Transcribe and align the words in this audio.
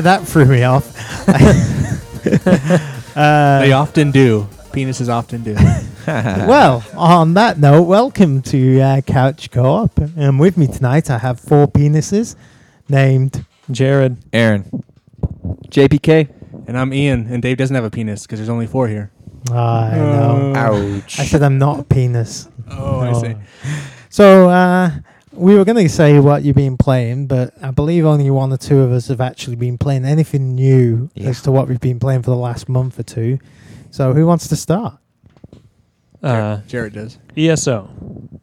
Wow, 0.00 0.16
that 0.16 0.20
that 0.20 0.28
threw 0.28 0.46
me 0.46 0.62
off. 0.62 0.96
uh, 3.16 3.60
they 3.60 3.72
often 3.72 4.10
do. 4.10 4.48
Penises 4.72 5.10
often 5.10 5.42
do. 5.42 5.54
well, 6.06 6.82
on 6.96 7.34
that 7.34 7.58
note, 7.58 7.82
welcome 7.82 8.40
to 8.42 8.80
uh, 8.80 9.00
Couch 9.02 9.50
Co-op. 9.50 9.98
And 10.16 10.40
with 10.40 10.56
me 10.56 10.68
tonight, 10.68 11.10
I 11.10 11.18
have 11.18 11.38
four 11.38 11.68
penises 11.68 12.34
named. 12.88 13.44
Jared. 13.70 14.16
Aaron. 14.32 14.82
JPK. 15.68 16.30
and 16.66 16.78
I'm 16.78 16.94
Ian, 16.94 17.26
and 17.28 17.42
Dave 17.42 17.58
doesn't 17.58 17.74
have 17.74 17.84
a 17.84 17.90
penis 17.90 18.22
because 18.22 18.38
there's 18.38 18.48
only 18.48 18.66
four 18.66 18.88
here. 18.88 19.10
I 19.50 19.96
know. 19.96 20.52
Ouch. 20.56 21.20
I 21.20 21.24
said 21.24 21.42
I'm 21.42 21.58
not 21.58 21.80
a 21.80 21.84
penis. 21.84 22.48
Oh, 22.70 23.00
I 23.00 23.12
see. 23.12 23.34
So 24.08 24.48
uh, 24.48 24.92
we 25.32 25.54
were 25.56 25.64
going 25.64 25.76
to 25.82 25.88
say 25.88 26.18
what 26.18 26.42
you've 26.42 26.56
been 26.56 26.76
playing, 26.76 27.26
but 27.26 27.54
I 27.62 27.70
believe 27.70 28.04
only 28.04 28.30
one 28.30 28.52
or 28.52 28.56
two 28.56 28.80
of 28.80 28.92
us 28.92 29.08
have 29.08 29.20
actually 29.20 29.56
been 29.56 29.78
playing 29.78 30.04
anything 30.04 30.54
new 30.54 31.10
Yeah. 31.14 31.28
as 31.30 31.42
to 31.42 31.52
what 31.52 31.68
we've 31.68 31.80
been 31.80 32.00
playing 32.00 32.22
for 32.22 32.30
the 32.30 32.36
last 32.36 32.68
month 32.68 32.98
or 32.98 33.02
two. 33.04 33.38
So 33.90 34.12
who 34.12 34.26
wants 34.26 34.48
to 34.48 34.56
start? 34.56 34.98
Uh, 36.22 36.58
Jared 36.66 36.92
does. 36.94 37.18
ESO. 37.36 37.88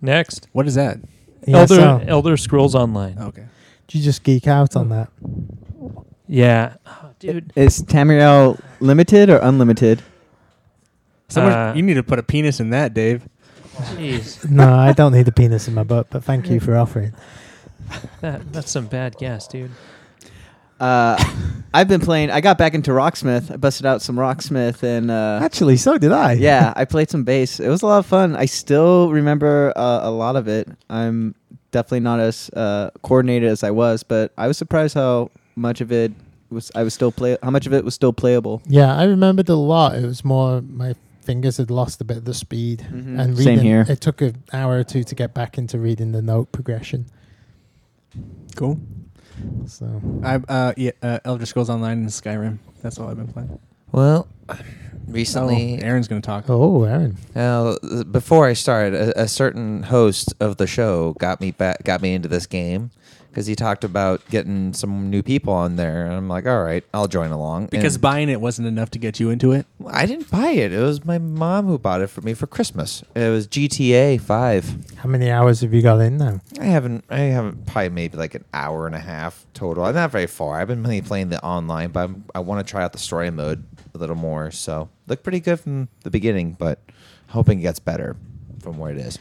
Next. 0.02 0.48
What 0.54 0.68
is 0.68 0.76
that? 0.76 1.00
Yeah, 1.46 1.58
Elder 1.60 2.04
Elder 2.08 2.38
Scrolls 2.38 2.74
Online. 2.76 3.18
Okay. 3.20 3.46
Did 3.88 3.98
you 4.00 4.04
just 4.04 4.24
geek 4.24 4.48
out 4.48 4.76
on 4.76 4.90
that? 4.90 5.10
Yeah. 6.28 6.74
Oh, 6.86 7.12
dude. 7.20 7.54
Is 7.56 7.82
Tamriel 7.84 8.60
limited 8.80 9.30
or 9.30 9.38
unlimited? 9.38 10.02
Someone, 11.30 11.54
Uh, 11.54 11.74
you 11.76 11.82
need 11.84 11.94
to 11.94 12.04
put 12.04 12.20
a 12.20 12.24
penis 12.24 12.60
in 12.60 12.70
that, 12.72 12.94
Dave. 12.94 13.28
Jeez. 13.78 14.50
no, 14.50 14.74
I 14.74 14.94
don't 14.94 15.14
need 15.14 15.28
a 15.28 15.32
penis 15.32 15.68
in 15.68 15.74
my 15.74 15.84
butt, 15.84 16.08
but 16.10 16.24
thank 16.24 16.50
you 16.50 16.60
for 16.60 16.76
offering. 16.76 17.14
That, 18.22 18.52
that's 18.52 18.72
some 18.72 18.88
bad 18.88 19.16
gas, 19.18 19.48
dude. 19.48 19.72
Uh, 20.80 21.18
I've 21.74 21.88
been 21.88 22.02
playing. 22.02 22.30
I 22.30 22.42
got 22.42 22.58
back 22.58 22.74
into 22.74 22.92
Rocksmith. 22.92 23.52
I 23.52 23.58
busted 23.58 23.86
out 23.86 24.02
some 24.02 24.16
Rocksmith 24.16 24.84
and 24.84 25.10
uh, 25.10 25.40
Actually, 25.42 25.78
so 25.78 25.98
did 25.98 26.12
I. 26.12 26.34
yeah, 26.34 26.74
I 26.76 26.86
played 26.86 27.10
some 27.10 27.24
bass. 27.24 27.60
It 27.60 27.70
was 27.70 27.82
a 27.82 27.88
lot 27.88 28.00
of 28.00 28.06
fun. 28.06 28.36
I 28.36 28.46
still 28.46 29.12
remember 29.12 29.74
uh, 29.76 30.02
a 30.04 30.12
lot 30.12 30.36
of 30.36 30.48
it. 30.48 30.68
I'm 30.90 31.34
definitely 31.72 32.02
not 32.02 32.20
as 32.20 32.50
uh, 32.56 32.92
coordinated 33.02 33.50
as 33.50 33.64
I 33.64 33.72
was, 33.72 34.04
but 34.04 34.32
I 34.38 34.48
was 34.48 34.58
surprised 34.58 34.94
how 34.94 35.32
much 35.56 35.82
of 35.82 35.92
it 35.92 36.12
was. 36.52 36.72
I 36.76 36.84
was 36.84 36.94
still 36.94 37.12
play. 37.12 37.38
How 37.42 37.50
much 37.52 37.66
of 37.66 37.74
it 37.74 37.84
was 37.84 37.96
still 37.96 38.14
playable. 38.14 38.62
Yeah, 38.68 38.96
I 38.96 39.06
remembered 39.06 39.50
a 39.50 39.56
lot. 39.56 39.96
It 39.96 40.06
was 40.06 40.24
more 40.24 40.62
my 40.62 40.94
fingers 41.28 41.58
had 41.58 41.70
lost 41.70 42.00
a 42.02 42.06
bit 42.06 42.18
of 42.18 42.26
the 42.26 42.34
speed, 42.34 42.88
Mhm. 42.92 43.20
and 43.20 43.38
Same 43.38 43.60
here. 43.60 43.86
It 43.88 44.00
took 44.02 44.22
an 44.22 44.38
hour 44.54 44.80
or 44.80 44.84
two 44.84 45.04
to 45.04 45.14
get 45.14 45.34
back 45.34 45.58
into 45.58 45.78
reading 45.78 46.14
the 46.14 46.22
note 46.22 46.52
progression. 46.52 47.06
Cool. 48.56 48.80
So 49.68 50.02
I 50.24 50.36
uh, 50.48 50.74
yeah, 50.78 50.92
uh, 51.04 51.20
Elder 51.26 51.46
Scrolls 51.46 51.70
Online 51.70 52.00
and 52.00 52.10
Skyrim. 52.10 52.58
That's 52.82 52.98
all 53.00 53.10
I've 53.10 53.18
been 53.18 53.28
playing. 53.28 53.60
Well, 53.92 54.28
Oh, 54.50 54.58
recently, 55.08 55.82
Aaron's 55.84 56.08
gonna 56.08 56.22
talk. 56.22 56.46
oh, 56.50 56.84
Aaron, 56.86 57.18
Now, 57.36 57.76
before 58.12 58.48
I 58.48 58.54
started, 58.54 58.94
a, 58.96 59.22
a 59.24 59.28
certain 59.28 59.84
host 59.84 60.34
of 60.40 60.58
the 60.58 60.68
show 60.68 61.14
got 61.20 61.40
me 61.42 61.52
back, 61.52 61.84
got 61.84 62.02
me 62.02 62.14
into 62.14 62.28
this 62.30 62.46
game 62.48 62.90
because 63.38 63.46
he 63.46 63.56
talked 63.56 63.84
about 63.84 64.28
getting 64.32 64.74
some 64.74 65.12
new 65.12 65.22
people 65.22 65.54
on 65.54 65.76
there, 65.76 66.08
and 66.08 66.16
I'm 66.16 66.28
like, 66.28 66.48
all 66.48 66.64
right, 66.64 66.84
I'll 66.92 67.08
join 67.08 67.30
along. 67.30 67.68
Because 67.68 67.94
And 67.94 68.02
buying 68.02 68.30
it 68.30 68.42
wasn't 68.42 68.68
enough 68.68 68.90
to 68.92 68.98
get 68.98 69.20
you 69.20 69.30
into 69.30 69.52
it. 69.52 69.68
I 69.86 70.08
didn't 70.08 70.32
buy 70.32 70.50
it; 70.50 70.74
it 70.74 70.80
was 70.80 71.06
my 71.06 71.20
mom 71.20 71.68
who 71.68 71.78
bought 71.78 72.02
it 72.02 72.08
for 72.08 72.22
me 72.22 72.34
for 72.34 72.48
Christmas. 72.48 73.04
It 73.14 73.30
was 73.30 73.48
GTA 73.48 74.20
Five. 74.20 74.96
how 74.96 75.08
many 75.08 75.30
hours 75.30 75.62
have 75.62 75.72
you 75.72 75.84
got 75.84 76.02
in 76.02 76.18
now? 76.18 76.42
I 76.60 76.64
haven't, 76.66 77.06
I 77.12 77.20
haven't 77.20 77.68
probably 77.68 77.90
maybe 77.90 78.18
like 78.18 78.34
an 78.34 78.44
hour 78.56 78.88
and 78.88 78.96
a 78.96 79.00
half 79.00 79.46
total. 79.54 79.86
I'm 79.86 79.94
not 79.94 80.10
very 80.10 80.26
far. 80.26 80.60
I've 80.60 80.70
been 80.70 80.82
mainly 80.82 81.04
playing 81.04 81.30
the 81.30 81.40
online, 81.44 81.92
but 81.92 82.06
I'm, 82.06 82.26
I 82.34 82.40
want 82.40 82.66
to 82.66 82.72
try 82.72 82.84
out 82.84 82.92
the 82.92 82.98
story 82.98 83.30
mode 83.30 83.64
a 83.94 84.00
little 84.00 84.16
more. 84.16 84.50
So 84.50 84.90
looked 85.06 85.22
pretty 85.22 85.42
good 85.42 85.60
from 85.60 85.90
the 86.02 86.10
beginning, 86.10 86.54
but 86.54 86.80
hoping 87.28 87.60
it 87.60 87.62
gets 87.62 87.78
better 87.78 88.16
from 88.64 88.80
where 88.80 88.92
it 88.92 88.98
is. 88.98 89.20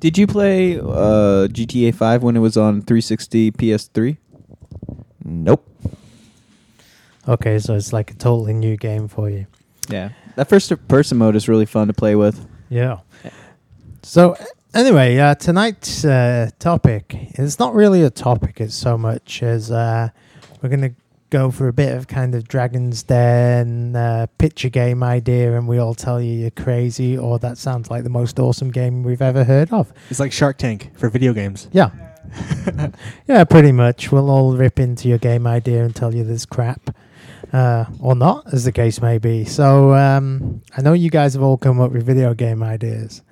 Did 0.00 0.16
you 0.16 0.26
play 0.26 0.78
uh, 0.78 1.46
GTA 1.48 1.94
5 1.94 2.22
when 2.22 2.36
it 2.36 2.40
was 2.40 2.56
on 2.56 2.80
360 2.80 3.52
PS3? 3.52 4.16
Nope. 5.24 5.66
Okay, 7.28 7.58
so 7.58 7.74
it's 7.74 7.92
like 7.92 8.10
a 8.10 8.14
totally 8.14 8.54
new 8.54 8.76
game 8.78 9.08
for 9.08 9.28
you. 9.28 9.46
Yeah. 9.88 10.10
That 10.36 10.48
first 10.48 10.72
person 10.88 11.18
mode 11.18 11.36
is 11.36 11.48
really 11.48 11.66
fun 11.66 11.88
to 11.88 11.92
play 11.92 12.16
with. 12.16 12.46
Yeah. 12.70 13.00
So 14.02 14.36
anyway, 14.74 15.18
uh, 15.18 15.34
tonight's 15.34 16.04
uh, 16.04 16.50
topic 16.58 17.14
is 17.38 17.58
not 17.58 17.74
really 17.74 18.02
a 18.02 18.10
topic. 18.10 18.60
It's 18.60 18.74
so 18.74 18.96
much 18.96 19.42
as 19.42 19.70
uh, 19.70 20.08
we're 20.62 20.70
gonna 20.70 20.94
go 21.30 21.50
for 21.50 21.68
a 21.68 21.72
bit 21.72 21.96
of 21.96 22.08
kind 22.08 22.34
of 22.34 22.46
Dragon's 22.46 23.02
Den 23.02 23.96
uh, 23.96 24.26
picture 24.38 24.68
game 24.68 25.02
idea, 25.02 25.56
and 25.56 25.66
we 25.66 25.78
all 25.78 25.94
tell 25.94 26.20
you 26.20 26.32
you're 26.32 26.50
crazy, 26.50 27.16
or 27.16 27.38
that 27.38 27.56
sounds 27.56 27.90
like 27.90 28.04
the 28.04 28.10
most 28.10 28.38
awesome 28.38 28.70
game 28.70 29.02
we've 29.02 29.22
ever 29.22 29.44
heard 29.44 29.72
of. 29.72 29.92
It's 30.10 30.20
like 30.20 30.32
Shark 30.32 30.58
Tank 30.58 30.90
for 30.96 31.08
video 31.08 31.32
games. 31.32 31.68
Yeah. 31.72 31.90
yeah, 33.28 33.44
pretty 33.44 33.72
much. 33.72 34.12
We'll 34.12 34.30
all 34.30 34.56
rip 34.56 34.78
into 34.78 35.08
your 35.08 35.18
game 35.18 35.46
idea 35.46 35.84
and 35.84 35.94
tell 35.94 36.14
you 36.14 36.24
there's 36.24 36.46
crap. 36.46 36.94
Uh, 37.52 37.84
or 37.98 38.14
not, 38.14 38.52
as 38.52 38.64
the 38.64 38.70
case 38.70 39.02
may 39.02 39.18
be. 39.18 39.44
So, 39.44 39.92
um, 39.94 40.62
I 40.76 40.82
know 40.82 40.92
you 40.92 41.10
guys 41.10 41.34
have 41.34 41.42
all 41.42 41.56
come 41.56 41.80
up 41.80 41.90
with 41.90 42.06
video 42.06 42.32
game 42.32 42.62
ideas. 42.62 43.22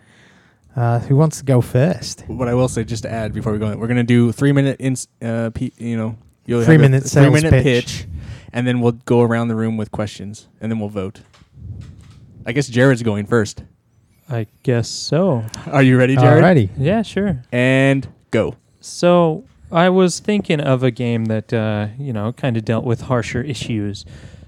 Uh, 0.74 0.98
who 1.00 1.14
wants 1.14 1.38
to 1.38 1.44
go 1.44 1.60
first? 1.60 2.24
What 2.26 2.48
I 2.48 2.54
will 2.54 2.66
say, 2.66 2.82
just 2.82 3.04
to 3.04 3.12
add 3.12 3.32
before 3.32 3.52
we 3.52 3.60
go, 3.60 3.70
in, 3.70 3.78
we're 3.78 3.86
gonna 3.86 4.02
do 4.02 4.32
three 4.32 4.50
minute, 4.50 4.76
ins, 4.80 5.06
uh, 5.22 5.50
pe- 5.50 5.70
you 5.76 5.96
know, 5.96 6.16
you'll 6.48 6.64
Three 6.64 6.74
have 6.74 6.80
a 6.80 6.82
minute 6.82 7.02
three 7.02 7.08
sales 7.10 7.32
minute 7.42 7.62
pitch. 7.62 8.06
and 8.52 8.66
then 8.66 8.80
we'll 8.80 8.92
go 8.92 9.20
around 9.22 9.48
the 9.48 9.54
room 9.54 9.76
with 9.76 9.92
questions, 9.92 10.48
and 10.60 10.72
then 10.72 10.80
we'll 10.80 10.88
vote. 10.88 11.20
I 12.44 12.52
guess 12.52 12.66
Jared's 12.66 13.02
going 13.04 13.26
first. 13.26 13.62
I 14.28 14.46
guess 14.62 14.88
so. 14.88 15.44
Are 15.66 15.82
you 15.82 15.96
ready, 15.98 16.16
Jared? 16.16 16.42
Alrighty. 16.42 16.70
Yeah, 16.76 17.02
sure. 17.02 17.42
And 17.52 18.08
go. 18.30 18.56
So 18.80 19.44
I 19.70 19.88
was 19.90 20.18
thinking 20.18 20.60
of 20.60 20.82
a 20.82 20.90
game 20.90 21.26
that 21.26 21.52
uh, 21.52 21.88
you 21.98 22.12
know 22.12 22.32
kind 22.32 22.56
of 22.56 22.64
dealt 22.64 22.84
with 22.84 23.02
harsher 23.02 23.42
issues. 23.42 24.04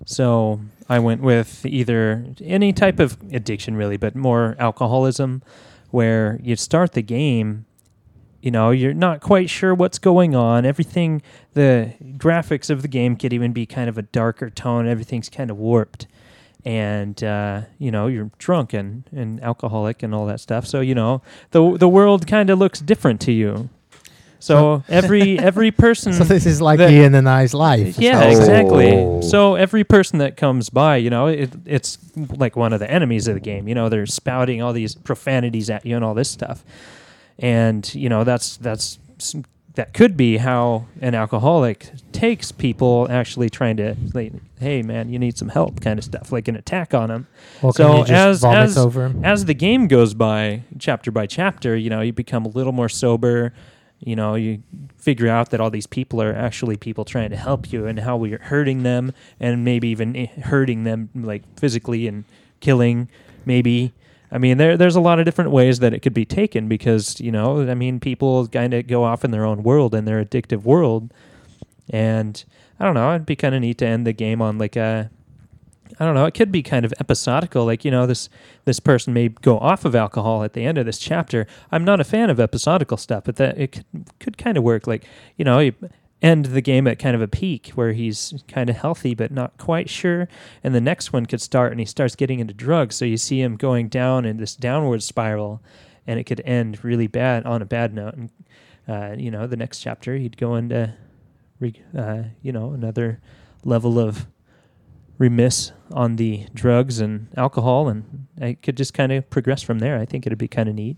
So 0.07 0.61
I 0.89 0.99
went 0.99 1.23
with 1.23 1.65
either 1.67 2.25
any 2.43 2.73
type 2.73 2.99
of 2.99 3.17
addiction, 3.33 3.77
really, 3.77 3.97
but 3.97 4.17
more 4.17 4.57
alcoholism, 4.59 5.43
where 5.91 6.39
you 6.43 6.57
start 6.57 6.93
the 6.93 7.03
game. 7.03 7.67
You 8.43 8.51
know, 8.51 8.71
you're 8.71 8.95
not 8.95 9.21
quite 9.21 9.51
sure 9.51 9.75
what's 9.75 9.99
going 9.99 10.35
on. 10.35 10.65
Everything, 10.65 11.21
the 11.55 11.93
graphics 12.17 12.71
of 12.71 12.83
the 12.83 12.89
game 12.89 13.17
could 13.17 13.33
even 13.33 13.53
be 13.53 13.67
kind 13.67 13.89
of 13.89 13.99
a 13.99 14.03
darker 14.03 14.49
tone. 14.49 14.89
Everything's 14.89 15.29
kind 15.29 15.51
of 15.51 15.59
warped. 15.59 16.07
And 16.65 17.23
uh, 17.25 17.63
you 17.79 17.91
know 17.91 18.07
you're 18.07 18.31
drunk 18.39 18.75
and, 18.75 19.05
and 19.13 19.43
alcoholic 19.43 20.03
and 20.03 20.15
all 20.15 20.27
that 20.27 20.41
stuff. 20.41 20.67
So 20.67 20.81
you 20.81 20.95
know 20.95 21.23
the 21.53 21.77
the 21.79 21.89
world 21.89 22.27
kind 22.27 22.51
of 22.51 22.59
looks 22.59 22.81
different 22.81 23.21
to 23.23 23.33
you. 23.33 23.71
So 24.41 24.85
every 24.89 25.39
every 25.39 25.71
person. 25.71 26.13
So 26.13 26.25
this 26.25 26.45
is 26.45 26.61
like 26.61 26.77
that- 26.79 26.91
Ian 26.91 27.15
and 27.15 27.27
I's 27.29 27.55
life. 27.55 27.99
yeah, 27.99 28.25
Oh. 28.25 28.29
exactly. 28.31 29.23
So 29.29 29.55
every 29.55 29.85
person 29.85 30.19
that 30.19 30.37
comes 30.37 30.69
by, 30.69 30.97
you 30.97 31.09
know, 31.09 31.29
it, 31.29 31.51
it's 31.65 31.97
like 32.17 32.57
one 32.57 32.75
of 32.75 32.81
the 32.81 32.91
enemies 32.91 33.27
of 33.27 33.35
the 33.35 33.41
game. 33.41 33.67
You 33.67 33.75
know, 33.75 33.89
they're 33.89 34.05
spouting 34.07 34.61
all 34.63 34.75
these 34.75 34.95
profanities 34.95 35.71
at 35.71 35.87
you 35.87 35.97
and 35.97 36.05
all 36.05 36.13
this 36.15 36.31
stuff, 36.31 36.63
and 37.41 37.93
you 37.95 38.09
know 38.09 38.23
that's 38.25 38.57
that's 38.59 38.99
that 39.75 39.95
could 39.95 40.17
be 40.17 40.37
how 40.37 40.87
an 41.01 41.15
alcoholic 41.15 41.89
takes 42.13 42.51
people 42.51 43.07
actually 43.09 43.49
trying 43.49 43.77
to 43.77 43.95
like, 44.15 44.33
hey 44.59 44.83
man, 44.83 45.09
you 45.09 45.19
need 45.19 45.39
some 45.39 45.49
help, 45.49 45.81
kind 45.81 45.97
of 45.99 46.05
stuff, 46.05 46.33
like 46.33 46.49
an 46.49 46.57
attack 46.57 46.93
on 46.93 47.09
them. 47.09 47.27
Can 47.73 47.73
So 47.73 48.03
as- 48.11 48.41
as-? 48.57 48.75
As 49.25 49.45
the 49.45 49.55
game 49.55 49.87
goes 49.87 50.13
by, 50.13 50.65
chapter 50.79 51.11
by 51.13 51.27
chapter, 51.27 51.77
you 51.77 51.89
know, 51.89 52.01
you 52.01 52.13
become 52.13 52.45
a 52.45 52.49
little 52.49 52.73
more 52.73 52.89
sober. 52.89 53.53
You 54.01 54.17
know, 54.17 54.35
you 54.35 54.63
figure 54.97 55.29
out 55.29 55.51
that 55.51 55.61
all 55.61 55.71
these 55.71 55.87
people 55.87 56.21
are 56.23 56.35
actually 56.35 56.77
people 56.77 57.05
trying 57.05 57.31
to 57.31 57.37
help 57.37 57.71
you, 57.71 57.87
and 57.87 58.01
how 58.01 58.17
we're 58.17 58.39
hurting 58.39 58.83
them, 58.83 59.13
and 59.39 59.63
maybe 59.65 59.89
even 59.89 60.17
eh, 60.17 60.27
hurting 60.43 60.85
them 60.85 61.11
like 61.15 61.43
physically 61.59 62.09
and 62.09 62.25
killing, 62.61 63.09
maybe. 63.45 63.93
I 64.33 64.39
mean, 64.39 64.59
there 64.59 64.77
there's 64.77 64.97
a 64.97 65.01
lot 65.01 65.19
of 65.19 65.25
different 65.25 65.51
ways 65.51 65.81
that 65.81 65.93
it 65.93 66.01
could 66.01 66.15
be 66.15 66.25
taken 66.25 66.69
because 66.69 67.21
you 67.21 67.33
know, 67.33 67.69
I 67.69 67.75
mean, 67.75 68.01
people 68.01 68.47
kind 68.49 68.75
of 68.75 68.87
go 68.87 69.05
off 69.05 69.25
in 69.25 69.31
their 69.31 69.45
own 69.45 69.63
world 69.63 69.95
in 69.95 70.05
their 70.05 70.25
addictive 70.25 70.63
world, 70.63 71.13
and 71.91 72.45
I 72.79 72.85
don't 72.85 72.95
know, 72.95 73.11
it'd 73.11 73.27
be 73.27 73.37
kind 73.37 73.55
of 73.55 73.61
neat 73.61 73.79
to 73.79 73.87
end 73.87 74.07
the 74.07 74.13
game 74.13 74.41
on 74.41 74.59
like 74.59 74.77
a 74.77 75.11
I 75.99 76.07
don't 76.07 76.15
know. 76.15 76.25
It 76.25 76.35
could 76.35 76.51
be 76.51 76.63
kind 76.63 76.87
of 76.87 76.95
episodical. 76.99 77.65
Like 77.65 77.85
you 77.85 77.91
know, 77.91 78.07
this 78.07 78.29
this 78.65 78.81
person 78.81 79.13
may 79.13 79.29
go 79.29 79.59
off 79.59 79.85
of 79.85 79.95
alcohol 79.95 80.45
at 80.45 80.55
the 80.55 80.65
end 80.65 80.79
of 80.79 80.87
this 80.87 80.99
chapter. 80.99 81.47
I'm 81.73 81.85
not 81.85 82.01
a 82.01 82.05
fan 82.05 82.31
of 82.31 82.39
episodical 82.39 82.97
stuff, 82.97 83.25
but 83.25 83.37
that 83.37 83.59
it 83.59 83.73
could, 83.73 83.85
could 84.19 84.39
kind 84.39 84.57
of 84.57 84.63
work. 84.65 84.87
Like 84.87 85.05
you 85.37 85.45
know, 85.45 85.71
end 86.23 86.47
the 86.47 86.61
game 86.61 86.87
at 86.87 86.99
kind 86.99 87.15
of 87.15 87.23
a 87.23 87.29
peak 87.29 87.69
where 87.75 87.93
he's 87.93 88.35
kind 88.47 88.69
of 88.69 88.77
healthy 88.77 89.15
but 89.15 89.31
not 89.31 89.57
quite 89.57 89.89
sure, 89.89 90.29
and 90.63 90.75
the 90.75 90.81
next 90.81 91.13
one 91.13 91.27
could 91.27 91.41
start 91.41 91.73
and 91.73 91.81
he 91.81 91.87
starts 91.87 92.17
getting 92.17 92.41
into 92.41 92.55
drugs. 92.55 92.97
So 92.97 93.05
you 93.05 93.17
see 93.17 93.41
him 93.41 93.57
going 93.57 93.89
down 93.89 94.25
in 94.25 94.37
this 94.37 94.55
downward 94.55 95.03
spiral, 95.03 95.63
and 96.07 96.19
it 96.19 96.25
could 96.25 96.43
end 96.45 96.85
really 96.85 97.07
bad 97.07 97.47
on 97.47 97.63
a 97.63 97.67
bad 97.67 97.95
note. 97.95 98.15
And 98.15 98.31
uh, 98.89 99.15
you 99.17 99.31
know, 99.31 99.47
the 99.47 99.57
next 99.57 99.81
chapter 99.81 100.17
he'd 100.17 100.37
go 100.37 100.57
into 100.57 100.95
uh, 101.97 102.23
you 102.43 102.53
know, 102.53 102.73
another 102.73 103.21
level 103.65 103.99
of 103.99 104.27
remiss 105.19 105.73
on 105.93 106.17
the 106.17 106.47
drugs 106.55 107.01
and 107.01 107.29
alcohol, 107.37 107.89
and 107.89 108.27
I 108.41 108.55
could 108.55 108.77
just 108.77 108.95
kind 108.95 109.13
of 109.13 109.29
progress 109.29 109.63
from 109.63 109.81
there. 109.81 109.99
I 109.99 110.07
think 110.07 110.27
it'd 110.27 110.39
be 110.39 110.49
kind 110.49 110.69
of 110.69 110.75
neat. 110.75 110.97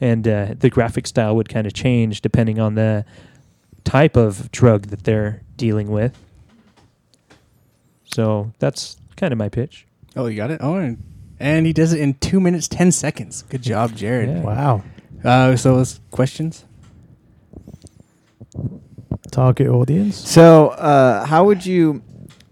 And 0.00 0.26
uh, 0.26 0.54
the 0.58 0.68
graphic 0.68 1.06
style 1.06 1.36
would 1.36 1.48
kind 1.48 1.66
of 1.66 1.74
change 1.74 2.22
depending 2.22 2.58
on 2.58 2.74
the 2.74 3.04
type 3.84 4.16
of 4.16 4.50
drug 4.52 4.88
that 4.88 5.04
they're 5.04 5.42
dealing 5.56 5.90
with. 5.90 6.16
So 8.14 8.52
that's 8.58 8.96
kind 9.16 9.32
of 9.32 9.38
my 9.38 9.48
pitch. 9.48 9.86
Oh, 10.16 10.26
you 10.26 10.36
got 10.36 10.50
it. 10.50 10.60
Oh, 10.62 10.76
and, 10.76 11.02
and 11.40 11.66
he 11.66 11.72
does 11.72 11.92
it 11.92 12.00
in 12.00 12.14
two 12.14 12.40
minutes 12.40 12.68
ten 12.68 12.92
seconds. 12.92 13.42
Good 13.42 13.62
job, 13.62 13.94
Jared. 13.94 14.28
Yeah. 14.28 14.42
Wow. 14.42 14.82
Uh, 15.24 15.56
so 15.56 15.74
let's 15.76 16.00
questions. 16.10 16.64
Target 19.30 19.68
audience. 19.68 20.16
So, 20.16 20.68
uh, 20.68 21.24
how 21.24 21.44
would 21.44 21.64
you? 21.64 22.02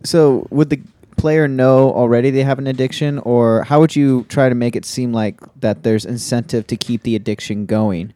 So, 0.03 0.47
would 0.51 0.71
the 0.71 0.81
player 1.19 1.47
know 1.47 1.93
already 1.93 2.31
they 2.31 2.43
have 2.43 2.59
an 2.59 2.67
addiction, 2.67 3.19
or 3.19 3.65
how 3.65 3.81
would 3.81 3.95
you 3.95 4.25
try 4.31 4.49
to 4.49 4.55
make 4.55 4.75
it 4.75 4.87
seem 4.87 5.13
like 5.13 5.39
that 5.61 5.83
there's 5.83 6.07
incentive 6.07 6.67
to 6.69 6.77
keep 6.77 7.03
the 7.03 7.15
addiction 7.15 7.67
going, 7.67 8.15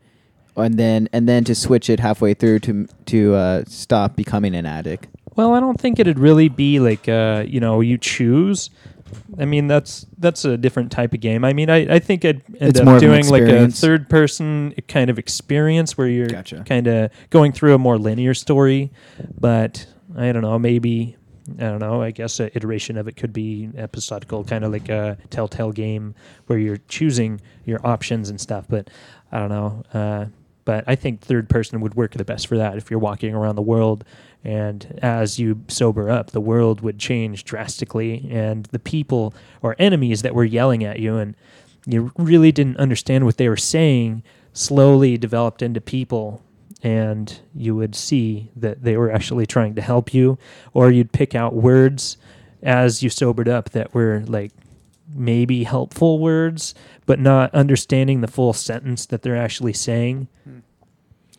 and 0.56 0.74
then 0.78 1.08
and 1.12 1.28
then 1.28 1.44
to 1.44 1.54
switch 1.54 1.90
it 1.90 2.00
halfway 2.00 2.34
through 2.34 2.60
to 2.60 2.86
to 3.06 3.34
uh, 3.34 3.64
stop 3.66 4.16
becoming 4.16 4.54
an 4.54 4.66
addict? 4.66 5.08
Well, 5.36 5.54
I 5.54 5.60
don't 5.60 5.80
think 5.80 5.98
it'd 5.98 6.18
really 6.18 6.48
be 6.48 6.80
like 6.80 7.08
uh, 7.08 7.44
you 7.46 7.60
know 7.60 7.80
you 7.80 7.98
choose. 7.98 8.70
I 9.38 9.44
mean 9.44 9.68
that's 9.68 10.06
that's 10.18 10.44
a 10.44 10.56
different 10.56 10.90
type 10.90 11.12
of 11.12 11.20
game. 11.20 11.44
I 11.44 11.52
mean 11.52 11.70
I, 11.70 11.94
I 11.94 11.98
think 11.98 12.24
I'd 12.24 12.42
end 12.60 12.70
It's 12.70 12.80
up 12.80 13.00
doing 13.00 13.28
like 13.28 13.42
a 13.42 13.68
third 13.68 14.08
person 14.08 14.74
kind 14.88 15.08
of 15.08 15.18
experience 15.18 15.96
where 15.96 16.08
you're 16.08 16.26
Gotcha. 16.26 16.64
kind 16.66 16.86
of 16.86 17.10
going 17.30 17.52
through 17.52 17.74
a 17.74 17.78
more 17.78 17.96
linear 17.98 18.34
story, 18.34 18.90
but 19.38 19.86
I 20.16 20.32
don't 20.32 20.42
know 20.42 20.58
maybe 20.58 21.16
I 21.58 21.64
don't 21.64 21.78
know. 21.78 22.00
I 22.00 22.10
guess 22.10 22.40
an 22.40 22.50
iteration 22.54 22.96
of 22.96 23.06
it 23.06 23.16
could 23.16 23.32
be 23.32 23.68
episodical, 23.76 24.44
kind 24.44 24.64
of 24.64 24.72
like 24.72 24.88
a 24.88 25.18
Telltale 25.28 25.72
game 25.72 26.14
where 26.46 26.58
you're 26.58 26.78
choosing 26.88 27.40
your 27.66 27.86
options 27.86 28.30
and 28.30 28.40
stuff. 28.40 28.64
But 28.68 28.88
I 29.30 29.38
don't 29.40 29.50
know. 29.50 29.82
Uh, 29.92 30.26
but 30.64 30.84
I 30.86 30.94
think 30.94 31.20
third 31.20 31.48
person 31.48 31.80
would 31.80 31.94
work 31.94 32.12
the 32.12 32.24
best 32.24 32.46
for 32.46 32.56
that. 32.56 32.76
If 32.76 32.90
you're 32.90 32.98
walking 33.00 33.34
around 33.34 33.56
the 33.56 33.62
world, 33.62 34.04
and 34.42 34.98
as 35.02 35.38
you 35.38 35.62
sober 35.68 36.10
up, 36.10 36.30
the 36.30 36.40
world 36.40 36.80
would 36.80 36.98
change 36.98 37.44
drastically, 37.44 38.28
and 38.30 38.66
the 38.66 38.78
people 38.78 39.34
or 39.62 39.76
enemies 39.78 40.22
that 40.22 40.34
were 40.34 40.44
yelling 40.44 40.84
at 40.84 40.98
you 40.98 41.16
and 41.16 41.34
you 41.86 42.12
really 42.16 42.52
didn't 42.52 42.78
understand 42.78 43.24
what 43.24 43.36
they 43.36 43.48
were 43.48 43.56
saying 43.56 44.22
slowly 44.52 45.18
developed 45.18 45.62
into 45.62 45.80
people 45.80 46.42
and 46.82 47.40
you 47.54 47.74
would 47.74 47.94
see 47.94 48.50
that 48.56 48.82
they 48.82 48.96
were 48.96 49.10
actually 49.10 49.46
trying 49.46 49.74
to 49.74 49.82
help 49.82 50.14
you 50.14 50.38
or 50.72 50.90
you'd 50.90 51.12
pick 51.12 51.34
out 51.34 51.54
words 51.54 52.16
as 52.62 53.02
you 53.02 53.10
sobered 53.10 53.48
up 53.48 53.70
that 53.70 53.92
were 53.92 54.22
like 54.26 54.52
maybe 55.14 55.64
helpful 55.64 56.18
words 56.18 56.74
but 57.06 57.18
not 57.18 57.54
understanding 57.54 58.20
the 58.20 58.28
full 58.28 58.52
sentence 58.52 59.06
that 59.06 59.22
they're 59.22 59.36
actually 59.36 59.72
saying 59.72 60.28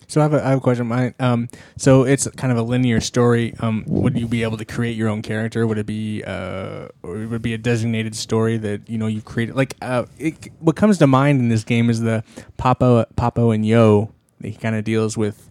So 0.07 0.21
I 0.21 0.23
have 0.23 0.33
a, 0.33 0.45
I 0.45 0.49
have 0.49 0.57
a 0.59 0.61
question. 0.61 0.87
Mine. 0.87 1.15
Um, 1.19 1.47
so 1.77 2.03
it's 2.03 2.27
kind 2.37 2.51
of 2.51 2.57
a 2.57 2.61
linear 2.61 3.01
story. 3.01 3.53
Um, 3.59 3.83
would 3.87 4.17
you 4.17 4.27
be 4.27 4.43
able 4.43 4.57
to 4.57 4.65
create 4.65 4.95
your 4.95 5.09
own 5.09 5.21
character? 5.21 5.65
Would 5.65 5.77
it 5.77 5.85
be 5.85 6.23
uh, 6.23 6.89
or 7.01 7.13
would 7.25 7.33
it 7.33 7.41
be 7.41 7.53
a 7.53 7.57
designated 7.57 8.15
story 8.15 8.57
that 8.57 8.87
you 8.89 8.97
know 8.97 9.07
you've 9.07 9.25
created? 9.25 9.55
Like, 9.55 9.75
uh, 9.81 10.05
it, 10.19 10.51
what 10.59 10.75
comes 10.75 10.99
to 10.99 11.07
mind 11.07 11.39
in 11.39 11.49
this 11.49 11.63
game 11.63 11.89
is 11.89 12.01
the 12.01 12.23
Papo, 12.57 13.05
Papo 13.15 13.53
and 13.53 13.65
Yo. 13.65 14.11
He 14.41 14.53
kind 14.53 14.75
of 14.75 14.83
deals 14.83 15.17
with 15.17 15.49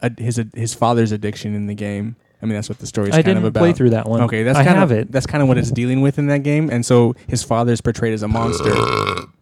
uh, 0.00 0.10
his 0.18 0.42
his 0.54 0.74
father's 0.74 1.12
addiction 1.12 1.54
in 1.54 1.66
the 1.66 1.74
game. 1.74 2.16
I 2.42 2.46
mean, 2.46 2.54
that's 2.56 2.68
what 2.68 2.78
the 2.80 2.86
story 2.86 3.08
is 3.08 3.14
i 3.14 3.22
kind 3.22 3.38
of 3.38 3.44
about. 3.44 3.60
play 3.60 3.72
through 3.72 3.90
that 3.90 4.08
one 4.08 4.22
Okay, 4.22 4.42
that's 4.42 4.58
i 4.58 4.64
kind 4.64 4.76
have 4.76 4.90
of 4.90 4.98
it 4.98 5.12
That's 5.12 5.26
kind 5.26 5.42
of 5.42 5.48
what 5.48 5.58
it's 5.58 5.70
dealing 5.70 6.00
with 6.00 6.18
in 6.18 6.26
that 6.26 6.42
game, 6.42 6.68
and 6.70 6.84
so 6.84 7.14
his 7.28 7.42
father 7.44 7.72
is 7.72 7.80
portrayed 7.80 8.12
as 8.14 8.22
a 8.22 8.28
monster, 8.28 8.74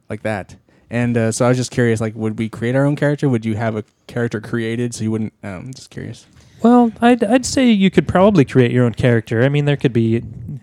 like 0.09 0.23
that. 0.23 0.57
And 0.93 1.17
uh, 1.17 1.31
so 1.33 1.47
I 1.47 1.49
was 1.49 1.57
just 1.57 1.71
curious, 1.71 2.01
like, 2.01 2.15
would 2.17 2.37
we 2.37 2.49
create 2.49 2.75
our 2.75 2.85
own 2.85 2.97
character? 2.97 3.29
Would 3.29 3.45
you 3.45 3.55
have 3.55 3.77
a 3.77 3.85
character 4.09 4.41
created 4.41 4.93
so 4.93 5.05
you 5.05 5.11
wouldn't? 5.13 5.33
Um, 5.45 5.73
just 5.73 5.89
curious. 5.91 6.27
Well, 6.63 6.91
I'd 7.01 7.23
I'd 7.25 7.47
say 7.47 7.71
you 7.71 7.91
could 7.91 8.07
probably 8.09 8.45
create 8.45 8.73
your 8.73 8.85
own 8.85 8.95
character. 8.95 9.43
I 9.45 9.49
mean, 9.49 9.65
there 9.67 9.77
could 9.77 9.93
be, 9.93 10.21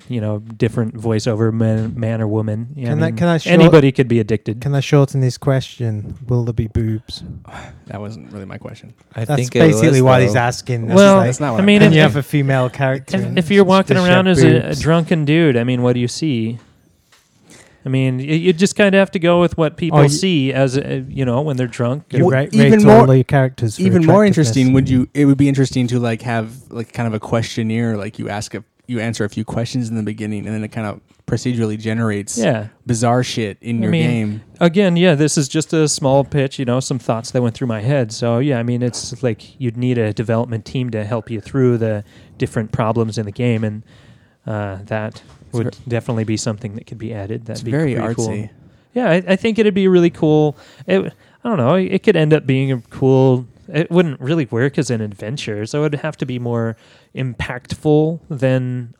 you 0.09 0.21
know, 0.21 0.39
different 0.39 0.95
voiceover 0.95 1.51
man, 1.53 1.93
man 1.99 2.21
or 2.21 2.27
woman. 2.27 2.69
Yeah, 2.75 2.89
Can 2.89 3.03
I- 3.03 3.05
mean, 3.07 3.15
can 3.17 3.27
I 3.27 3.37
short- 3.37 3.53
anybody 3.53 3.91
could 3.91 4.07
be 4.07 4.19
addicted. 4.19 4.61
Can 4.61 4.73
I 4.75 4.79
shorten 4.79 5.21
this 5.21 5.37
question? 5.37 6.15
Will 6.27 6.43
there 6.45 6.53
be 6.53 6.67
boobs? 6.67 7.23
That 7.87 8.01
wasn't 8.01 8.33
really 8.33 8.43
my 8.45 8.57
question. 8.57 8.93
I 9.15 9.23
That's 9.23 9.39
think 9.39 9.53
basically 9.53 10.01
was, 10.01 10.01
what 10.01 10.17
though. 10.17 10.23
he's 10.25 10.35
asking. 10.35 10.87
well, 10.87 11.21
It's 11.21 11.27
That's 11.27 11.39
not 11.39 11.47
I 11.47 11.51
what 11.53 11.61
I 11.61 11.65
mean, 11.65 11.79
Can 11.79 11.87
if, 11.91 11.95
you 11.95 12.01
have 12.01 12.17
a 12.17 12.23
female 12.23 12.69
character. 12.69 13.15
If, 13.17 13.37
if 13.37 13.49
you're 13.51 13.63
walking 13.63 13.95
around 13.95 14.27
as 14.27 14.43
a, 14.43 14.57
a 14.71 14.75
drunken 14.75 15.23
dude, 15.23 15.55
I 15.55 15.63
mean, 15.63 15.81
what 15.81 15.93
do 15.93 16.01
you 16.01 16.09
see? 16.09 16.59
I 17.85 17.89
mean, 17.89 18.19
you, 18.19 18.35
you 18.35 18.51
just 18.51 18.75
kind 18.75 18.93
of 18.93 18.99
have 18.99 19.11
to 19.11 19.19
go 19.19 19.39
with 19.39 19.57
what 19.57 19.77
people 19.77 19.99
Oh, 19.99 20.07
see 20.07 20.51
as 20.51 20.75
a, 20.75 21.05
you 21.07 21.23
know 21.23 21.39
when 21.41 21.55
they're 21.55 21.67
drunk. 21.67 22.03
You 22.11 22.25
Well, 22.25 22.31
rate, 22.31 22.53
even 22.53 22.83
more- 22.83 23.07
all 23.07 23.15
your 23.15 23.23
characters. 23.23 23.79
Even 23.79 24.05
more 24.05 24.25
interesting, 24.25 24.73
would 24.73 24.89
you? 24.89 25.07
It 25.13 25.23
would 25.23 25.37
be 25.37 25.47
interesting 25.47 25.87
to 25.87 25.99
like 25.99 26.21
have 26.23 26.69
like 26.69 26.91
kind 26.91 27.07
of 27.07 27.13
a 27.13 27.19
questionnaire, 27.21 27.95
like 27.95 28.19
you 28.19 28.27
ask 28.27 28.53
a 28.53 28.63
you 28.87 28.99
answer 28.99 29.25
a 29.25 29.29
few 29.29 29.43
questions 29.45 29.89
in 29.89 29.95
the 29.95 30.03
beginning, 30.03 30.45
and 30.45 30.55
then 30.55 30.63
it 30.63 30.69
kind 30.69 30.87
of 30.87 31.01
procedurally 31.27 31.77
generates 31.77 32.37
Yeah. 32.37 32.67
bizarre 32.85 33.21
shit 33.23 33.57
in 33.61 33.79
I 33.79 33.81
your 33.81 33.91
mean, 33.91 34.09
game. 34.09 34.41
Again, 34.61 34.95
yeah, 34.95 35.13
this 35.13 35.37
is 35.37 35.49
just 35.49 35.73
a 35.73 35.87
small 35.89 36.23
pitch, 36.23 36.57
you 36.57 36.63
know, 36.65 36.79
some 36.79 36.97
thoughts 36.99 37.31
that 37.31 37.41
went 37.41 37.53
through 37.53 37.67
my 37.67 37.81
head. 37.81 38.13
So, 38.13 38.39
yeah, 38.39 38.59
I 38.59 38.63
mean, 38.63 38.81
it's 38.81 39.21
like 39.21 39.59
you'd 39.59 39.75
need 39.77 39.97
a 39.97 40.13
development 40.13 40.63
team 40.65 40.89
to 40.91 41.03
help 41.03 41.29
you 41.29 41.41
through 41.41 41.79
the 41.79 42.03
different 42.37 42.71
problems 42.71 43.17
in 43.17 43.25
the 43.25 43.31
game, 43.31 43.63
and 43.65 43.83
uh, 44.45 44.77
that 44.85 45.21
would 45.51 45.75
definitely 45.87 46.23
be 46.23 46.37
something 46.37 46.75
that 46.75 46.87
could 46.87 46.97
be 46.97 47.13
added. 47.13 47.45
That'd 47.45 47.65
be 47.65 47.71
very 47.71 47.95
pretty 47.95 48.15
cool. 48.15 48.27
artsy. 48.29 48.49
Yeah, 48.93 49.09
I, 49.09 49.15
I 49.27 49.35
think 49.35 49.59
it'd 49.59 49.73
be 49.73 49.87
really 49.89 50.09
cool. 50.09 50.57
It, 50.87 51.13
I 51.43 51.49
don't 51.49 51.57
know. 51.57 51.75
It 51.75 52.03
could 52.03 52.15
end 52.15 52.33
up 52.33 52.45
being 52.47 52.71
a 52.71 52.81
cool. 52.89 53.47
It 53.73 53.89
wouldn't 53.91 54.19
really 54.19 54.45
work 54.45 54.77
as 54.77 54.89
an 54.89 55.01
adventure, 55.01 55.65
so 55.65 55.79
it 55.79 55.81
would 55.91 55.95
have 55.95 56.17
to 56.17 56.25
be 56.25 56.39
more 56.39 56.77
impactful 57.15 58.19
than, 58.29 58.93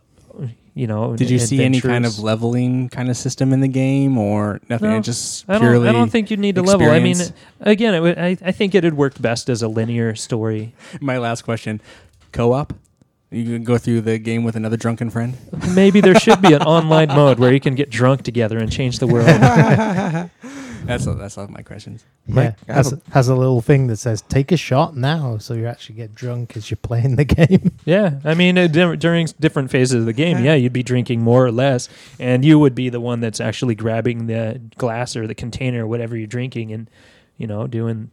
you 0.73 0.87
know. 0.87 1.15
Did 1.15 1.29
you 1.29 1.39
see 1.39 1.63
any 1.63 1.79
kind 1.81 2.05
of 2.05 2.19
leveling 2.19 2.89
kind 2.89 3.09
of 3.09 3.17
system 3.17 3.53
in 3.53 3.61
the 3.61 3.67
game, 3.67 4.17
or 4.17 4.59
nothing? 4.69 4.89
No, 4.89 4.97
It 4.97 5.01
just 5.03 5.45
I 5.49 5.57
purely. 5.59 5.85
don't. 5.85 5.95
I 5.95 5.97
don't 5.99 6.09
think 6.11 6.29
you 6.31 6.37
need 6.37 6.55
to 6.55 6.61
level. 6.63 6.89
I 6.89 6.99
mean, 6.99 7.17
again, 7.61 7.93
it 7.93 8.01
would, 8.01 8.17
I, 8.17 8.37
I 8.43 8.51
think 8.51 8.75
it 8.75 8.83
would 8.83 8.95
work 8.95 9.19
best 9.21 9.49
as 9.49 9.61
a 9.61 9.67
linear 9.67 10.15
story. 10.15 10.73
My 11.01 11.17
last 11.17 11.43
question: 11.43 11.81
co-op. 12.31 12.73
You 13.29 13.43
can 13.43 13.63
go 13.65 13.77
through 13.77 14.01
the 14.01 14.17
game 14.19 14.45
with 14.45 14.55
another 14.55 14.77
drunken 14.77 15.09
friend. 15.09 15.35
Maybe 15.75 15.99
there 15.99 16.17
should 16.17 16.41
be 16.41 16.53
an 16.53 16.61
online 16.61 17.09
mode 17.09 17.39
where 17.39 17.51
you 17.51 17.59
can 17.59 17.75
get 17.75 17.89
drunk 17.89 18.21
together 18.23 18.57
and 18.57 18.71
change 18.71 18.99
the 18.99 19.07
world. 19.07 19.27
That's 20.87 21.05
that's 21.05 21.37
all 21.37 21.47
my 21.47 21.61
questions. 21.61 22.05
Yeah, 22.27 22.33
Mike, 22.33 22.55
I 22.67 22.73
have 22.73 22.85
has, 22.85 23.01
has 23.11 23.27
a 23.27 23.35
little 23.35 23.61
thing 23.61 23.87
that 23.87 23.97
says 23.97 24.21
"Take 24.23 24.51
a 24.51 24.57
shot 24.57 24.95
now," 24.95 25.37
so 25.37 25.53
you 25.53 25.67
actually 25.67 25.95
get 25.95 26.15
drunk 26.15 26.55
as 26.55 26.71
you're 26.71 26.77
playing 26.81 27.15
the 27.17 27.25
game. 27.37 27.71
yeah, 27.85 28.19
I 28.23 28.33
mean, 28.33 28.57
uh, 28.57 28.67
dur- 28.67 28.95
during 28.95 29.27
different 29.39 29.69
phases 29.69 29.95
of 29.95 30.05
the 30.05 30.13
game, 30.13 30.43
yeah, 30.43 30.55
you'd 30.55 30.73
be 30.73 30.83
drinking 30.83 31.21
more 31.21 31.45
or 31.45 31.51
less, 31.51 31.89
and 32.19 32.43
you 32.45 32.57
would 32.57 32.73
be 32.75 32.89
the 32.89 33.01
one 33.01 33.19
that's 33.19 33.39
actually 33.41 33.75
grabbing 33.75 34.27
the 34.27 34.61
glass 34.77 35.15
or 35.15 35.27
the 35.27 35.35
container, 35.35 35.83
or 35.83 35.87
whatever 35.87 36.15
you're 36.17 36.27
drinking, 36.27 36.71
and 36.71 36.89
you 37.37 37.47
know, 37.47 37.67
doing 37.67 38.09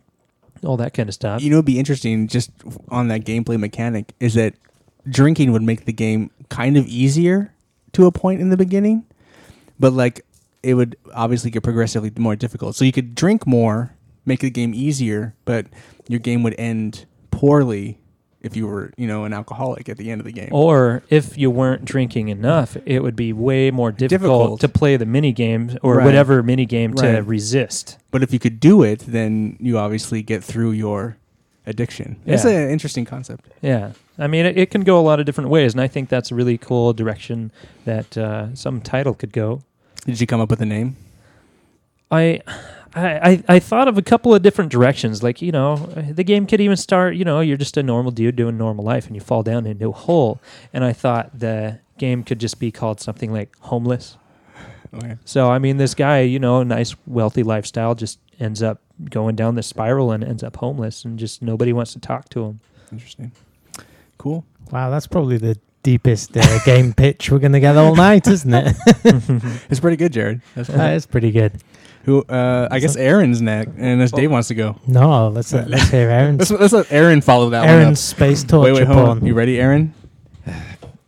all 0.64 0.76
that 0.76 0.94
kind 0.94 1.08
of 1.08 1.14
stuff. 1.14 1.42
You 1.42 1.50
know, 1.50 1.56
it'd 1.56 1.66
be 1.66 1.78
interesting 1.78 2.28
just 2.28 2.50
on 2.88 3.08
that 3.08 3.24
gameplay 3.24 3.58
mechanic 3.58 4.12
is 4.20 4.34
that 4.34 4.54
drinking 5.08 5.52
would 5.52 5.62
make 5.62 5.84
the 5.84 5.92
game 5.92 6.30
kind 6.48 6.76
of 6.76 6.86
easier 6.86 7.52
to 7.92 8.06
a 8.06 8.12
point 8.12 8.40
in 8.40 8.48
the 8.50 8.56
beginning, 8.56 9.04
but 9.78 9.92
like 9.92 10.24
it 10.64 10.74
would 10.74 10.96
obviously 11.14 11.50
get 11.50 11.62
progressively 11.62 12.10
more 12.18 12.36
difficult. 12.36 12.74
So 12.76 12.84
you 12.84 12.92
could 12.92 13.14
drink 13.14 13.46
more, 13.46 13.94
make 14.24 14.40
the 14.40 14.50
game 14.50 14.72
easier, 14.74 15.34
but 15.44 15.66
your 16.08 16.18
game 16.20 16.42
would 16.42 16.54
end 16.58 17.06
poorly 17.30 17.98
if 18.40 18.54
you 18.56 18.66
were, 18.66 18.92
you 18.98 19.06
know, 19.06 19.24
an 19.24 19.32
alcoholic 19.32 19.88
at 19.88 19.96
the 19.96 20.10
end 20.10 20.20
of 20.20 20.26
the 20.26 20.32
game. 20.32 20.50
Or 20.52 21.02
if 21.08 21.38
you 21.38 21.50
weren't 21.50 21.84
drinking 21.86 22.28
enough, 22.28 22.76
it 22.84 23.02
would 23.02 23.16
be 23.16 23.32
way 23.32 23.70
more 23.70 23.90
difficult, 23.90 24.20
Difficult. 24.50 24.60
to 24.60 24.68
play 24.68 24.96
the 24.98 25.06
mini 25.06 25.32
game 25.32 25.76
or 25.82 25.96
Right. 25.96 26.04
whatever 26.04 26.42
mini 26.42 26.66
game 26.66 26.92
to 26.94 27.20
resist. 27.22 27.96
But 28.10 28.22
if 28.22 28.32
you 28.34 28.38
could 28.38 28.60
do 28.60 28.82
it, 28.82 29.00
then 29.00 29.56
you 29.60 29.78
obviously 29.78 30.22
get 30.22 30.44
through 30.44 30.72
your 30.72 31.16
addiction. 31.66 32.16
It's 32.26 32.44
an 32.44 32.68
interesting 32.68 33.06
concept. 33.06 33.46
Yeah. 33.62 33.92
I 34.18 34.26
mean, 34.26 34.44
it, 34.44 34.58
it 34.58 34.70
can 34.70 34.82
go 34.82 34.98
a 35.00 35.02
lot 35.02 35.18
of 35.20 35.24
different 35.26 35.48
ways, 35.48 35.72
and 35.72 35.80
I 35.80 35.88
think 35.88 36.10
that's 36.10 36.30
a 36.30 36.34
really 36.34 36.58
cool 36.58 36.92
direction 36.92 37.50
that 37.86 38.16
uh, 38.18 38.54
some 38.54 38.82
title 38.82 39.14
could 39.14 39.32
go. 39.32 39.62
Did 40.06 40.20
you 40.20 40.26
come 40.26 40.40
up 40.40 40.50
with 40.50 40.60
a 40.60 40.66
name? 40.66 40.96
I, 42.10 42.40
I, 42.94 43.06
I- 43.30 43.44
I 43.48 43.58
thought 43.58 43.88
of 43.88 43.98
a 43.98 44.02
couple 44.02 44.34
of 44.34 44.42
different 44.42 44.70
directions. 44.70 45.22
Like, 45.22 45.40
you 45.42 45.50
know, 45.52 45.76
the 45.76 46.24
game 46.24 46.46
could 46.46 46.60
even 46.60 46.76
start, 46.76 47.16
you 47.16 47.24
know, 47.24 47.40
you're 47.40 47.56
just 47.56 47.76
a 47.76 47.82
normal 47.82 48.12
dude 48.12 48.36
doing 48.36 48.56
normal 48.58 48.84
life 48.84 49.06
and 49.06 49.14
you 49.16 49.20
fall 49.20 49.42
down 49.42 49.66
into 49.66 49.88
a 49.88 49.92
hole. 49.92 50.40
And 50.72 50.84
I 50.84 50.92
thought 50.92 51.38
the 51.38 51.80
game 51.98 52.22
could 52.22 52.38
just 52.38 52.58
be 52.60 52.70
called 52.70 53.00
something 53.00 53.32
like 53.32 53.56
Homeless. 53.60 54.16
Okay. 54.92 55.16
So, 55.24 55.50
I 55.50 55.58
mean, 55.58 55.78
this 55.78 55.94
guy, 55.94 56.20
you 56.20 56.38
know, 56.38 56.62
nice, 56.62 56.94
wealthy 57.06 57.42
lifestyle 57.42 57.94
just 57.96 58.20
ends 58.38 58.62
up 58.62 58.80
going 59.10 59.34
down 59.34 59.56
this 59.56 59.66
spiral 59.66 60.12
and 60.12 60.22
ends 60.22 60.44
up 60.44 60.56
homeless 60.56 61.04
and 61.04 61.18
just 61.18 61.42
nobody 61.42 61.72
wants 61.72 61.94
to 61.94 61.98
talk 61.98 62.28
to 62.28 62.44
him. 62.44 62.60
Interesting. 62.92 63.32
Cool. 64.18 64.44
Wow, 64.70 64.90
that's 64.90 65.08
probably 65.08 65.36
the 65.36 65.58
deepest 65.84 66.36
uh, 66.36 66.58
game 66.64 66.92
pitch 66.92 67.30
we're 67.30 67.38
gonna 67.38 67.60
get 67.60 67.76
all 67.76 67.94
night, 67.94 68.26
isn't 68.26 68.52
it? 68.52 68.74
It's 69.70 69.78
pretty 69.78 69.96
good, 69.96 70.12
Jared. 70.12 70.40
That's 70.56 70.68
cool. 70.68 70.78
that 70.78 70.94
is 70.96 71.06
pretty 71.06 71.30
good. 71.30 71.52
Who? 72.04 72.22
Uh, 72.22 72.66
I 72.70 72.80
guess 72.80 72.96
Aaron's 72.96 73.40
next, 73.40 73.70
unless 73.76 74.10
Dave 74.10 74.30
wants 74.30 74.48
to 74.48 74.54
go. 74.54 74.78
No, 74.86 75.28
let's 75.28 75.52
let, 75.52 75.68
let's 75.70 75.88
hear 75.90 76.10
Aaron. 76.18 76.36
Let's, 76.38 76.50
let's 76.50 76.72
let 76.72 76.90
Aaron 76.92 77.20
follow 77.20 77.50
that 77.50 77.66
Aaron's 77.66 77.86
one 77.86 77.96
space 77.96 78.42
up. 78.42 78.50
torture 78.50 78.72
Wait, 78.74 78.80
wait, 78.80 78.86
hold 78.88 78.98
on. 78.98 79.18
porn. 79.18 79.26
You 79.26 79.34
ready, 79.34 79.60
Aaron? 79.60 79.94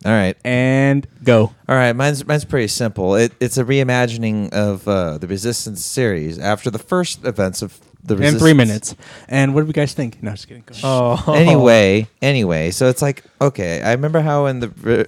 All 0.05 0.13
right. 0.13 0.37
And 0.45 1.05
go. 1.23 1.53
All 1.67 1.75
right, 1.75 1.93
mine's 1.93 2.25
mine's 2.25 2.45
pretty 2.45 2.67
simple. 2.67 3.15
It, 3.15 3.33
it's 3.39 3.57
a 3.57 3.63
reimagining 3.65 4.51
of 4.53 4.87
uh, 4.87 5.17
the 5.17 5.27
Resistance 5.27 5.83
series 5.83 6.39
after 6.39 6.71
the 6.71 6.79
first 6.79 7.25
events 7.25 7.61
of 7.61 7.79
the 8.07 8.15
In 8.15 8.19
Resistance. 8.21 8.41
three 8.41 8.53
minutes. 8.53 8.95
And 9.27 9.53
what 9.53 9.61
do 9.61 9.67
you 9.67 9.73
guys 9.73 9.93
think? 9.93 10.21
No, 10.23 10.31
just 10.31 10.47
kidding. 10.47 10.63
Go. 10.65 10.73
Oh, 10.83 11.33
Anyway, 11.35 12.07
anyway, 12.21 12.71
so 12.71 12.87
it's 12.87 13.01
like 13.01 13.23
okay. 13.41 13.81
I 13.81 13.91
remember 13.91 14.21
how 14.21 14.45
in 14.47 14.59
the 14.61 14.69
ri- 14.69 15.05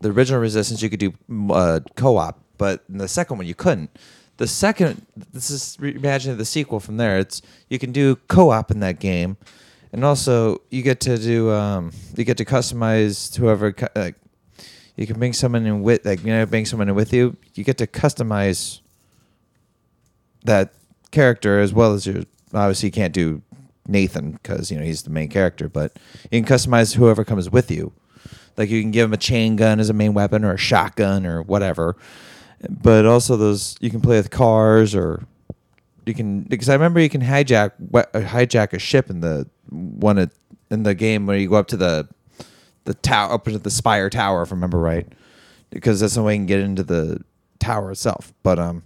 the 0.00 0.10
original 0.10 0.40
Resistance 0.40 0.82
you 0.82 0.90
could 0.90 1.00
do 1.00 1.12
uh, 1.50 1.80
co-op, 1.96 2.40
but 2.56 2.84
in 2.88 2.98
the 2.98 3.08
second 3.08 3.36
one 3.38 3.46
you 3.46 3.54
couldn't. 3.54 3.90
The 4.38 4.46
second, 4.46 5.04
this 5.32 5.50
is 5.50 5.76
reimagining 5.80 6.36
the 6.38 6.44
sequel 6.44 6.78
from 6.80 6.96
there. 6.96 7.18
It's 7.18 7.42
you 7.68 7.78
can 7.78 7.90
do 7.92 8.16
co-op 8.28 8.70
in 8.70 8.78
that 8.80 9.00
game, 9.00 9.36
and 9.92 10.04
also 10.04 10.62
you 10.70 10.82
get 10.82 11.00
to 11.00 11.18
do 11.18 11.50
um, 11.50 11.92
you 12.16 12.24
get 12.24 12.36
to 12.38 12.44
customize 12.44 13.34
whoever 13.36 13.72
cu- 13.72 13.88
like 13.96 14.14
you 14.96 15.06
can 15.08 15.18
bring 15.18 15.32
someone 15.32 15.66
in 15.66 15.82
with 15.82 16.06
like 16.06 16.20
you 16.24 16.32
know 16.32 16.46
bring 16.46 16.66
someone 16.66 16.88
in 16.88 16.94
with 16.94 17.12
you. 17.12 17.36
You 17.56 17.64
get 17.64 17.78
to 17.78 17.86
customize 17.88 18.80
that 20.44 20.72
character 21.10 21.58
as 21.58 21.72
well 21.72 21.92
as 21.94 22.06
your 22.06 22.22
obviously 22.54 22.88
you 22.88 22.92
can't 22.92 23.14
do 23.14 23.42
Nathan 23.86 24.32
because 24.32 24.70
you 24.70 24.78
know 24.78 24.84
he's 24.84 25.02
the 25.02 25.10
main 25.10 25.28
character, 25.28 25.68
but 25.68 25.98
you 26.30 26.42
can 26.42 26.44
customize 26.44 26.94
whoever 26.94 27.24
comes 27.24 27.50
with 27.50 27.70
you. 27.70 27.92
Like 28.56 28.70
you 28.70 28.82
can 28.82 28.90
give 28.90 29.04
him 29.04 29.12
a 29.12 29.18
chain 29.18 29.56
gun 29.56 29.80
as 29.80 29.88
a 29.88 29.94
main 29.94 30.14
weapon 30.14 30.44
or 30.44 30.52
a 30.52 30.58
shotgun 30.58 31.24
or 31.24 31.42
whatever. 31.42 31.96
But 32.68 33.06
also 33.06 33.36
those 33.36 33.76
you 33.80 33.88
can 33.90 34.00
play 34.00 34.16
with 34.16 34.30
cars 34.30 34.94
or 34.94 35.24
you 36.06 36.14
can 36.14 36.42
because 36.42 36.68
I 36.68 36.74
remember 36.74 37.00
you 37.00 37.08
can 37.08 37.22
hijack 37.22 37.72
uh, 37.94 38.04
hijack 38.14 38.72
a 38.72 38.78
ship 38.78 39.10
in 39.10 39.20
the 39.20 39.48
one 39.70 40.30
in 40.70 40.82
the 40.82 40.94
game 40.94 41.26
where 41.26 41.36
you 41.36 41.48
go 41.48 41.56
up 41.56 41.68
to 41.68 41.76
the 41.76 42.08
the 42.84 42.94
tower 42.94 43.34
up 43.34 43.44
to 43.44 43.58
the 43.58 43.70
spire 43.70 44.10
tower 44.10 44.42
if 44.42 44.50
I 44.50 44.54
remember 44.54 44.78
right 44.78 45.06
because 45.70 46.00
that's 46.00 46.14
the 46.14 46.22
way 46.22 46.34
you 46.34 46.38
can 46.40 46.46
get 46.46 46.60
into 46.60 46.82
the 46.82 47.22
tower 47.60 47.92
itself. 47.92 48.32
But 48.42 48.58
um 48.58 48.82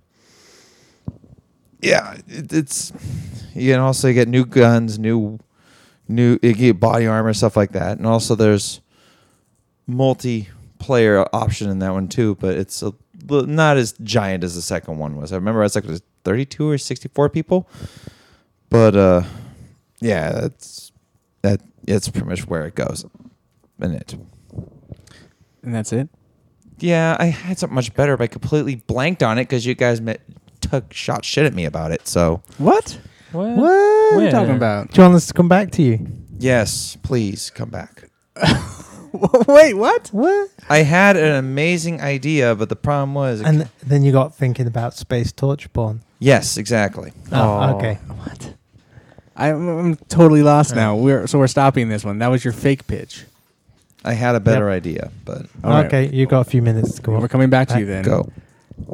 yeah, 1.82 2.16
it, 2.28 2.52
it's 2.52 2.92
you 3.54 3.72
can 3.72 3.80
also 3.80 4.12
get 4.12 4.28
new 4.28 4.46
guns, 4.46 4.98
new 4.98 5.38
new 6.08 6.38
you 6.42 6.54
get 6.54 6.80
body 6.80 7.06
armor 7.06 7.34
stuff 7.34 7.56
like 7.56 7.72
that, 7.72 7.98
and 7.98 8.06
also 8.06 8.34
there's 8.34 8.80
multiplayer 9.88 11.28
option 11.32 11.68
in 11.68 11.80
that 11.80 11.92
one 11.92 12.08
too, 12.08 12.36
but 12.36 12.56
it's 12.56 12.82
a, 12.82 12.92
not 13.28 13.76
as 13.76 13.92
giant 14.02 14.44
as 14.44 14.54
the 14.54 14.62
second 14.62 14.98
one 14.98 15.16
was. 15.16 15.32
I 15.32 15.36
remember 15.36 15.60
I 15.60 15.64
was 15.64 15.74
like 15.74 15.84
was 15.84 16.02
32 16.24 16.70
or 16.70 16.78
64 16.78 17.28
people, 17.28 17.68
but 18.70 18.96
uh, 18.96 19.22
yeah, 20.00 20.30
that's 20.32 20.92
that. 21.42 21.60
It's 21.86 22.08
pretty 22.08 22.28
much 22.28 22.46
where 22.46 22.64
it 22.64 22.76
goes 22.76 23.04
in 23.80 23.92
it. 23.92 24.14
And 25.62 25.74
that's 25.74 25.92
it. 25.92 26.08
Yeah, 26.78 27.16
I 27.18 27.26
had 27.26 27.58
something 27.58 27.74
much 27.74 27.92
better, 27.94 28.16
but 28.16 28.24
I 28.24 28.26
completely 28.28 28.76
blanked 28.76 29.22
on 29.22 29.38
it 29.38 29.44
because 29.44 29.66
you 29.66 29.74
guys 29.74 30.00
met, 30.00 30.20
took 30.72 30.92
shot 30.92 31.24
shit 31.24 31.44
at 31.44 31.52
me 31.54 31.64
about 31.66 31.90
it. 31.92 32.08
So 32.08 32.42
What? 32.58 32.98
what? 33.32 33.48
What 33.56 33.70
are 33.70 34.10
you 34.12 34.16
Where? 34.18 34.30
talking 34.30 34.56
about? 34.56 34.90
Do 34.90 35.00
you 35.00 35.04
want 35.06 35.16
us 35.16 35.26
to 35.28 35.34
come 35.34 35.48
back 35.48 35.70
to 35.72 35.82
you? 35.82 36.06
yes, 36.38 36.96
please 37.02 37.50
come 37.50 37.68
back. 37.70 38.08
Wait, 39.46 39.74
what? 39.74 40.08
What? 40.08 40.48
I 40.70 40.78
had 40.78 41.16
an 41.18 41.34
amazing 41.36 42.00
idea, 42.00 42.54
but 42.54 42.68
the 42.70 42.76
problem 42.76 43.12
was, 43.14 43.40
it- 43.42 43.46
And 43.46 43.68
then 43.82 44.02
you 44.02 44.10
got 44.10 44.34
thinking 44.34 44.66
about 44.66 44.94
space 44.94 45.30
torture 45.32 45.68
porn. 45.68 46.00
yes, 46.18 46.56
exactly. 46.56 47.12
Oh, 47.30 47.36
Oh. 47.60 47.76
okay. 47.76 47.94
What? 48.08 48.54
I'm, 49.36 49.68
I'm 49.68 49.96
totally 50.08 50.42
lost 50.42 50.74
now. 50.74 50.96
We're 50.96 51.26
so 51.26 51.38
we're 51.38 51.46
stopping 51.46 51.88
this 51.90 52.04
one. 52.04 52.18
That 52.18 52.28
was 52.28 52.44
your 52.44 52.52
fake 52.52 52.86
pitch. 52.86 53.24
I 54.04 54.14
had 54.14 54.34
a 54.34 54.40
better 54.40 54.68
idea, 54.70 55.10
but 55.24 55.46
All 55.62 55.70
right. 55.70 55.86
okay, 55.86 56.08
you 56.12 56.26
got 56.26 56.40
a 56.40 56.50
few 56.50 56.60
minutes 56.62 56.94
to 56.96 57.02
go. 57.02 57.12
We're 57.12 57.18
On. 57.22 57.28
coming 57.28 57.50
back 57.50 57.68
to 57.68 57.78
you 57.78 57.86
then. 57.86 58.02
go. 58.04 58.28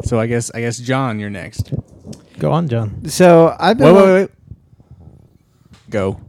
So 0.04 0.18
I 0.18 0.26
guess 0.26 0.50
I 0.54 0.61
guess 0.61 0.78
John, 0.78 1.18
you're 1.18 1.30
next. 1.30 1.73
Go 2.38 2.52
on, 2.52 2.68
John. 2.68 3.09
So 3.09 3.57
I've 3.59 3.78
been 3.78 3.95
Wait, 3.95 4.02
wait, 4.02 4.12
wait. 4.12 4.30
Go. 5.90 6.21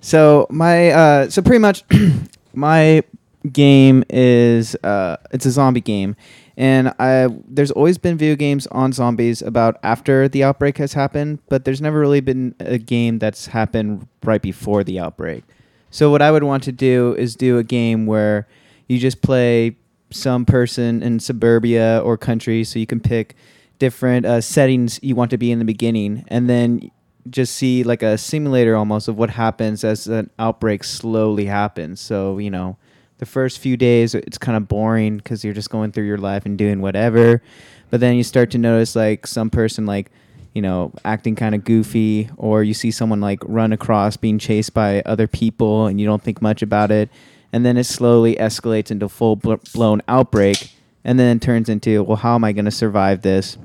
So 0.00 0.46
my 0.50 0.90
uh, 0.90 1.30
so 1.30 1.40
pretty 1.42 1.60
much 1.60 1.84
my 2.54 3.02
game 3.50 4.04
is 4.10 4.76
uh, 4.84 5.16
it's 5.32 5.46
a 5.46 5.50
zombie 5.50 5.80
game, 5.80 6.16
and 6.56 6.92
I 6.98 7.28
there's 7.48 7.70
always 7.70 7.96
been 7.98 8.18
video 8.18 8.36
games 8.36 8.66
on 8.68 8.92
zombies 8.92 9.40
about 9.40 9.78
after 9.82 10.28
the 10.28 10.44
outbreak 10.44 10.78
has 10.78 10.92
happened, 10.92 11.38
but 11.48 11.64
there's 11.64 11.80
never 11.80 11.98
really 11.98 12.20
been 12.20 12.54
a 12.60 12.78
game 12.78 13.18
that's 13.18 13.46
happened 13.46 14.06
right 14.22 14.42
before 14.42 14.84
the 14.84 14.98
outbreak. 14.98 15.44
So 15.90 16.10
what 16.10 16.20
I 16.20 16.30
would 16.30 16.42
want 16.42 16.64
to 16.64 16.72
do 16.72 17.14
is 17.16 17.36
do 17.36 17.56
a 17.58 17.62
game 17.64 18.04
where 18.06 18.48
you 18.88 18.98
just 18.98 19.22
play 19.22 19.76
some 20.14 20.44
person 20.44 21.02
in 21.02 21.20
suburbia 21.20 22.00
or 22.04 22.16
country, 22.16 22.64
so 22.64 22.78
you 22.78 22.86
can 22.86 23.00
pick 23.00 23.34
different 23.78 24.24
uh, 24.24 24.40
settings 24.40 25.00
you 25.02 25.14
want 25.14 25.30
to 25.30 25.36
be 25.36 25.50
in 25.50 25.58
the 25.58 25.64
beginning, 25.64 26.24
and 26.28 26.48
then 26.48 26.90
just 27.30 27.54
see 27.56 27.82
like 27.84 28.02
a 28.02 28.16
simulator 28.18 28.76
almost 28.76 29.08
of 29.08 29.16
what 29.16 29.30
happens 29.30 29.82
as 29.82 30.06
an 30.06 30.30
outbreak 30.38 30.84
slowly 30.84 31.46
happens. 31.46 32.00
So 32.00 32.38
you 32.38 32.50
know, 32.50 32.76
the 33.18 33.26
first 33.26 33.58
few 33.58 33.76
days 33.76 34.14
it's 34.14 34.38
kind 34.38 34.56
of 34.56 34.68
boring 34.68 35.16
because 35.16 35.44
you're 35.44 35.54
just 35.54 35.70
going 35.70 35.92
through 35.92 36.04
your 36.04 36.18
life 36.18 36.46
and 36.46 36.56
doing 36.56 36.80
whatever, 36.80 37.42
but 37.90 38.00
then 38.00 38.16
you 38.16 38.22
start 38.22 38.50
to 38.52 38.58
notice 38.58 38.94
like 38.94 39.26
some 39.26 39.50
person 39.50 39.86
like 39.86 40.10
you 40.52 40.62
know 40.62 40.92
acting 41.04 41.34
kind 41.34 41.54
of 41.54 41.64
goofy, 41.64 42.30
or 42.36 42.62
you 42.62 42.74
see 42.74 42.90
someone 42.90 43.20
like 43.20 43.40
run 43.44 43.72
across 43.72 44.16
being 44.16 44.38
chased 44.38 44.74
by 44.74 45.02
other 45.02 45.26
people 45.26 45.86
and 45.86 46.00
you 46.00 46.06
don't 46.06 46.22
think 46.22 46.40
much 46.40 46.62
about 46.62 46.90
it, 46.90 47.08
and 47.54 47.64
then 47.64 47.76
it 47.76 47.84
slowly 47.84 48.34
escalates 48.34 48.90
into 48.90 49.08
full 49.08 49.36
bl- 49.36 49.54
blown 49.72 50.02
outbreak, 50.08 50.72
and 51.04 51.18
then 51.18 51.38
turns 51.38 51.68
into 51.68 52.02
well, 52.02 52.16
how 52.16 52.34
am 52.34 52.42
I 52.44 52.52
going 52.52 52.66
to 52.66 52.70
survive 52.70 53.22
this? 53.22 53.56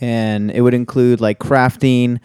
and 0.00 0.50
it 0.50 0.60
would 0.60 0.74
include 0.74 1.20
like 1.20 1.38
crafting. 1.38 2.20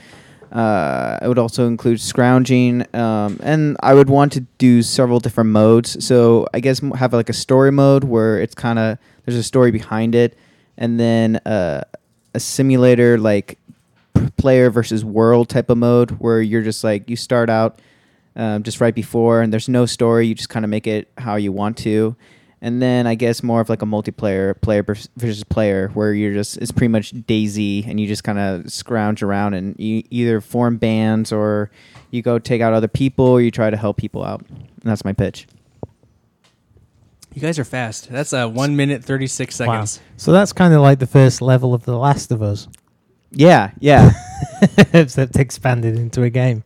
Uh, 0.52 1.20
it 1.22 1.28
would 1.28 1.38
also 1.38 1.68
include 1.68 2.02
scrounging, 2.02 2.84
um, 2.96 3.40
and 3.44 3.78
I 3.82 3.94
would 3.94 4.10
want 4.10 4.34
to 4.34 4.42
do 4.58 4.82
several 4.82 5.20
different 5.20 5.52
modes. 5.52 6.04
So 6.04 6.48
I 6.56 6.60
guess 6.60 6.82
have 6.96 7.14
like 7.14 7.30
a 7.30 7.34
story 7.34 7.72
mode 7.72 8.04
where 8.04 8.42
it's 8.42 8.56
kind 8.56 8.80
of 8.80 8.98
there's 9.26 9.38
a 9.38 9.44
story 9.44 9.70
behind 9.70 10.16
it, 10.16 10.38
and 10.78 11.00
then 11.00 11.38
uh, 11.46 11.84
a 12.34 12.40
simulator 12.40 13.20
like 13.20 13.60
player 14.38 14.70
versus 14.72 15.06
world 15.06 15.50
type 15.50 15.70
of 15.70 15.78
mode 15.78 16.12
where 16.12 16.42
you're 16.42 16.64
just 16.64 16.84
like 16.84 17.10
you 17.10 17.16
start 17.16 17.50
out 17.50 17.80
um, 18.40 18.64
just 18.64 18.80
right 18.80 18.96
before, 18.96 19.42
and 19.42 19.52
there's 19.52 19.68
no 19.68 19.86
story. 19.86 20.26
You 20.28 20.34
just 20.34 20.48
kind 20.48 20.64
of 20.64 20.70
make 20.70 20.88
it 20.88 21.12
how 21.18 21.36
you 21.36 21.52
want 21.52 21.78
to. 21.80 22.16
And 22.62 22.82
then 22.82 23.06
I 23.06 23.16
guess 23.16 23.44
more 23.44 23.62
of 23.62 23.70
like 23.70 23.82
a 23.82 23.86
multiplayer 23.86 24.60
player 24.62 24.84
versus 24.84 25.44
player 25.44 25.90
where 25.94 26.14
you're 26.14 26.34
just 26.34 26.58
it's 26.58 26.72
pretty 26.72 26.90
much 26.90 27.14
DayZ 27.14 27.88
and 27.88 28.00
you 28.00 28.08
just 28.08 28.24
kind 28.24 28.40
of 28.40 28.72
scrounge 28.72 29.24
around 29.24 29.54
and 29.54 29.76
you 29.80 30.04
either 30.10 30.42
form 30.42 30.78
bands 30.78 31.32
or 31.32 31.72
you 32.12 32.22
go 32.22 32.38
take 32.40 32.62
out 32.62 32.74
other 32.74 32.88
people 32.88 33.26
or 33.26 33.42
you 33.42 33.52
try 33.52 33.70
to 33.70 33.78
help 33.78 33.98
people 33.98 34.24
out. 34.24 34.42
And 34.50 34.70
that's 34.84 35.06
my 35.06 35.14
pitch. 35.14 35.48
You 37.34 37.42
guys 37.42 37.60
are 37.60 37.66
fast. 37.66 38.10
That's 38.10 38.34
uh, 38.34 38.48
one 38.48 38.76
minute 38.76 39.04
thirty 39.04 39.28
six 39.28 39.56
seconds. 39.56 40.00
Wow. 40.00 40.06
So 40.18 40.32
that's 40.32 40.52
kind 40.52 40.74
of 40.74 40.82
like 40.82 41.00
the 41.00 41.08
first 41.08 41.42
level 41.42 41.74
of 41.74 41.86
The 41.86 41.98
Last 41.98 42.32
of 42.32 42.42
Us, 42.42 42.68
Yeah, 43.32 43.72
yeah. 43.80 44.12
except 44.94 45.38
expanded 45.38 45.98
into 45.98 46.24
a 46.24 46.30
game. 46.30 46.64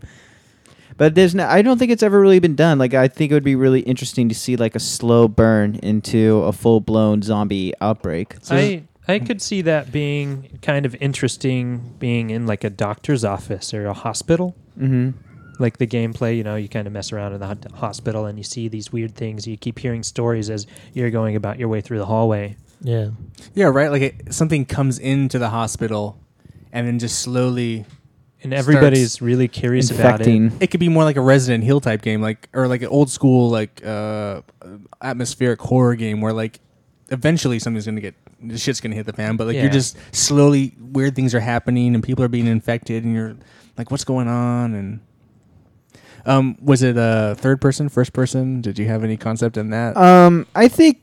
But 0.98 1.16
there's 1.16 1.34
no, 1.36 1.48
I 1.48 1.62
don't 1.62 1.78
think 1.78 1.92
it's 1.92 2.04
ever 2.04 2.20
really 2.20 2.40
been 2.40 2.56
done. 2.56 2.78
Like 2.78 2.94
I 2.94 3.08
think 3.08 3.32
it 3.32 3.34
would 3.36 3.44
be 3.44 3.56
really 3.56 3.82
interesting 3.82 4.30
to 4.30 4.36
see 4.36 4.56
like 4.56 4.76
a 4.76 4.80
slow 4.80 5.28
burn 5.28 5.76
into 5.76 6.38
a 6.44 6.52
full 6.52 6.80
blown 6.80 7.22
zombie 7.22 7.74
outbreak. 7.82 8.36
I 8.50 8.84
I 9.08 9.20
could 9.20 9.42
see 9.42 9.62
that 9.64 9.92
being 9.92 10.60
kind 10.62 10.86
of 10.86 10.96
interesting, 10.96 11.96
being 12.00 12.30
in 12.30 12.48
like 12.48 12.64
a 12.64 12.70
doctor's 12.70 13.26
office 13.26 13.74
or 13.74 13.86
a 13.86 13.94
hospital. 13.94 14.56
Mm-hmm. 14.80 15.12
Like 15.60 15.78
the 15.78 15.88
gameplay, 15.88 16.38
you 16.38 16.44
know, 16.44 16.56
you 16.56 16.68
kind 16.68 16.88
of 16.88 16.94
mess 16.94 17.12
around 17.12 17.34
in 17.34 17.40
the 17.40 17.48
hot- 17.48 17.72
hospital 17.76 18.26
and 18.26 18.38
you 18.38 18.44
see 18.44 18.68
these 18.70 18.92
weird 18.92 19.14
things. 19.16 19.46
You 19.46 19.58
keep 19.58 19.78
hearing 19.78 20.04
stories 20.04 20.50
as 20.50 20.66
you're 20.94 21.12
going 21.12 21.36
about 21.36 21.60
your 21.60 21.68
way 21.68 21.82
through 21.82 22.00
the 22.00 22.06
hallway. 22.06 22.56
Yeah. 22.82 23.10
Yeah, 23.54 23.66
right. 23.68 23.92
Like 23.92 24.02
it, 24.02 24.34
something 24.34 24.66
comes 24.66 25.00
into 25.00 25.38
the 25.38 25.50
hospital, 25.50 26.20
and 26.72 26.88
then 26.88 27.00
just 27.00 27.20
slowly. 27.20 27.86
And 28.44 28.54
everybody's 28.54 29.22
really 29.22 29.48
curious 29.48 29.90
about 29.90 30.22
it. 30.22 30.28
Infecting. 30.28 30.58
It 30.62 30.68
could 30.68 30.80
be 30.80 30.90
more 30.90 31.04
like 31.04 31.16
a 31.16 31.22
Resident 31.22 31.64
Hill 31.64 31.80
type 31.82 32.02
game, 32.02 32.22
like 32.22 32.50
or 32.54 32.68
like 32.68 32.82
an 32.82 32.90
old 32.90 33.10
school 33.10 33.50
like 33.50 33.84
uh, 33.86 34.42
atmospheric 35.02 35.62
horror 35.62 35.96
game 35.96 36.20
where 36.22 36.34
like 36.34 36.60
eventually 37.10 37.60
something's 37.60 37.86
gonna 37.86 38.02
get 38.02 38.16
the 38.42 38.58
shit's 38.58 38.82
gonna 38.82 38.96
hit 38.96 39.06
the 39.06 39.14
fan, 39.14 39.38
but 39.38 39.48
like 39.48 39.56
Yeah. 39.56 39.64
you're 39.64 39.72
just 39.72 39.98
slowly 40.14 40.74
weird 40.80 41.16
things 41.16 41.34
are 41.34 41.40
happening 41.40 41.96
and 41.96 42.04
people 42.04 42.24
are 42.24 42.28
being 42.30 42.48
infected, 42.48 43.04
and 43.06 43.14
you're 43.16 43.36
like, 43.78 43.90
what's 43.92 44.04
going 44.04 44.28
on? 44.28 44.74
And 44.74 45.00
Um, 46.26 46.58
was 46.62 46.82
it 46.84 46.96
a 46.98 47.36
third 47.38 47.60
person, 47.62 47.90
first 47.90 48.14
person? 48.14 48.62
Did 48.62 48.80
you 48.80 48.88
have 48.88 49.04
any 49.04 49.18
concept 49.18 49.58
in 49.58 49.70
that? 49.72 49.98
Um, 49.98 50.48
I 50.56 50.68
think, 50.70 51.00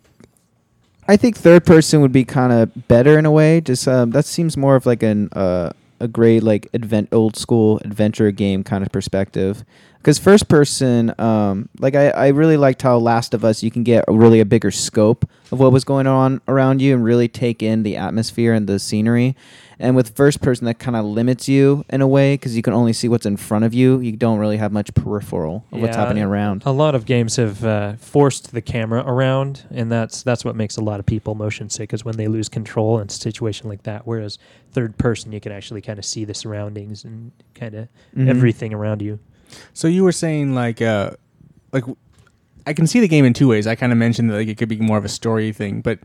I 1.09 1.16
think 1.18 1.37
third 1.37 1.66
person 1.66 2.00
would 2.00 2.12
be 2.12 2.25
kind 2.25 2.52
of 2.52 2.88
better 2.88 3.18
in 3.18 3.26
a 3.26 3.30
way. 3.30 3.61
Just 3.61 3.87
um, 3.87 4.12
that 4.12 4.25
seems 4.25 4.56
more 4.56 4.76
of 4.76 4.87
like 4.87 5.02
an 5.02 5.28
uh, 5.32 5.73
a 6.00 6.09
great 6.09 6.42
like 6.42 6.69
advent 6.75 7.09
old 7.12 7.37
school 7.37 7.78
adventure 7.85 8.30
game 8.30 8.64
kind 8.64 8.85
of 8.85 8.90
perspective. 8.90 9.64
Because 9.99 10.19
first 10.19 10.49
person, 10.49 11.14
um, 11.19 11.69
like 11.78 11.95
I, 11.95 12.09
I 12.09 12.28
really 12.28 12.57
liked 12.57 12.83
how 12.83 12.97
Last 12.99 13.35
of 13.35 13.45
Us, 13.45 13.62
you 13.62 13.71
can 13.71 13.83
get 13.83 14.04
really 14.09 14.40
a 14.40 14.47
bigger 14.47 14.71
scope 14.71 15.28
of 15.52 15.59
what 15.61 15.73
was 15.73 15.85
going 15.85 16.07
on 16.07 16.40
around 16.49 16.80
you 16.80 16.95
and 16.95 17.04
really 17.04 17.28
take 17.28 17.62
in 17.62 17.83
the 17.83 17.97
atmosphere 17.97 18.52
and 18.52 18.66
the 18.66 18.78
scenery. 18.78 19.37
And 19.78 19.97
with 19.97 20.14
first 20.14 20.42
person, 20.42 20.66
that 20.66 20.78
kind 20.78 20.95
of 20.95 21.07
limits 21.07 21.49
you 21.49 21.87
in 21.88 22.02
a 22.02 22.07
way 22.07 22.35
because 22.35 22.54
you 22.54 22.61
can 22.62 22.75
only 22.75 22.92
see 22.92 23.09
what's 23.09 23.25
in 23.25 23.38
front 23.38 23.64
of 23.64 23.73
you. 23.73 23.99
You 24.00 24.12
don't 24.12 24.38
really 24.38 24.59
have 24.59 24.73
much 24.73 24.92
peripheral 24.92 25.64
of 25.73 25.80
what's 25.80 25.97
happening 25.97 26.23
around. 26.23 26.62
A 26.66 26.71
lot 26.73 26.95
of 26.95 27.07
games 27.07 27.37
have 27.37 27.64
uh, 27.64 27.95
forced 27.95 28.52
the 28.52 28.61
camera 28.61 29.02
around, 29.07 29.64
and 29.71 29.90
that's 29.90 30.23
that's 30.23 30.45
what 30.45 30.54
makes 30.54 30.76
a 30.76 30.83
lot 30.83 31.00
of 31.00 31.07
people 31.07 31.35
motion 31.35 31.71
sick. 31.71 31.95
Is 31.95 32.04
when 32.04 32.19
they 32.19 32.28
lose 32.28 32.50
control 32.50 32.99
in 32.99 33.09
a 33.09 33.11
situation 33.11 33.71
like 33.71 33.85
that. 33.85 34.07
Whereas 34.07 34.38
third 34.73 34.99
person, 34.99 35.33
you 35.33 35.40
can 35.40 35.50
actually 35.50 35.80
kind 35.80 35.99
of 35.99 36.04
see 36.04 36.26
the 36.26 36.35
surroundings 36.35 37.02
and 37.04 37.33
kind 37.54 37.75
of 37.75 37.88
Mhm. 38.14 38.28
everything 38.28 38.75
around 38.75 39.00
you. 39.00 39.19
So 39.73 39.88
you 39.88 40.04
were 40.04 40.12
saying 40.12 40.54
like 40.54 40.83
uh 40.83 41.12
like 41.73 41.85
w- 41.85 41.97
I 42.67 42.73
can 42.73 42.87
see 42.87 43.00
the 43.00 43.09
game 43.09 43.25
in 43.25 43.33
two 43.33 43.49
ways. 43.49 43.67
I 43.67 43.75
kind 43.75 43.93
of 43.93 43.99
mentioned 43.99 44.31
that 44.31 44.35
like 44.35 44.49
it 44.49 44.59
could 44.59 44.69
be 44.69 44.76
more 44.79 44.99
of 44.99 45.05
a 45.05 45.09
story 45.09 45.52
thing, 45.52 45.81
but 45.81 45.99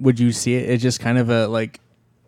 would 0.00 0.20
you 0.20 0.32
see 0.32 0.54
it 0.54 0.68
as 0.68 0.82
just 0.82 1.00
kind 1.00 1.18
of 1.18 1.30
a 1.30 1.46
like 1.48 1.80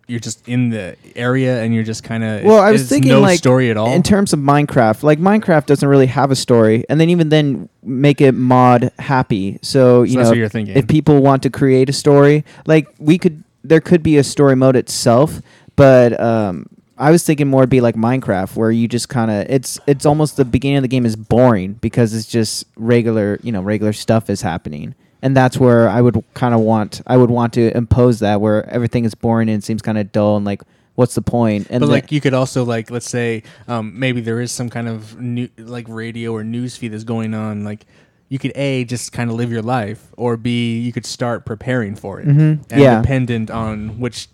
you're 0.07 0.19
just 0.19 0.47
in 0.47 0.69
the 0.69 0.95
area 1.15 1.61
and 1.61 1.71
you're 1.75 1.83
just 1.83 2.03
kind 2.03 2.23
of 2.23 2.43
Well, 2.43 2.59
I 2.59 2.71
was 2.71 2.89
thinking 2.89 3.11
no 3.11 3.19
like 3.21 3.37
story 3.37 3.69
at 3.69 3.77
all. 3.77 3.91
in 3.93 4.01
terms 4.01 4.33
of 4.33 4.39
Minecraft. 4.39 5.03
Like 5.03 5.19
Minecraft 5.19 5.67
doesn't 5.67 5.87
really 5.87 6.07
have 6.07 6.31
a 6.31 6.35
story, 6.35 6.83
and 6.89 6.99
then 6.99 7.09
even 7.11 7.29
then 7.29 7.69
make 7.83 8.19
it 8.21 8.31
mod 8.31 8.91
happy. 8.97 9.59
So 9.61 10.01
you 10.01 10.13
So 10.13 10.21
know, 10.23 10.29
what 10.29 10.37
you're 10.37 10.49
thinking. 10.49 10.75
if 10.75 10.87
people 10.87 11.21
want 11.21 11.43
to 11.43 11.51
create 11.51 11.89
a 11.89 11.93
story, 11.93 12.43
like 12.65 12.87
we 12.97 13.19
could, 13.19 13.43
there 13.63 13.81
could 13.81 14.01
be 14.01 14.17
a 14.17 14.23
story 14.23 14.55
mode 14.55 14.75
itself, 14.75 15.41
but 15.75 16.19
um, 16.19 16.65
I 16.99 17.11
was 17.11 17.23
thinking 17.23 17.47
more 17.47 17.61
it'd 17.61 17.69
be 17.69 17.81
like 17.81 17.95
Minecraft, 17.95 18.55
where 18.55 18.71
you 18.71 18.87
just 18.87 19.09
kind 19.09 19.31
of 19.31 19.49
it's 19.49 19.79
it's 19.87 20.05
almost 20.05 20.35
the 20.37 20.45
beginning 20.45 20.77
of 20.77 20.81
the 20.83 20.87
game 20.89 21.05
is 21.05 21.15
boring 21.15 21.73
because 21.73 22.13
it's 22.13 22.27
just 22.27 22.65
regular 22.75 23.39
you 23.41 23.51
know 23.51 23.61
regular 23.61 23.93
stuff 23.93 24.29
is 24.29 24.41
happening. 24.41 24.95
And 25.21 25.35
that's 25.35 25.57
where 25.57 25.89
I 25.89 26.01
would 26.01 26.23
kind 26.33 26.53
of 26.53 26.61
want 26.61 27.01
I 27.07 27.17
would 27.17 27.29
want 27.29 27.53
to 27.53 27.75
impose 27.75 28.19
that 28.19 28.39
where 28.41 28.69
everything 28.69 29.05
is 29.05 29.15
boring 29.15 29.49
and 29.49 29.63
seems 29.63 29.81
kind 29.81 29.97
of 29.97 30.11
dull 30.11 30.37
and 30.37 30.45
like 30.45 30.61
what's 30.95 31.15
the 31.15 31.21
point? 31.21 31.67
And 31.69 31.79
but 31.79 31.85
the- 31.87 31.91
like 31.93 32.11
you 32.11 32.19
could 32.21 32.33
also 32.33 32.63
like 32.65 32.91
let's 32.91 33.09
say 33.09 33.43
um, 33.67 33.97
maybe 33.97 34.19
there 34.21 34.39
is 34.41 34.51
some 34.51 34.69
kind 34.69 34.87
of 34.89 35.19
new 35.19 35.47
like 35.57 35.85
radio 35.87 36.33
or 36.33 36.43
news 36.43 36.75
feed 36.77 36.89
that's 36.89 37.03
going 37.05 37.33
on 37.33 37.63
like 37.63 37.85
you 38.29 38.37
could 38.37 38.51
a 38.55 38.83
just 38.85 39.11
kind 39.11 39.29
of 39.29 39.35
live 39.37 39.51
your 39.51 39.61
life 39.61 40.07
or 40.17 40.37
b 40.37 40.79
you 40.79 40.91
could 40.91 41.05
start 41.05 41.45
preparing 41.45 41.95
for 41.95 42.19
it 42.19 42.27
Mhm. 42.27 42.59
and 42.69 42.81
Yeah. 42.81 43.01
dependent 43.01 43.49
on 43.49 43.99
which 43.99 44.27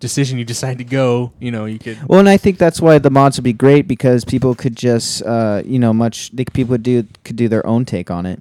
decision 0.00 0.38
you 0.38 0.44
decide 0.44 0.78
to 0.78 0.84
go 0.84 1.32
you 1.40 1.50
know 1.50 1.64
you 1.64 1.78
could 1.78 1.98
Well, 2.08 2.20
and 2.20 2.28
I 2.28 2.36
think 2.36 2.58
that's 2.58 2.80
why 2.80 2.98
the 2.98 3.10
mods 3.10 3.36
would 3.36 3.44
be 3.44 3.52
great 3.52 3.88
because 3.88 4.24
people 4.24 4.54
could 4.54 4.76
just, 4.76 5.22
uh, 5.22 5.62
you 5.64 5.78
know, 5.78 5.92
much 5.92 6.30
they, 6.30 6.44
people 6.44 6.72
would 6.72 6.82
do 6.82 7.04
could 7.24 7.36
do 7.36 7.48
their 7.48 7.66
own 7.66 7.84
take 7.84 8.10
on 8.10 8.26
it, 8.26 8.40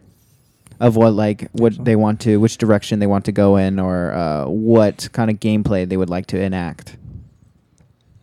of 0.79 0.95
what 0.95 1.13
like 1.13 1.49
what 1.51 1.73
so. 1.73 1.83
they 1.83 1.95
want 1.95 2.19
to, 2.21 2.37
which 2.37 2.57
direction 2.57 2.99
they 2.99 3.07
want 3.07 3.25
to 3.25 3.31
go 3.31 3.57
in, 3.57 3.79
or 3.79 4.13
uh, 4.13 4.45
what 4.45 5.09
kind 5.13 5.29
of 5.29 5.39
gameplay 5.39 5.87
they 5.87 5.97
would 5.97 6.09
like 6.09 6.27
to 6.27 6.39
enact. 6.39 6.97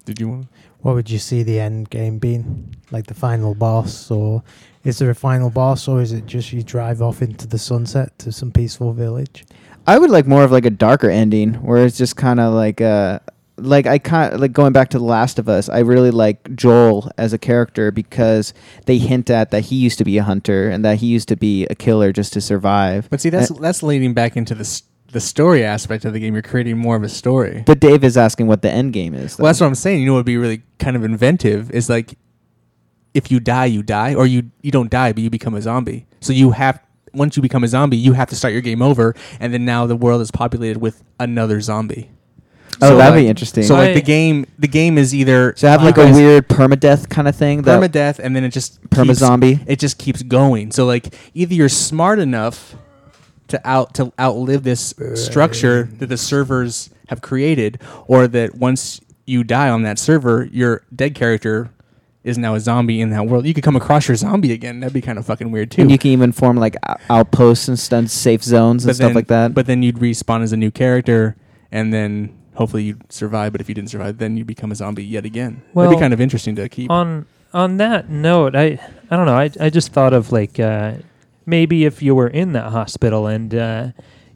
did 0.05 0.21
you 0.21 0.29
want 0.29 0.47
What 0.81 0.95
would 0.95 1.11
you 1.11 1.19
see 1.19 1.43
the 1.43 1.59
end 1.61 1.91
game 1.91 2.19
being? 2.19 2.77
Like 2.91 3.07
the 3.07 3.15
final 3.15 3.55
boss, 3.55 4.11
or 4.11 4.43
is 4.85 4.99
there 4.99 5.11
a 5.11 5.15
final 5.15 5.51
boss, 5.51 5.89
or 5.89 6.01
is 6.01 6.13
it 6.13 6.27
just 6.27 6.53
you 6.53 6.63
drive 6.63 7.03
off 7.03 7.23
into 7.23 7.47
the 7.47 7.59
sunset 7.59 8.17
to 8.21 8.31
some 8.31 8.53
peaceful 8.53 8.93
village? 8.93 9.45
I 9.87 9.99
would 9.99 10.11
like 10.11 10.27
more 10.27 10.45
of 10.45 10.51
like 10.53 10.65
a 10.65 10.71
darker 10.71 11.11
ending 11.11 11.55
where 11.55 11.85
it's 11.85 11.99
just 11.99 12.17
kind 12.17 12.41
of 12.41 12.55
like 12.55 12.81
uh 12.81 13.19
like 13.57 13.87
I 13.87 13.99
kind 13.99 14.41
like 14.41 14.53
going 14.53 14.73
back 14.73 14.89
to 14.91 14.99
The 14.99 15.05
Last 15.05 15.39
of 15.39 15.49
Us. 15.49 15.69
I 15.69 15.79
really 15.81 16.11
like 16.11 16.55
Joel 16.57 17.11
as 17.19 17.33
a 17.33 17.39
character 17.39 17.91
because 17.93 18.53
they 18.87 18.99
hint 18.99 19.31
at 19.31 19.51
that 19.53 19.67
he 19.67 19.77
used 19.77 19.99
to 19.99 20.05
be 20.05 20.19
a 20.19 20.25
hunter 20.25 20.69
and 20.69 20.85
that 20.85 20.99
he 20.99 21.07
used 21.07 21.29
to 21.29 21.37
be 21.37 21.65
a 21.67 21.75
killer 21.75 22.13
just 22.13 22.33
to 22.33 22.41
survive. 22.41 23.09
but 23.11 23.21
see 23.21 23.31
that's 23.31 23.51
Uh, 23.51 23.55
that's 23.61 23.83
leading 23.83 24.13
back 24.15 24.37
into 24.37 24.55
the 24.55 24.63
s- 24.63 24.83
the 25.13 25.21
story 25.21 25.63
aspect 25.63 26.05
of 26.05 26.13
the 26.13 26.19
game 26.19 26.35
you're 26.35 26.43
creating 26.43 26.77
more 26.77 26.97
of 26.97 27.05
a 27.05 27.09
story 27.09 27.63
But 27.65 27.79
Dave 27.79 28.03
is 28.03 28.17
asking 28.17 28.49
what 28.49 28.63
the 28.63 28.71
end 28.71 28.93
game 28.93 29.15
is. 29.15 29.39
well 29.39 29.47
that's 29.47 29.61
what 29.61 29.69
i'm 29.69 29.77
saying 29.77 30.01
you 30.01 30.07
know 30.07 30.15
what 30.15 30.19
would 30.21 30.27
be 30.27 30.37
really 30.37 30.63
kind 30.81 30.97
of 30.97 31.05
inventive 31.05 31.71
is 31.71 31.89
like 31.89 32.19
if 33.15 33.31
you 33.31 33.39
die 33.39 33.67
you 33.67 33.85
die 33.85 34.13
or 34.17 34.27
you 34.27 34.51
you 34.63 34.73
don't 34.73 34.91
die 34.91 35.13
but 35.13 35.23
you 35.23 35.31
become 35.31 35.55
a 35.55 35.63
zombie 35.63 36.07
so 36.21 36.33
you 36.33 36.51
have 36.51 36.81
once 37.15 37.37
you 37.37 37.43
become 37.43 37.65
a 37.65 37.69
zombie 37.69 37.97
you 37.97 38.13
have 38.13 38.29
to 38.29 38.37
start 38.37 38.53
your 38.53 38.63
game 38.63 38.83
over 38.83 39.15
and 39.41 39.53
then 39.55 39.65
now 39.65 39.87
the 39.87 39.97
world 39.97 40.21
is 40.21 40.31
populated 40.31 40.79
with 40.81 41.03
another 41.21 41.61
zombie 41.61 42.11
Oh, 42.83 42.89
So, 42.89 42.97
that'd 42.97 43.15
like- 43.15 43.23
be 43.23 43.29
interesting. 43.29 43.63
so 43.63 43.75
like 43.77 43.91
I- 43.91 43.95
the 43.95 44.03
game 44.03 44.47
the 44.59 44.67
game 44.67 44.99
is 44.99 45.15
either 45.15 45.55
So 45.57 45.69
have 45.69 45.83
like 45.85 45.97
a 45.97 46.13
weird 46.13 46.49
permadeath 46.49 47.09
kind 47.09 47.29
of 47.29 47.37
thing. 47.37 47.63
That 47.63 47.81
permadeath 47.81 48.19
and 48.19 48.35
then 48.35 48.43
it 48.43 48.49
just 48.51 48.83
perma 48.91 49.15
zombie. 49.15 49.61
it 49.67 49.79
just 49.79 49.97
keeps 49.97 50.23
going 50.25 50.73
so 50.73 50.85
like 50.85 51.15
either 51.35 51.55
you're 51.55 51.69
smart 51.69 52.19
enough 52.19 52.75
to 53.49 53.61
out 53.65 53.95
to 53.95 54.13
outlive 54.19 54.65
this 54.65 54.93
structure 55.15 55.89
that 55.99 56.07
the 56.09 56.17
servers 56.17 56.91
have 57.09 57.21
created 57.23 57.81
or 58.09 58.27
that 58.27 58.57
once 58.57 59.01
you 59.25 59.45
die 59.45 59.69
on 59.69 59.83
that 59.83 59.99
server 59.99 60.49
your 60.51 60.83
dead 60.95 61.15
character 61.15 61.71
is 62.25 62.37
now 62.39 62.55
a 62.55 62.61
zombie 62.61 63.01
in 63.01 63.11
that 63.11 63.27
world 63.27 63.45
you 63.47 63.53
could 63.55 63.63
come 63.65 63.77
across 63.77 64.09
your 64.09 64.17
zombie 64.17 64.51
again 64.53 64.81
that'd 64.81 64.93
be 64.95 65.01
kind 65.01 65.19
of 65.19 65.27
fucking 65.27 65.51
weird 65.51 65.71
too 65.71 65.83
And 65.83 65.91
you 65.91 65.99
can 65.99 66.11
even 66.11 66.33
form 66.33 66.57
like 66.57 66.75
outposts 67.11 67.69
and 67.69 67.79
stuff, 67.79 68.09
safe 68.09 68.43
zones 68.43 68.85
and 68.85 68.89
But 68.91 68.97
stuff 68.97 69.09
then- 69.09 69.15
like 69.15 69.27
that. 69.29 69.55
but 69.55 69.67
then 69.67 69.83
you'd 69.83 69.97
respawn 69.97 70.43
as 70.43 70.53
a 70.53 70.57
new 70.57 70.71
character 70.71 71.37
and 71.71 71.93
then 71.93 72.35
hopefully 72.55 72.85
you'd 72.85 73.13
survive 73.13 73.53
but 73.53 73.61
if 73.61 73.69
you 73.69 73.75
didn't 73.75 73.91
survive 73.91 74.19
then 74.19 74.37
you 74.37 74.45
become 74.45 74.73
a 74.73 74.75
zombie 74.75 75.05
yet 75.05 75.25
again 75.25 75.63
that'd 75.75 75.91
be 75.91 76.01
kind 76.01 76.13
of 76.15 76.21
interesting 76.21 76.55
to 76.57 76.69
keep 76.69 76.91
on 76.91 77.27
on 77.53 77.77
that 77.77 78.09
note, 78.11 78.57
I 78.57 78.81
I 79.11 79.17
don't 79.17 79.27
know. 79.27 79.37
I 79.37 79.49
I 79.61 79.71
just 79.71 79.93
thought 79.93 80.13
of 80.13 80.33
like 80.33 80.59
uh, 80.59 80.95
maybe 81.47 81.85
if 81.85 82.03
you 82.03 82.13
were 82.13 82.27
in 82.27 82.53
that 82.55 82.73
hospital 82.73 83.29
and 83.29 83.55
uh, 83.55 83.89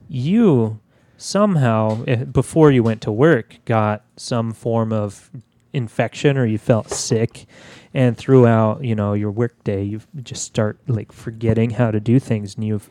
you 0.09 0.79
somehow 1.16 2.05
eh, 2.07 2.22
before 2.24 2.70
you 2.70 2.83
went 2.85 3.01
to 3.03 3.11
work 3.11 3.57
got 3.64 4.05
some 4.16 4.53
form 4.53 4.92
of 4.92 5.31
infection 5.72 6.38
or 6.38 6.46
you 6.46 6.59
felt 6.59 6.90
sick 6.90 7.46
and 7.94 8.16
throughout 8.16 8.85
you 8.85 8.94
know 8.94 9.12
your 9.14 9.31
workday, 9.31 9.83
you 9.85 10.01
just 10.22 10.44
start 10.44 10.79
like 10.87 11.12
forgetting 11.12 11.70
how 11.70 11.90
to 11.90 12.01
do 12.01 12.18
things 12.18 12.55
and 12.55 12.64
you've 12.64 12.88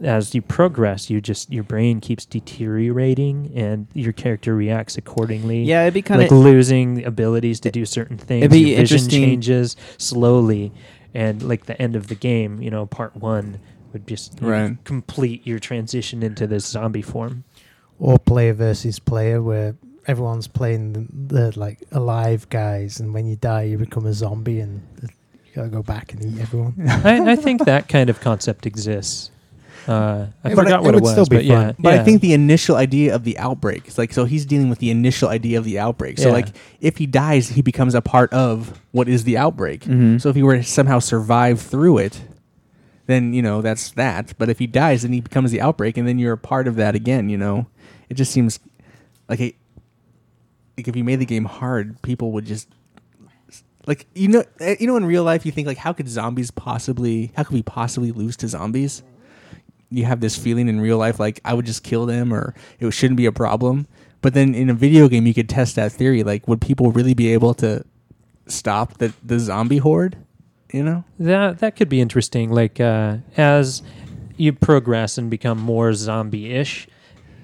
as 0.00 0.32
you 0.32 0.40
progress 0.40 1.10
you 1.10 1.20
just 1.20 1.50
your 1.52 1.64
brain 1.64 2.00
keeps 2.00 2.24
deteriorating 2.24 3.50
and 3.56 3.88
your 3.94 4.12
character 4.12 4.54
reacts 4.54 4.96
accordingly 4.96 5.64
yeah, 5.64 5.82
it'd 5.82 5.94
be 5.94 6.02
kind 6.02 6.20
like 6.20 6.30
of 6.30 6.38
losing 6.38 7.04
abilities 7.04 7.58
to 7.60 7.70
do 7.70 7.84
certain 7.84 8.16
things. 8.16 8.44
It'd 8.44 8.52
be 8.52 8.70
Your 8.70 8.78
vision 8.78 9.08
changes 9.08 9.76
slowly, 9.96 10.72
and 11.14 11.42
like 11.42 11.66
the 11.66 11.80
end 11.82 11.96
of 11.96 12.06
the 12.08 12.14
game, 12.14 12.62
you 12.62 12.70
know, 12.70 12.86
part 12.86 13.16
one 13.16 13.58
would 13.92 14.06
just 14.06 14.38
Right. 14.40 14.76
complete 14.84 15.46
your 15.46 15.58
transition 15.58 16.22
into 16.22 16.46
this 16.46 16.64
zombie 16.66 17.02
form. 17.02 17.44
Or 17.98 18.18
player 18.18 18.52
versus 18.52 19.00
player, 19.00 19.42
where 19.42 19.74
everyone's 20.08 20.48
playing 20.48 20.92
the, 20.94 21.06
the 21.50 21.58
like 21.58 21.78
alive 21.92 22.48
guys, 22.48 22.98
and 23.00 23.14
when 23.14 23.26
you 23.26 23.36
die, 23.36 23.62
you 23.62 23.78
become 23.78 24.06
a 24.06 24.12
zombie, 24.12 24.60
and 24.60 24.80
you 25.02 25.08
gotta 25.54 25.68
go 25.68 25.82
back 25.82 26.12
and 26.12 26.24
eat 26.24 26.40
everyone. 26.40 26.74
I, 26.88 27.32
I 27.32 27.36
think 27.36 27.64
that 27.66 27.88
kind 27.88 28.10
of 28.10 28.20
concept 28.20 28.66
exists. 28.66 29.30
Uh, 29.86 30.26
I 30.44 30.50
Yeah, 30.50 30.54
forgot 30.54 30.80
it 30.80 30.82
what 30.82 30.90
it, 30.90 30.94
would 30.96 31.02
was, 31.04 31.12
still 31.12 31.24
be 31.26 31.36
but 31.36 31.44
yeah. 31.46 31.72
But 31.78 31.94
yeah. 31.94 32.00
I 32.00 32.04
think 32.04 32.20
the 32.20 32.34
initial 32.34 32.76
idea 32.76 33.14
of 33.14 33.24
the 33.24 33.38
outbreak 33.38 33.86
is 33.88 33.96
like 33.96 34.12
so 34.12 34.26
he's 34.26 34.44
dealing 34.44 34.68
with 34.68 34.80
the 34.80 34.90
initial 34.90 35.28
idea 35.30 35.56
of 35.58 35.64
the 35.64 35.78
outbreak. 35.78 36.18
So 36.18 36.26
Yeah. 36.28 36.34
like 36.34 36.48
if 36.80 36.98
he 36.98 37.06
dies, 37.06 37.48
he 37.50 37.62
becomes 37.62 37.94
a 37.94 38.02
part 38.02 38.30
of 38.32 38.80
what 38.92 39.08
is 39.08 39.24
the 39.24 39.38
outbreak. 39.38 39.82
Mhm. 39.84 40.20
So 40.20 40.28
if 40.28 40.36
he 40.36 40.42
were 40.42 40.56
to 40.58 40.62
somehow 40.62 40.98
survive 40.98 41.60
through 41.62 41.98
it, 41.98 42.20
then 43.06 43.32
you 43.32 43.40
know 43.40 43.62
that's 43.62 43.90
that. 43.92 44.34
But 44.36 44.50
if 44.50 44.58
he 44.58 44.66
dies, 44.66 45.02
then 45.02 45.12
he 45.14 45.22
becomes 45.22 45.52
the 45.52 45.60
outbreak, 45.62 45.96
and 45.96 46.06
then 46.06 46.18
you're 46.18 46.34
a 46.34 46.38
part 46.38 46.68
of 46.68 46.76
that 46.76 46.94
again. 46.94 47.30
You 47.30 47.38
know, 47.38 47.66
it 48.10 48.14
just 48.14 48.30
seems 48.30 48.60
like 49.26 49.40
a 49.40 49.54
like 50.78 50.86
if 50.86 50.94
you 50.94 51.02
made 51.02 51.18
the 51.18 51.26
game 51.26 51.44
hard, 51.44 52.00
people 52.02 52.30
would 52.32 52.46
just 52.46 52.68
like 53.88 54.06
you 54.14 54.28
know 54.28 54.44
eh, 54.60 54.76
you 54.78 54.86
know 54.86 54.96
in 54.96 55.04
real 55.04 55.24
life 55.24 55.44
you 55.44 55.50
think 55.50 55.66
like 55.66 55.76
how 55.76 55.92
could 55.92 56.08
zombies 56.08 56.52
possibly 56.52 57.32
how 57.34 57.42
could 57.42 57.54
we 57.54 57.64
possibly 57.64 58.12
lose 58.12 58.36
to 58.36 58.46
zombies? 58.46 59.02
You 59.90 60.04
have 60.04 60.20
this 60.20 60.36
feeling 60.36 60.68
in 60.68 60.80
real 60.80 60.96
life 60.96 61.18
like 61.18 61.40
I 61.44 61.52
would 61.52 61.66
just 61.66 61.82
kill 61.82 62.06
them 62.06 62.32
or 62.32 62.54
it 62.78 62.88
shouldn't 62.92 63.16
be 63.16 63.26
a 63.26 63.32
problem. 63.32 63.88
But 64.20 64.34
then 64.34 64.54
in 64.54 64.70
a 64.70 64.74
video 64.74 65.08
game 65.08 65.26
you 65.26 65.34
could 65.34 65.48
test 65.48 65.74
that 65.74 65.90
theory 65.90 66.22
like 66.22 66.46
would 66.46 66.60
people 66.60 66.92
really 66.92 67.14
be 67.14 67.32
able 67.32 67.54
to 67.54 67.84
stop 68.46 68.98
the 68.98 69.12
the 69.24 69.40
zombie 69.40 69.78
horde? 69.78 70.16
You 70.72 70.84
know? 70.84 71.04
That 71.18 71.58
that 71.58 71.74
could 71.74 71.88
be 71.88 72.00
interesting. 72.00 72.52
Like 72.52 72.78
uh, 72.78 73.16
as 73.36 73.82
you 74.36 74.52
progress 74.52 75.18
and 75.18 75.28
become 75.28 75.58
more 75.58 75.92
zombie-ish, 75.92 76.86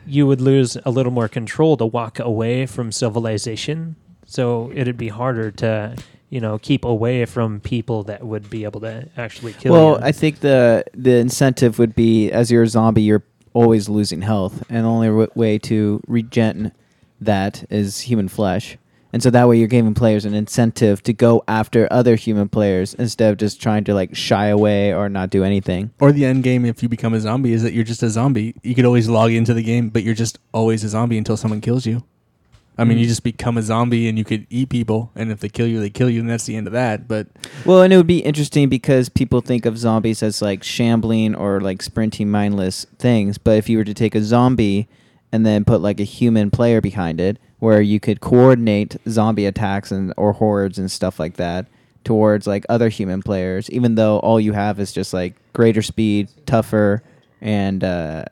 you 0.07 0.27
would 0.27 0.41
lose 0.41 0.77
a 0.85 0.91
little 0.91 1.13
more 1.13 1.29
control 1.29 1.77
to 1.77 1.87
walk 1.87 2.19
away 2.19 2.67
from 2.67 2.93
civilization. 2.93 3.97
So 4.27 4.73
it'd 4.75 4.97
be 4.97 5.09
harder 5.09 5.51
to 5.53 5.97
you 6.35 6.41
know, 6.41 6.59
keep 6.59 6.85
away 6.85 7.25
from 7.27 7.61
people 7.61 8.03
that 8.03 8.27
would 8.27 8.51
be 8.51 8.65
able 8.65 8.81
to 8.81 9.09
actually 9.17 9.53
kill 9.53 9.73
well, 9.73 9.91
you. 9.91 10.05
I 10.05 10.11
think 10.11 10.41
the 10.41 10.85
the 10.93 11.19
incentive 11.19 11.79
would 11.79 11.95
be 11.95 12.29
as 12.33 12.51
you're 12.51 12.65
a 12.65 12.69
zombie, 12.69 13.03
you're 13.03 13.23
always 13.53 13.89
losing 13.89 14.21
health, 14.21 14.65
and 14.69 14.85
the 14.85 14.89
only 14.89 15.07
w- 15.07 15.31
way 15.37 15.59
to 15.59 16.03
regen 16.09 16.73
that 17.21 17.65
is 17.71 18.01
human 18.01 18.27
flesh. 18.27 18.77
And 19.15 19.23
so 19.23 19.31
that 19.31 19.47
way, 19.49 19.57
you're 19.57 19.69
giving 19.69 19.95
players 19.95 20.25
an 20.25 20.35
incentive 20.35 21.01
to 21.05 21.13
go 21.13 21.45
after 21.47 21.87
other 21.89 22.17
human 22.17 22.49
players 22.49 22.95
instead 22.95 23.31
of 23.31 23.39
just 23.39 23.63
trying 23.63 23.85
to 23.85 23.95
like 23.95 24.17
shy 24.17 24.47
away 24.47 24.93
or 24.93 25.09
not 25.09 25.31
do 25.31 25.45
anything. 25.45 25.93
Or 26.01 26.11
the 26.11 26.25
end 26.25 26.43
game, 26.43 26.65
if 26.65 26.83
you 26.83 26.89
become 26.89 27.15
a 27.15 27.21
zombie, 27.21 27.53
is 27.53 27.63
that 27.63 27.73
you're 27.75 27.85
just 27.85 28.03
a 28.03 28.11
zombie. 28.11 28.57
You 28.65 28.75
could 28.75 28.85
always 28.85 29.09
log 29.09 29.31
into 29.31 29.55
the 29.55 29.63
game, 29.63 29.91
but 29.91 30.03
you're 30.03 30.17
just 30.17 30.41
always 30.53 30.83
a 30.83 30.89
zombie 30.89 31.17
until 31.17 31.37
someone 31.37 31.61
kills 31.61 31.87
you. 31.87 32.03
I 32.77 32.83
mean, 32.83 32.99
you 32.99 33.05
Mm. 33.05 33.09
just 33.11 33.23
become 33.23 33.57
a 33.57 33.63
zombie 33.63 34.09
and 34.09 34.19
you 34.19 34.25
could 34.25 34.49
eat 34.51 34.69
people, 34.69 35.13
and 35.15 35.31
if 35.31 35.39
they 35.39 35.49
kill 35.49 35.69
you, 35.69 35.79
they 35.79 35.91
kill 35.91 36.11
you, 36.11 36.19
and 36.19 36.29
that's 36.29 36.47
the 36.47 36.57
end 36.57 36.67
of 36.67 36.73
that. 36.73 37.07
But 37.07 37.29
Well, 37.65 37.83
and 37.83 37.93
it 37.93 37.97
would 37.97 38.09
be 38.09 38.19
interesting 38.19 38.69
because 38.69 39.09
people 39.09 39.41
think 39.41 39.65
of 39.65 39.79
zombies 39.79 40.25
as 40.25 40.43
like 40.43 40.65
shambling 40.65 41.37
or 41.37 41.61
like 41.61 41.83
sprinting, 41.83 42.33
mindless 42.33 42.85
things. 42.99 43.39
But 43.39 43.59
if 43.59 43.69
you 43.69 43.79
were 43.79 43.85
to 43.85 43.95
take 43.95 44.17
a 44.17 44.23
zombie 44.25 44.89
and 45.31 45.47
then 45.47 45.65
put 45.65 45.83
like 45.83 46.01
a 46.01 46.05
human 46.05 46.51
player 46.51 46.81
behind 46.81 47.21
it, 47.21 47.39
where 47.65 47.81
you 47.81 47.99
could 47.99 48.21
coordinate 48.21 48.97
zombie 49.09 49.47
attacks 49.47 49.91
and 49.91 50.13
or 50.17 50.33
hordes 50.35 50.79
and 50.79 50.91
stuff 50.91 51.19
like 51.19 51.35
that 51.37 51.67
towards 52.05 52.47
like 52.47 52.65
other 52.69 52.89
human 52.91 53.23
players, 53.23 53.71
even 53.71 53.95
though 53.95 54.19
all 54.19 54.39
you 54.39 54.53
have 54.53 54.79
is 54.79 54.93
just 54.93 55.15
like 55.15 55.35
greater 55.55 55.81
speed, 55.83 56.29
tougher, 56.47 57.03
and 57.41 57.83
uh, 57.83 58.25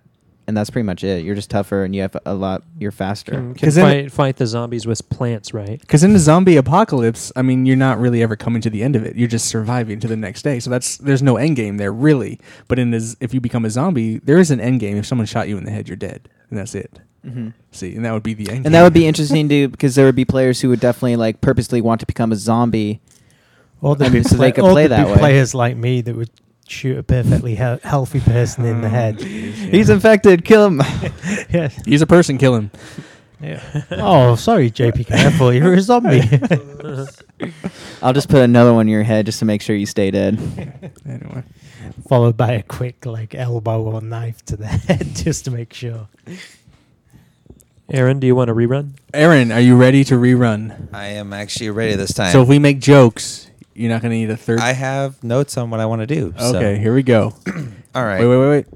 and 0.47 0.57
that's 0.57 0.71
pretty 0.71 0.85
much 0.85 1.03
it. 1.05 1.25
You're 1.25 1.35
just 1.37 1.51
tougher 1.51 1.85
and 1.85 1.95
you 1.95 2.03
have 2.03 2.17
a 2.27 2.35
lot. 2.35 2.63
You're 2.79 2.91
faster. 2.91 3.33
can, 3.33 3.55
can 3.55 3.67
'Cause 3.67 3.75
then- 3.77 3.85
fight, 4.05 4.13
fight 4.13 4.37
the 4.37 4.47
zombies 4.47 4.87
with 4.87 5.09
plants, 5.09 5.55
right? 5.55 5.81
because 5.81 6.03
in 6.05 6.13
the 6.13 6.19
zombie 6.19 6.57
apocalypse, 6.57 7.33
I 7.37 7.43
mean, 7.43 7.65
you're 7.65 7.77
not 7.89 7.99
really 8.01 8.23
ever 8.23 8.37
coming 8.37 8.61
to 8.63 8.69
the 8.71 8.83
end 8.83 8.97
of 8.97 9.05
it. 9.05 9.17
You're 9.17 9.29
just 9.29 9.47
surviving 9.47 10.01
to 10.01 10.09
the 10.09 10.17
next 10.17 10.43
day. 10.43 10.59
So 10.61 10.69
that's 10.69 10.97
there's 10.99 11.23
no 11.23 11.37
end 11.37 11.57
game 11.57 11.77
there 11.79 11.93
really. 11.93 12.39
But 12.69 12.79
in 12.79 12.91
this, 12.91 13.17
if 13.21 13.33
you 13.33 13.41
become 13.41 13.65
a 13.65 13.71
zombie, 13.71 14.19
there 14.19 14.39
is 14.39 14.51
an 14.51 14.61
end 14.61 14.81
game. 14.81 14.97
If 14.99 15.07
someone 15.07 15.27
shot 15.27 15.49
you 15.49 15.57
in 15.57 15.65
the 15.65 15.71
head, 15.71 15.89
you're 15.89 15.97
dead, 15.97 16.29
and 16.51 16.59
that's 16.59 16.75
it. 16.75 16.99
Mm-hmm. 17.27 17.51
See, 17.71 17.95
and 17.95 18.05
that 18.05 18.13
would 18.13 18.23
be 18.23 18.35
the 18.35 18.49
end. 18.49 18.57
And 18.57 18.65
game. 18.65 18.73
that 18.73 18.83
would 18.83 18.93
be 18.93 19.07
interesting 19.07 19.49
too, 19.49 19.69
because 19.69 19.95
there 19.95 20.07
would 20.07 20.17
be 20.17 20.25
players 20.25 20.61
who 20.61 20.69
would 20.71 20.81
definitely 20.81 21.17
like 21.17 21.41
purposely 21.41 21.81
want 21.81 22.01
to 22.01 22.07
become 22.07 22.33
a 22.33 22.37
zombie. 22.37 23.01
Or 23.81 23.97
there'd 23.97 24.11
I 24.11 24.15
mean, 24.15 24.23
be, 24.23 24.29
so 24.29 24.37
they 24.37 24.53
could 24.53 24.65
or 24.65 24.73
play 24.73 24.87
there'd 24.87 25.01
that 25.01 25.07
be 25.07 25.13
way. 25.13 25.19
players 25.19 25.55
like 25.55 25.77
me 25.77 26.01
that 26.03 26.15
would 26.17 26.31
shoot 26.69 26.97
a 26.99 27.03
perfectly 27.03 27.55
he- 27.57 27.79
healthy 27.83 28.21
person 28.21 28.65
in 28.65 28.81
the 28.81 28.89
head. 28.89 29.21
He's 29.21 29.89
infected. 29.91 30.45
Kill 30.45 30.67
him. 30.67 30.79
yes. 31.51 31.81
He's 31.85 32.03
a 32.03 32.07
person. 32.07 32.39
Kill 32.39 32.55
him. 32.57 32.71
yeah. 33.41 33.83
Oh, 33.91 34.37
sorry, 34.37 34.71
JP. 34.71 35.07
Careful, 35.07 35.53
you're 35.53 35.75
a 35.75 35.81
zombie. 35.83 36.23
I'll 38.03 38.13
just 38.13 38.29
put 38.29 38.41
another 38.43 38.73
one 38.73 38.87
in 38.87 38.93
your 38.93 39.03
head 39.03 39.27
just 39.27 39.39
to 39.41 39.45
make 39.45 39.63
sure 39.63 39.75
you 39.77 39.87
stay 39.87 40.11
dead. 40.11 40.39
Anyway, 41.07 41.43
Followed 42.09 42.37
by 42.37 42.53
a 42.53 42.63
quick 42.63 43.05
like 43.05 43.35
elbow 43.35 43.83
or 43.83 44.01
knife 44.01 44.45
to 44.47 44.57
the 44.57 44.67
head 44.67 45.09
just 45.15 45.45
to 45.47 45.51
make 45.51 45.73
sure. 45.73 46.09
Aaron, 47.89 48.21
do 48.21 48.27
you 48.27 48.35
want 48.35 48.49
to 48.49 48.55
rerun? 48.55 48.93
Aaron, 49.13 49.53
are 49.53 49.61
you 49.61 49.77
ready 49.77 50.05
to 50.05 50.15
rerun? 50.15 50.89
I 50.95 51.07
am 51.09 51.33
actually 51.33 51.71
ready 51.71 51.95
this 51.95 52.15
time. 52.15 52.33
So 52.33 52.43
if 52.43 52.49
we 52.49 52.59
make 52.59 52.81
jokes, 52.81 53.51
you're 53.75 53.91
not 53.91 54.01
going 54.03 54.13
to 54.13 54.17
need 54.17 54.31
a 54.31 54.37
third. 54.37 54.61
I 54.61 54.73
have 54.73 55.23
notes 55.23 55.57
on 55.59 55.71
what 55.71 55.81
I 55.81 55.87
want 55.87 56.01
to 56.01 56.07
do. 56.07 56.33
so- 56.39 56.57
okay, 56.57 56.79
here 56.79 56.95
we 56.95 57.03
go. 57.03 57.35
All 57.95 58.05
right. 58.05 58.21
Wait, 58.21 58.27
wait, 58.27 58.39
wait, 58.39 58.49
wait. 58.49 58.67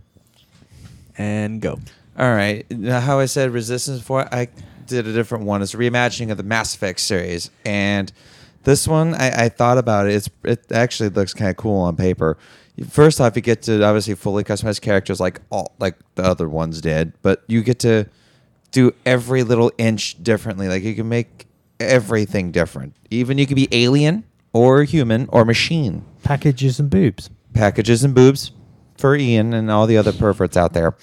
And 1.16 1.62
go. 1.62 1.78
All 2.18 2.30
right. 2.34 2.66
Now, 2.70 3.00
how 3.00 3.18
I 3.18 3.26
said 3.26 3.50
resistance 3.50 4.00
before, 4.00 4.28
I 4.34 4.48
did 4.86 5.06
a 5.06 5.12
different 5.12 5.44
one. 5.44 5.62
It's 5.62 5.72
a 5.72 5.78
reimagining 5.78 6.30
of 6.30 6.36
the 6.36 6.42
Mass 6.42 6.74
Effect 6.74 7.00
series, 7.00 7.50
and 7.64 8.12
this 8.64 8.86
one 8.86 9.14
I, 9.14 9.44
I 9.44 9.48
thought 9.48 9.78
about 9.78 10.06
it. 10.06 10.14
It's 10.14 10.28
it 10.44 10.70
actually 10.72 11.08
looks 11.08 11.32
kind 11.34 11.50
of 11.50 11.56
cool 11.56 11.80
on 11.80 11.96
paper. 11.96 12.36
First 12.90 13.20
off, 13.20 13.34
you 13.36 13.42
get 13.42 13.62
to 13.62 13.82
obviously 13.82 14.14
fully 14.14 14.44
customize 14.44 14.80
characters 14.80 15.18
like 15.20 15.40
all 15.50 15.74
like 15.78 15.96
the 16.16 16.22
other 16.24 16.48
ones 16.48 16.80
did, 16.82 17.14
but 17.22 17.42
you 17.48 17.62
get 17.62 17.78
to 17.80 18.06
do 18.76 18.94
every 19.06 19.42
little 19.42 19.72
inch 19.78 20.22
differently. 20.22 20.68
Like 20.68 20.82
you 20.82 20.94
can 20.94 21.08
make 21.08 21.46
everything 21.80 22.52
different. 22.52 22.94
Even 23.10 23.38
you 23.38 23.46
can 23.46 23.56
be 23.56 23.68
alien 23.72 24.24
or 24.52 24.84
human 24.84 25.28
or 25.32 25.44
machine 25.44 26.04
Packages 26.22 26.78
and 26.78 26.90
boobs. 26.90 27.30
packages 27.54 28.04
and 28.04 28.14
boobs 28.14 28.52
for 28.98 29.16
Ian 29.16 29.54
and 29.54 29.70
all 29.70 29.86
the 29.86 29.96
other 29.96 30.12
perverts 30.12 30.56
out 30.56 30.72
there. 30.72 30.94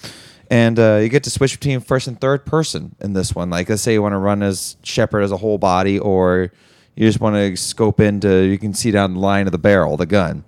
And 0.50 0.78
uh, 0.78 0.98
you 1.02 1.08
get 1.08 1.24
to 1.24 1.30
switch 1.30 1.58
between 1.58 1.80
first 1.80 2.06
and 2.06 2.20
third 2.20 2.44
person 2.44 2.94
in 3.00 3.12
this 3.12 3.34
one. 3.34 3.50
Like, 3.50 3.68
let's 3.68 3.82
say 3.82 3.94
you 3.94 4.02
want 4.02 4.12
to 4.12 4.18
run 4.18 4.42
as 4.42 4.76
Shepard 4.82 5.24
as 5.24 5.32
a 5.32 5.38
whole 5.38 5.58
body, 5.58 5.98
or 5.98 6.52
you 6.94 7.06
just 7.08 7.20
want 7.20 7.34
to 7.36 7.56
scope 7.56 7.98
into, 7.98 8.44
you 8.44 8.58
can 8.58 8.74
see 8.74 8.90
down 8.90 9.14
the 9.14 9.20
line 9.20 9.46
of 9.46 9.52
the 9.52 9.58
barrel, 9.58 9.96
the 9.96 10.06
gun. 10.06 10.44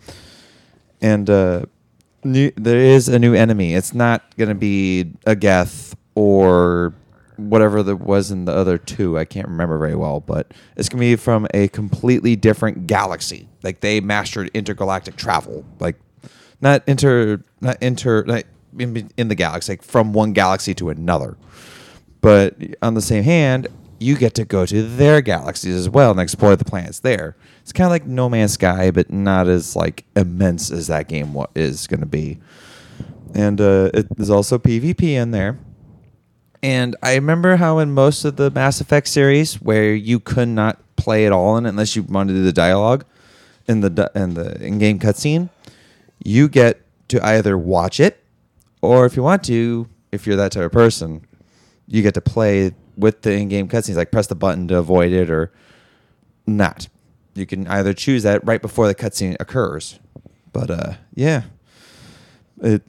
And 1.01 1.31
uh, 1.31 1.65
new, 2.23 2.53
there 2.57 2.79
is 2.79 3.09
a 3.09 3.19
new 3.19 3.35
enemy. 3.35 3.75
It's 3.75 3.95
not 3.95 4.37
going 4.37 4.51
to 4.51 4.55
be 4.55 5.13
a 5.25 5.35
Geth 5.35 5.97
or 6.15 6.93
whatever 7.37 7.83
there 7.83 7.97
was 7.97 8.31
in 8.31 8.45
the 8.45 8.53
other 8.53 8.79
two. 8.79 9.19
I 9.19 9.25
can't 9.25 9.49
remember 9.49 9.79
very 9.79 9.95
well, 9.95 10.21
but 10.21 10.53
it's 10.77 10.89
to 10.89 10.97
be 10.97 11.17
from 11.17 11.47
a 11.55 11.69
completely 11.69 12.37
different 12.37 12.87
galaxy. 12.87 13.49
Like 13.63 13.81
they 13.81 14.01
mastered 14.01 14.51
intergalactic 14.55 15.17
travel. 15.17 15.65
Like 15.79 15.97
not 16.61 16.83
inter, 16.87 17.43
not 17.61 17.83
inter, 17.83 18.25
like 18.27 18.47
in, 18.79 19.11
in 19.17 19.29
the 19.29 19.35
galaxy, 19.35 19.73
like 19.73 19.83
from 19.83 20.13
one 20.13 20.33
galaxy 20.33 20.75
to 20.75 20.91
another. 20.91 21.37
But 22.21 22.57
on 22.83 22.95
the 22.95 23.03
same 23.03 23.25
hand, 23.25 23.69
you 23.99 24.17
get 24.17 24.35
to 24.35 24.45
go 24.45 24.67
to 24.67 24.83
their 24.83 25.21
galaxies 25.21 25.75
as 25.75 25.89
well 25.89 26.11
and 26.11 26.21
explore 26.21 26.57
the 26.57 26.65
planets 26.65 27.01
there. 27.01 27.37
It's 27.63 27.73
kind 27.73 27.87
of 27.87 27.93
like 27.93 28.07
No 28.07 28.29
Man's 28.29 28.53
Sky, 28.53 28.91
but 28.91 29.11
not 29.11 29.49
as 29.49 29.75
like 29.75 30.05
immense 30.15 30.71
as 30.71 30.87
that 30.89 31.09
game 31.09 31.37
is 31.55 31.87
going 31.87 32.01
to 32.01 32.07
be. 32.07 32.39
And 33.35 33.61
uh, 33.61 33.91
it, 33.95 34.07
there's 34.17 34.31
also 34.31 34.59
PvP 34.59 35.03
in 35.03 35.31
there. 35.31 35.59
And 36.63 36.97
I 37.03 37.15
remember 37.15 37.57
how 37.57 37.79
in 37.79 37.93
most 37.93 38.25
of 38.25 38.37
the 38.37 38.51
Mass 38.51 38.81
Effect 38.81 39.09
series, 39.09 39.61
where 39.61 39.95
you 39.95 40.19
could 40.19 40.49
not 40.49 40.81
play 40.97 41.27
at 41.27 41.33
all 41.33 41.57
in 41.57 41.67
it 41.67 41.71
unless 41.71 41.95
you 41.95 42.03
wanted 42.03 42.33
to 42.33 42.39
do 42.41 42.45
the 42.45 42.53
dialogue 42.53 43.05
in 43.69 43.81
the 43.81 44.11
in 44.15 44.35
the 44.35 44.61
in-game 44.65 44.99
cutscene, 44.99 45.51
you 46.25 46.49
get 46.49 46.83
to 47.09 47.25
either 47.25 47.57
watch 47.59 48.01
it, 48.01 48.23
or 48.83 49.07
if 49.07 49.17
you 49.17 49.23
want 49.23 49.45
to, 49.45 49.89
if 50.13 50.27
you're 50.27 50.37
that 50.37 50.53
type 50.53 50.65
of 50.65 50.73
person, 50.73 51.27
you 51.87 52.03
get 52.03 52.15
to 52.15 52.21
play 52.21 52.73
with 52.97 53.23
the 53.23 53.33
in-game 53.33 53.69
cutscenes. 53.69 53.97
Like 53.97 54.11
press 54.11 54.27
the 54.27 54.35
button 54.35 54.67
to 54.69 54.79
avoid 54.79 55.13
it, 55.13 55.31
or 55.31 55.53
not. 56.47 56.89
You 57.35 57.45
can 57.45 57.67
either 57.69 57.93
choose 57.93 58.23
that 58.23 58.45
right 58.47 58.63
before 58.63 58.87
the 58.87 58.95
cutscene 58.95 59.37
occurs. 59.39 60.01
But 60.53 60.71
uh, 60.71 60.95
yeah, 61.15 61.43
it 62.63 62.83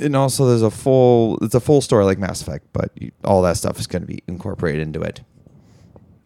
and 0.00 0.16
also 0.16 0.46
there's 0.46 0.62
a 0.62 0.70
full 0.70 1.38
it's 1.42 1.54
a 1.54 1.60
full 1.60 1.80
story 1.80 2.04
like 2.04 2.18
Mass 2.18 2.40
Effect, 2.42 2.66
but 2.72 2.90
you, 2.94 3.10
all 3.24 3.42
that 3.42 3.56
stuff 3.56 3.78
is 3.78 3.86
going 3.86 4.02
to 4.02 4.08
be 4.08 4.22
incorporated 4.26 4.80
into 4.82 5.00
it. 5.02 5.20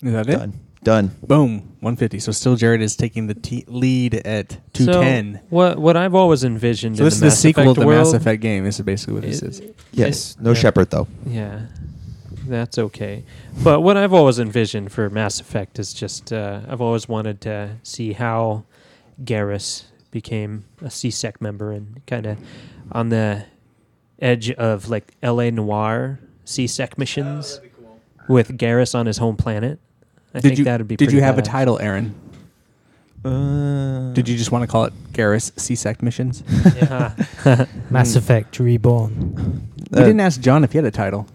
Is 0.02 0.12
that 0.12 0.28
it? 0.28 0.36
Done. 0.38 0.60
Done. 0.82 1.10
Boom. 1.26 1.60
150. 1.80 2.18
So 2.18 2.30
still 2.32 2.56
Jared 2.56 2.82
is 2.82 2.94
taking 2.94 3.26
the 3.26 3.34
t- 3.34 3.64
lead 3.68 4.14
at 4.26 4.58
210. 4.74 5.34
So 5.36 5.40
what 5.48 5.78
what 5.78 5.96
I've 5.96 6.14
always 6.14 6.44
envisioned 6.44 6.98
So, 6.98 7.04
in 7.04 7.06
this 7.06 7.14
is 7.14 7.20
the 7.20 7.24
the 7.26 7.30
Mass 7.30 7.38
sequel 7.40 7.62
Effect 7.64 7.74
to 7.76 7.80
the 7.80 7.86
world, 7.86 8.06
Mass 8.06 8.12
Effect 8.12 8.42
game. 8.42 8.64
This 8.64 8.78
is 8.78 8.84
basically 8.84 9.14
what 9.14 9.22
this 9.22 9.42
is- 9.42 9.60
is. 9.60 9.70
Yes. 9.92 10.36
No 10.38 10.50
Yeah. 10.50 10.54
Shepard 10.56 10.90
though. 10.90 11.06
Yeah, 11.26 11.62
that's 12.46 12.76
okay. 12.78 13.24
But 13.62 13.80
what 13.80 13.96
I've 13.96 14.12
always 14.12 14.38
envisioned 14.38 14.92
for 14.92 15.08
Mass 15.08 15.40
Effect 15.40 15.78
is 15.78 15.94
just 15.94 16.32
uh, 16.34 16.60
I've 16.68 16.82
always 16.82 17.08
wanted 17.08 17.40
to 17.42 17.76
see 17.82 18.12
how 18.12 18.64
Garrus 19.22 19.84
became 20.10 20.64
a 20.82 20.90
C-Sec 20.90 21.40
member 21.40 21.72
and 21.72 22.04
kind 22.06 22.26
of 22.26 22.38
on 22.92 23.08
the 23.08 23.44
edge 24.24 24.50
of 24.52 24.88
like 24.88 25.14
LA 25.22 25.50
Noir 25.50 26.18
C-Sec 26.44 26.98
missions 26.98 27.60
with 28.28 28.56
Garrus 28.58 28.94
on 28.94 29.06
his 29.06 29.18
home 29.18 29.36
planet. 29.36 29.78
I 30.34 30.40
Did 30.40 30.48
think 30.48 30.58
you 30.58 30.64
that'd 30.64 30.88
be. 30.88 30.96
Did 30.96 31.12
you 31.12 31.20
pretty 31.20 31.24
have 31.24 31.38
a 31.38 31.42
title, 31.42 31.78
Aaron? 31.78 32.14
Uh, 33.24 34.12
Did 34.12 34.28
you 34.28 34.36
just 34.36 34.50
want 34.52 34.62
to 34.62 34.66
call 34.66 34.84
it 34.84 34.92
Garrus 35.12 35.52
CSEC 35.52 36.02
missions? 36.02 36.42
Yeah. 36.76 37.14
Mass 37.90 38.16
Effect 38.16 38.58
Reborn. 38.58 39.68
we 39.90 39.98
didn't 40.00 40.20
ask 40.20 40.40
John 40.40 40.64
if 40.64 40.72
he 40.72 40.78
had 40.78 40.84
a 40.84 40.90
title. 40.90 41.26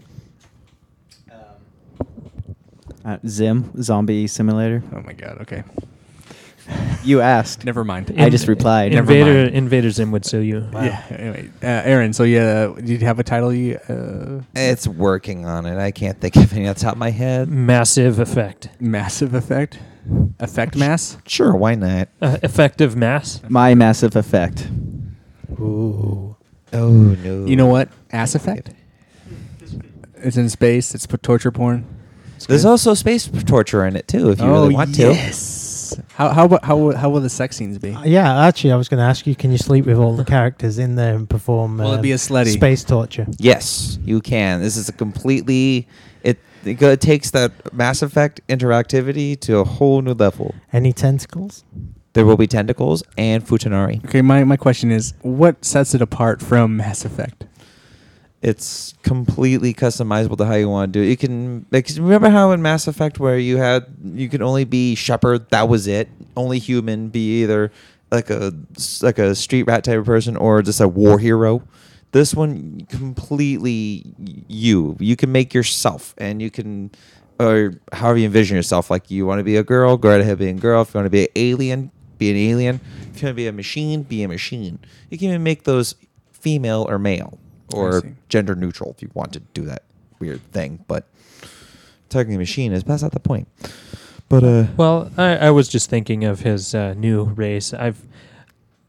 Uh, 3.06 3.18
Zim, 3.26 3.72
Zombie 3.82 4.28
Simulator. 4.28 4.84
Oh 4.94 5.02
my 5.02 5.14
god. 5.14 5.40
Okay. 5.42 5.64
You 7.04 7.22
asked. 7.22 7.66
Never 7.66 7.84
mind. 7.84 8.14
I 8.18 8.30
just 8.30 8.48
replied. 8.48 8.92
Never 8.92 9.12
Invader 9.12 9.44
mind. 9.46 9.56
Invader 9.56 9.90
Zim 9.90 10.12
would 10.12 10.26
sue 10.26 10.40
you. 10.42 10.68
Yeah. 10.74 11.04
Anyway, 11.10 11.50
uh, 11.64 11.66
Aaron. 11.68 12.14
So 12.14 12.24
yeah, 12.24 12.68
did 12.76 12.90
you 12.90 12.98
have 13.00 13.20
a 13.20 13.24
title? 13.24 13.54
You 13.54 13.78
uh, 13.90 14.42
It's 14.56 14.88
working 14.88 15.46
on 15.46 15.66
it. 15.66 15.78
I 15.80 15.92
can't 15.92 16.20
think 16.20 16.36
of 16.36 16.52
any 16.54 16.68
on 16.68 16.74
the 16.74 16.80
top 16.80 16.94
of 16.94 16.98
my 17.00 17.12
head. 17.12 17.48
Massive 17.50 18.20
effect. 18.20 18.70
massive 18.80 19.34
effect, 19.34 19.80
effect 20.40 20.76
mass. 20.76 21.18
Sure, 21.26 21.56
why 21.56 21.76
not? 21.76 22.10
Uh, 22.22 22.38
effective 22.44 22.96
mass. 22.96 23.42
My 23.50 23.74
Massive 23.76 24.16
Effect. 24.16 24.68
Ooh. 25.60 26.36
Oh 26.74 26.90
no. 26.92 27.46
You 27.46 27.56
know 27.56 27.68
what? 27.68 27.90
Ass 28.12 28.36
effect. 28.36 28.70
It's 30.16 30.38
in 30.38 30.50
space. 30.50 30.94
It's 30.94 31.08
p- 31.08 31.18
torture 31.18 31.52
porn. 31.52 31.86
It's 32.36 32.46
There's 32.46 32.66
also 32.66 32.94
space 32.94 33.28
torture 33.46 33.86
in 33.86 33.96
it 33.96 34.08
too, 34.08 34.30
if 34.30 34.40
you 34.40 34.46
really 34.48 34.74
want 34.74 34.94
to. 34.96 35.08
Oh, 35.10 35.14
yes. 35.98 36.06
How 36.14 36.30
how 36.30 36.46
about 36.46 36.64
how 36.66 36.78
will- 36.78 36.96
how 36.98 37.10
will 37.10 37.22
the 37.22 37.30
sex 37.30 37.56
scenes 37.58 37.78
be? 37.78 37.94
Uh, 37.94 38.04
yeah, 38.04 38.46
actually, 38.48 38.72
I 38.72 38.76
was 38.76 38.88
going 38.90 39.00
to 39.00 39.04
ask 39.04 39.26
you: 39.28 39.36
Can 39.36 39.52
you 39.52 39.58
sleep 39.58 39.86
with 39.86 39.98
all 39.98 40.16
the 40.16 40.26
characters 40.36 40.78
in 40.80 40.96
there 40.96 41.16
and 41.16 41.30
perform? 41.30 41.78
Will 41.78 41.94
it 41.94 41.96
um, 41.98 42.02
be 42.02 42.12
a 42.12 42.16
slutty? 42.16 42.54
space 42.54 42.84
torture? 42.84 43.28
Yes, 43.38 43.98
you 44.04 44.22
can. 44.22 44.62
This 44.62 44.78
is 44.78 44.90
a 44.90 44.94
completely 44.94 45.88
it. 46.24 46.40
It 46.66 46.74
go- 46.76 46.96
takes 46.96 47.32
that 47.32 47.52
Mass 47.74 48.02
Effect 48.02 48.42
interactivity 48.50 49.40
to 49.42 49.60
a 49.60 49.64
whole 49.64 50.02
new 50.02 50.14
level. 50.14 50.54
Any 50.74 50.92
tentacles? 50.94 51.64
There 52.14 52.26
will 52.26 52.38
be 52.38 52.48
tentacles 52.48 53.04
and 53.18 53.46
futanari. 53.46 54.04
Okay, 54.06 54.22
my, 54.24 54.44
my 54.44 54.58
question 54.58 54.92
is, 54.92 55.14
what 55.22 55.64
sets 55.64 55.94
it 55.94 56.02
apart 56.02 56.42
from 56.42 56.76
Mass 56.76 57.06
Effect? 57.06 57.46
It's 58.42 58.94
completely 59.04 59.74
customizable 59.74 60.38
to 60.38 60.46
how 60.46 60.56
you 60.56 60.70
want 60.70 60.94
to 60.94 61.00
do 61.00 61.04
it. 61.04 61.10
You 61.10 61.18
can 61.18 61.66
like 61.72 61.90
remember 61.98 62.30
how 62.30 62.52
in 62.52 62.62
Mass 62.62 62.88
Effect 62.88 63.20
where 63.20 63.38
you 63.38 63.58
had 63.58 63.86
you 64.02 64.30
could 64.30 64.42
only 64.42 64.64
be 64.64 64.96
Shepard, 64.96 65.50
that 65.50 65.68
was 65.68 65.88
it. 65.88 66.08
Only 66.38 66.58
human, 66.58 67.10
be 67.10 67.42
either 67.42 67.72
like 68.12 68.30
a 68.30 68.54
like 69.02 69.20
a 69.20 69.36
street 69.36 69.64
rat 69.64 69.84
type 69.84 70.00
of 70.00 70.06
person 70.06 70.38
or 70.38 70.62
just 70.62 70.80
a 70.80 70.88
war 70.88 71.20
hero. 71.20 71.64
This 72.12 72.34
one 72.34 72.86
completely 72.90 74.06
you. 74.48 74.96
You 75.00 75.18
can 75.18 75.34
make 75.34 75.54
yourself 75.54 76.16
and 76.18 76.42
you 76.42 76.50
can 76.50 76.92
or 77.42 77.74
however 77.92 78.20
you 78.20 78.26
envision 78.26 78.56
yourself. 78.56 78.90
Like 78.90 79.12
you 79.12 79.26
want 79.26 79.40
to 79.40 79.44
be 79.44 79.58
a 79.58 79.64
girl, 79.64 79.98
go 79.98 80.18
ahead 80.18 80.40
being 80.40 80.58
a 80.58 80.62
girl. 80.62 80.82
If 80.84 80.94
you 80.94 81.00
want 81.00 81.08
to 81.08 81.12
be 81.12 81.24
an 81.24 81.32
alien, 81.36 81.92
be 82.18 82.32
an 82.32 82.38
alien. 82.38 82.80
If 83.14 83.22
you 83.22 83.28
want 83.28 83.34
to 83.34 83.34
be 83.34 83.48
a 83.48 83.52
machine, 83.52 84.04
be 84.04 84.24
a 84.24 84.30
machine. 84.30 84.80
You 85.10 85.18
can 85.18 85.28
even 85.28 85.44
make 85.44 85.64
those 85.66 85.96
female 86.32 86.88
or 86.90 86.98
male 86.98 87.38
or 87.74 88.04
gender 88.30 88.56
neutral 88.56 88.92
if 88.92 89.02
you 89.02 89.10
want 89.14 89.34
to 89.34 89.40
do 89.40 89.64
that 89.66 89.84
weird 90.20 90.42
thing. 90.52 90.84
But 90.88 91.08
technically, 92.10 92.38
machine 92.38 92.74
is 92.74 92.84
that's 92.84 93.02
not 93.02 93.12
the 93.12 93.20
point. 93.20 93.48
But 94.28 94.44
uh, 94.44 94.68
Well, 94.78 95.12
I, 95.18 95.38
I 95.38 95.52
was 95.52 95.68
just 95.68 95.90
thinking 95.90 96.24
of 96.24 96.42
his 96.42 96.76
uh, 96.76 96.94
new 96.94 97.24
race. 97.24 97.74
I've 97.74 98.06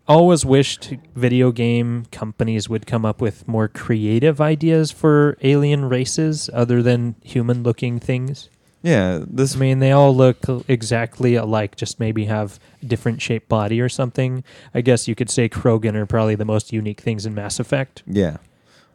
always 0.07 0.45
wished 0.45 0.95
video 1.14 1.53
game 1.53 2.05
companies 2.11 2.69
would 2.69 2.87
come 2.87 3.05
up 3.05 3.21
with 3.21 3.47
more 3.47 3.69
creative 3.69 4.40
ideas 4.40 4.90
for 4.90 5.38
alien 5.40 5.88
races 5.88 6.51
other 6.53 6.83
than 6.83 7.14
human 7.23 7.62
looking 7.62 8.01
things. 8.01 8.51
yeah, 8.83 9.21
this 9.27 9.55
I 9.55 9.59
mean, 9.59 9.79
they 9.79 9.93
all 9.93 10.14
look 10.14 10.38
exactly 10.69 11.37
alike, 11.37 11.77
just 11.77 12.01
maybe 12.01 12.25
have 12.25 12.59
a 12.83 12.87
different 12.87 13.23
shaped 13.23 13.49
body 13.49 13.81
or 13.81 13.88
something. 13.88 14.43
I 14.75 14.81
guess 14.81 15.07
you 15.07 15.14
could 15.14 15.31
say 15.31 15.49
Krogan 15.49 15.95
are 15.95 16.07
probably 16.07 16.35
the 16.35 16.45
most 16.45 16.73
unique 16.73 17.01
things 17.01 17.25
in 17.25 17.35
Mass 17.35 17.61
Effect. 17.61 18.03
Yeah. 18.07 18.38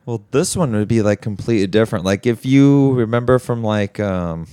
Well, 0.05 0.23
this 0.31 0.55
one 0.55 0.73
would 0.73 0.87
be 0.87 1.01
like 1.01 1.21
completely 1.21 1.67
different. 1.67 2.05
Like 2.05 2.25
if 2.25 2.45
you 2.45 2.93
remember 2.93 3.39
from 3.39 3.63
like 3.63 3.99
um 3.99 4.47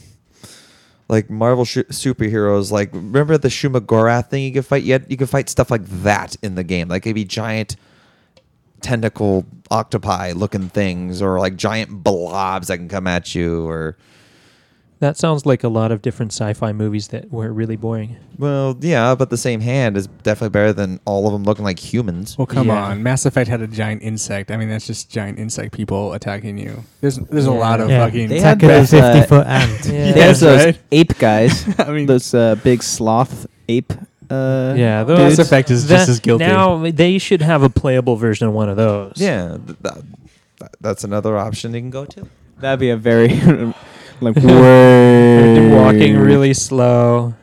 like 1.08 1.28
Marvel 1.28 1.66
sh- 1.66 1.78
superheroes, 1.90 2.70
like 2.70 2.92
remember 2.94 3.36
the 3.36 3.48
Shuma-Gorath 3.48 4.30
thing 4.30 4.44
you 4.44 4.52
could 4.52 4.64
fight 4.64 4.82
yet 4.82 5.10
you 5.10 5.16
could 5.16 5.28
fight 5.28 5.50
stuff 5.50 5.70
like 5.70 5.84
that 5.84 6.36
in 6.42 6.54
the 6.54 6.64
game. 6.64 6.88
Like 6.88 7.04
maybe 7.04 7.24
giant 7.24 7.76
tentacle 8.80 9.46
octopi 9.70 10.32
looking 10.32 10.68
things 10.68 11.20
or 11.20 11.38
like 11.38 11.56
giant 11.56 12.02
blobs 12.02 12.68
that 12.68 12.78
can 12.78 12.88
come 12.88 13.06
at 13.06 13.34
you 13.34 13.68
or 13.68 13.96
That 15.02 15.16
sounds 15.16 15.44
like 15.44 15.64
a 15.64 15.68
lot 15.68 15.90
of 15.90 16.00
different 16.00 16.32
sci 16.32 16.52
fi 16.52 16.72
movies 16.72 17.08
that 17.08 17.28
were 17.32 17.52
really 17.52 17.74
boring. 17.74 18.16
well, 18.38 18.76
yeah, 18.80 19.16
but 19.16 19.30
the 19.30 19.36
same 19.36 19.60
hand 19.60 19.96
is 19.96 20.06
definitely 20.22 20.50
better 20.50 20.72
than 20.72 21.00
all 21.04 21.26
of 21.26 21.32
them 21.32 21.42
looking 21.42 21.64
like 21.64 21.80
humans. 21.80 22.38
Well, 22.38 22.46
come 22.46 22.68
Yeah. 22.68 22.84
on. 22.84 23.02
Mass 23.02 23.26
Effect 23.26 23.48
had 23.50 23.60
a 23.62 23.66
giant 23.66 24.02
insect. 24.04 24.52
I 24.52 24.56
mean, 24.56 24.68
that's 24.68 24.86
just 24.86 25.10
giant 25.10 25.40
insect 25.40 25.72
people 25.74 26.12
attacking 26.12 26.56
you. 26.56 26.84
There's 27.00 27.16
there's 27.16 27.48
a 27.48 27.50
Yeah. 27.50 27.58
lot 27.58 27.80
of 27.80 27.90
Yeah. 27.90 28.04
fucking. 28.06 28.28
They 28.28 28.38
had 28.38 28.58
Attack 28.58 28.62
of 28.62 28.68
the 28.68 28.74
those, 28.78 28.94
uh, 28.94 29.12
50 29.14 29.28
foot 29.28 29.46
ant. 29.60 29.86
Yeah. 29.86 30.12
There's 30.12 30.38
those 30.40 30.64
right. 30.66 30.78
ape 30.92 31.18
guys. 31.18 31.66
I 31.80 31.90
mean, 31.90 32.06
those 32.06 32.32
uh, 32.32 32.54
big 32.62 32.84
sloth 32.84 33.46
ape. 33.68 33.92
Uh, 34.30 34.74
yeah, 34.78 35.02
Mass 35.02 35.06
those, 35.08 35.38
Effect 35.40 35.70
is 35.72 35.88
just 35.88 36.08
as 36.08 36.20
guilty. 36.20 36.44
Now 36.46 36.78
they 36.90 37.18
should 37.18 37.42
have 37.42 37.64
a 37.64 37.68
playable 37.68 38.14
version 38.14 38.46
of 38.46 38.54
one 38.54 38.68
of 38.68 38.76
those. 38.76 39.14
Yeah, 39.16 39.58
th- 39.66 39.78
that, 39.82 39.98
that, 40.60 40.76
that's 40.80 41.02
another 41.04 41.36
option 41.36 41.74
you 41.74 41.80
can 41.80 41.90
go 41.90 42.04
to. 42.06 42.26
That'd 42.60 42.78
be 42.78 42.90
a 42.90 42.96
very 42.96 43.28
like 44.22 44.36
way 44.44 45.68
walking 45.70 46.16
really 46.16 46.54
slow. 46.54 47.34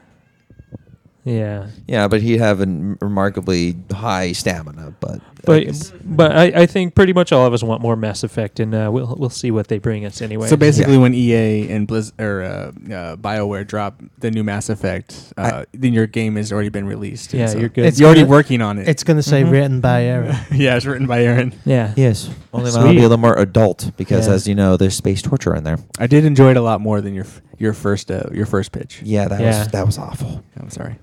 Yeah, 1.26 1.68
Yeah, 1.86 2.08
but 2.08 2.22
he'd 2.22 2.40
have 2.40 2.60
a 2.60 2.64
n- 2.64 2.98
remarkably 3.02 3.76
high 3.92 4.32
stamina. 4.32 4.94
But 5.00 5.16
I 5.20 5.22
but 5.46 5.64
guess- 5.66 5.92
but 6.04 6.32
I, 6.36 6.44
I 6.62 6.66
think 6.66 6.96
pretty 6.96 7.12
much 7.14 7.32
all 7.32 7.46
of 7.46 7.54
us 7.54 7.62
want 7.62 7.82
more 7.82 7.96
Mass 7.98 8.24
Effect, 8.24 8.60
and 8.60 8.74
uh, 8.74 8.90
we'll 8.92 9.16
we'll 9.20 9.30
see 9.30 9.52
what 9.52 9.68
they 9.68 9.78
bring 9.80 10.06
us 10.06 10.22
anyway. 10.22 10.48
So 10.48 10.56
basically, 10.56 10.94
Yeah. 10.94 11.00
when 11.02 11.14
EA 11.14 11.70
and 11.72 11.88
Blizz 11.88 12.14
or 12.20 12.42
uh, 12.42 12.48
uh, 12.94 13.16
Bioware 13.18 13.68
drop 13.68 14.02
the 14.20 14.32
new 14.32 14.44
Mass 14.44 14.70
Effect, 14.70 15.34
uh, 15.38 15.66
then 15.74 15.94
your 15.94 16.08
game 16.08 16.36
has 16.38 16.52
already 16.54 16.70
been 16.70 16.88
released. 16.88 17.34
Yeah, 17.34 17.48
So 17.48 17.60
you're 17.60 17.70
good. 17.70 17.86
It's 17.86 18.00
you're 18.00 18.08
already 18.08 18.22
gonna- 18.22 18.32
working 18.32 18.62
on 18.62 18.80
it. 18.80 18.88
It's 18.88 19.04
going 19.04 19.18
to 19.18 19.24
say 19.24 19.44
Mhm. 19.44 19.52
written 19.52 19.82
by 19.82 20.04
Aaron. 20.06 20.36
yeah, 20.54 20.78
it's 20.78 20.86
written 20.86 21.06
by 21.06 21.24
Aaron. 21.24 21.54
yeah, 21.66 21.94
yes, 21.98 22.30
only 22.54 22.72
mine 22.72 22.80
will 22.82 22.88
be 22.90 22.94
Sweet. 22.96 23.00
a 23.00 23.02
little 23.04 23.18
more 23.18 23.36
adult 23.38 23.92
because, 23.98 24.28
Yeah. 24.28 24.34
as 24.34 24.48
you 24.48 24.56
know, 24.56 24.78
there's 24.78 24.96
space 24.96 25.22
torture 25.22 25.54
in 25.54 25.64
there. 25.66 25.80
I 26.00 26.08
did 26.08 26.24
enjoy 26.26 26.52
it 26.52 26.58
a 26.58 26.62
lot 26.62 26.80
more 26.82 27.02
than 27.02 27.14
your 27.14 27.26
your 27.58 27.74
first 27.74 28.10
uh, 28.10 28.24
your 28.34 28.46
first 28.46 28.72
pitch. 28.72 29.02
Yeah, 29.04 29.28
that 29.28 29.42
Yeah. 29.42 29.60
was 29.60 29.68
that 29.70 29.86
was 29.86 29.98
awful. 29.98 30.44
I'm 30.58 30.70
sorry. 30.70 30.96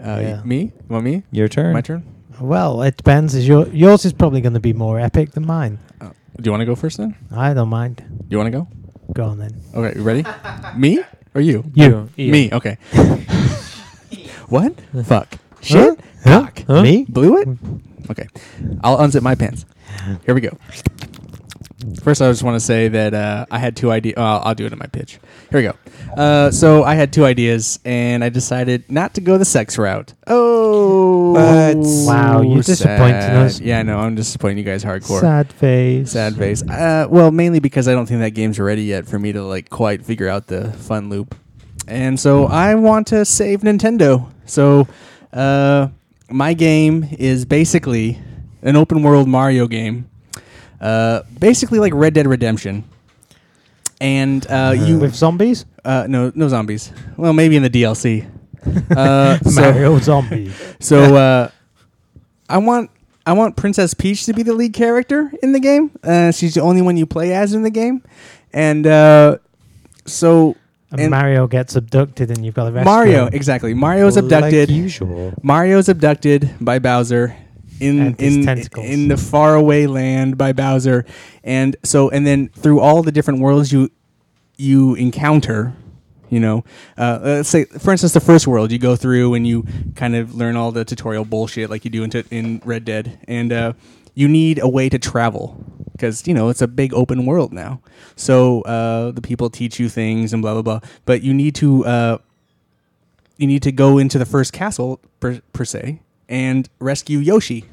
Uh, 0.00 0.20
Yeah. 0.20 0.42
Me? 0.44 0.60
You 0.72 0.72
want 0.88 1.04
me? 1.04 1.22
Your 1.32 1.48
turn. 1.48 1.72
My 1.72 1.80
turn. 1.80 2.02
Well, 2.40 2.82
it 2.82 2.96
depends. 2.96 3.34
Is 3.34 3.46
your 3.46 3.68
yours 3.68 4.04
is 4.04 4.12
probably 4.12 4.40
going 4.40 4.54
to 4.54 4.60
be 4.60 4.72
more 4.72 4.98
epic 4.98 5.32
than 5.32 5.46
mine. 5.46 5.78
Uh, 6.00 6.10
do 6.40 6.42
you 6.48 6.50
want 6.50 6.62
to 6.62 6.66
go 6.66 6.74
first 6.74 6.98
then? 6.98 7.14
I 7.30 7.54
don't 7.54 7.68
mind. 7.68 7.96
Do 8.08 8.26
you 8.30 8.38
want 8.38 8.48
to 8.52 8.58
go? 8.58 8.68
Go 9.12 9.24
on 9.26 9.38
then. 9.38 9.54
Okay, 9.74 9.96
you 9.98 10.02
ready? 10.02 10.24
me 10.76 10.98
or 11.34 11.40
you? 11.40 11.62
you, 11.74 12.08
Ian. 12.18 12.32
Me. 12.32 12.50
Okay. 12.52 12.76
what? 14.48 14.74
Fuck. 15.04 15.38
Shit. 15.60 15.98
Huh? 16.24 16.42
Cock. 16.42 16.64
Huh? 16.66 16.82
Me? 16.82 17.04
Blew 17.08 17.38
it? 17.38 17.48
Okay. 18.10 18.26
I'll 18.82 18.98
unzip 18.98 19.22
my 19.22 19.34
pants. 19.34 19.64
Here 20.26 20.34
we 20.34 20.40
go. 20.40 20.56
First, 22.02 22.22
I 22.22 22.30
just 22.30 22.42
want 22.42 22.56
to 22.56 22.60
say 22.60 22.88
that 22.88 23.14
uh, 23.14 23.46
I 23.50 23.58
had 23.58 23.76
two 23.76 23.90
ideas. 23.90 24.14
Uh, 24.16 24.38
I'll 24.38 24.54
do 24.54 24.66
it 24.66 24.72
in 24.72 24.78
my 24.78 24.86
pitch. 24.86 25.18
Here 25.50 25.60
we 25.60 25.62
go. 25.62 25.74
Uh, 26.20 26.50
so 26.50 26.84
I 26.84 26.94
had 26.94 27.12
two 27.12 27.24
ideas, 27.24 27.78
and 27.84 28.22
I 28.24 28.28
decided 28.28 28.90
not 28.90 29.14
to 29.14 29.20
go 29.20 29.38
the 29.38 29.44
sex 29.44 29.76
route. 29.78 30.12
Oh, 30.26 31.32
What? 31.32 31.76
Wow, 32.06 32.40
you're 32.42 32.62
disappointing 32.62 33.20
sad. 33.20 33.36
us. 33.46 33.60
Yeah, 33.60 33.80
I 33.80 33.82
know. 33.82 33.98
I'm 33.98 34.14
disappointing 34.14 34.58
you 34.58 34.64
guys 34.64 34.84
hardcore. 34.84 35.20
Sad 35.20 35.52
face. 35.52 36.12
Sad 36.12 36.36
face. 36.36 36.62
Uh, 36.62 37.06
well, 37.10 37.30
mainly 37.30 37.60
because 37.60 37.88
I 37.88 37.92
don't 37.92 38.06
think 38.06 38.20
that 38.20 38.30
game's 38.30 38.58
ready 38.60 38.84
yet 38.84 39.06
for 39.06 39.18
me 39.18 39.32
to 39.32 39.42
like 39.42 39.70
quite 39.70 40.04
figure 40.04 40.28
out 40.28 40.46
the 40.46 40.72
fun 40.72 41.08
loop, 41.10 41.34
and 41.88 42.18
so 42.18 42.46
I 42.46 42.74
want 42.74 43.06
to 43.08 43.24
save 43.24 43.60
Nintendo. 43.60 44.30
So, 44.46 44.86
uh, 45.32 45.88
my 46.30 46.54
game 46.54 47.08
is 47.18 47.44
basically 47.44 48.18
an 48.62 48.76
open 48.76 49.02
world 49.02 49.28
Mario 49.28 49.66
game, 49.66 50.08
uh, 50.80 51.22
basically 51.38 51.78
like 51.78 51.92
Red 51.94 52.14
Dead 52.14 52.26
Redemption. 52.26 52.84
And 54.00 54.46
uh, 54.50 54.74
you, 54.76 54.98
With 54.98 55.14
zombies? 55.14 55.64
uh, 55.84 56.06
no, 56.08 56.32
no 56.34 56.48
zombies. 56.48 56.92
Well, 57.16 57.32
maybe 57.32 57.56
in 57.56 57.62
the 57.62 57.70
DLC. 57.70 58.30
Uh, 58.96 59.38
so- 59.40 59.60
Mario 59.60 59.98
zombie. 59.98 60.50
so 60.80 61.14
uh, 61.16 61.50
I 62.48 62.56
want 62.58 62.90
I 63.26 63.34
want 63.34 63.56
Princess 63.56 63.92
Peach 63.92 64.24
to 64.24 64.32
be 64.32 64.42
the 64.42 64.54
lead 64.54 64.72
character 64.72 65.30
in 65.42 65.52
the 65.52 65.60
game. 65.60 65.90
Uh, 66.02 66.30
she's 66.32 66.54
the 66.54 66.62
only 66.62 66.80
one 66.80 66.96
you 66.96 67.04
play 67.04 67.34
as 67.34 67.52
in 67.52 67.62
the 67.62 67.70
game, 67.70 68.02
and 68.54 68.86
uh, 68.86 69.36
so 70.06 70.56
And, 70.92 71.00
And- 71.02 71.10
Mario 71.10 71.46
gets 71.46 71.76
abducted 71.76 72.30
and 72.30 72.42
you've 72.44 72.54
got 72.54 72.64
to 72.64 72.72
rescue 72.72 72.90
Mario 72.90 73.26
exactly. 73.26 73.74
Mario's 73.74 74.16
abducted. 74.16 74.70
Like 74.70 74.76
usual. 74.78 75.34
Mario's 75.42 75.90
abducted 75.90 76.54
by 76.58 76.78
Bowser 76.78 77.36
in 77.84 78.14
in 78.16 78.44
tentacles. 78.44 78.86
in 78.86 79.08
the 79.08 79.16
faraway 79.16 79.86
land 79.86 80.36
by 80.38 80.52
Bowser, 80.52 81.04
and 81.42 81.76
so 81.82 82.10
and 82.10 82.26
then 82.26 82.48
through 82.48 82.80
all 82.80 83.02
the 83.02 83.12
different 83.12 83.40
worlds 83.40 83.72
you 83.72 83.90
you 84.56 84.94
encounter. 84.94 85.74
You 86.30 86.40
know, 86.40 86.64
uh, 86.98 87.20
let's 87.22 87.48
say, 87.48 87.64
for 87.64 87.92
instance, 87.92 88.12
the 88.12 88.20
first 88.20 88.48
world 88.48 88.72
you 88.72 88.78
go 88.78 88.96
through 88.96 89.34
and 89.34 89.46
you 89.46 89.64
kind 89.94 90.16
of 90.16 90.34
learn 90.34 90.56
all 90.56 90.72
the 90.72 90.84
tutorial 90.84 91.24
bullshit 91.24 91.70
like 91.70 91.84
you 91.84 91.92
do 91.92 92.02
in, 92.02 92.10
t- 92.10 92.24
in 92.30 92.60
Red 92.64 92.84
Dead, 92.84 93.20
and 93.28 93.52
uh, 93.52 93.72
you 94.14 94.26
need 94.26 94.58
a 94.60 94.66
way 94.66 94.88
to 94.88 94.98
travel 94.98 95.62
because 95.92 96.26
you 96.26 96.34
know 96.34 96.48
it's 96.48 96.62
a 96.62 96.66
big 96.66 96.92
open 96.92 97.24
world 97.24 97.52
now. 97.52 97.80
So 98.16 98.62
uh, 98.62 99.12
the 99.12 99.20
people 99.20 99.48
teach 99.48 99.78
you 99.78 99.88
things 99.88 100.32
and 100.32 100.42
blah 100.42 100.54
blah 100.54 100.62
blah, 100.62 100.80
but 101.04 101.22
you 101.22 101.32
need 101.32 101.54
to 101.56 101.84
uh, 101.84 102.18
you 103.36 103.46
need 103.46 103.62
to 103.62 103.72
go 103.72 103.98
into 103.98 104.18
the 104.18 104.26
first 104.26 104.52
castle 104.52 105.00
per, 105.20 105.40
per 105.52 105.64
se 105.64 106.00
and 106.28 106.68
rescue 106.78 107.18
Yoshi. 107.18 107.64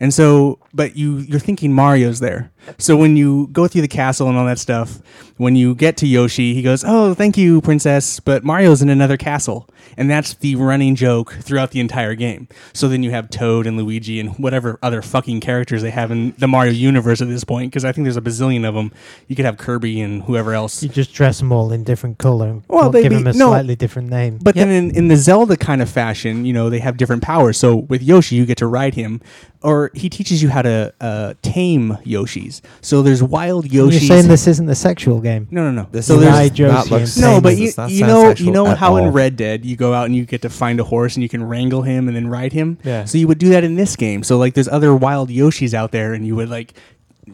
And 0.00 0.14
so, 0.14 0.58
but 0.72 0.96
you 0.96 1.18
you're 1.18 1.38
thinking 1.38 1.72
Mario's 1.74 2.20
there. 2.20 2.50
So 2.78 2.96
when 2.96 3.16
you 3.16 3.48
go 3.52 3.68
through 3.68 3.82
the 3.82 3.88
castle 3.88 4.28
and 4.28 4.38
all 4.38 4.46
that 4.46 4.58
stuff, 4.58 4.98
when 5.40 5.56
you 5.56 5.74
get 5.74 5.96
to 5.96 6.06
Yoshi, 6.06 6.52
he 6.52 6.60
goes, 6.60 6.84
"Oh, 6.86 7.14
thank 7.14 7.38
you, 7.38 7.62
princess," 7.62 8.20
but 8.20 8.44
Mario's 8.44 8.82
in 8.82 8.90
another 8.90 9.16
castle, 9.16 9.66
and 9.96 10.10
that's 10.10 10.34
the 10.34 10.54
running 10.56 10.94
joke 10.94 11.32
throughout 11.40 11.70
the 11.70 11.80
entire 11.80 12.14
game. 12.14 12.46
So 12.74 12.88
then 12.88 13.02
you 13.02 13.10
have 13.12 13.30
Toad 13.30 13.66
and 13.66 13.78
Luigi 13.78 14.20
and 14.20 14.36
whatever 14.38 14.78
other 14.82 15.00
fucking 15.00 15.40
characters 15.40 15.80
they 15.80 15.88
have 15.90 16.10
in 16.10 16.34
the 16.36 16.46
Mario 16.46 16.72
universe 16.72 17.22
at 17.22 17.28
this 17.28 17.42
point, 17.44 17.70
because 17.70 17.86
I 17.86 17.92
think 17.92 18.04
there's 18.04 18.18
a 18.18 18.20
bazillion 18.20 18.68
of 18.68 18.74
them. 18.74 18.92
You 19.28 19.34
could 19.36 19.46
have 19.46 19.56
Kirby 19.56 20.02
and 20.02 20.22
whoever 20.24 20.52
else. 20.52 20.82
You 20.82 20.90
just 20.90 21.14
dress 21.14 21.38
them 21.38 21.52
all 21.52 21.72
in 21.72 21.84
different 21.84 22.18
color 22.18 22.48
and 22.48 22.62
Well, 22.68 22.90
they 22.90 23.02
give 23.04 23.10
be- 23.10 23.16
them 23.16 23.26
a 23.26 23.32
no. 23.32 23.46
slightly 23.48 23.76
different 23.76 24.10
name. 24.10 24.38
But 24.42 24.56
Yep. 24.56 24.66
then 24.66 24.84
in, 24.90 24.94
in 24.94 25.08
the 25.08 25.16
Zelda 25.16 25.56
kind 25.56 25.80
of 25.80 25.88
fashion, 25.88 26.44
you 26.44 26.52
know, 26.52 26.68
they 26.68 26.80
have 26.80 26.98
different 26.98 27.22
powers. 27.22 27.56
So 27.56 27.76
with 27.76 28.02
Yoshi, 28.02 28.36
you 28.36 28.44
get 28.44 28.58
to 28.58 28.66
ride 28.66 28.94
him, 28.94 29.22
or 29.62 29.90
he 29.94 30.10
teaches 30.10 30.42
you 30.42 30.50
how 30.50 30.60
to 30.62 30.92
uh, 31.00 31.32
tame 31.40 31.96
Yoshis. 32.04 32.60
So 32.82 33.00
there's 33.02 33.22
wild 33.22 33.72
you're 33.72 33.90
saying 33.92 34.28
this 34.28 34.46
isn't 34.46 34.68
a 34.68 34.74
sexual 34.74 35.20
game. 35.20 35.29
No, 35.50 35.62
no, 35.64 35.70
no. 35.70 35.88
This 35.90 36.06
so 36.06 36.14
You 36.14 36.20
there's 36.20 36.32
ride 36.32 36.50
not 36.52 36.58
Yoshi 36.58 36.90
look 36.90 37.02
and 37.02 37.20
no, 37.20 37.30
tame 37.34 37.42
but 37.42 37.52
him. 37.52 37.58
you, 37.58 37.66
Does 37.66 37.76
not 37.78 37.90
you 37.90 38.06
know 38.06 38.30
you 38.36 38.50
know 38.50 38.66
at 38.68 38.78
how 38.78 38.96
in 38.96 39.04
all. 39.04 39.10
Red 39.10 39.36
Dead 39.36 39.64
you 39.64 39.76
go 39.76 39.92
out 39.94 40.06
and 40.06 40.14
you 40.16 40.24
get 40.24 40.42
to 40.42 40.50
find 40.50 40.80
a 40.80 40.84
horse 40.84 41.16
and 41.16 41.22
you 41.22 41.28
can 41.28 41.42
wrangle 41.42 41.82
him 41.82 42.06
and 42.08 42.16
then 42.16 42.28
ride 42.28 42.52
him. 42.52 42.78
Yeah. 42.84 43.04
So 43.04 43.18
you 43.18 43.26
would 43.28 43.38
do 43.38 43.48
that 43.50 43.64
in 43.64 43.74
this 43.76 43.96
game. 43.96 44.22
So 44.22 44.38
like 44.38 44.54
there's 44.54 44.68
other 44.68 44.94
wild 44.94 45.28
Yoshis 45.30 45.74
out 45.74 45.92
there 45.92 46.12
and 46.14 46.26
you 46.26 46.36
would 46.36 46.48
like 46.48 46.74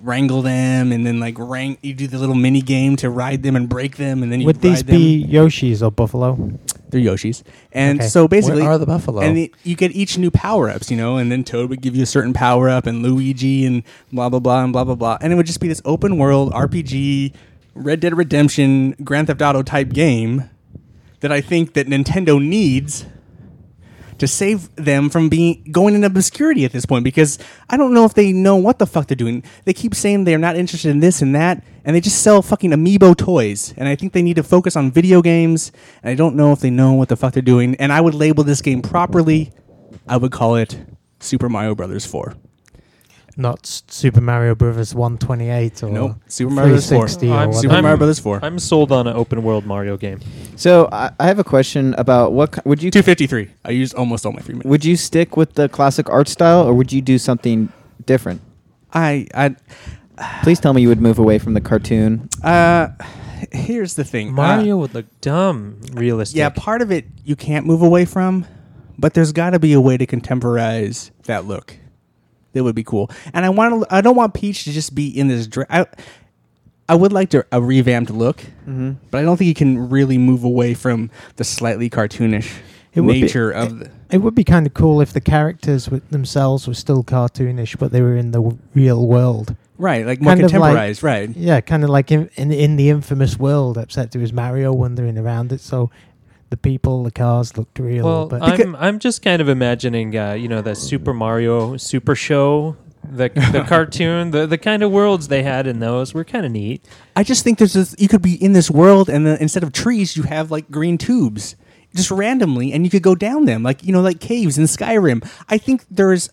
wrangle 0.02 0.42
them 0.42 0.92
and 0.92 1.06
then 1.06 1.18
like 1.20 1.34
rank 1.38 1.78
you 1.82 1.94
do 1.94 2.06
the 2.06 2.18
little 2.18 2.34
mini 2.34 2.60
game 2.60 2.96
to 2.96 3.08
ride 3.08 3.42
them 3.42 3.56
and 3.56 3.66
break 3.68 3.96
them 3.96 4.22
and 4.22 4.30
then 4.30 4.40
you 4.40 4.46
Would 4.46 4.60
these 4.60 4.78
ride 4.78 4.86
them. 4.88 4.96
be 4.96 5.26
Yoshis 5.26 5.80
or 5.82 5.90
Buffalo? 5.90 6.58
they're 6.90 7.00
Yoshis. 7.00 7.42
And 7.72 8.00
Okay. 8.00 8.08
so 8.08 8.28
basically 8.28 8.62
Where 8.62 8.72
are 8.72 8.78
the 8.78 8.86
buffalo? 8.86 9.20
and 9.22 9.36
the, 9.36 9.52
you 9.64 9.74
get 9.74 9.90
each 9.92 10.18
new 10.18 10.30
power 10.30 10.68
ups, 10.68 10.90
you 10.90 10.96
know, 10.96 11.16
and 11.16 11.32
then 11.32 11.42
Toad 11.44 11.68
would 11.70 11.80
give 11.80 11.96
you 11.96 12.02
a 12.02 12.06
certain 12.06 12.32
power 12.32 12.68
up, 12.68 12.86
and 12.86 13.02
Luigi, 13.02 13.64
and 13.66 13.82
blah 14.12 14.28
blah 14.28 14.38
blah, 14.38 14.62
and 14.62 14.72
blah 14.72 14.84
blah 14.84 14.94
blah, 14.94 15.18
and 15.20 15.32
it 15.32 15.36
would 15.36 15.46
just 15.46 15.58
be 15.60 15.66
this 15.66 15.82
open 15.84 16.16
world 16.16 16.52
RPG, 16.52 17.32
Red 17.76 18.00
Dead 18.00 18.16
Redemption, 18.16 18.92
Grand 19.04 19.26
Theft 19.26 19.42
Auto 19.42 19.62
type 19.62 19.90
game 19.90 20.48
that 21.20 21.30
I 21.30 21.40
think 21.40 21.74
that 21.74 21.86
Nintendo 21.86 22.42
needs 22.42 23.06
to 24.18 24.26
save 24.26 24.74
them 24.76 25.10
from 25.10 25.28
being 25.28 25.62
going 25.70 25.94
into 25.94 26.06
obscurity 26.06 26.64
at 26.64 26.72
this 26.72 26.86
point 26.86 27.04
because 27.04 27.38
I 27.68 27.76
don't 27.76 27.92
know 27.92 28.06
if 28.06 28.14
they 28.14 28.32
know 28.32 28.56
what 28.56 28.78
the 28.78 28.86
fuck 28.86 29.08
they're 29.08 29.16
doing. 29.16 29.44
They 29.64 29.74
keep 29.74 29.94
saying 29.94 30.24
they're 30.24 30.38
not 30.38 30.56
interested 30.56 30.90
in 30.90 31.00
this 31.00 31.20
and 31.20 31.34
that, 31.34 31.62
and 31.84 31.94
they 31.94 32.00
just 32.00 32.22
sell 32.22 32.40
fucking 32.40 32.70
amiibo 32.70 33.14
toys. 33.16 33.74
And 33.76 33.88
I 33.88 33.94
think 33.94 34.14
they 34.14 34.22
need 34.22 34.36
to 34.36 34.42
focus 34.42 34.74
on 34.74 34.90
video 34.90 35.20
games. 35.20 35.70
And 36.02 36.10
I 36.10 36.14
don't 36.14 36.34
know 36.34 36.52
if 36.52 36.60
they 36.60 36.70
know 36.70 36.94
what 36.94 37.10
the 37.10 37.16
fuck 37.16 37.34
they're 37.34 37.42
doing. 37.42 37.74
And 37.76 37.92
I 37.92 38.00
would 38.00 38.14
label 38.14 38.42
this 38.42 38.62
game 38.62 38.80
properly. 38.80 39.52
I 40.08 40.16
would 40.16 40.32
call 40.32 40.56
it 40.56 40.78
Super 41.20 41.48
Mario 41.48 41.74
Brothers 41.74 42.06
4. 42.06 42.34
Not 43.38 43.66
Super 43.66 44.22
Mario 44.22 44.54
Brothers 44.54 44.94
128 44.94 45.82
or 45.82 45.90
Nope, 45.90 46.16
Super 46.26 46.52
Mario 46.54 46.70
Brothers 46.80 46.88
4. 47.18 47.32
I'm. 47.36 47.52
Super 47.52 47.74
I'm- 47.74 47.82
Mario 47.82 47.96
Brothers 47.98 48.18
4. 48.18 48.40
I'm 48.42 48.58
sold 48.58 48.90
on 48.92 49.06
an 49.06 49.14
open 49.14 49.42
world 49.42 49.66
Mario 49.66 49.98
game. 49.98 50.20
So 50.56 50.88
I, 50.90 51.10
I 51.20 51.26
have 51.26 51.38
a 51.38 51.44
question 51.44 51.94
about 51.98 52.32
what 52.32 52.52
ki- 52.52 52.62
would 52.64 52.82
you 52.82 52.90
253. 52.90 53.50
I 53.64 53.70
used 53.72 53.94
almost 53.94 54.24
all 54.24 54.32
my 54.32 54.40
free 54.40 54.54
minutes. 54.54 54.68
would 54.68 54.84
you 54.86 54.96
stick 54.96 55.36
with 55.36 55.52
the 55.54 55.68
classic 55.68 56.08
art 56.08 56.28
style 56.28 56.62
or 56.66 56.72
would 56.72 56.92
you 56.92 57.02
do 57.02 57.18
something 57.18 57.70
different? 58.06 58.40
I, 58.94 59.26
I, 59.34 59.56
Please 60.42 60.58
tell 60.58 60.72
me 60.72 60.80
you 60.80 60.88
would 60.88 61.02
move 61.02 61.18
away 61.18 61.38
from 61.38 61.52
the 61.52 61.60
cartoon. 61.60 62.30
uh, 62.42 62.88
here's 63.52 63.94
the 63.96 64.04
thing. 64.04 64.30
Uh, 64.30 64.32
Mario 64.32 64.78
would 64.78 64.94
look 64.94 65.04
dumb, 65.20 65.78
realistic. 65.92 66.38
Yeah, 66.38 66.48
part 66.48 66.80
of 66.80 66.90
it 66.90 67.04
you 67.24 67.36
can't 67.36 67.66
move 67.66 67.82
away 67.82 68.06
from, 68.06 68.46
but 68.96 69.12
there's 69.12 69.32
got 69.32 69.50
to 69.50 69.58
be 69.58 69.74
a 69.74 69.80
way 69.80 69.98
to 69.98 70.06
contemporize 70.06 71.10
that 71.24 71.44
look. 71.44 71.76
That 72.56 72.64
would 72.64 72.74
be 72.74 72.82
cool. 72.84 73.10
And 73.32 73.44
I 73.44 73.50
want 73.50 73.82
to. 73.88 73.94
I 73.94 74.00
don't 74.00 74.16
want 74.16 74.34
Peach 74.34 74.64
to 74.64 74.72
just 74.72 74.94
be 74.94 75.06
in 75.08 75.28
this. 75.28 75.46
Dra- 75.46 75.66
I, 75.70 75.86
I 76.88 76.94
would 76.94 77.12
like 77.12 77.30
to 77.30 77.44
a 77.52 77.60
revamped 77.60 78.10
look, 78.10 78.38
Mm-hmm. 78.66 78.92
but 79.10 79.18
I 79.18 79.22
don't 79.22 79.36
think 79.36 79.48
you 79.48 79.54
can 79.54 79.88
really 79.90 80.18
move 80.18 80.42
away 80.44 80.74
from 80.74 81.10
the 81.36 81.44
slightly 81.44 81.88
cartoonish 81.90 82.50
It 82.94 83.00
would 83.02 83.12
be- 83.12 83.22
nature 83.22 83.50
of 83.50 83.78
the. 83.80 83.90
It 84.08 84.18
would 84.18 84.36
be 84.36 84.44
kind 84.44 84.66
of 84.66 84.72
cool 84.74 85.00
if 85.00 85.12
the 85.12 85.20
characters 85.20 85.90
with 85.90 86.08
themselves 86.10 86.68
were 86.68 86.74
still 86.74 87.02
cartoonish, 87.02 87.76
but 87.76 87.90
they 87.90 88.00
were 88.02 88.16
in 88.16 88.30
the 88.30 88.38
w- 88.40 88.56
real 88.72 89.04
world. 89.04 89.56
Right, 89.78 90.06
like 90.06 90.20
more 90.20 90.32
Kind 90.36 90.44
of 90.44 90.52
like- 90.54 91.02
right? 91.02 91.28
Yeah, 91.36 91.60
kind 91.60 91.82
of 91.84 91.90
like 91.90 92.10
in, 92.12 92.30
in 92.36 92.52
in 92.52 92.76
the 92.76 92.88
infamous 92.88 93.36
world, 93.38 93.76
except 93.76 94.14
it 94.14 94.20
was 94.20 94.32
Mario 94.32 94.72
wandering 94.72 95.18
around 95.18 95.52
it, 95.52 95.60
so 95.60 95.90
the 96.50 96.56
people, 96.56 97.02
the 97.02 97.10
cars 97.10 97.56
looked 97.56 97.78
real. 97.78 98.04
Well, 98.04 98.26
but 98.28 98.42
I'm 98.42 98.76
I'm 98.76 98.98
just 98.98 99.22
kind 99.22 99.42
of 99.42 99.48
imagining, 99.48 100.16
uh, 100.16 100.32
you 100.32 100.48
know, 100.48 100.62
the 100.62 100.74
Super 100.74 101.12
Mario 101.12 101.76
Super 101.76 102.14
Show, 102.14 102.76
the 103.02 103.28
the 103.52 103.64
cartoon, 103.68 104.30
the 104.30 104.46
the 104.46 104.58
kind 104.58 104.82
of 104.82 104.90
worlds 104.90 105.28
they 105.28 105.42
had 105.42 105.66
in 105.66 105.80
those 105.80 106.14
were 106.14 106.24
kind 106.24 106.46
of 106.46 106.52
neat. 106.52 106.84
I 107.14 107.22
just 107.22 107.44
think 107.44 107.58
there's 107.58 107.72
this, 107.72 107.94
you 107.98 108.08
could 108.08 108.22
be 108.22 108.42
in 108.42 108.52
this 108.52 108.70
world 108.70 109.08
and 109.08 109.26
then 109.26 109.38
instead 109.40 109.62
of 109.62 109.72
trees 109.72 110.16
you 110.16 110.24
have 110.24 110.50
like 110.50 110.70
green 110.70 110.98
tubes 110.98 111.56
just 111.94 112.10
randomly 112.10 112.72
and 112.72 112.84
you 112.84 112.90
could 112.90 113.02
go 113.02 113.14
down 113.14 113.46
them 113.46 113.62
like 113.62 113.82
you 113.82 113.92
know 113.92 114.00
like 114.00 114.20
caves 114.20 114.58
in 114.58 114.64
Skyrim. 114.64 115.28
I 115.48 115.58
think 115.58 115.84
there's 115.90 116.30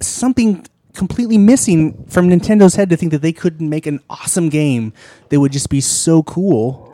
something 0.00 0.64
completely 0.94 1.38
missing 1.38 2.04
from 2.08 2.28
Nintendo's 2.28 2.74
head 2.74 2.90
to 2.90 2.96
think 2.96 3.12
that 3.12 3.22
they 3.22 3.32
could 3.32 3.60
make 3.60 3.86
an 3.86 4.00
awesome 4.10 4.48
game 4.48 4.92
that 5.28 5.40
would 5.40 5.52
just 5.52 5.70
be 5.70 5.80
so 5.80 6.22
cool. 6.24 6.87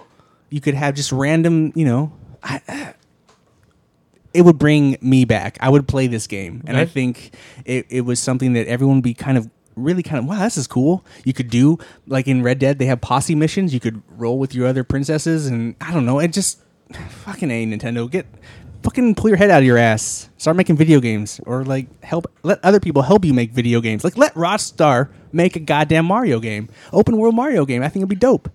You 0.55 0.61
could 0.61 0.75
have 0.75 0.95
just 0.95 1.11
random, 1.11 1.73
you 1.75 1.85
know, 1.85 2.13
I, 2.41 2.95
it 4.33 4.43
would 4.43 4.57
bring 4.57 4.97
me 5.01 5.25
back. 5.25 5.59
I 5.61 5.69
would 5.69 5.89
play 5.89 6.07
this 6.07 6.29
game, 6.29 6.63
and 6.65 6.77
I 6.77 6.85
think 6.85 7.35
it, 7.65 7.87
it 7.89 8.03
was 8.03 8.21
something 8.21 8.53
that 8.53 8.69
everyone 8.69 8.99
would 8.99 9.05
be 9.05 9.15
kind 9.15 9.37
of 9.37 9.51
really 9.75 10.05
kind 10.05 10.21
of 10.21 10.27
wow, 10.27 10.45
this 10.45 10.57
is 10.57 10.69
cool. 10.69 11.05
You 11.25 11.33
could 11.33 11.51
do 11.51 11.79
like 12.07 12.29
in 12.29 12.45
Red 12.45 12.61
Dead, 12.61 12.79
they 12.79 12.87
have 12.87 13.01
posse 13.01 13.35
missions. 13.35 13.75
You 13.75 13.81
could 13.81 14.01
roll 14.09 14.39
with 14.39 14.55
your 14.55 14.69
other 14.69 14.85
princesses, 14.85 15.49
and 15.49 15.75
I 15.81 15.93
don't 15.93 16.07
know. 16.07 16.21
It 16.21 16.29
just 16.29 16.61
fucking 17.25 17.51
a 17.51 17.67
Nintendo 17.67 18.09
get 18.09 18.27
fucking 18.85 19.17
pull 19.17 19.31
your 19.31 19.39
head 19.39 19.51
out 19.51 19.59
of 19.59 19.65
your 19.65 19.79
ass. 19.79 20.29
Start 20.37 20.57
making 20.57 20.77
video 20.77 21.01
games, 21.01 21.41
or 21.47 21.65
like 21.65 21.89
help 22.05 22.31
let 22.45 22.65
other 22.65 22.79
people 22.79 23.03
help 23.03 23.25
you 23.25 23.35
make 23.35 23.51
video 23.51 23.81
games. 23.81 24.05
Like 24.05 24.17
let 24.17 24.33
Rockstar 24.35 25.09
make 25.33 25.57
a 25.57 25.61
goddamn 25.61 26.07
Mario 26.07 26.39
game, 26.39 26.69
open 26.93 27.17
world 27.17 27.35
Mario 27.35 27.65
game. 27.65 27.83
I 27.83 27.89
think 27.89 28.03
it'd 28.03 28.09
be 28.09 28.15
dope. 28.15 28.49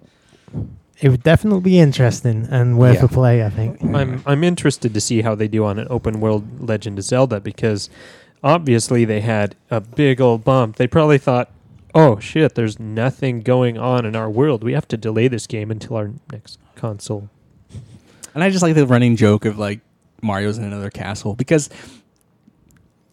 It 1.01 1.09
would 1.09 1.23
definitely 1.23 1.61
be 1.61 1.79
interesting 1.79 2.47
and 2.51 2.77
worth 2.77 2.95
Yeah. 2.97 3.05
a 3.05 3.07
play. 3.07 3.43
I 3.45 3.49
think. 3.49 3.81
I'm 3.83 4.21
I'm 4.25 4.43
interested 4.43 4.93
to 4.93 5.01
see 5.01 5.21
how 5.21 5.35
they 5.35 5.47
do 5.47 5.65
on 5.65 5.79
an 5.79 5.87
open 5.89 6.19
world 6.19 6.67
Legend 6.67 6.97
of 6.99 7.05
Zelda 7.05 7.39
because 7.39 7.89
obviously 8.43 9.05
they 9.05 9.21
had 9.21 9.55
a 9.71 9.79
big 9.81 10.19
old 10.21 10.43
bump. 10.43 10.75
They 10.77 10.87
probably 10.87 11.17
thought, 11.17 11.51
"Oh 11.95 12.19
shit, 12.19 12.55
there's 12.55 12.79
nothing 12.79 13.41
going 13.41 13.77
on 13.77 14.05
in 14.05 14.15
our 14.15 14.29
world. 14.29 14.63
We 14.63 14.73
have 14.73 14.87
to 14.89 14.97
delay 14.97 15.27
this 15.27 15.47
game 15.47 15.71
until 15.71 15.95
our 15.95 16.11
next 16.31 16.57
console." 16.75 17.29
And 18.35 18.43
I 18.43 18.49
just 18.49 18.61
like 18.61 18.75
the 18.75 18.85
running 18.85 19.15
joke 19.15 19.45
of 19.45 19.57
like 19.57 19.79
Mario's 20.21 20.57
in 20.57 20.63
another 20.63 20.89
castle 20.89 21.33
because 21.35 21.69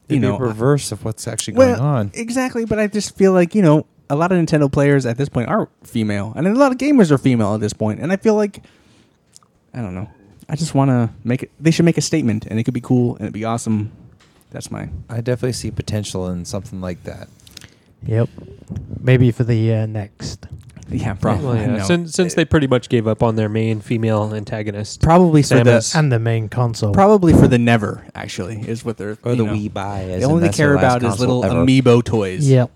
you 0.09 0.17
It'd 0.17 0.23
be 0.23 0.29
know 0.29 0.39
reverse 0.39 0.93
of 0.93 1.05
what's 1.05 1.27
actually 1.27 1.55
well, 1.55 1.77
going 1.77 1.81
on. 1.89 2.11
Exactly, 2.15 2.65
but 2.65 2.79
I 2.79 2.87
just 2.87 3.17
feel 3.17 3.33
like 3.33 3.55
you 3.55 3.63
know 3.63 3.87
a 4.09 4.17
lot 4.17 4.33
of 4.33 4.39
Nintendo 4.39 4.71
players 4.71 5.07
at 5.07 5.17
this 5.19 5.29
point 5.29 5.49
are 5.49 5.69
female, 5.83 6.33
and 6.37 6.47
a 6.47 6.55
lot 6.55 6.73
of 6.73 6.79
gamers 6.79 7.11
are 7.11 7.19
female 7.19 7.55
at 7.55 7.61
this 7.61 7.73
point. 7.73 7.99
point, 7.99 8.03
and 8.03 8.13
I 8.13 8.17
feel 8.17 8.35
like 8.35 8.63
I 9.75 9.81
don't 9.83 9.95
know. 9.95 10.09
I 10.49 10.57
just 10.57 10.75
want 10.75 10.91
to 10.91 11.11
make 11.25 11.43
it. 11.43 11.51
They 11.61 11.71
should 11.71 11.85
make 11.85 11.99
a 11.99 12.03
statement, 12.03 12.47
and 12.47 12.59
it 12.59 12.65
could 12.65 12.75
be 12.75 12.81
cool 12.81 13.13
and 13.17 13.23
it'd 13.23 13.35
be 13.35 13.45
awesome. 13.45 13.93
That's 14.51 14.71
my. 14.71 14.89
I 15.11 15.21
definitely 15.21 15.53
see 15.53 15.71
potential 15.71 16.29
in 16.29 16.45
something 16.45 16.81
like 16.81 17.03
that. 17.05 17.29
Yep. 18.07 18.29
Maybe 19.01 19.31
for 19.33 19.45
the 19.45 19.75
uh, 19.75 19.87
next. 19.87 20.47
Yeah, 20.89 21.15
probably. 21.15 21.47
Well, 21.47 21.57
yeah. 21.57 21.77
no. 21.79 21.85
Since 21.85 22.13
since 22.13 22.35
they 22.35 22.45
pretty 22.45 22.69
much 22.69 22.89
gave 22.89 23.09
up 23.09 23.23
on 23.23 23.35
their 23.35 23.49
main 23.49 23.81
female 23.81 24.33
antagonist. 24.33 25.03
probably 25.03 25.43
for 25.43 25.57
Samus. 25.57 25.93
the 25.93 25.99
And 25.99 26.13
the 26.13 26.21
main 26.21 26.49
console. 26.49 26.93
probably 26.95 27.33
for 27.33 27.49
the 27.49 27.59
never 27.59 28.07
actually 28.15 28.61
is 28.61 28.85
what 28.85 28.97
they're 28.97 29.19
Or 29.25 29.35
the 29.35 29.45
know, 29.45 29.53
Wii 29.53 29.73
buy. 29.73 30.03
As 30.05 30.21
They 30.21 30.27
only 30.27 30.43
that's 30.45 30.57
care 30.57 30.75
about 30.75 31.03
is 31.03 31.19
little 31.19 31.45
ever. 31.45 31.55
amiibo 31.57 32.05
toys. 32.05 32.49
Yep. 32.49 32.71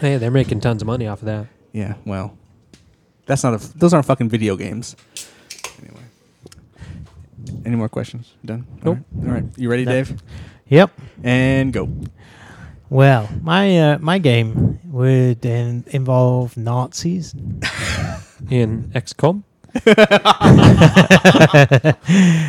Hey, 0.00 0.16
they're 0.18 0.30
making 0.30 0.60
tons 0.60 0.82
of 0.82 0.86
money 0.86 1.06
off 1.06 1.20
of 1.20 1.26
that. 1.26 1.46
Yeah. 1.72 1.94
Well, 2.04 2.36
that's 3.26 3.42
not 3.42 3.54
a. 3.54 3.78
Those 3.78 3.92
aren't 3.94 4.06
fucking 4.06 4.28
video 4.28 4.56
games. 4.56 4.96
Anyway. 5.80 6.02
Any 7.64 7.76
more 7.76 7.88
questions? 7.88 8.32
Done. 8.44 8.66
Nope. 8.82 8.98
All 9.16 9.22
right. 9.22 9.28
All 9.28 9.34
right. 9.34 9.44
You 9.58 9.70
ready, 9.70 9.84
No. 9.84 9.92
Dave? 9.92 10.20
Yep. 10.68 10.90
And 11.22 11.72
go. 11.72 11.88
Well, 12.90 13.28
my 13.42 13.78
uh, 13.78 13.98
my 13.98 14.18
game 14.18 14.78
would 14.92 15.44
in, 15.44 15.84
involve 15.88 16.56
Nazis. 16.56 17.34
In 18.50 18.90
XCOM, 18.94 19.42
But 19.72 19.96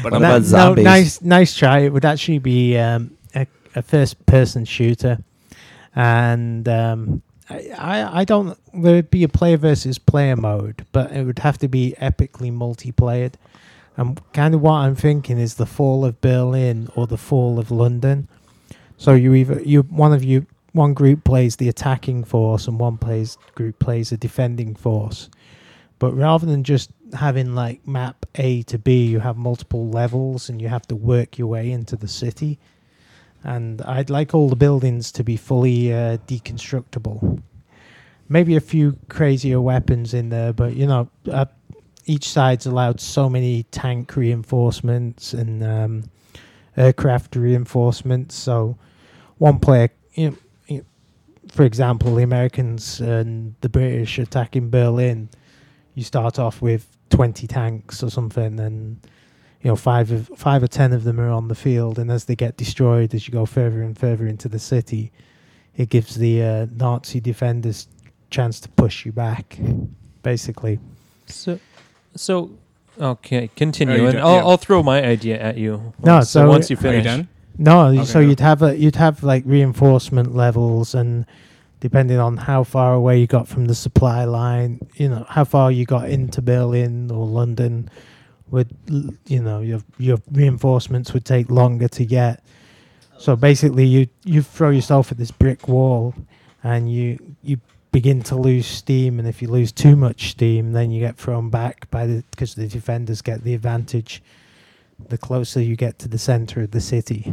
What 0.04 0.14
I'm 0.14 0.22
about 0.22 0.22
No, 0.22 0.40
zombies? 0.42 0.84
No, 0.84 0.92
nice, 0.92 1.22
nice 1.22 1.56
try. 1.56 1.80
It 1.80 1.94
would 1.94 2.04
actually 2.04 2.40
be 2.40 2.78
um, 2.78 3.18
a, 3.34 3.48
a 3.76 3.82
first-person 3.82 4.66
shooter, 4.66 5.20
and 5.96 6.68
um, 6.68 7.22
I, 7.50 8.22
I, 8.22 8.24
don't. 8.24 8.58
There'd 8.74 9.12
be 9.12 9.24
a 9.24 9.30
player 9.30 9.58
versus 9.58 10.00
player 10.00 10.36
mode, 10.36 10.86
but 10.92 11.12
it 11.12 11.26
would 11.26 11.40
have 11.40 11.58
to 11.60 11.68
be 11.68 11.94
epically 12.00 12.52
multiplayered. 12.52 13.36
And 13.98 14.20
kind 14.34 14.56
of 14.56 14.62
what 14.62 14.74
I'm 14.74 14.96
thinking 14.96 15.38
is 15.38 15.56
the 15.56 15.66
fall 15.66 16.04
of 16.04 16.20
Berlin 16.22 16.90
or 16.96 17.08
the 17.08 17.18
fall 17.18 17.60
of 17.60 17.72
London. 17.72 18.28
So 18.98 19.14
you 19.14 19.34
either 19.34 19.62
you 19.62 19.82
one 19.84 20.12
of 20.12 20.24
you 20.24 20.48
one 20.72 20.94
group 20.94 21.24
plays 21.24 21.56
the 21.56 21.70
attacking 21.70 22.24
force 22.26 22.68
and 22.68 22.80
one 22.80 22.98
plays 22.98 23.38
group 23.54 23.80
plays 23.80 24.10
the 24.10 24.18
defending 24.18 24.76
force. 24.76 25.30
But 26.00 26.14
rather 26.14 26.46
than 26.46 26.64
just 26.64 26.92
having 27.14 27.56
like 27.56 27.88
map 27.88 28.26
A 28.36 28.64
to 28.64 28.78
B, 28.78 29.06
you 29.06 29.20
have 29.20 29.38
multiple 29.38 29.90
levels 29.90 30.50
and 30.50 30.62
you 30.62 30.68
have 30.68 30.86
to 30.88 30.96
work 30.96 31.38
your 31.38 31.48
way 31.48 31.72
into 31.72 31.96
the 31.96 32.08
city. 32.08 32.60
And 33.46 33.82
I'd 33.84 34.10
like 34.10 34.34
all 34.34 34.50
the 34.50 34.56
buildings 34.56 35.12
to 35.14 35.24
be 35.24 35.38
fully 35.38 35.94
uh, 35.94 36.18
deconstructible. 36.28 37.42
Maybe 38.28 38.56
a 38.56 38.62
few 38.62 38.98
crazier 39.08 39.62
weapons 39.62 40.16
in 40.16 40.30
there, 40.30 40.52
but 40.52 40.76
you 40.76 40.88
know, 40.88 41.10
uh, 41.32 41.46
each 42.06 42.28
side's 42.28 42.66
allowed 42.66 43.00
so 43.00 43.30
many 43.30 43.64
tank 43.64 44.16
reinforcements 44.16 45.34
and 45.34 45.64
um, 45.64 46.04
aircraft 46.76 47.36
reinforcements. 47.36 48.36
So 48.36 48.78
one 49.38 49.60
player, 49.60 49.90
you 50.16 50.32
know, 50.32 50.82
for 51.52 51.64
example, 51.64 52.16
the 52.16 52.24
Americans 52.24 53.00
and 53.00 53.56
the 53.62 53.70
British 53.70 54.18
attacking 54.18 54.72
Berlin, 54.72 55.30
you 55.94 56.04
start 56.04 56.40
off 56.40 56.62
with 56.62 56.88
20 57.10 57.48
tanks 57.48 58.04
or 58.04 58.10
something, 58.10 58.60
and 58.60 59.00
you 59.66 59.72
know 59.72 59.76
five 59.76 60.12
of 60.12 60.30
five 60.38 60.62
or 60.62 60.68
ten 60.68 60.94
of 60.94 61.04
them 61.06 61.20
are 61.20 61.32
on 61.32 61.48
the 61.48 61.56
field, 61.56 61.98
and 61.98 62.12
as 62.12 62.26
they 62.26 62.36
get 62.36 62.56
destroyed, 62.56 63.16
as 63.16 63.28
you 63.28 63.32
go 63.32 63.48
further 63.48 63.82
and 63.82 63.98
further 63.98 64.28
into 64.28 64.48
the 64.48 64.60
city, 64.60 65.12
it 65.76 65.90
gives 65.90 66.14
the 66.14 66.44
uh, 66.44 66.68
Nazi 66.78 67.20
defenders 67.20 67.88
chance 68.30 68.60
to 68.60 68.70
push 68.70 69.08
you 69.08 69.12
back, 69.12 69.58
basically. 70.22 70.78
So, 71.26 71.60
so 72.16 72.52
okay, 73.02 73.50
continue, 73.56 73.96
Are 74.04 74.08
and 74.10 74.14
done? 74.18 74.22
I'll, 74.28 74.36
Yeah. 74.36 74.42
I'll 74.46 74.58
throw 74.58 74.84
my 74.84 75.04
idea 75.04 75.40
at 75.40 75.58
you. 75.58 75.94
No, 76.04 76.18
once- 76.18 76.30
so- 76.30 76.48
once 76.48 76.70
you 76.70 76.76
Are 76.76 76.78
you 76.78 76.82
finish, 77.02 77.04
done? 77.06 77.28
No, 77.58 77.88
Okay, 77.88 78.06
so 78.06 78.22
go. 78.22 78.28
you'd 78.30 78.40
have 78.42 78.62
a 78.62 78.78
you'd 78.78 78.98
have 78.98 79.24
like 79.24 79.42
reinforcement 79.48 80.36
levels, 80.36 80.94
and 80.94 81.26
depending 81.80 82.20
on 82.20 82.38
how 82.38 82.64
far 82.64 82.94
away 82.94 83.20
you 83.20 83.26
got 83.26 83.48
from 83.48 83.66
the 83.66 83.74
supply 83.74 84.26
line, 84.26 84.80
you 84.96 85.10
know 85.10 85.26
how 85.28 85.44
far 85.44 85.72
you 85.72 85.86
got 85.86 86.08
into 86.08 86.40
Berlin 86.44 87.10
or 87.10 87.26
London, 87.26 87.90
would 88.50 88.70
you 89.26 89.42
know 89.42 89.60
your 89.60 89.82
your 89.98 90.18
reinforcements 90.32 91.14
would 91.14 91.26
take 91.26 91.50
longer 91.50 91.88
to 91.90 92.06
get. 92.06 92.44
So 93.18 93.36
basically, 93.36 93.86
you 93.86 94.08
you 94.24 94.42
throw 94.42 94.70
yourself 94.70 95.12
at 95.12 95.18
this 95.18 95.32
brick 95.32 95.68
wall, 95.68 96.14
and 96.64 96.92
you 96.92 97.20
you 97.44 97.60
begin 97.92 98.22
to 98.24 98.36
lose 98.36 98.66
steam, 98.66 99.20
and 99.20 99.28
if 99.28 99.42
you 99.42 99.48
lose 99.48 99.72
too 99.72 99.96
much 99.96 100.32
steam, 100.32 100.74
then 100.74 100.92
you 100.92 101.00
get 101.00 101.18
thrown 101.18 101.50
back 101.50 101.90
by 101.90 102.06
the 102.06 102.24
because 102.32 102.56
the 102.56 102.68
defenders 102.68 103.22
get 103.22 103.44
the 103.44 103.54
advantage 103.54 104.22
the 105.10 105.18
closer 105.18 105.62
you 105.62 105.76
get 105.76 106.00
to 106.00 106.08
the 106.08 106.18
center 106.18 106.62
of 106.62 106.72
the 106.72 106.82
city. 106.82 107.32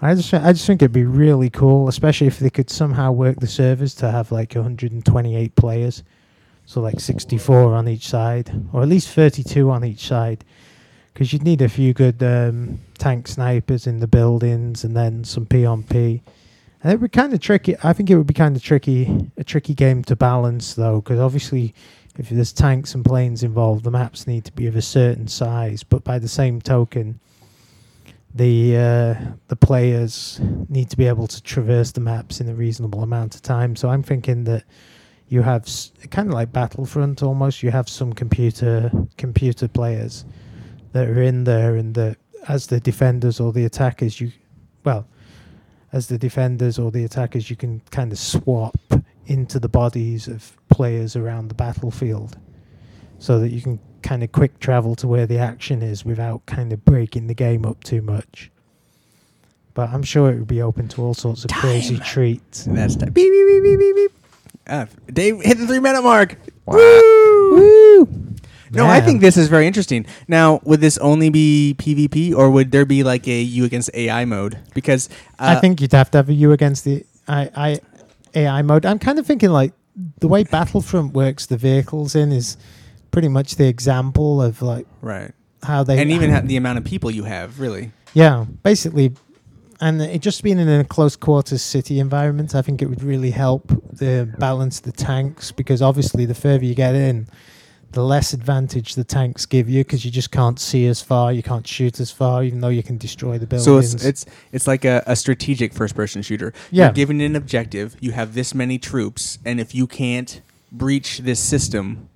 I 0.00 0.14
just 0.14 0.34
I 0.34 0.52
just 0.52 0.66
think 0.66 0.82
it'd 0.82 0.92
be 0.92 1.04
really 1.04 1.50
cool, 1.50 1.88
especially 1.88 2.26
if 2.26 2.38
they 2.38 2.50
could 2.50 2.68
somehow 2.68 3.12
work 3.12 3.40
the 3.40 3.46
servers 3.46 3.94
to 3.96 4.10
have 4.10 4.32
like 4.32 4.54
128 4.54 5.54
players, 5.54 6.02
so 6.66 6.80
like 6.80 7.00
64 7.00 7.74
on 7.74 7.88
each 7.88 8.08
side, 8.08 8.50
or 8.72 8.82
at 8.82 8.88
least 8.88 9.08
32 9.10 9.70
on 9.70 9.84
each 9.84 10.06
side, 10.06 10.44
because 11.12 11.32
you'd 11.32 11.44
need 11.44 11.62
a 11.62 11.68
few 11.68 11.92
good 11.92 12.22
um, 12.22 12.80
tank 12.98 13.28
snipers 13.28 13.86
in 13.86 14.00
the 14.00 14.06
buildings, 14.06 14.84
and 14.84 14.96
then 14.96 15.24
some 15.24 15.46
P 15.46 15.64
on 15.64 15.82
P. 15.82 16.22
And 16.82 16.92
it 16.92 17.00
would 17.00 17.10
be 17.10 17.16
kind 17.16 17.32
of 17.32 17.40
tricky. 17.40 17.76
I 17.82 17.92
think 17.92 18.10
it 18.10 18.16
would 18.16 18.26
be 18.26 18.34
kind 18.34 18.56
of 18.56 18.62
tricky, 18.62 19.30
a 19.36 19.44
tricky 19.44 19.74
game 19.74 20.02
to 20.04 20.16
balance 20.16 20.74
though, 20.74 21.00
because 21.00 21.18
obviously 21.18 21.74
if 22.18 22.28
there's 22.28 22.52
tanks 22.52 22.94
and 22.94 23.04
planes 23.04 23.42
involved, 23.42 23.84
the 23.84 23.90
maps 23.90 24.26
need 24.26 24.44
to 24.44 24.52
be 24.52 24.66
of 24.66 24.76
a 24.76 24.82
certain 24.82 25.26
size. 25.26 25.82
But 25.82 26.04
by 26.04 26.18
the 26.18 26.28
same 26.28 26.60
token, 26.60 27.18
the 28.34 28.76
uh, 28.76 29.14
the 29.48 29.56
players 29.56 30.40
need 30.68 30.90
to 30.90 30.96
be 30.96 31.06
able 31.06 31.26
to 31.26 31.42
traverse 31.42 31.92
the 31.92 32.00
maps 32.00 32.40
in 32.40 32.48
a 32.48 32.54
reasonable 32.54 33.02
amount 33.02 33.34
of 33.34 33.42
time. 33.42 33.76
So 33.76 33.88
I'm 33.88 34.02
thinking 34.02 34.44
that 34.44 34.64
you 35.28 35.42
have 35.42 35.62
s- 35.62 35.92
kind 36.10 36.28
of 36.28 36.34
like 36.34 36.52
Battlefront 36.52 37.22
almost. 37.22 37.62
You 37.62 37.70
have 37.70 37.88
some 37.88 38.12
computer 38.12 38.90
computer 39.16 39.68
players 39.68 40.24
that 40.92 41.08
are 41.08 41.22
in 41.22 41.44
there, 41.44 41.76
and 41.76 41.94
that 41.94 42.16
as 42.48 42.66
the 42.66 42.80
defenders 42.80 43.40
or 43.40 43.52
the 43.52 43.64
attackers, 43.64 44.20
you 44.20 44.32
well, 44.84 45.06
as 45.92 46.08
the 46.08 46.18
defenders 46.18 46.78
or 46.78 46.90
the 46.90 47.04
attackers, 47.04 47.48
you 47.50 47.56
can 47.56 47.80
kind 47.90 48.12
of 48.12 48.18
swap 48.18 48.76
into 49.26 49.58
the 49.58 49.68
bodies 49.68 50.28
of 50.28 50.56
players 50.68 51.16
around 51.16 51.48
the 51.48 51.54
battlefield 51.54 52.36
so 53.18 53.38
that 53.38 53.50
you 53.50 53.62
can 53.62 53.78
kind 54.02 54.22
of 54.22 54.30
quick 54.32 54.58
travel 54.60 54.94
to 54.94 55.08
where 55.08 55.26
the 55.26 55.38
action 55.38 55.80
is 55.82 56.04
without 56.04 56.44
kind 56.44 56.72
of 56.74 56.84
breaking 56.84 57.26
the 57.26 57.34
game 57.34 57.64
up 57.64 57.82
too 57.82 58.02
much. 58.02 58.50
But 59.72 59.88
I'm 59.90 60.02
sure 60.02 60.30
it 60.30 60.38
would 60.38 60.46
be 60.46 60.60
open 60.62 60.88
to 60.88 61.02
all 61.02 61.14
sorts 61.14 61.44
of 61.44 61.50
crazy 61.50 61.98
treats. 61.98 62.64
That's 62.64 62.96
time. 62.96 63.12
Beep, 63.12 63.32
beep, 63.32 63.46
beep, 63.46 63.62
beep, 63.62 63.78
beep, 63.78 63.96
beep. 63.96 64.12
Ah, 64.66 64.86
Dave 65.12 65.40
hit 65.42 65.58
the 65.58 65.66
three 65.66 65.80
minute 65.80 66.02
mark. 66.02 66.36
Wow. 66.66 66.76
Woo! 66.76 68.08
No, 68.72 68.86
I 68.86 69.00
think 69.00 69.20
this 69.20 69.36
is 69.36 69.48
very 69.48 69.66
interesting. 69.66 70.04
Now, 70.26 70.60
would 70.64 70.80
this 70.80 70.98
only 70.98 71.30
be 71.30 71.76
PvP, 71.78 72.34
or 72.34 72.50
would 72.50 72.72
there 72.72 72.84
be 72.84 73.04
like 73.04 73.28
a 73.28 73.40
you 73.40 73.64
against 73.64 73.90
AI 73.94 74.24
mode? 74.24 74.58
Because 74.74 75.08
uh, 75.38 75.54
I 75.56 75.60
think 75.60 75.80
you'd 75.80 75.92
have 75.92 76.10
to 76.12 76.18
have 76.18 76.28
a 76.28 76.32
you 76.32 76.52
against 76.52 76.84
the 76.84 77.04
I, 77.28 77.50
I 77.54 77.80
AI 78.34 78.62
mode. 78.62 78.84
I'm 78.84 78.98
kind 78.98 79.18
of 79.18 79.26
thinking 79.26 79.50
like 79.50 79.72
the 80.18 80.28
way 80.28 80.42
Battlefront 80.42 81.12
works 81.14 81.46
the 81.46 81.56
vehicles 81.56 82.14
in 82.14 82.32
is 82.32 82.56
pretty 83.10 83.28
much 83.28 83.56
the 83.56 83.68
example 83.68 84.42
of 84.42 84.60
like 84.60 84.86
right, 85.00 85.32
how 85.62 85.84
they 85.84 86.00
and 86.00 86.10
even 86.10 86.30
ha- 86.30 86.42
the 86.42 86.56
amount 86.56 86.78
of 86.78 86.84
people 86.84 87.10
you 87.10 87.24
have, 87.24 87.60
really. 87.60 87.92
Yeah, 88.12 88.44
basically, 88.62 89.12
and 89.80 90.00
it 90.02 90.20
just 90.22 90.42
being 90.42 90.58
in 90.58 90.68
a 90.68 90.84
close 90.84 91.16
quarters 91.16 91.62
city 91.62 92.00
environment, 92.00 92.54
I 92.54 92.62
think 92.62 92.82
it 92.82 92.86
would 92.86 93.02
really 93.02 93.30
help 93.30 93.68
the 93.92 94.32
balance 94.38 94.80
the 94.80 94.92
tanks 94.92 95.52
because 95.52 95.82
obviously 95.82 96.24
the 96.26 96.34
further 96.34 96.64
you 96.64 96.74
get 96.74 96.94
in, 96.94 97.28
the 97.92 98.02
less 98.02 98.32
advantage 98.32 98.96
the 98.96 99.04
tanks 99.04 99.46
give 99.46 99.68
you 99.68 99.84
because 99.84 100.04
you 100.04 100.10
just 100.10 100.30
can't 100.32 100.58
see 100.58 100.86
as 100.86 101.00
far, 101.00 101.32
you 101.32 101.42
can't 101.42 101.66
shoot 101.66 102.00
as 102.00 102.10
far, 102.10 102.42
even 102.42 102.60
though 102.60 102.68
you 102.68 102.82
can 102.82 102.98
destroy 102.98 103.38
the 103.38 103.46
buildings. 103.46 103.64
So 103.64 103.78
it's 103.78 104.04
it's 104.04 104.26
it's 104.52 104.66
like 104.66 104.84
a, 104.84 105.02
a 105.06 105.14
strategic 105.14 105.72
first 105.72 105.94
person 105.94 106.20
shooter. 106.22 106.52
Yeah. 106.70 106.86
You're 106.86 106.92
given 106.94 107.20
an 107.20 107.36
objective. 107.36 107.96
You 108.00 108.12
have 108.12 108.34
this 108.34 108.54
many 108.54 108.78
troops, 108.78 109.38
and 109.44 109.60
if 109.60 109.74
you 109.74 109.86
can't 109.86 110.40
breach 110.72 111.18
this 111.18 111.38
system, 111.40 112.08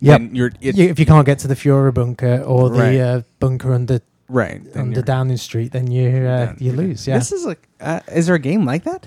Yep. 0.00 0.20
then 0.20 0.34
you're 0.34 0.52
it's, 0.60 0.78
if 0.78 0.98
you 0.98 1.06
can't 1.06 1.24
get 1.24 1.38
to 1.38 1.48
the 1.48 1.54
Fuhrer 1.54 1.94
bunker 1.94 2.42
or 2.42 2.68
the 2.68 2.78
Right. 2.78 2.98
uh, 3.00 3.22
bunker 3.38 3.72
under 3.72 4.00
right. 4.28 4.62
then 4.72 4.80
under 4.82 4.92
you're- 4.96 5.02
Downing 5.04 5.36
Street, 5.36 5.72
then 5.72 5.90
you 5.90 6.08
uh, 6.26 6.46
done. 6.46 6.56
you 6.60 6.72
lose. 6.72 7.06
Yeah, 7.06 7.18
This 7.18 7.32
is 7.32 7.44
like, 7.44 7.68
uh, 7.80 8.00
is 8.12 8.26
there 8.26 8.34
a 8.36 8.38
game 8.40 8.64
like 8.64 8.84
that? 8.84 9.06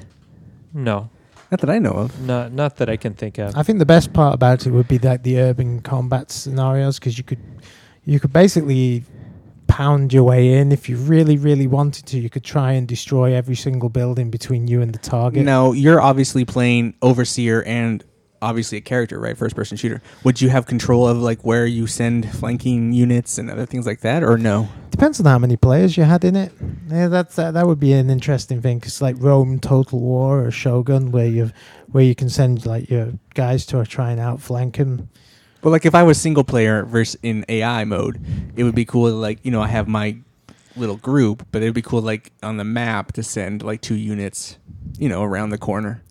no, 0.73 1.09
Not 1.51 1.61
that 1.61 1.69
I 1.69 1.79
know 1.79 1.91
of. 1.93 2.21
not 2.21 2.51
not 2.53 2.75
that 2.77 2.89
I 2.89 2.97
can 2.97 3.13
think 3.13 3.37
of. 3.39 3.55
I 3.55 3.63
think 3.63 3.79
the 3.79 3.85
best 3.85 4.13
part 4.13 4.33
about 4.35 4.65
it 4.67 4.71
would 4.71 4.87
be 4.87 4.99
like 4.99 5.23
the 5.23 5.39
urban 5.39 5.81
combat 5.81 6.29
scenarios 6.31 6.99
because 6.99 7.17
you 7.17 7.23
could 7.23 7.39
you 8.05 8.19
could 8.19 8.31
basically 8.33 9.03
pound 9.67 10.11
your 10.13 10.23
way 10.23 10.53
in 10.59 10.71
if 10.71 10.89
you 10.89 10.97
really 10.97 11.37
really 11.37 11.67
wanted 11.67 12.05
to. 12.07 12.19
You 12.19 12.29
could 12.29 12.43
try 12.43 12.73
and 12.73 12.87
destroy 12.87 13.33
every 13.33 13.55
single 13.55 13.89
building 13.89 14.29
between 14.31 14.67
you 14.67 14.81
and 14.81 14.93
the 14.93 14.99
target. 14.99 15.43
Now 15.43 15.71
you're 15.73 16.01
obviously 16.01 16.45
playing 16.45 16.93
overseer 17.01 17.63
and 17.63 18.03
obviously 18.41 18.77
a 18.77 18.81
character, 18.81 19.19
right? 19.19 19.37
First 19.37 19.55
person 19.55 19.77
shooter. 19.77 20.01
Would 20.23 20.41
you 20.41 20.49
have 20.49 20.65
control 20.65 21.07
of 21.07 21.17
like 21.17 21.41
where 21.41 21.65
you 21.65 21.87
send 21.87 22.29
flanking 22.31 22.93
units 22.93 23.37
and 23.37 23.49
other 23.49 23.65
things 23.65 23.85
like 23.85 24.01
that, 24.01 24.23
or 24.23 24.37
no? 24.37 24.69
Depends 24.91 25.19
on 25.19 25.25
how 25.25 25.39
many 25.39 25.57
players 25.57 25.97
you 25.97 26.03
had 26.03 26.23
in 26.23 26.35
it. 26.35 26.51
Yeah, 26.89 27.07
that's 27.07 27.35
that, 27.35 27.53
that 27.53 27.67
would 27.67 27.79
be 27.79 27.93
an 27.93 28.09
interesting 28.09 28.61
thing 28.61 28.79
because 28.79 29.01
like 29.01 29.15
Rome 29.19 29.59
Total 29.59 29.99
War 29.99 30.45
or 30.45 30.51
Shogun, 30.51 31.11
where 31.11 31.27
you 31.27 31.51
where 31.91 32.03
you 32.03 32.15
can 32.15 32.29
send 32.29 32.65
like 32.65 32.89
your 32.89 33.13
guys 33.33 33.65
to 33.67 33.83
try 33.85 34.11
and 34.11 34.19
outflank 34.19 34.77
them. 34.77 35.09
But 35.61 35.71
like 35.71 35.85
if 35.85 35.95
I 35.95 36.03
was 36.03 36.19
single 36.19 36.43
player 36.43 36.85
versus 36.85 37.19
in 37.21 37.45
AI 37.49 37.83
mode, 37.83 38.21
it 38.55 38.63
would 38.63 38.75
be 38.75 38.85
cool. 38.85 39.09
To, 39.09 39.15
like 39.15 39.39
you 39.43 39.51
know, 39.51 39.61
I 39.61 39.67
have 39.67 39.87
my 39.87 40.17
little 40.75 40.97
group, 40.97 41.45
but 41.51 41.61
it'd 41.61 41.73
be 41.73 41.81
cool 41.81 42.01
like 42.01 42.31
on 42.41 42.57
the 42.57 42.63
map 42.63 43.11
to 43.13 43.23
send 43.23 43.63
like 43.63 43.81
two 43.81 43.95
units, 43.95 44.57
you 44.97 45.09
know, 45.09 45.23
around 45.23 45.49
the 45.49 45.57
corner. 45.57 46.03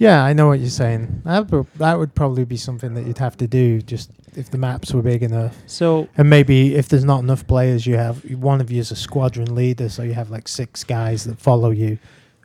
Yeah, 0.00 0.24
I 0.24 0.32
know 0.32 0.48
what 0.48 0.60
you're 0.60 0.70
saying. 0.70 1.20
That 1.26 1.50
would, 1.50 1.66
that 1.76 1.98
would 1.98 2.14
probably 2.14 2.46
be 2.46 2.56
something 2.56 2.94
that 2.94 3.04
you'd 3.06 3.18
have 3.18 3.36
to 3.36 3.46
do 3.46 3.82
just 3.82 4.10
if 4.34 4.50
the 4.50 4.56
maps 4.56 4.94
were 4.94 5.02
big 5.02 5.22
enough. 5.22 5.54
So 5.66 6.08
And 6.16 6.30
maybe 6.30 6.74
if 6.74 6.88
there's 6.88 7.04
not 7.04 7.20
enough 7.22 7.46
players, 7.46 7.86
you 7.86 7.96
have 7.98 8.24
one 8.30 8.62
of 8.62 8.70
you 8.70 8.80
is 8.80 8.90
a 8.90 8.96
squadron 8.96 9.54
leader, 9.54 9.90
so 9.90 10.02
you 10.02 10.14
have 10.14 10.30
like 10.30 10.48
six 10.48 10.84
guys 10.84 11.24
that 11.24 11.38
follow 11.38 11.68
you, 11.70 11.98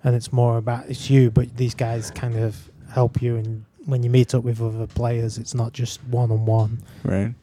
and 0.04 0.16
it's 0.16 0.34
more 0.34 0.58
about 0.58 0.90
it's 0.90 1.10
you, 1.10 1.32
but 1.32 1.56
these 1.56 1.74
guys 1.74 2.12
kind 2.12 2.36
of 2.38 2.70
help 2.92 3.22
you. 3.22 3.38
And 3.38 3.64
when 3.86 4.04
you 4.04 4.10
meet 4.10 4.36
up 4.36 4.44
with 4.44 4.62
other 4.62 4.88
players, 4.88 5.38
it's 5.38 5.54
not 5.56 5.72
just 5.72 6.04
one 6.06 6.32
on 6.32 6.46
one. 6.46 6.80
Right. 7.06 7.34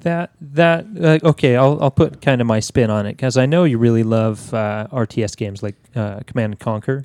that 0.00 0.30
that 0.40 0.86
uh, 0.98 1.28
okay, 1.28 1.56
I'll 1.56 1.76
I'll 1.82 1.90
put 1.90 2.22
kind 2.22 2.40
of 2.40 2.46
my 2.46 2.60
spin 2.60 2.88
on 2.88 3.04
it 3.04 3.12
because 3.12 3.36
I 3.36 3.44
know 3.44 3.64
you 3.64 3.76
really 3.76 4.04
love 4.04 4.54
uh, 4.54 4.86
RTS 4.90 5.36
games 5.36 5.62
like 5.62 5.74
uh, 5.94 6.20
Command 6.26 6.54
and 6.54 6.60
Conquer. 6.60 7.04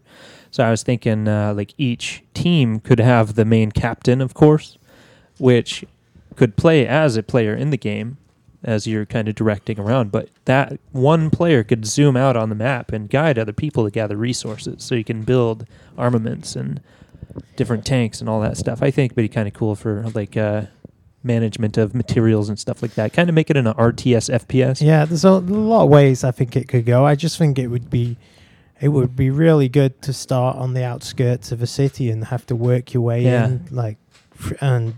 So 0.55 0.63
I 0.63 0.71
was 0.71 0.83
thinking 0.83 1.27
uh, 1.27 1.53
like 1.53 1.73
each 1.77 2.23
team 2.33 2.79
could 2.79 3.01
have 3.01 3.35
the 3.35 3.43
main 3.43 3.73
captain, 3.73 4.21
of 4.21 4.33
course, 4.33 4.77
which 5.37 5.83
could 6.37 6.55
play 6.55 6.87
as 6.87 7.17
a 7.17 7.23
player 7.23 7.53
in 7.53 7.71
the 7.71 7.77
game, 7.77 8.15
as 8.63 8.87
you're 8.87 9.05
kind 9.05 9.27
of 9.27 9.35
directing 9.35 9.77
around. 9.77 10.13
But 10.13 10.29
that 10.45 10.79
one 10.93 11.29
player 11.29 11.61
could 11.65 11.85
zoom 11.85 12.15
out 12.15 12.37
on 12.37 12.47
the 12.47 12.55
map 12.55 12.93
and 12.93 13.09
guide 13.09 13.37
other 13.37 13.51
people 13.51 13.83
to 13.83 13.91
gather 13.91 14.15
resources, 14.15 14.81
so 14.81 14.95
you 14.95 15.03
can 15.03 15.23
build 15.23 15.67
armaments 15.97 16.55
and 16.55 16.79
different 17.57 17.85
tanks 17.85 18.21
and 18.21 18.29
all 18.29 18.39
that 18.39 18.55
stuff. 18.55 18.81
I 18.81 18.91
think 18.91 19.11
it'd 19.11 19.17
be 19.17 19.27
kind 19.27 19.49
of 19.49 19.53
cool 19.53 19.75
for 19.75 20.05
like 20.15 20.37
uh, 20.37 20.67
management 21.21 21.77
of 21.77 21.93
materials 21.93 22.47
and 22.47 22.57
stuff 22.57 22.81
like 22.81 22.93
that. 22.93 23.11
Kind 23.11 23.27
of 23.27 23.35
make 23.35 23.49
it 23.49 23.57
an 23.57 23.65
RTS 23.65 24.33
FPS. 24.33 24.79
Yeah, 24.79 25.03
there's 25.03 25.25
a 25.25 25.31
lot 25.31 25.83
of 25.83 25.89
ways 25.89 26.23
I 26.23 26.31
think 26.31 26.55
it 26.55 26.69
could 26.69 26.85
go. 26.85 27.05
I 27.05 27.15
just 27.15 27.37
think 27.37 27.59
it 27.59 27.67
would 27.67 27.89
be 27.89 28.15
it 28.85 28.89
would 28.89 29.15
be 29.15 29.29
really 29.31 29.67
good 29.67 29.99
to 30.03 30.13
start 30.13 30.55
on 30.57 30.75
the 30.75 30.83
outskirts 30.83 31.51
of 31.51 31.59
a 31.61 31.65
city 31.67 32.11
and 32.11 32.25
have 32.25 32.45
to 32.45 32.55
work 32.55 32.93
your 32.93 33.01
way 33.01 33.23
Yeah. 33.23 33.45
in 33.47 33.65
like 33.71 33.97
and 34.61 34.93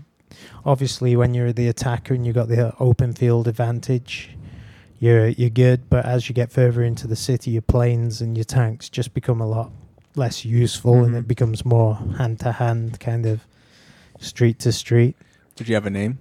obviously 0.64 1.16
when 1.16 1.32
you're 1.32 1.52
the 1.54 1.68
attacker 1.68 2.12
and 2.14 2.26
you've 2.26 2.34
got 2.34 2.48
the 2.48 2.74
open 2.78 3.12
field 3.14 3.48
advantage 3.48 4.12
you're 5.00 5.28
you're 5.28 5.48
good 5.64 5.88
but 5.88 6.04
as 6.04 6.28
you 6.28 6.34
get 6.34 6.52
further 6.52 6.82
into 6.82 7.06
the 7.06 7.16
city 7.16 7.50
your 7.52 7.62
planes 7.62 8.20
and 8.20 8.36
your 8.36 8.44
tanks 8.44 8.90
just 8.90 9.14
become 9.14 9.40
a 9.40 9.46
lot 9.46 9.70
less 10.16 10.44
useful 10.44 10.96
and 11.04 11.14
Mhm. 11.14 11.18
it 11.20 11.28
becomes 11.28 11.64
more 11.64 11.94
hand 12.18 12.40
to 12.40 12.52
hand 12.52 13.00
kind 13.00 13.24
of 13.24 13.40
street 14.20 14.58
to 14.60 14.70
street 14.72 15.16
Did 15.56 15.68
you 15.68 15.74
have 15.76 15.86
a 15.86 15.90
name? 15.90 16.18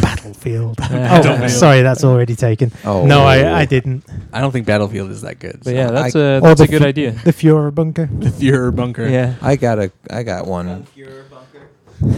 Battlefield 0.00 0.78
oh 0.82 0.88
Battlefield. 0.88 1.50
sorry 1.50 1.82
that's 1.82 2.02
already 2.04 2.34
taken 2.34 2.72
Oh 2.84 3.04
no 3.06 3.20
I, 3.22 3.42
oh. 3.42 3.54
I 3.54 3.64
didn't 3.66 4.04
I 4.32 4.40
don't 4.40 4.50
think 4.52 4.66
Battlefield 4.66 5.10
is 5.10 5.20
that 5.22 5.38
good. 5.38 5.60
But 5.62 5.74
yeah, 5.74 5.90
that's 5.90 6.16
I- 6.16 6.20
a 6.20 6.36
Or 6.38 6.40
that's 6.40 6.58
the 6.60 6.64
a 6.64 6.68
good 6.68 6.82
fu- 6.82 6.88
idea. 6.88 7.10
the 7.12 7.32
Fuhrer 7.32 7.74
bunker 7.74 8.06
the 8.06 8.30
Fuhrer 8.30 8.74
bunker. 8.74 9.06
Yeah. 9.08 9.34
I 9.42 9.56
got 9.56 9.78
a 9.78 9.92
I 10.10 10.22
got 10.22 10.46
one. 10.46 10.86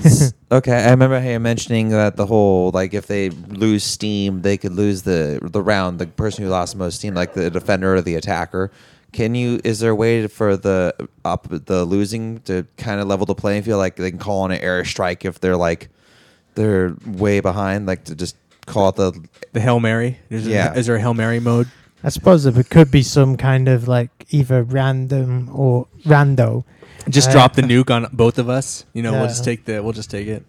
S- 0.04 0.32
okay, 0.52 0.72
I 0.84 0.90
remember 0.90 1.20
how 1.20 1.28
you're 1.28 1.40
mentioning 1.40 1.90
that 1.90 2.16
the 2.16 2.26
whole 2.26 2.70
like 2.70 2.94
if 2.94 3.06
they 3.06 3.30
lose 3.30 3.84
steam, 3.84 4.42
they 4.42 4.56
could 4.56 4.72
lose 4.72 5.02
the 5.02 5.38
the 5.42 5.62
round. 5.62 5.98
The 5.98 6.06
person 6.06 6.44
who 6.44 6.50
lost 6.50 6.72
the 6.72 6.78
most 6.78 6.96
steam, 6.96 7.14
like 7.14 7.34
the 7.34 7.50
defender 7.50 7.94
or 7.94 8.00
the 8.00 8.14
attacker. 8.14 8.70
Can 9.12 9.34
you? 9.34 9.60
Is 9.62 9.80
there 9.80 9.90
a 9.90 9.94
way 9.94 10.26
for 10.26 10.56
the 10.56 10.94
up 11.24 11.46
the 11.50 11.84
losing 11.84 12.38
to 12.42 12.66
kind 12.78 13.00
of 13.00 13.06
level 13.08 13.26
the 13.26 13.34
playing 13.34 13.62
field? 13.62 13.78
Like 13.78 13.96
they 13.96 14.10
can 14.10 14.18
call 14.18 14.40
on 14.42 14.52
an 14.52 14.60
airstrike 14.62 15.24
if 15.24 15.40
they're 15.40 15.56
like 15.56 15.88
they're 16.54 16.94
way 17.06 17.40
behind. 17.40 17.86
Like 17.86 18.04
to 18.04 18.14
just 18.14 18.36
call 18.66 18.88
it 18.90 18.96
the 18.96 19.12
The 19.52 19.60
Hail 19.60 19.80
Mary. 19.80 20.18
Is, 20.30 20.46
Yeah. 20.46 20.68
there, 20.70 20.78
is 20.78 20.86
there 20.86 20.96
a 20.96 21.00
Hail 21.00 21.14
Mary 21.14 21.40
mode? 21.40 21.68
I 22.02 22.10
suppose 22.10 22.44
if 22.46 22.58
it 22.58 22.68
could 22.70 22.90
be 22.90 23.02
some 23.02 23.36
kind 23.36 23.68
of 23.68 23.88
like 23.88 24.10
either 24.30 24.62
random 24.62 25.48
or 25.52 25.86
rando. 26.04 26.64
Just 27.08 27.30
Uh, 27.30 27.32
drop 27.32 27.54
the 27.54 27.62
nuke 27.62 27.90
on 27.90 28.06
both 28.12 28.38
of 28.38 28.48
us. 28.48 28.84
You 28.94 29.02
know, 29.02 29.12
we'll 29.12 29.22
Yeah. 29.22 29.26
just 29.28 29.44
take 29.44 29.64
the. 29.64 29.82
We'll 29.82 29.92
just 29.92 30.10
take 30.10 30.26
it. 30.26 30.44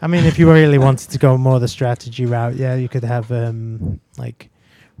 I 0.00 0.06
mean, 0.06 0.24
if 0.24 0.38
you 0.38 0.50
really 0.52 0.78
wanted 0.78 1.10
to 1.10 1.18
go 1.18 1.36
more 1.38 1.58
the 1.60 1.68
strategy 1.68 2.26
route, 2.26 2.56
yeah, 2.56 2.74
you 2.74 2.88
could 2.88 3.04
have 3.04 3.30
um 3.32 4.00
like 4.18 4.48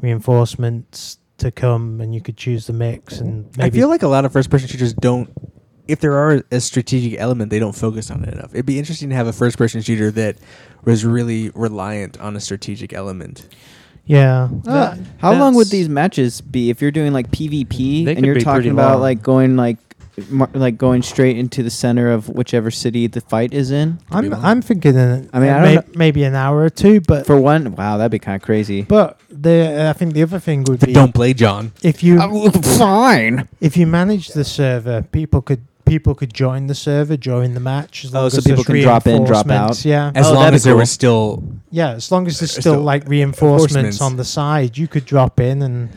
reinforcements 0.00 1.18
to 1.38 1.50
come, 1.50 2.00
and 2.00 2.14
you 2.14 2.20
could 2.20 2.36
choose 2.36 2.66
the 2.66 2.72
mix, 2.72 3.18
and 3.20 3.46
maybe 3.56 3.78
I 3.78 3.80
feel 3.80 3.88
like 3.88 4.02
a 4.02 4.08
lot 4.08 4.24
of 4.24 4.32
first-person 4.32 4.68
shooters 4.68 4.92
don't. 4.94 5.28
If 5.92 6.00
there 6.00 6.14
are 6.22 6.42
a 6.50 6.60
strategic 6.60 7.18
element, 7.20 7.50
they 7.50 7.58
don't 7.58 7.74
focus 7.86 8.10
on 8.10 8.24
it 8.24 8.32
enough. 8.34 8.50
It'd 8.54 8.66
be 8.66 8.78
interesting 8.78 9.10
to 9.10 9.14
have 9.14 9.26
a 9.26 9.32
first-person 9.32 9.82
shooter 9.82 10.10
that 10.12 10.36
was 10.84 11.04
really 11.04 11.50
reliant 11.54 12.18
on 12.20 12.34
a 12.36 12.40
strategic 12.40 12.92
element. 12.92 13.36
yeah. 14.06 14.48
Uh, 14.66 14.70
Uh, 14.70 14.96
how 15.18 15.32
long 15.34 15.54
would 15.54 15.68
these 15.68 15.88
matches 15.88 16.40
be 16.40 16.70
if 16.70 16.80
you're 16.82 16.90
doing 17.00 17.12
like 17.12 17.30
PvP 17.30 18.06
and 18.08 18.24
you're 18.26 18.40
talking 18.40 18.72
about 18.72 18.92
long. 18.94 19.00
like 19.08 19.22
going 19.22 19.56
like 19.56 19.78
mar- 20.30 20.50
like 20.54 20.76
going 20.76 21.02
straight 21.02 21.36
into 21.38 21.62
the 21.62 21.70
center 21.70 22.10
of 22.10 22.28
whichever 22.28 22.70
city 22.70 23.06
the 23.06 23.20
fight 23.20 23.52
is 23.54 23.70
in? 23.70 23.98
I'm. 24.10 24.32
I'm 24.34 24.60
thinking. 24.60 24.96
uh, 24.96 25.22
I 25.32 25.38
mean, 25.40 25.50
I 25.50 25.60
may- 25.62 25.74
don't 25.76 25.86
know- 25.88 25.98
maybe 26.04 26.24
an 26.24 26.34
hour 26.34 26.58
or 26.66 26.70
two, 26.70 27.00
but 27.00 27.26
For 27.26 27.38
one, 27.40 27.76
wow, 27.76 27.96
that'd 27.98 28.10
be 28.10 28.18
kind 28.18 28.36
of 28.36 28.42
crazy. 28.42 28.82
but 28.82 29.20
the 29.30 29.86
I 29.90 29.92
think 29.98 30.14
the 30.14 30.22
other 30.26 30.40
thing 30.40 30.64
would 30.68 30.80
be 30.80 30.92
Don't 30.92 31.14
play 31.14 31.32
John. 31.32 31.70
if 31.82 32.02
you 32.02 32.18
fine. 32.50 33.46
if 33.60 33.76
you 33.76 33.86
manage 33.86 34.28
the 34.38 34.44
server, 34.44 35.02
people 35.12 35.40
could 35.42 35.60
people 35.84 36.14
could 36.14 36.32
join 36.32 36.66
the 36.66 36.74
server 36.74 37.16
during 37.16 37.54
the 37.54 37.60
match. 37.60 38.04
As 38.04 38.14
Oh, 38.14 38.20
long 38.22 38.30
so 38.30 38.38
as 38.38 38.44
people 38.44 38.64
can 38.64 38.80
drop 38.80 39.06
in, 39.06 39.24
drop 39.24 39.50
out? 39.50 39.84
Yeah, 39.84 40.12
As 40.14 40.26
Oh, 40.26 40.32
long 40.34 40.42
that'd 40.44 40.52
be 40.52 40.56
as 40.56 40.64
there 40.64 40.72
cool. 40.74 40.80
was 40.80 40.90
still 40.90 41.42
yeah. 41.70 41.90
As 41.92 42.10
long 42.12 42.26
as 42.26 42.38
there's 42.40 42.56
Uh, 42.56 42.60
still 42.60 42.80
like 42.80 43.08
reinforcements 43.08 43.74
reinforcements. 43.74 44.00
on 44.00 44.16
the 44.16 44.24
side, 44.24 44.78
you 44.78 44.88
could 44.88 45.04
drop 45.04 45.40
in 45.40 45.62
and 45.62 45.90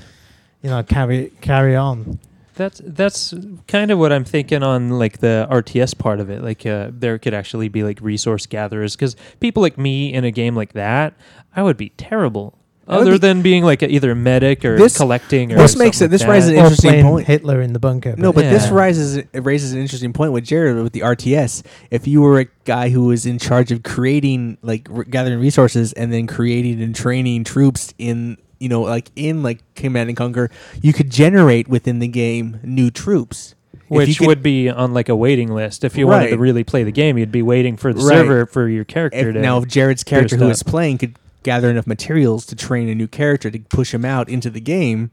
you 0.61 0.69
know 0.69 0.81
carry 0.83 1.31
carry 1.41 1.75
on. 1.75 2.19
That's 2.55 2.81
that's 2.85 3.33
kind 3.67 3.91
of 3.91 3.99
what 3.99 4.13
I'm 4.13 4.23
thinking 4.23 4.63
on 4.63 4.89
like 4.91 5.17
the 5.19 5.45
RTS 5.51 5.97
part 5.97 6.19
of 6.21 6.29
it. 6.29 6.41
Like 6.41 6.65
uh, 6.65 6.89
there 6.91 7.17
could 7.17 7.33
actually 7.33 7.67
be 7.67 7.83
like 7.83 7.99
resource 8.01 8.45
gatherers 8.45 8.95
because 8.95 9.15
people 9.41 9.61
like 9.61 9.77
me 9.77 10.13
in 10.13 10.23
a 10.23 10.31
game 10.31 10.55
like 10.55 10.71
that, 10.73 11.13
I 11.55 11.63
would 11.63 11.75
be 11.77 11.89
terrible. 11.97 12.57
I 12.87 12.97
would 12.97 13.01
Other 13.01 13.11
be- 13.13 13.17
than 13.17 13.41
being 13.41 13.63
like 13.63 13.81
a, 13.81 13.91
either 13.91 14.11
a 14.11 14.15
medic 14.15 14.63
or 14.63 14.77
This- 14.77 14.95
collecting 14.97 15.51
or 15.51 15.57
this 15.57 15.75
makes 15.75 15.97
something 15.97 16.09
it- 16.09 16.11
this 16.11 16.21
like 16.21 16.29
raises 16.29 16.49
that. 16.49 16.55
an 16.55 16.59
Or 16.59 16.63
interesting 16.65 16.89
playing 16.91 17.05
point. 17.05 17.27
Hitler 17.27 17.61
in 17.61 17.73
the 17.73 17.79
bunker. 17.79 18.13
No, 18.17 18.31
but 18.31 18.41
this 18.49 18.65
Yeah. 18.67 18.73
rises 18.73 19.17
it 19.17 19.27
raises 19.33 19.73
an 19.73 19.79
interesting 19.79 20.13
point 20.13 20.31
with 20.33 20.43
Jared 20.43 20.81
with 20.83 20.93
the 20.93 21.01
RTS. 21.01 21.63
If 21.89 22.07
you 22.07 22.21
were 22.21 22.39
a 22.41 22.45
guy 22.65 22.89
who 22.89 23.05
was 23.05 23.25
in 23.25 23.39
charge 23.39 23.71
of 23.71 23.81
creating 23.83 24.57
like 24.61 24.87
r- 24.93 25.03
gathering 25.03 25.39
resources 25.39 25.93
and 25.93 26.13
then 26.13 26.27
creating 26.27 26.81
and 26.81 26.93
training 26.93 27.43
troops 27.43 27.93
in 27.97 28.37
you 28.59 28.69
know 28.69 28.81
like 28.81 29.09
in 29.15 29.41
like 29.41 29.59
Command 29.75 30.09
and 30.09 30.15
Conquer, 30.17 30.51
you 30.81 30.93
could 30.93 31.09
generate 31.09 31.67
within 31.67 31.97
the 31.99 32.07
game 32.07 32.59
new 32.63 32.91
troops. 32.91 33.55
If 33.73 33.81
you 33.91 33.97
which 33.97 34.17
could- 34.19 34.27
would 34.27 34.43
be 34.43 34.69
on 34.69 34.93
like 34.93 35.09
a 35.09 35.15
waiting 35.15 35.49
list. 35.51 35.83
If 35.83 35.97
you 35.97 36.07
wanted 36.07 36.27
to 36.27 36.31
Right. 36.33 36.39
really 36.39 36.63
play 36.63 36.83
the 36.83 36.91
game, 36.91 37.17
you'd 37.17 37.31
be 37.31 37.41
waiting 37.41 37.77
for 37.77 37.93
the 37.93 38.01
Right. 38.01 38.17
server 38.17 38.45
for 38.45 38.67
your 38.67 38.83
character 38.83 39.29
if, 39.29 39.33
to. 39.35 39.41
now 39.41 39.57
if 39.59 39.67
Jared's 39.67 40.03
character 40.03 40.37
who 40.37 40.49
is 40.49 40.59
stuff. 40.59 40.71
playing 40.71 40.97
could 40.99 41.15
gather 41.45 41.69
enough 41.69 41.87
materials 41.87 42.45
to 42.47 42.55
train 42.55 42.89
a 42.89 42.95
new 42.95 43.07
character 43.07 43.49
to 43.49 43.59
push 43.69 43.93
him 43.93 44.03
out 44.03 44.27
into 44.27 44.49
the 44.49 44.59
game, 44.59 45.09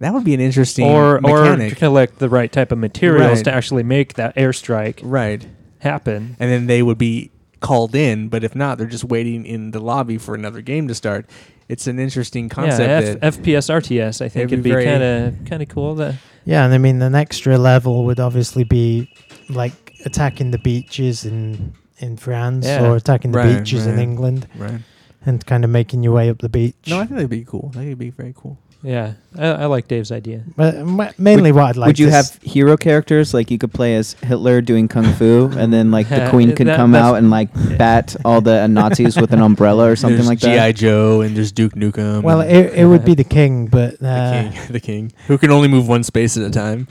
that 0.00 0.12
would 0.12 0.24
be 0.24 0.34
an 0.34 0.40
interesting 0.40 0.84
or 0.86 1.16
or 1.24 1.42
mechanic. 1.44 1.76
collect 1.76 2.18
the 2.18 2.28
right 2.28 2.50
type 2.50 2.72
of 2.72 2.78
materials 2.78 3.38
Right. 3.38 3.44
to 3.44 3.54
actually 3.54 3.84
make 3.84 4.14
that 4.14 4.34
airstrike 4.34 4.98
right. 5.02 5.46
happen. 5.78 6.36
and 6.40 6.50
then 6.50 6.66
they 6.66 6.82
would 6.82 6.98
be 6.98 7.30
called 7.60 7.94
in. 7.94 8.28
But 8.28 8.42
if 8.42 8.56
not, 8.56 8.78
they're 8.78 8.88
just 8.88 9.04
waiting 9.04 9.46
in 9.46 9.70
the 9.70 9.78
lobby 9.80 10.18
for 10.18 10.34
another 10.34 10.60
game 10.62 10.88
to 10.88 10.94
start. 10.94 11.26
It's 11.68 11.86
an 11.86 11.98
interesting 12.00 12.48
concept. 12.48 12.80
yeah, 12.88 13.00
that, 13.00 13.18
F- 13.22 13.38
FPS 13.38 13.70
RTS. 13.70 14.20
I 14.20 14.28
think 14.28 14.46
It'd 14.50 14.52
it'd 14.54 14.62
be 14.64 14.70
be 14.70 14.74
very- 14.74 14.84
kind 14.84 15.02
of 15.04 15.44
kind 15.48 15.62
of 15.62 15.68
cool. 15.68 15.94
That 15.94 16.16
yeah, 16.44 16.64
and 16.64 16.74
I 16.74 16.78
mean 16.78 17.00
an 17.00 17.14
extra 17.14 17.56
level 17.56 18.04
would 18.06 18.18
obviously 18.18 18.64
be 18.64 19.08
like 19.48 19.72
attacking 20.04 20.50
the 20.50 20.58
beaches 20.58 21.24
in 21.24 21.72
in 21.98 22.16
France 22.16 22.66
Yeah. 22.66 22.84
or 22.84 22.96
attacking 22.96 23.30
the 23.30 23.38
Right, 23.38 23.58
beaches 23.58 23.86
in 23.86 23.94
right. 23.94 24.02
England 24.02 24.48
right? 24.58 24.80
And 25.26 25.44
kind 25.46 25.64
of 25.64 25.70
making 25.70 26.02
your 26.02 26.12
way 26.14 26.30
up 26.30 26.38
the 26.38 26.48
beach. 26.48 26.74
No, 26.88 26.96
I 26.96 27.00
think 27.06 27.12
that'd 27.16 27.30
be 27.30 27.44
cool. 27.44 27.70
That 27.74 27.84
would 27.84 27.98
be 27.98 28.10
very 28.10 28.34
cool. 28.36 28.58
yeah, 28.84 29.12
I, 29.38 29.46
I 29.46 29.66
like 29.66 29.86
Dave's 29.86 30.10
idea. 30.10 30.42
but 30.56 30.84
ma- 30.84 31.12
mainly 31.16 31.52
what 31.52 31.62
I'd 31.66 31.76
like 31.76 31.86
Would 31.86 32.00
you 32.00 32.06
to 32.06 32.12
have 32.12 32.36
hero 32.42 32.76
characters 32.76 33.32
like 33.32 33.48
you 33.48 33.56
could 33.56 33.72
play 33.72 33.94
as 33.94 34.14
Hitler 34.14 34.60
doing 34.60 34.88
kung 34.88 35.12
fu, 35.14 35.48
and 35.56 35.72
then 35.72 35.92
like 35.92 36.08
the 36.08 36.26
queen 36.34 36.56
could 36.56 36.66
That- 36.66 36.76
come 36.76 36.94
out 36.96 37.14
and 37.14 37.30
like 37.30 37.50
bat 37.78 38.16
all 38.24 38.40
the 38.40 38.66
Nazis 38.66 39.16
with 39.16 39.32
an 39.32 39.40
umbrella 39.40 39.88
or 39.88 39.94
something 40.02 40.16
there's 40.16 40.28
like 40.28 40.40
that? 40.40 40.74
GI? 40.74 40.80
Joe 40.80 41.20
and 41.20 41.36
there's 41.36 41.52
Duke 41.52 41.74
Nukem. 41.74 42.22
Well, 42.24 42.40
and 42.40 42.50
it, 42.50 42.74
it 42.74 42.86
would 42.86 43.04
be 43.04 43.14
the 43.14 43.22
king, 43.38 43.66
but 43.68 44.00
the 44.00 44.08
uh, 44.08 44.50
king, 44.50 44.72
the 44.72 44.80
king, 44.80 45.12
who 45.28 45.38
can 45.38 45.52
only 45.52 45.68
move 45.68 45.86
one 45.86 46.02
space 46.02 46.36
at 46.36 46.42
a 46.42 46.50
time. 46.50 46.88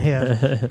yeah, 0.00 0.68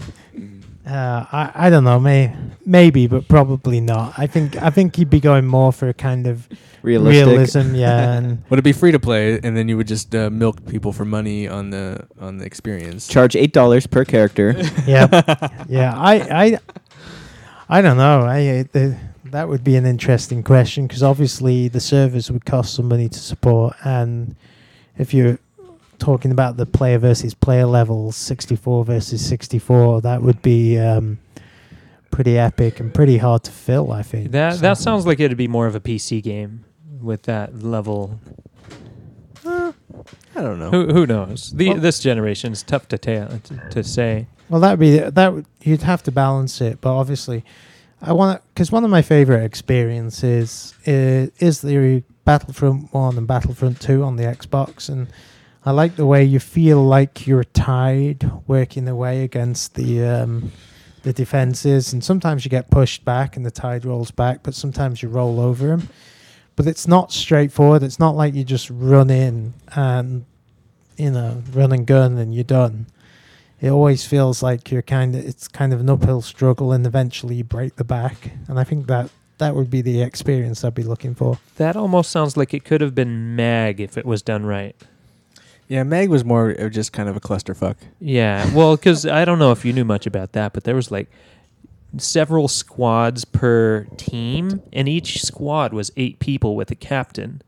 uh, 0.86 1.26
I 1.32 1.52
I 1.56 1.70
don't 1.70 1.84
know, 1.84 2.00
may 2.00 2.36
maybe, 2.66 3.08
but 3.08 3.28
probably 3.28 3.80
not. 3.80 4.14
I 4.18 4.28
think 4.28 4.62
I 4.62 4.70
think 4.70 4.96
he'd 4.96 5.10
be 5.10 5.20
going 5.20 5.46
more 5.46 5.72
for 5.72 5.90
a 5.90 5.94
kind 5.94 6.28
of 6.28 6.48
Realistic. 6.82 7.28
realism, 7.28 7.76
yeah, 7.76 8.14
and 8.14 8.44
Would 8.50 8.58
it 8.60 8.64
be 8.64 8.72
free 8.74 8.92
to 8.92 9.00
play, 9.00 9.40
and 9.44 9.56
then 9.56 9.70
you 9.70 9.78
would 9.78 9.88
just 9.88 10.16
uh, 10.16 10.30
milk 10.32 10.66
people 10.66 10.92
for 10.92 11.06
money 11.06 11.48
on 11.48 11.70
the 11.70 12.08
on 12.20 12.38
the 12.38 12.46
experience? 12.46 13.08
Charge 13.08 13.36
eight 13.36 13.54
dollars 13.54 13.86
per 13.86 14.04
character. 14.04 14.56
yeah, 14.88 15.08
yeah. 15.70 15.94
I 15.96 16.16
I 16.46 16.60
I 17.70 17.82
don't 17.82 17.98
know. 17.98 18.22
I 18.22 18.48
uh, 18.48 18.64
the, 18.72 18.98
that 19.26 19.48
would 19.48 19.64
be 19.64 19.76
an 19.76 19.86
interesting 19.86 20.44
question 20.44 20.88
because 20.88 21.04
obviously 21.04 21.68
the 21.68 21.80
servers 21.80 22.32
would 22.32 22.46
cost 22.46 22.74
some 22.74 22.88
money 22.88 23.08
to 23.10 23.20
support, 23.20 23.76
and 23.84 24.36
if 24.98 25.14
you're 25.14 25.38
talking 26.02 26.32
about 26.32 26.58
the 26.58 26.66
player 26.66 26.98
versus 26.98 27.34
player 27.34 27.66
levels, 27.66 28.16
64 28.18 28.84
versus 28.86 29.26
64, 29.26 30.02
that 30.02 30.22
would 30.22 30.42
be 30.42 30.78
um, 30.78 31.20
pretty 32.10 32.38
epic 32.38 32.80
and 32.82 32.94
pretty 32.94 33.18
hard 33.18 33.44
to 33.44 33.52
fill. 33.52 33.92
I 33.94 34.02
think 34.04 34.32
that 34.32 34.56
So- 34.56 34.62
that 34.62 34.78
sounds 34.78 35.06
like 35.06 35.20
it'd 35.22 35.38
be 35.38 35.48
more 35.48 35.68
of 35.68 35.76
a 35.76 35.80
PC 35.80 36.22
game 36.22 36.66
with 37.02 37.24
that 37.24 37.64
level. 37.64 38.20
I 39.46 39.74
don't 40.42 40.60
know. 40.60 40.70
Who 40.72 40.88
who 40.94 41.06
knows? 41.08 41.52
The 41.52 41.70
Well- 41.70 41.78
this 41.80 42.00
generation 42.00 42.52
is 42.54 42.64
tough 42.64 42.88
to 42.90 42.98
ta- 42.98 43.38
to, 43.44 43.70
to 43.72 43.84
say. 43.84 44.28
Well, 44.50 44.62
that'd 44.62 44.80
be 44.80 44.98
that. 45.00 45.34
Would, 45.34 45.46
you'd 45.62 45.82
have 45.84 46.04
to 46.04 46.12
balance 46.12 46.62
it, 46.62 46.80
but 46.82 46.94
obviously, 46.96 47.44
I 48.02 48.14
want 48.14 48.38
to 48.40 48.48
because 48.54 48.72
one 48.72 48.84
of 48.84 48.90
my 48.90 49.02
favorite 49.02 49.44
experiences 49.44 50.74
is, 50.86 51.32
is 51.40 51.62
the 51.62 52.04
Battlefront 52.26 52.94
One 52.94 53.18
and 53.18 53.28
Battlefront 53.28 53.80
Two 53.82 54.04
on 54.04 54.16
the 54.18 54.24
Xbox, 54.24 54.90
and 54.90 55.08
I 55.64 55.72
like 55.72 55.96
the 55.96 56.06
way 56.08 56.24
you 56.24 56.40
feel 56.40 56.84
like 56.84 57.28
you're 57.28 57.44
tied 57.44 58.30
working 58.48 58.88
away 58.88 59.24
against 59.24 59.76
the 59.76 60.04
um, 60.04 60.52
the 61.04 61.14
defenses, 61.14 61.94
and 61.94 62.04
sometimes 62.04 62.46
you 62.46 62.50
get 62.50 62.70
pushed 62.72 63.06
back 63.06 63.36
and 63.38 63.46
the 63.46 63.52
tide 63.52 63.86
rolls 63.86 64.12
back, 64.12 64.42
but 64.44 64.54
sometimes 64.56 65.02
you 65.02 65.10
roll 65.10 65.40
over 65.40 65.68
them. 65.68 65.90
but 66.56 66.68
it's 66.68 66.88
not 66.88 67.12
straightforward. 67.12 67.84
It's 67.84 68.00
not 68.00 68.16
like 68.16 68.34
you 68.36 68.44
just 68.44 68.70
run 68.70 69.10
in 69.10 69.54
and 69.76 70.26
you 70.98 71.12
know 71.12 71.42
run 71.54 71.72
and 71.72 71.86
gun 71.88 72.18
and 72.18 72.34
you're 72.34 72.44
done. 72.44 72.88
It 73.60 73.70
always 73.70 74.06
feels 74.06 74.42
like 74.42 74.72
you're 74.72 74.82
kind 74.82 75.16
of 75.16 75.24
it's 75.24 75.48
kind 75.48 75.74
of 75.74 75.80
an 75.80 75.90
uphill 75.90 76.22
struggle, 76.22 76.72
and 76.72 76.86
eventually 76.88 77.36
you 77.36 77.44
break 77.44 77.76
the 77.76 77.84
back. 77.84 78.32
And 78.48 78.60
I 78.60 78.64
think 78.64 78.88
that 78.88 79.10
that 79.38 79.56
would 79.56 79.70
be 79.70 79.82
the 79.82 80.02
experience 80.02 80.64
I'd 80.64 80.76
be 80.76 80.84
looking 80.84 81.16
for. 81.16 81.38
That 81.58 81.76
almost 81.76 82.12
sounds 82.12 82.38
like 82.38 82.54
it 82.54 82.64
could 82.64 82.82
have 82.82 82.94
been 82.94 83.36
Mag 83.36 83.80
if 83.80 83.98
it 83.98 84.06
was 84.06 84.22
done 84.22 84.46
right. 84.46 84.76
Yeah, 85.72 85.84
Mag 85.84 86.10
was 86.10 86.26
more 86.26 86.50
of 86.50 86.74
just 86.74 86.92
kind 86.92 87.08
of 87.08 87.16
a 87.16 87.22
clusterfuck. 87.22 87.78
Yeah, 88.02 88.54
well, 88.54 88.76
because 88.76 89.06
I 89.06 89.24
don't 89.24 89.40
know 89.40 89.54
if 89.54 89.64
you 89.64 89.72
knew 89.72 89.86
much 89.86 90.06
about 90.06 90.34
that, 90.34 90.52
but 90.52 90.66
there 90.66 90.76
was 90.76 90.92
like 90.92 91.10
several 91.98 92.50
squads 92.50 93.24
per 93.24 93.86
team, 93.96 94.62
and 94.74 94.90
each 94.90 95.22
squad 95.24 95.72
was 95.72 95.90
eight 95.96 96.20
people 96.20 96.58
with 96.58 96.72
a 96.72 96.76
captain, 96.76 97.42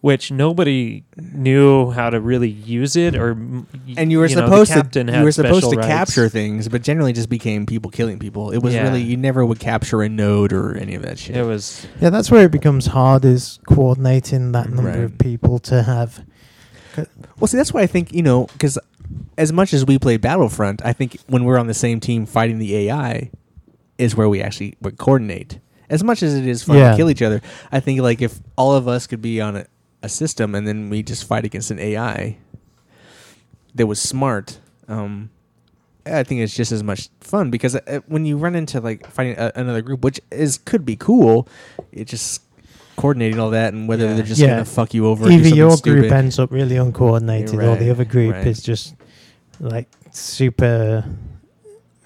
which 0.00 0.30
nobody 0.30 1.02
knew 1.16 1.90
how 1.90 2.08
to 2.08 2.20
really 2.20 2.48
use 2.48 2.94
it. 2.94 3.16
Or 3.16 3.32
And 3.32 4.12
you 4.12 4.18
were 4.18 4.28
know, 4.28 4.34
supposed 4.46 4.72
captain 4.72 5.08
to 5.08 5.18
you 5.18 5.24
were 5.24 5.32
supposed 5.32 5.68
to 5.70 5.76
rights. 5.76 5.88
capture 5.88 6.28
things, 6.28 6.68
but 6.68 6.82
generally 6.84 7.12
just 7.12 7.28
became 7.28 7.66
people 7.66 7.90
killing 7.90 8.20
people. 8.20 8.52
It 8.52 8.58
was 8.62 8.74
Yeah. 8.74 8.84
really 8.84 9.02
you 9.02 9.16
never 9.16 9.44
would 9.44 9.58
capture 9.58 10.02
a 10.02 10.08
node 10.08 10.52
or 10.52 10.76
any 10.76 10.94
of 10.94 11.02
that 11.02 11.18
shit. 11.18 11.36
It 11.36 11.42
was 11.44 11.84
Yeah, 12.00 12.10
that's 12.10 12.30
where 12.30 12.44
it 12.44 12.52
becomes 12.52 12.86
hard 12.86 13.24
is 13.24 13.58
coordinating 13.66 14.52
that 14.52 14.68
number 14.70 14.90
Right. 14.90 15.00
of 15.00 15.18
people 15.18 15.58
to 15.60 15.82
have. 15.82 16.20
Well, 17.38 17.48
see, 17.48 17.56
that's 17.56 17.72
why 17.74 17.82
I 17.82 17.86
think 17.86 18.12
you 18.12 18.22
know, 18.22 18.46
because 18.52 18.78
as 19.38 19.52
much 19.52 19.72
as 19.74 19.84
we 19.84 19.98
play 19.98 20.16
Battlefront, 20.16 20.84
I 20.84 20.92
think 20.92 21.18
when 21.26 21.44
we're 21.44 21.58
on 21.58 21.66
the 21.66 21.74
same 21.74 22.00
team 22.00 22.26
fighting 22.26 22.58
the 22.58 22.74
AI, 22.88 23.30
is 23.98 24.14
where 24.14 24.28
we 24.28 24.42
actually 24.42 24.76
would 24.82 24.98
coordinate. 24.98 25.58
As 25.88 26.02
much 26.02 26.22
as 26.22 26.34
it 26.34 26.46
is 26.46 26.62
fun 26.64 26.76
Yeah. 26.76 26.90
to 26.90 26.96
kill 26.96 27.08
each 27.10 27.22
other, 27.22 27.40
I 27.70 27.80
think 27.80 28.00
like 28.00 28.20
if 28.20 28.40
all 28.56 28.74
of 28.74 28.88
us 28.88 29.06
could 29.06 29.22
be 29.22 29.40
on 29.40 29.56
a, 29.56 29.66
a 30.02 30.08
system 30.08 30.54
and 30.54 30.66
then 30.66 30.90
we 30.90 31.02
just 31.02 31.24
fight 31.24 31.44
against 31.44 31.70
an 31.70 31.78
AI 31.78 32.36
that 33.74 33.86
was 33.86 34.00
smart, 34.00 34.58
um, 34.88 35.30
I 36.04 36.22
think 36.22 36.40
it's 36.40 36.54
just 36.54 36.72
as 36.72 36.82
much 36.82 37.08
fun 37.20 37.50
because 37.50 37.76
uh, 37.76 38.00
when 38.06 38.24
you 38.24 38.36
run 38.36 38.54
into 38.54 38.80
like 38.80 39.06
fighting 39.10 39.36
a, 39.38 39.52
another 39.54 39.82
group, 39.82 40.02
which 40.04 40.20
is 40.30 40.58
could 40.58 40.84
be 40.84 40.96
cool, 40.96 41.48
it 41.92 42.06
just 42.06 42.42
coordinating 42.96 43.38
all 43.38 43.50
that 43.50 43.72
and 43.74 43.86
whether 43.88 44.06
Yeah. 44.06 44.14
they're 44.14 44.24
just 44.24 44.40
Yeah. 44.40 44.48
gonna 44.48 44.64
fuck 44.64 44.94
you 44.94 45.06
over. 45.06 45.24
or 45.24 45.28
do 45.28 45.34
Either 45.34 45.42
something 45.44 45.56
your 45.58 45.76
stupid. 45.76 46.00
group 46.00 46.12
ends 46.12 46.38
up 46.38 46.50
really 46.50 46.76
uncoordinated, 46.76 47.54
Yeah, 47.54 47.72
or 47.72 47.76
the 47.76 47.90
other 47.90 48.04
group 48.04 48.34
right. 48.34 48.46
is 48.46 48.62
just 48.62 48.94
like 49.60 49.88
super 50.10 51.04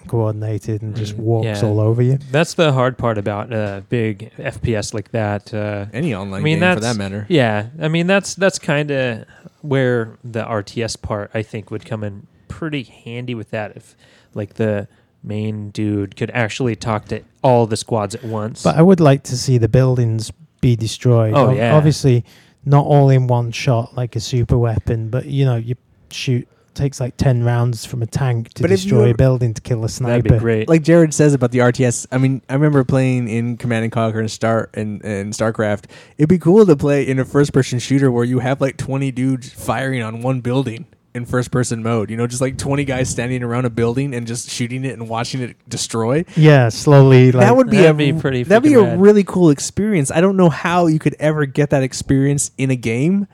coordinated 0.06 0.82
and 0.82 0.96
just 0.96 1.14
Mhm. 1.16 1.20
walks 1.20 1.46
Yeah. 1.62 1.68
all 1.68 1.78
over 1.80 2.02
you. 2.02 2.18
that's 2.32 2.54
the 2.54 2.72
hard 2.72 2.98
part 2.98 3.18
about 3.18 3.52
a 3.52 3.84
big 3.88 4.30
FPS 4.38 4.92
like 4.94 5.12
that. 5.12 5.52
Uh, 5.54 5.86
any 5.92 6.14
online 6.14 6.40
I 6.40 6.44
mean, 6.44 6.60
game 6.60 6.74
for 6.74 6.80
that 6.80 6.96
matter. 6.96 7.26
Yeah, 7.28 7.66
I 7.80 7.88
mean 7.88 8.06
that's 8.06 8.34
that's 8.34 8.58
kind 8.58 8.90
of 8.90 9.24
where 9.60 10.16
the 10.24 10.42
RTS 10.44 10.96
part 10.96 11.30
I 11.34 11.42
think 11.42 11.70
would 11.70 11.84
come 11.84 12.02
in 12.02 12.26
pretty 12.48 12.82
handy 12.82 13.34
with 13.34 13.50
that 13.50 13.72
if 13.76 13.94
like 14.34 14.54
the 14.54 14.88
main 15.22 15.68
dude 15.70 16.16
could 16.16 16.30
actually 16.32 16.74
talk 16.74 17.04
to 17.08 17.20
all 17.44 17.66
the 17.66 17.76
squads 17.76 18.14
at 18.14 18.24
once. 18.24 18.62
But 18.62 18.76
I 18.76 18.82
would 18.82 19.00
like 19.00 19.22
to 19.24 19.36
see 19.36 19.58
the 19.58 19.68
buildings 19.68 20.32
be 20.60 20.76
destroyed. 20.76 21.34
Oh, 21.34 21.50
Ob- 21.50 21.56
yeah. 21.56 21.76
Obviously, 21.76 22.24
not 22.64 22.84
all 22.86 23.08
in 23.10 23.26
one 23.26 23.50
shot 23.52 23.94
like 23.96 24.16
a 24.16 24.20
super 24.20 24.58
weapon, 24.58 25.08
but 25.08 25.26
you 25.26 25.44
know, 25.44 25.56
you 25.56 25.76
shoot 26.10 26.46
takes 26.72 27.00
like 27.00 27.16
ten 27.16 27.42
rounds 27.42 27.84
from 27.84 28.00
a 28.00 28.06
tank 28.06 28.54
to 28.54 28.62
But 28.62 28.70
if 28.70 28.78
you 28.84 28.90
destroy 28.90 29.02
ever- 29.02 29.10
a 29.10 29.14
building 29.16 29.54
to 29.54 29.60
kill 29.60 29.84
a 29.84 29.88
sniper. 29.88 30.10
That'd 30.12 30.24
sniper. 30.26 30.38
be 30.38 30.40
great. 30.40 30.68
Like 30.68 30.82
Jared 30.82 31.12
says 31.12 31.34
about 31.34 31.50
the 31.50 31.58
RTS, 31.58 32.06
I 32.12 32.18
mean, 32.18 32.42
I 32.48 32.54
remember 32.54 32.84
playing 32.84 33.28
in 33.28 33.56
Command 33.56 33.82
and 33.84 33.92
Conquer 33.92 34.20
and 34.20 34.30
Star 34.30 34.70
and, 34.74 35.04
and 35.04 35.32
StarCraft. 35.32 35.86
It'd 36.16 36.28
be 36.28 36.38
cool 36.38 36.64
to 36.64 36.76
play 36.76 37.06
in 37.06 37.18
a 37.18 37.24
first 37.24 37.52
person 37.52 37.80
shooter 37.80 38.10
where 38.10 38.24
you 38.24 38.38
have 38.38 38.60
like 38.60 38.76
twenty 38.76 39.10
dudes 39.10 39.52
firing 39.52 40.00
on 40.02 40.22
one 40.22 40.40
building 40.40 40.86
in 41.14 41.24
first 41.26 41.50
person 41.50 41.82
mode. 41.82 42.10
You 42.10 42.16
know, 42.16 42.26
just 42.26 42.40
like 42.40 42.56
twenty 42.58 42.84
guys 42.84 43.08
standing 43.08 43.42
around 43.42 43.64
a 43.64 43.70
building 43.70 44.14
and 44.14 44.26
just 44.26 44.50
shooting 44.50 44.84
it 44.84 44.92
and 44.92 45.08
watching 45.08 45.40
it 45.42 45.56
destroy. 45.68 46.24
Yeah, 46.36 46.68
slowly. 46.68 47.32
Like, 47.32 47.46
that 47.46 47.56
would 47.56 47.70
be 47.70 47.78
That'd 47.78 47.90
a 47.92 48.12
be 48.12 48.20
pretty 48.20 48.42
That'd 48.44 48.62
be 48.62 48.74
a 48.74 48.82
rad. 48.82 49.00
really 49.00 49.24
cool 49.24 49.50
experience. 49.50 50.10
I 50.10 50.20
don't 50.20 50.36
know 50.36 50.48
how 50.50 50.86
you 50.86 50.98
could 50.98 51.16
ever 51.18 51.46
get 51.46 51.70
that 51.70 51.82
experience 51.82 52.50
in 52.58 52.70
a 52.70 52.76
game, 52.76 53.26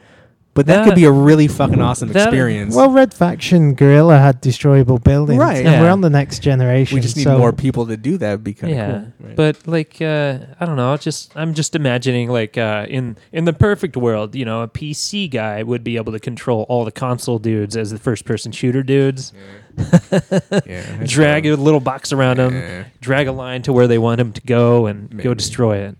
but 0.57 0.67
that, 0.67 0.85
could 0.85 0.95
be 0.97 1.05
a 1.05 1.13
really 1.13 1.47
fucking 1.47 1.81
awesome 1.81 2.09
that- 2.13 2.27
experience. 2.29 2.75
Well, 2.75 2.91
Red 2.91 3.15
Faction 3.15 3.75
Guerrilla 3.75 4.19
had 4.19 4.41
destroyable 4.41 4.99
buildings, 4.99 5.39
Right. 5.39 5.65
And 5.65 5.81
we're 5.81 5.91
on 5.91 6.01
the 6.01 6.11
next 6.11 6.41
generation. 6.41 6.97
we 6.97 7.01
just 7.01 7.17
need 7.17 7.23
so 7.25 7.39
more 7.39 7.53
people 7.53 7.87
to 7.87 7.97
do 7.97 8.17
that. 8.19 8.33
Would 8.33 8.45
be 8.45 8.55
kind 8.55 8.73
of 8.73 8.77
yeah, 8.79 8.91
cool. 8.91 9.13
Right. 9.21 9.37
but 9.37 9.67
like 9.69 10.03
uh, 10.03 10.39
I 10.59 10.67
don't 10.67 10.77
know. 10.77 10.97
Just 10.97 11.31
I'm 11.37 11.55
just 11.55 11.77
imagining 11.77 12.29
like 12.31 12.59
uh, 12.59 12.87
in 12.89 13.17
in 13.31 13.45
the 13.45 13.53
perfect 13.53 13.97
world, 13.97 14.35
you 14.35 14.45
know, 14.45 14.63
a 14.63 14.69
PC 14.69 15.31
guy 15.31 15.63
would 15.63 15.85
be 15.85 15.97
able 15.97 16.13
to 16.13 16.19
control 16.21 16.67
all 16.69 16.85
the 16.85 16.93
console 16.93 17.39
dudes 17.39 17.77
as 17.77 17.91
the 17.93 17.99
first 17.99 18.25
person 18.25 18.51
shooter 18.51 18.83
dudes. 18.83 19.33
yeah, 19.77 19.83
that's 20.11 21.13
drag 21.13 21.45
fun. 21.45 21.53
a 21.53 21.57
little 21.57 21.81
box 21.81 22.13
around 22.13 22.39
them, 22.39 22.55
Yeah. 22.55 22.85
drag 23.03 23.27
a 23.27 23.33
line 23.33 23.63
to 23.63 23.73
where 23.73 23.87
they 23.87 23.99
want 23.99 24.21
him 24.21 24.33
to 24.33 24.41
go, 24.41 24.87
and 24.87 25.11
Maybe. 25.11 25.23
go 25.23 25.35
destroy 25.35 25.79
it. 25.79 25.97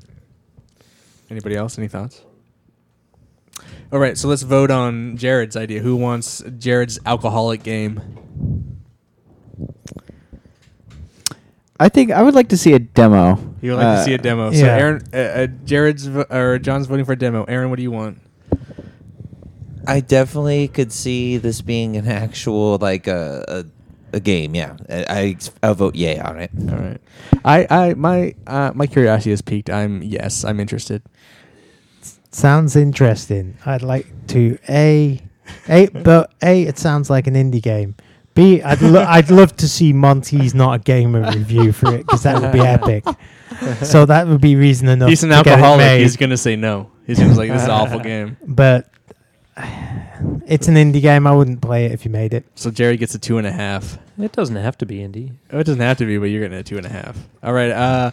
Anybody 1.31 1.57
else? 1.57 1.77
Any 1.79 1.89
thoughts? 1.89 2.23
All 3.93 3.99
right, 3.99 4.17
so 4.19 4.29
let's 4.29 4.43
vote 4.43 4.71
on 4.71 5.17
Jared's 5.17 5.57
idea. 5.57 5.81
Who 5.81 5.97
wants 5.97 6.43
Jared's 6.59 6.99
alcoholic 7.07 7.63
game? 7.63 8.01
I 11.79 11.89
think 11.91 12.11
I 12.11 12.23
would 12.23 12.35
like 12.35 12.49
to 12.49 12.57
see 12.57 12.73
a 12.73 12.79
demo. 12.79 13.39
You 13.61 13.73
would 13.73 13.79
like 13.79 13.87
Uh, 13.87 13.97
to 13.99 14.05
see 14.05 14.15
a 14.15 14.19
demo. 14.19 14.51
So 14.51 14.65
yeah. 14.65 14.77
Aaron, 14.77 15.03
uh, 15.13 15.17
uh, 15.17 15.47
Jared's 15.65 16.07
vo- 16.07 16.25
or 16.31 16.59
John's 16.59 16.87
voting 16.87 17.05
for 17.05 17.13
a 17.13 17.19
demo. 17.19 17.45
Aaron, 17.45 17.69
what 17.69 17.77
do 17.77 17.83
you 17.83 17.91
want? 17.91 18.19
I 19.87 20.01
definitely 20.01 20.69
could 20.69 20.91
see 20.91 21.37
this 21.37 21.61
being 21.61 21.97
an 21.97 22.09
actual 22.09 22.79
like 22.79 23.07
a 23.07 23.45
a, 24.13 24.17
a 24.17 24.21
game. 24.21 24.55
Yeah, 24.55 24.77
I, 24.89 25.05
I 25.09 25.37
I'll 25.63 25.75
vote 25.75 25.95
yay 25.95 26.19
on 26.19 26.41
it. 26.41 26.51
All 26.71 26.77
right, 26.79 27.01
I, 27.45 27.67
I, 27.71 27.95
my, 27.95 28.35
uh, 28.47 28.73
my 28.75 28.87
curiosity 28.89 29.31
is 29.33 29.43
piqued. 29.43 29.69
I'm 29.71 30.03
yes, 30.03 30.45
I'm 30.45 30.59
interested. 30.61 31.03
Sounds 32.37 32.77
interesting. 32.77 33.57
I'd 33.65 33.83
like 33.83 34.07
to 34.29 34.59
a 34.69 35.21
a 35.69 35.87
but 35.89 36.33
a 36.43 36.63
it 36.65 36.79
sounds 36.79 37.09
like 37.11 37.27
an 37.27 37.35
indie 37.35 37.63
game. 37.63 37.95
B 38.35 38.61
I'd 38.63 38.83
lo- 38.83 39.05
I'd 39.09 39.31
love 39.31 39.57
to 39.57 39.69
see 39.69 39.93
Monty's 39.93 40.55
not 40.55 40.73
a 40.75 40.79
gamer 40.83 41.23
review 41.33 41.73
for 41.73 41.95
it 41.95 42.07
because 42.07 42.23
that 42.25 42.41
would 42.43 42.53
be 42.53 42.61
epic. 42.61 43.05
So 43.83 44.05
that 44.05 44.27
would 44.27 44.41
be 44.41 44.57
reason 44.57 44.89
enough. 44.89 45.09
He's 45.09 45.23
an 45.23 45.31
to 45.31 45.37
get 45.37 45.47
it 45.47 45.51
alcoholic. 45.53 45.79
made. 45.79 46.01
He's 46.03 46.17
gonna 46.17 46.37
say 46.37 46.57
no. 46.57 46.91
He's 47.07 47.19
gonna 47.19 47.31
be 47.31 47.37
like, 47.37 47.51
"This 47.51 47.63
is 47.63 47.69
an 47.69 47.71
awful 47.71 48.01
game." 48.13 48.37
but 48.45 48.91
it's 50.47 50.69
an 50.69 50.75
indie 50.75 51.01
game. 51.01 51.27
I 51.27 51.33
wouldn't 51.33 51.61
play 51.63 51.87
it 51.87 51.93
if 51.93 52.05
you 52.05 52.11
made 52.11 52.35
it. 52.35 52.45
So 52.57 52.71
Jerry 52.71 52.97
gets 52.97 53.15
a 53.15 53.19
two 53.19 53.39
and 53.39 53.47
a 53.47 53.53
half. 53.53 53.99
It 54.19 54.33
doesn't 54.33 54.57
have 54.57 54.77
to 54.79 54.87
be 54.87 54.99
indie. 54.99 55.33
Oh, 55.53 55.59
it 55.61 55.65
doesn't 55.65 55.81
have 55.81 55.97
to 55.99 56.07
be, 56.07 56.19
but 56.19 56.27
you're 56.27 56.43
getting 56.43 56.59
a 56.59 56.63
two 56.63 56.77
and 56.77 56.85
a 56.87 56.91
half. 56.91 57.17
All 57.43 57.53
right, 57.53 57.71
uh, 57.71 58.11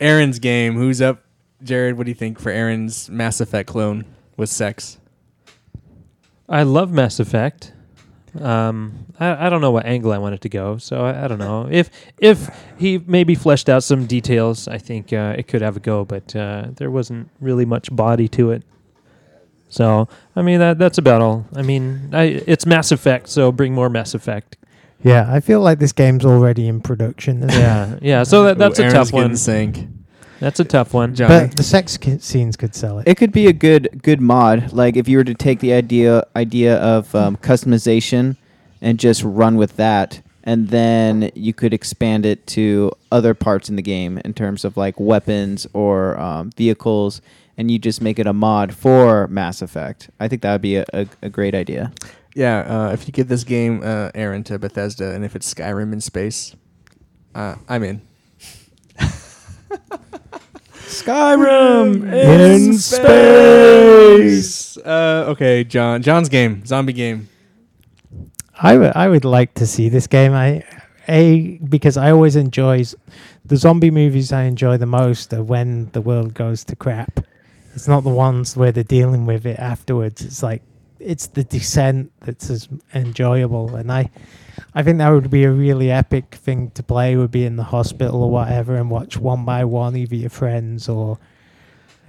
Aaron's 0.00 0.38
game. 0.38 0.74
Who's 0.74 1.00
up? 1.00 1.22
Jared, 1.62 1.96
what 1.96 2.04
do 2.04 2.10
you 2.10 2.14
think 2.14 2.38
for 2.38 2.50
Aaron's 2.50 3.08
Mass 3.10 3.40
Effect 3.40 3.68
clone 3.68 4.04
with 4.36 4.50
sex? 4.50 4.98
I 6.48 6.62
love 6.62 6.92
Mass 6.92 7.18
Effect. 7.18 7.72
Um, 8.40 9.06
I, 9.18 9.46
I 9.46 9.50
don't 9.50 9.60
know 9.60 9.70
what 9.70 9.86
angle 9.86 10.12
I 10.12 10.18
want 10.18 10.34
it 10.34 10.42
to 10.42 10.48
go, 10.48 10.76
so 10.76 11.04
I, 11.04 11.24
I 11.24 11.28
don't 11.28 11.38
know. 11.38 11.68
If 11.70 11.90
if 12.18 12.50
he 12.76 12.98
maybe 12.98 13.34
fleshed 13.34 13.68
out 13.68 13.82
some 13.82 14.06
details, 14.06 14.68
I 14.68 14.78
think 14.78 15.12
uh, 15.12 15.34
it 15.38 15.48
could 15.48 15.62
have 15.62 15.76
a 15.76 15.80
go, 15.80 16.04
but 16.04 16.36
uh, 16.36 16.66
there 16.76 16.90
wasn't 16.90 17.30
really 17.40 17.64
much 17.64 17.94
body 17.94 18.28
to 18.28 18.50
it. 18.50 18.62
So 19.68 20.08
I 20.34 20.42
mean 20.42 20.60
that 20.60 20.78
that's 20.78 20.98
about 20.98 21.22
all. 21.22 21.46
I 21.54 21.62
mean, 21.62 22.10
I, 22.12 22.42
it's 22.46 22.66
Mass 22.66 22.92
Effect, 22.92 23.28
so 23.28 23.50
bring 23.50 23.72
more 23.72 23.88
Mass 23.88 24.14
Effect. 24.14 24.58
Yeah, 25.02 25.26
I 25.32 25.40
feel 25.40 25.60
like 25.60 25.78
this 25.78 25.92
game's 25.92 26.24
already 26.24 26.68
in 26.68 26.80
production. 26.80 27.38
isn't 27.38 27.50
it? 27.50 27.54
Yeah, 27.54 27.98
yeah. 28.02 28.22
So 28.22 28.44
that, 28.44 28.58
that's 28.58 28.78
Ooh, 28.78 28.82
a 28.82 28.86
Aaron's 28.86 29.10
tough 29.10 29.12
one. 29.14 29.36
Sank. 29.36 29.88
That's 30.40 30.60
a 30.60 30.64
tough 30.64 30.92
one. 30.94 31.14
John. 31.14 31.28
But 31.28 31.56
the 31.56 31.62
sex 31.62 31.96
ki- 31.96 32.18
scenes 32.18 32.56
could 32.56 32.74
sell 32.74 32.98
it. 32.98 33.08
It 33.08 33.16
could 33.16 33.32
be 33.32 33.46
a 33.46 33.52
good 33.52 34.00
good 34.02 34.20
mod. 34.20 34.72
Like 34.72 34.96
if 34.96 35.08
you 35.08 35.18
were 35.18 35.24
to 35.24 35.34
take 35.34 35.60
the 35.60 35.72
idea 35.72 36.24
idea 36.34 36.76
of 36.76 37.14
um, 37.14 37.36
customization 37.36 38.36
and 38.80 38.98
just 38.98 39.22
run 39.22 39.56
with 39.56 39.76
that, 39.76 40.20
and 40.44 40.68
then 40.68 41.30
you 41.34 41.52
could 41.54 41.72
expand 41.72 42.26
it 42.26 42.46
to 42.48 42.92
other 43.10 43.34
parts 43.34 43.68
in 43.68 43.76
the 43.76 43.82
game 43.82 44.18
in 44.18 44.34
terms 44.34 44.64
of 44.64 44.76
like 44.76 44.98
weapons 45.00 45.66
or 45.72 46.18
um, 46.20 46.50
vehicles, 46.50 47.20
and 47.56 47.70
you 47.70 47.78
just 47.78 48.02
make 48.02 48.18
it 48.18 48.26
a 48.26 48.32
mod 48.32 48.74
for 48.74 49.26
Mass 49.28 49.62
Effect. 49.62 50.10
I 50.20 50.28
think 50.28 50.42
that 50.42 50.52
would 50.52 50.62
be 50.62 50.76
a, 50.76 50.84
a, 50.92 51.06
a 51.22 51.28
great 51.30 51.54
idea. 51.54 51.92
Yeah, 52.34 52.58
uh, 52.88 52.92
if 52.92 53.06
you 53.06 53.12
give 53.12 53.28
this 53.28 53.44
game, 53.44 53.80
uh, 53.82 54.10
Aaron, 54.14 54.44
to 54.44 54.58
Bethesda, 54.58 55.12
and 55.12 55.24
if 55.24 55.34
it's 55.34 55.52
Skyrim 55.52 55.94
in 55.94 56.02
space, 56.02 56.54
uh, 57.34 57.56
I'm 57.66 57.82
in. 57.82 58.02
Skyrim 60.86 62.12
in 62.12 62.78
space. 62.78 64.76
Uh, 64.78 65.24
okay, 65.28 65.64
John. 65.64 66.02
John's 66.02 66.28
game, 66.28 66.64
zombie 66.64 66.92
game. 66.92 67.28
I 68.58 68.78
would 68.78 68.92
I 68.96 69.08
would 69.08 69.24
like 69.24 69.54
to 69.54 69.66
see 69.66 69.88
this 69.88 70.06
game. 70.06 70.32
I 70.32 70.64
a 71.08 71.58
because 71.58 71.96
I 71.96 72.10
always 72.10 72.36
enjoy 72.36 72.84
the 73.44 73.56
zombie 73.56 73.90
movies. 73.90 74.32
I 74.32 74.42
enjoy 74.44 74.76
the 74.76 74.86
most 74.86 75.32
are 75.34 75.42
when 75.42 75.90
the 75.92 76.00
world 76.00 76.34
goes 76.34 76.64
to 76.64 76.76
crap, 76.76 77.20
It's 77.74 77.88
not 77.88 78.04
the 78.04 78.10
ones 78.10 78.56
where 78.56 78.72
they're 78.72 78.84
dealing 78.84 79.26
with 79.26 79.44
it 79.46 79.58
afterwards. 79.58 80.22
It's 80.24 80.42
like 80.42 80.62
it's 80.98 81.26
the 81.28 81.44
descent 81.44 82.12
that's 82.20 82.50
as 82.50 82.68
enjoyable, 82.94 83.76
and 83.76 83.92
I, 83.92 84.10
I 84.74 84.82
think 84.82 84.98
that 84.98 85.10
would 85.10 85.30
be 85.30 85.44
a 85.44 85.50
really 85.50 85.90
epic 85.90 86.34
thing 86.34 86.70
to 86.72 86.82
play. 86.82 87.16
Would 87.16 87.30
be 87.30 87.44
in 87.44 87.56
the 87.56 87.64
hospital 87.64 88.22
or 88.22 88.30
whatever, 88.30 88.76
and 88.76 88.90
watch 88.90 89.16
one 89.16 89.44
by 89.44 89.64
one 89.64 89.96
either 89.96 90.16
your 90.16 90.30
friends 90.30 90.88
or, 90.88 91.18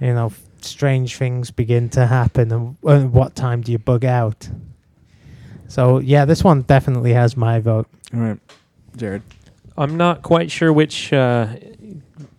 you 0.00 0.14
know, 0.14 0.32
strange 0.60 1.16
things 1.16 1.50
begin 1.50 1.88
to 1.90 2.06
happen. 2.06 2.52
And, 2.52 2.76
and 2.82 3.12
what 3.12 3.34
time 3.34 3.62
do 3.62 3.72
you 3.72 3.78
bug 3.78 4.04
out? 4.04 4.48
So 5.68 5.98
yeah, 5.98 6.24
this 6.24 6.42
one 6.42 6.62
definitely 6.62 7.12
has 7.12 7.36
my 7.36 7.60
vote. 7.60 7.86
All 8.14 8.20
right, 8.20 8.38
Jared. 8.96 9.22
I'm 9.76 9.96
not 9.96 10.22
quite 10.22 10.50
sure 10.50 10.72
which 10.72 11.12
uh, 11.12 11.54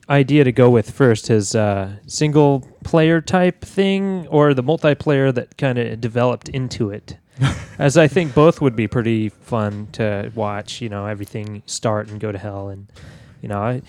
idea 0.09 0.43
to 0.43 0.51
go 0.51 0.69
with 0.69 0.89
first 0.91 1.27
his 1.27 1.55
uh, 1.55 1.97
single 2.07 2.67
player 2.83 3.21
type 3.21 3.61
thing 3.61 4.27
or 4.27 4.53
the 4.53 4.63
multiplayer 4.63 5.33
that 5.33 5.57
kind 5.57 5.77
of 5.77 6.01
developed 6.01 6.49
into 6.49 6.89
it. 6.89 7.17
As 7.79 7.95
I 7.95 8.07
think 8.07 8.33
both 8.33 8.59
would 8.61 8.75
be 8.75 8.87
pretty 8.87 9.29
fun 9.29 9.87
to 9.93 10.31
watch, 10.35 10.81
you 10.81 10.89
know, 10.89 11.05
everything 11.05 11.63
start 11.65 12.09
and 12.09 12.19
go 12.19 12.31
to 12.31 12.37
hell. 12.37 12.69
And, 12.69 12.87
you 13.41 13.47
know, 13.47 13.61
I, 13.61 13.81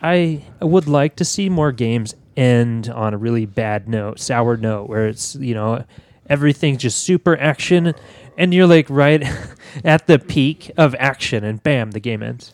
I 0.00 0.64
would 0.64 0.86
like 0.86 1.16
to 1.16 1.24
see 1.24 1.48
more 1.48 1.72
games 1.72 2.14
end 2.36 2.88
on 2.88 3.12
a 3.12 3.18
really 3.18 3.46
bad 3.46 3.88
note, 3.88 4.20
sour 4.20 4.56
note, 4.56 4.88
where 4.88 5.08
it's, 5.08 5.34
you 5.36 5.54
know, 5.54 5.84
everything's 6.30 6.82
just 6.82 6.98
super 6.98 7.36
action 7.36 7.94
and 8.36 8.54
you're 8.54 8.66
like 8.66 8.86
right 8.88 9.22
at 9.84 10.06
the 10.06 10.18
peak 10.18 10.70
of 10.76 10.94
action 10.98 11.44
and 11.44 11.62
bam, 11.62 11.92
the 11.92 12.00
game 12.00 12.22
ends. 12.22 12.52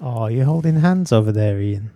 Oh, 0.00 0.26
you're 0.26 0.44
holding 0.44 0.80
hands 0.80 1.12
over 1.12 1.32
there, 1.32 1.60
Ian. 1.60 1.90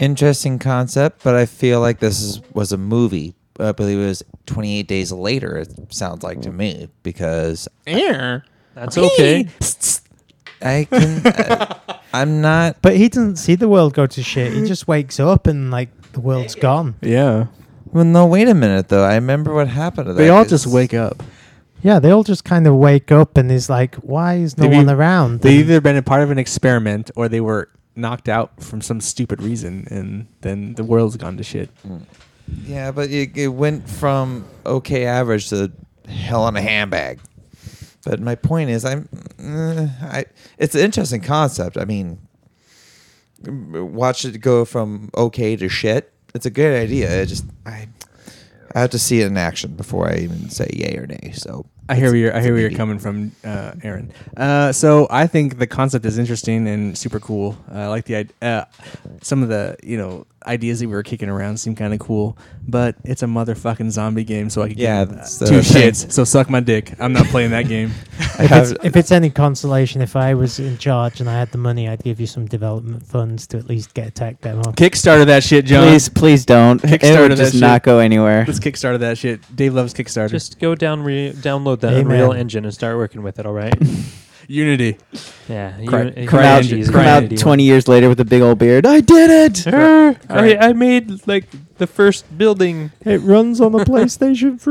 Interesting 0.00 0.58
concept, 0.58 1.22
but 1.22 1.34
I 1.34 1.46
feel 1.46 1.80
like 1.80 1.98
this 2.00 2.20
is, 2.20 2.40
was 2.54 2.72
a 2.72 2.76
movie. 2.78 3.34
I 3.58 3.72
believe 3.72 3.98
it 3.98 4.06
was 4.06 4.22
28 4.46 4.88
days 4.88 5.12
later. 5.12 5.58
It 5.58 5.68
sounds 5.92 6.22
like 6.22 6.40
to 6.42 6.50
me 6.50 6.88
because 7.02 7.68
That's 7.84 8.96
okay. 8.96 9.48
I 10.62 10.86
can. 10.90 11.26
uh, 11.26 11.74
I'm 12.14 12.40
not. 12.40 12.78
But 12.80 12.96
he 12.96 13.08
doesn't 13.10 13.36
see 13.36 13.54
the 13.54 13.68
world 13.68 13.92
go 13.94 14.06
to 14.06 14.22
shit. 14.22 14.52
He 14.54 14.64
just 14.66 14.88
wakes 14.88 15.20
up 15.20 15.46
and 15.46 15.70
like 15.70 15.90
the 16.12 16.20
world's 16.20 16.54
gone. 16.54 16.94
Yeah, 17.02 17.46
Well, 17.92 18.04
no. 18.04 18.24
Wait 18.26 18.48
a 18.48 18.54
minute, 18.54 18.88
though. 18.88 19.04
I 19.04 19.14
remember 19.16 19.52
what 19.54 19.68
happened 19.68 20.06
to 20.06 20.12
that. 20.14 20.18
they 20.18 20.30
all 20.30 20.42
'cause- 20.44 20.50
just 20.50 20.66
wake 20.66 20.94
up. 20.94 21.22
Yeah, 21.82 21.98
they 21.98 22.10
all 22.10 22.24
just 22.24 22.44
kind 22.44 22.66
of 22.66 22.74
wake 22.76 23.10
up 23.12 23.38
and 23.38 23.50
is 23.50 23.70
like, 23.70 23.94
why 23.96 24.34
is 24.36 24.58
no 24.58 24.64
They've 24.68 24.76
one 24.76 24.88
e- 24.90 24.92
around? 24.92 25.40
They 25.40 25.50
And- 25.50 25.58
either 25.60 25.80
been 25.80 25.96
a 25.96 26.02
part 26.02 26.22
of 26.22 26.30
an 26.30 26.38
experiment 26.38 27.10
or 27.16 27.28
they 27.28 27.40
were 27.40 27.68
knocked 28.00 28.28
out 28.28 28.62
from 28.62 28.80
some 28.80 29.00
stupid 29.00 29.42
reason, 29.42 29.86
and 29.90 30.26
then 30.40 30.74
the 30.74 30.84
world's 30.84 31.16
gone 31.16 31.36
to 31.36 31.42
shit. 31.42 31.70
Yeah, 32.64 32.90
but 32.90 33.10
it, 33.10 33.36
it 33.36 33.48
went 33.48 33.88
from 33.88 34.44
okay 34.66 35.06
average 35.06 35.48
to 35.50 35.70
hell 36.08 36.48
in 36.48 36.56
a 36.56 36.62
handbag. 36.62 37.20
But 38.04 38.20
my 38.20 38.34
point 38.34 38.70
is, 38.70 38.84
I'm. 38.84 39.08
Uh, 39.38 39.88
I. 40.02 40.24
It's 40.58 40.74
an 40.74 40.80
interesting 40.80 41.20
concept. 41.20 41.76
I 41.76 41.84
mean, 41.84 42.18
watch 43.46 44.24
it 44.24 44.38
go 44.40 44.64
from 44.64 45.10
okay 45.16 45.56
to 45.56 45.68
shit. 45.68 46.12
It's 46.34 46.46
a 46.46 46.50
good 46.50 46.80
idea. 46.80 47.22
It 47.22 47.26
just 47.26 47.44
I. 47.66 47.88
I 48.74 48.80
have 48.80 48.90
to 48.90 49.00
see 49.00 49.20
it 49.20 49.26
in 49.26 49.36
action 49.36 49.74
before 49.74 50.08
I 50.08 50.18
even 50.18 50.48
say 50.48 50.70
yay 50.72 50.96
or 50.96 51.06
nay. 51.06 51.32
So 51.34 51.66
I 51.90 51.96
hear 51.96 52.10
where 52.10 52.16
you're. 52.16 52.36
I 52.36 52.40
hear 52.40 52.52
where 52.52 52.60
you're 52.62 52.78
coming 52.78 53.00
from, 53.00 53.32
uh, 53.44 53.72
Aaron. 53.82 54.12
Uh, 54.36 54.70
so 54.70 55.08
I 55.10 55.26
think 55.26 55.58
the 55.58 55.66
concept 55.66 56.06
is 56.06 56.18
interesting 56.18 56.68
and 56.68 56.96
super 56.96 57.18
cool. 57.18 57.58
Uh, 57.68 57.78
I 57.78 57.86
like 57.88 58.04
the 58.04 58.28
uh, 58.40 58.64
some 59.22 59.42
of 59.42 59.48
the 59.48 59.76
you 59.82 59.98
know 59.98 60.24
ideas 60.46 60.80
that 60.80 60.86
we 60.88 60.94
were 60.94 61.02
kicking 61.02 61.28
around 61.28 61.58
seem 61.58 61.74
kind 61.74 61.92
of 61.92 62.00
cool, 62.00 62.36
but 62.66 62.96
it's 63.04 63.22
a 63.22 63.26
motherfucking 63.26 63.90
zombie 63.90 64.24
game, 64.24 64.48
so 64.50 64.62
I 64.62 64.68
could 64.68 64.78
Yeah, 64.78 65.04
give 65.04 65.16
that's 65.16 65.38
two 65.38 65.44
the 65.46 65.62
thing. 65.62 65.90
shits. 65.92 66.10
So 66.12 66.24
suck 66.24 66.48
my 66.48 66.60
dick. 66.60 66.94
I'm 66.98 67.12
not 67.12 67.26
playing 67.26 67.50
that 67.50 67.68
game. 67.68 67.90
If, 68.40 68.50
it's, 68.52 68.84
if 68.84 68.96
it's 68.96 69.12
any 69.12 69.28
consolation, 69.28 70.00
if 70.00 70.16
I 70.16 70.32
was 70.32 70.58
in 70.58 70.78
charge 70.78 71.20
and 71.20 71.28
I 71.28 71.34
had 71.34 71.50
the 71.52 71.58
money, 71.58 71.88
I'd 71.90 72.02
give 72.02 72.20
you 72.20 72.26
some 72.26 72.46
development 72.46 73.02
funds 73.04 73.46
to 73.48 73.58
at 73.58 73.66
least 73.68 73.92
get 73.92 74.08
a 74.08 74.10
tech 74.10 74.40
demo. 74.40 74.62
Kickstarter 74.62 75.26
that 75.26 75.42
shit, 75.44 75.66
John. 75.66 75.86
Please, 75.86 76.08
please 76.08 76.46
don't. 76.46 76.82
It 76.82 77.02
Kickstarter 77.02 77.20
would 77.22 77.30
that 77.32 77.36
just 77.36 77.52
shit. 77.52 77.60
not 77.60 77.82
go 77.82 77.98
anywhere. 77.98 78.44
Let's 78.46 78.58
Kickstarter 78.58 78.98
that 79.00 79.18
shit. 79.18 79.40
Dave 79.54 79.74
loves 79.74 79.92
Kickstarter. 79.92 80.30
Just 80.30 80.58
go 80.58 80.74
down, 80.74 81.02
re- 81.02 81.32
download 81.34 81.80
the 81.80 81.88
Amen. 81.88 82.00
Unreal 82.06 82.32
Engine 82.32 82.64
and 82.64 82.72
start 82.72 82.96
working 82.96 83.22
with 83.22 83.38
it. 83.38 83.44
All 83.44 83.52
right. 83.52 83.74
Unity. 84.50 84.98
Yeah. 85.48 85.78
Cry- 85.86 86.02
Uni- 86.02 86.26
cry 86.26 86.26
Come 86.26 86.40
out. 86.40 86.64
Unity's 86.64 86.90
come 86.90 87.00
out 87.06 87.22
Unity 87.22 87.36
one. 87.36 87.42
20 87.42 87.62
years 87.62 87.86
later 87.88 88.08
with 88.08 88.18
a 88.20 88.24
big 88.24 88.42
old 88.42 88.58
beard. 88.58 88.84
I 88.84 89.00
did 89.00 89.30
it. 89.30 89.62
Cry- 89.68 90.16
I, 90.28 90.56
I 90.56 90.72
made 90.72 91.26
like 91.28 91.44
the 91.78 91.86
first 91.86 92.36
building. 92.36 92.90
It 93.04 93.20
runs 93.20 93.60
on 93.60 93.70
the 93.72 93.84
PlayStation 93.84 94.60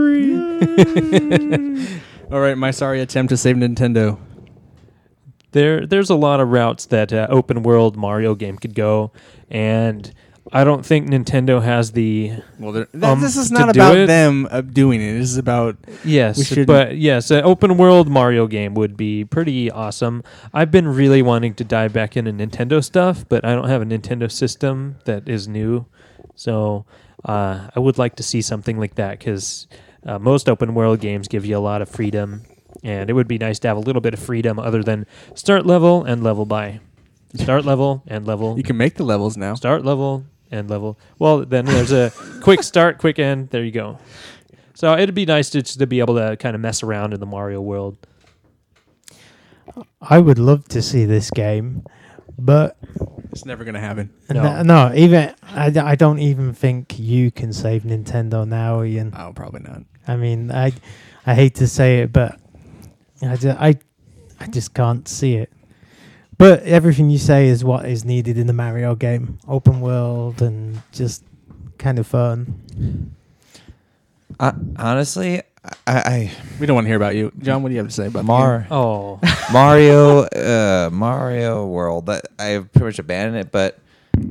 3. 1.89 2.01
All 2.32 2.39
right, 2.41 2.57
my 2.57 2.71
sorry 2.71 2.99
attempt 3.01 3.30
to 3.30 3.38
save 3.38 3.55
Nintendo. 3.55 4.19
There, 5.51 5.86
there's 5.88 6.09
a 6.11 6.15
lot 6.15 6.39
of 6.41 6.49
routes 6.49 6.86
that 6.88 7.11
uh, 7.11 7.25
open 7.30 7.63
world 7.63 7.95
Mario 7.97 8.36
game 8.36 8.57
could 8.57 8.75
go, 8.75 9.11
and 9.49 10.13
I 10.52 10.64
don't 10.64 10.86
think 10.86 11.08
Nintendo 11.08 11.62
has 11.62 11.91
the 11.91 12.34
Well, 12.58 12.86
Um, 13.02 13.22
this 13.22 13.38
is 13.38 13.52
not 13.52 13.70
about 13.70 14.08
them 14.08 14.47
uh, 14.50 14.62
doing 14.62 15.02
it. 15.02 15.14
This 15.14 15.30
is 15.30 15.38
about 15.38 15.78
yes, 16.04 16.54
but 16.66 16.97
yes, 16.97 17.30
an 17.30 17.43
open 17.43 17.78
world 17.78 18.10
Mario 18.10 18.47
game 18.47 18.74
would 18.74 18.97
be 18.97 19.26
pretty 19.26 19.70
awesome. 19.70 20.24
I've 20.54 20.72
been 20.72 20.88
really 20.88 21.22
wanting 21.22 21.54
to 21.56 21.64
dive 21.64 21.93
back 21.93 22.18
into 22.18 22.32
Nintendo 22.34 22.84
stuff, 22.84 23.26
but 23.30 23.45
I 23.45 23.54
don't 23.54 23.70
have 23.70 23.82
a 23.82 23.86
Nintendo 23.86 24.32
system 24.32 24.95
that 25.06 25.30
is 25.30 25.47
new, 25.47 25.86
so 26.36 26.86
uh, 27.26 27.70
I 27.76 27.80
would 27.80 27.97
like 27.97 28.16
to 28.16 28.24
see 28.24 28.41
something 28.41 28.80
like 28.80 28.95
that 28.95 29.20
because 29.20 29.68
uh, 30.06 30.18
most 30.18 30.50
open 30.50 30.74
world 30.74 31.00
games 31.00 31.28
give 31.28 31.45
you 31.45 31.58
a 31.58 31.60
lot 31.60 31.82
of 31.82 31.89
freedom, 31.89 32.41
and 32.84 33.10
it 33.10 33.14
would 33.14 33.28
be 33.28 33.38
nice 33.38 33.60
to 33.60 33.68
have 33.68 33.78
a 33.78 33.82
little 33.82 34.02
bit 34.02 34.14
of 34.16 34.20
freedom 34.20 34.58
other 34.58 34.82
than 34.82 35.06
start 35.36 35.66
level 35.66 36.04
and 36.04 36.24
level 36.24 36.45
by, 36.45 36.80
start 37.36 37.66
level 37.66 38.02
and 38.08 38.26
level. 38.26 38.58
you 38.58 38.64
can 38.64 38.78
make 38.78 38.95
the 38.95 39.04
levels 39.04 39.38
now. 39.38 39.54
start 39.54 39.86
level 39.86 40.26
and 40.52 40.70
level. 40.70 41.00
Well, 41.20 41.45
then 41.45 41.66
there's 41.66 41.91
a 41.91 42.12
quick 42.41 42.64
start, 42.64 42.97
quick 42.97 43.20
end. 43.20 43.50
There 43.50 43.64
you 43.64 43.72
go. 43.72 44.00
So 44.74 44.93
it'd 44.97 45.16
be 45.16 45.26
nice 45.26 45.50
to, 45.52 45.62
to 45.62 45.88
be 45.88 46.00
able 46.00 46.16
to 46.16 46.38
kind 46.38 46.56
of 46.56 46.62
mess 46.62 46.84
around 46.84 47.14
in 47.14 47.20
the 47.20 47.26
Mario 47.26 47.62
world. 47.62 47.97
I 50.02 50.20
would 50.20 50.39
love 50.39 50.68
to 50.70 50.82
see 50.82 51.06
this 51.06 51.30
game, 51.30 51.84
but 52.38 52.78
It's 53.32 53.45
never 53.45 53.64
gonna 53.64 53.80
happen. 53.80 54.10
No. 54.30 54.41
no, 54.41 54.64
no 54.64 54.95
even 54.95 55.34
I 55.43 55.95
don't 55.95 56.20
even 56.20 56.54
think 56.54 56.97
you 56.97 57.30
can 57.32 57.54
save 57.54 57.84
Nintendo 57.84 58.47
now, 58.47 58.84
Ian. 58.84 59.14
Oh, 59.16 59.32
probably 59.36 59.62
not. 59.62 59.84
I 60.08 60.16
mean, 60.16 60.52
I 60.52 60.72
I 61.26 61.36
hate 61.36 61.56
to 61.56 61.68
say 61.68 62.00
it, 62.00 62.12
but 62.12 62.39
I, 63.22 63.36
ju- 63.36 63.56
I, 63.60 63.76
I 64.39 64.47
just 64.47 64.74
can't 64.74 65.08
see 65.08 65.36
it. 65.36 65.52
But 66.40 66.64
everything 66.64 67.10
you 67.10 67.18
say 67.18 67.50
is 67.50 67.66
what 67.66 67.86
is 67.86 68.06
needed 68.06 68.38
in 68.38 68.48
the 68.48 68.54
Mario 68.54 68.96
game: 68.96 69.38
open 69.46 69.82
world 69.82 70.42
and 70.42 70.82
just 70.94 71.22
kind 71.78 72.00
of 72.00 72.08
fun. 72.08 73.14
Uh, 74.40 74.54
honestly, 74.78 75.42
I, 75.86 75.98
I 75.98 76.32
We 76.58 76.66
don't 76.66 76.76
want 76.76 76.86
to 76.86 76.88
hear 76.88 76.96
about 76.96 77.16
you, 77.16 77.34
John. 77.40 77.62
What 77.62 77.70
do 77.70 77.76
you 77.76 77.80
have 77.80 77.90
to 77.90 77.94
say 77.94 78.08
about 78.08 78.26
the 78.26 78.58
game? 78.60 78.68
Oh, 78.72 79.20
Mario 79.52 80.22
uh, 80.22 80.90
Mario 80.94 81.66
World. 81.68 82.06
That 82.06 82.28
I've 82.40 82.72
pretty 82.72 82.86
much 82.86 83.00
abandoned 83.00 83.38
it, 83.38 83.52
but 83.52 83.78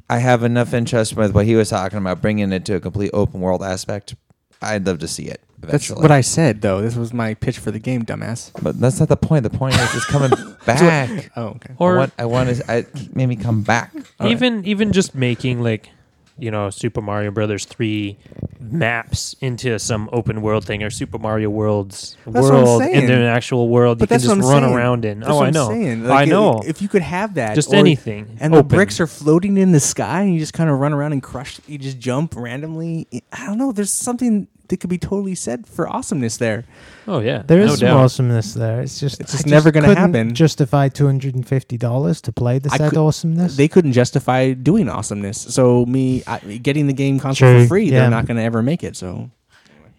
I 0.09 0.17
have 0.19 0.45
enough 0.45 0.73
interest 0.73 1.15
with 1.15 1.35
what 1.35 1.45
he 1.45 1.57
was 1.57 1.69
talking 1.69 1.99
about, 1.99 2.23
bringing 2.23 2.53
it 2.53 2.65
to 2.65 2.77
a 2.77 2.81
complete 2.81 3.11
open 3.13 3.41
world 3.41 3.63
aspect. 3.63 4.15
I'd 4.61 4.87
love 4.87 4.99
to 5.01 5.09
see 5.09 5.25
it 5.27 5.41
That's 5.61 5.69
eventually. 5.89 6.03
what 6.03 6.11
I 6.11 6.21
said, 6.21 6.63
though. 6.63 6.81
This 6.81 6.97
was 6.97 7.13
my 7.13 7.35
pitch 7.35 7.59
for 7.59 7.71
the 7.71 7.79
game, 7.79 8.05
dumbass. 8.05 8.51
But 8.63 8.81
that's 8.81 8.99
not 8.99 9.09
the 9.09 9.17
point. 9.17 9.45
The 9.45 9.51
point 9.51 9.75
is 9.77 9.95
it's 9.95 10.05
coming 10.07 10.31
back. 10.67 11.31
Oh, 11.37 11.47
okay. 11.49 11.71
I 11.73 11.77
or 11.79 11.97
want, 11.97 12.13
I 12.19 12.25
want 12.25 12.57
to. 12.57 12.71
I 12.73 12.87
made 13.13 13.27
me 13.27 13.37
come 13.37 13.63
back. 13.63 13.93
All 14.19 14.29
even 14.29 14.65
even 14.65 14.93
just 14.93 15.15
making 15.15 15.63
like 15.63 15.91
you 16.39 16.51
know 16.51 16.71
Super 16.71 17.01
Mario 17.01 17.31
Brothers 17.31 17.65
three 17.65 18.19
maps 18.61 19.35
into 19.41 19.79
some 19.79 20.09
open 20.13 20.43
world 20.43 20.65
thing 20.65 20.83
or 20.83 20.91
Super 20.91 21.19
Mario 21.19 21.51
World's 21.51 22.17
That's 22.27 22.49
world 22.49 22.83
into 22.83 23.15
an 23.15 23.23
actual 23.23 23.69
world 23.69 23.99
But 23.99 24.11
you 24.11 24.19
can 24.19 24.21
just 24.21 24.49
run 24.49 24.63
saying. 24.63 24.75
around 24.75 25.05
in. 25.05 25.21
That's 25.21 25.33
oh, 25.33 25.43
I 25.43 25.51
know. 25.51 25.69
saying. 25.69 26.11
I 26.11 26.25
know. 26.25 26.63
If 26.67 26.83
you 26.83 26.89
could 26.89 27.03
have 27.03 27.35
that, 27.35 27.55
just 27.55 27.73
anything. 27.73 28.37
and 28.41 28.53
the 28.53 28.63
bricks 28.63 29.01
are 29.01 29.07
floating 29.07 29.57
in 29.57 29.73
the 29.73 29.81
sky, 29.81 30.23
and 30.23 30.35
you 30.35 30.41
just 30.41 30.55
kind 30.55 30.71
of 30.71 30.79
run 30.79 30.93
around 30.93 31.13
and 31.13 31.23
crush. 31.23 31.61
You 31.67 31.79
just 31.79 31.99
jump 31.99 32.35
randomly. 32.37 33.07
I 33.33 33.47
don't 33.47 33.59
know. 33.59 33.73
There's 33.73 33.93
something 33.93 34.49
that 34.69 34.79
could 34.81 34.91
be 34.91 34.99
totally 34.99 35.35
said 35.35 35.67
for 35.67 35.89
awesomeness 35.89 36.37
there. 36.37 36.65
Oh 37.07 37.21
yeah, 37.21 37.43
There 37.47 37.61
is 37.61 37.71
no 37.71 37.75
some 37.77 37.89
doubt. 37.89 37.97
awesomeness 38.05 38.55
there. 38.55 38.81
It's 38.83 39.01
just 39.01 39.21
It's 39.21 39.35
I 39.35 39.37
just 39.39 39.47
never 39.47 39.71
gonna 39.71 39.95
happen. 39.95 40.35
Justify 40.35 40.89
two 40.89 41.07
hundred 41.07 41.35
and 41.35 41.47
fifty 41.47 41.77
dollars 41.77 42.21
to 42.23 42.33
play 42.33 42.59
the 42.59 42.71
I 42.73 42.77
said 42.77 42.91
could- 42.91 42.99
awesomeness. 42.99 43.57
They 43.57 43.69
couldn't 43.69 43.93
justify 43.93 44.53
doing 44.53 44.89
awesomeness. 44.89 45.39
So 45.39 45.85
me 45.87 46.23
I, 46.27 46.39
getting 46.39 46.87
the 46.87 46.93
game 46.93 47.19
console 47.19 47.49
True, 47.51 47.63
for 47.63 47.69
free, 47.69 47.87
yeah. 47.87 48.01
they're 48.01 48.11
not 48.11 48.27
going 48.27 48.37
to 48.37 48.43
ever 48.43 48.63
make 48.63 48.85
it. 48.85 48.97
So 48.97 49.31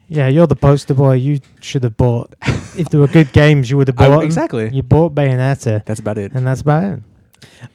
yeah, 0.08 0.28
you're 0.28 0.48
the 0.48 0.56
poster 0.56 0.94
boy. 0.94 1.14
You 1.14 1.40
should 1.62 1.84
have 1.84 1.98
bought. 1.98 2.34
if 2.78 2.90
there 2.90 3.00
were 3.00 3.08
good 3.08 3.32
games, 3.34 3.70
you 3.70 3.78
would 3.78 3.88
have 3.88 4.00
I- 4.00 4.08
bought. 4.08 4.20
'em. 4.22 4.26
exactly. 4.26 4.70
You 4.74 4.84
bought 4.84 5.14
Bayonetta, 5.16 5.86
That's 5.86 6.00
about 6.00 6.18
it. 6.18 6.32
and 6.34 6.46
that's 6.48 6.62
about 6.62 6.84
it. 6.84 7.00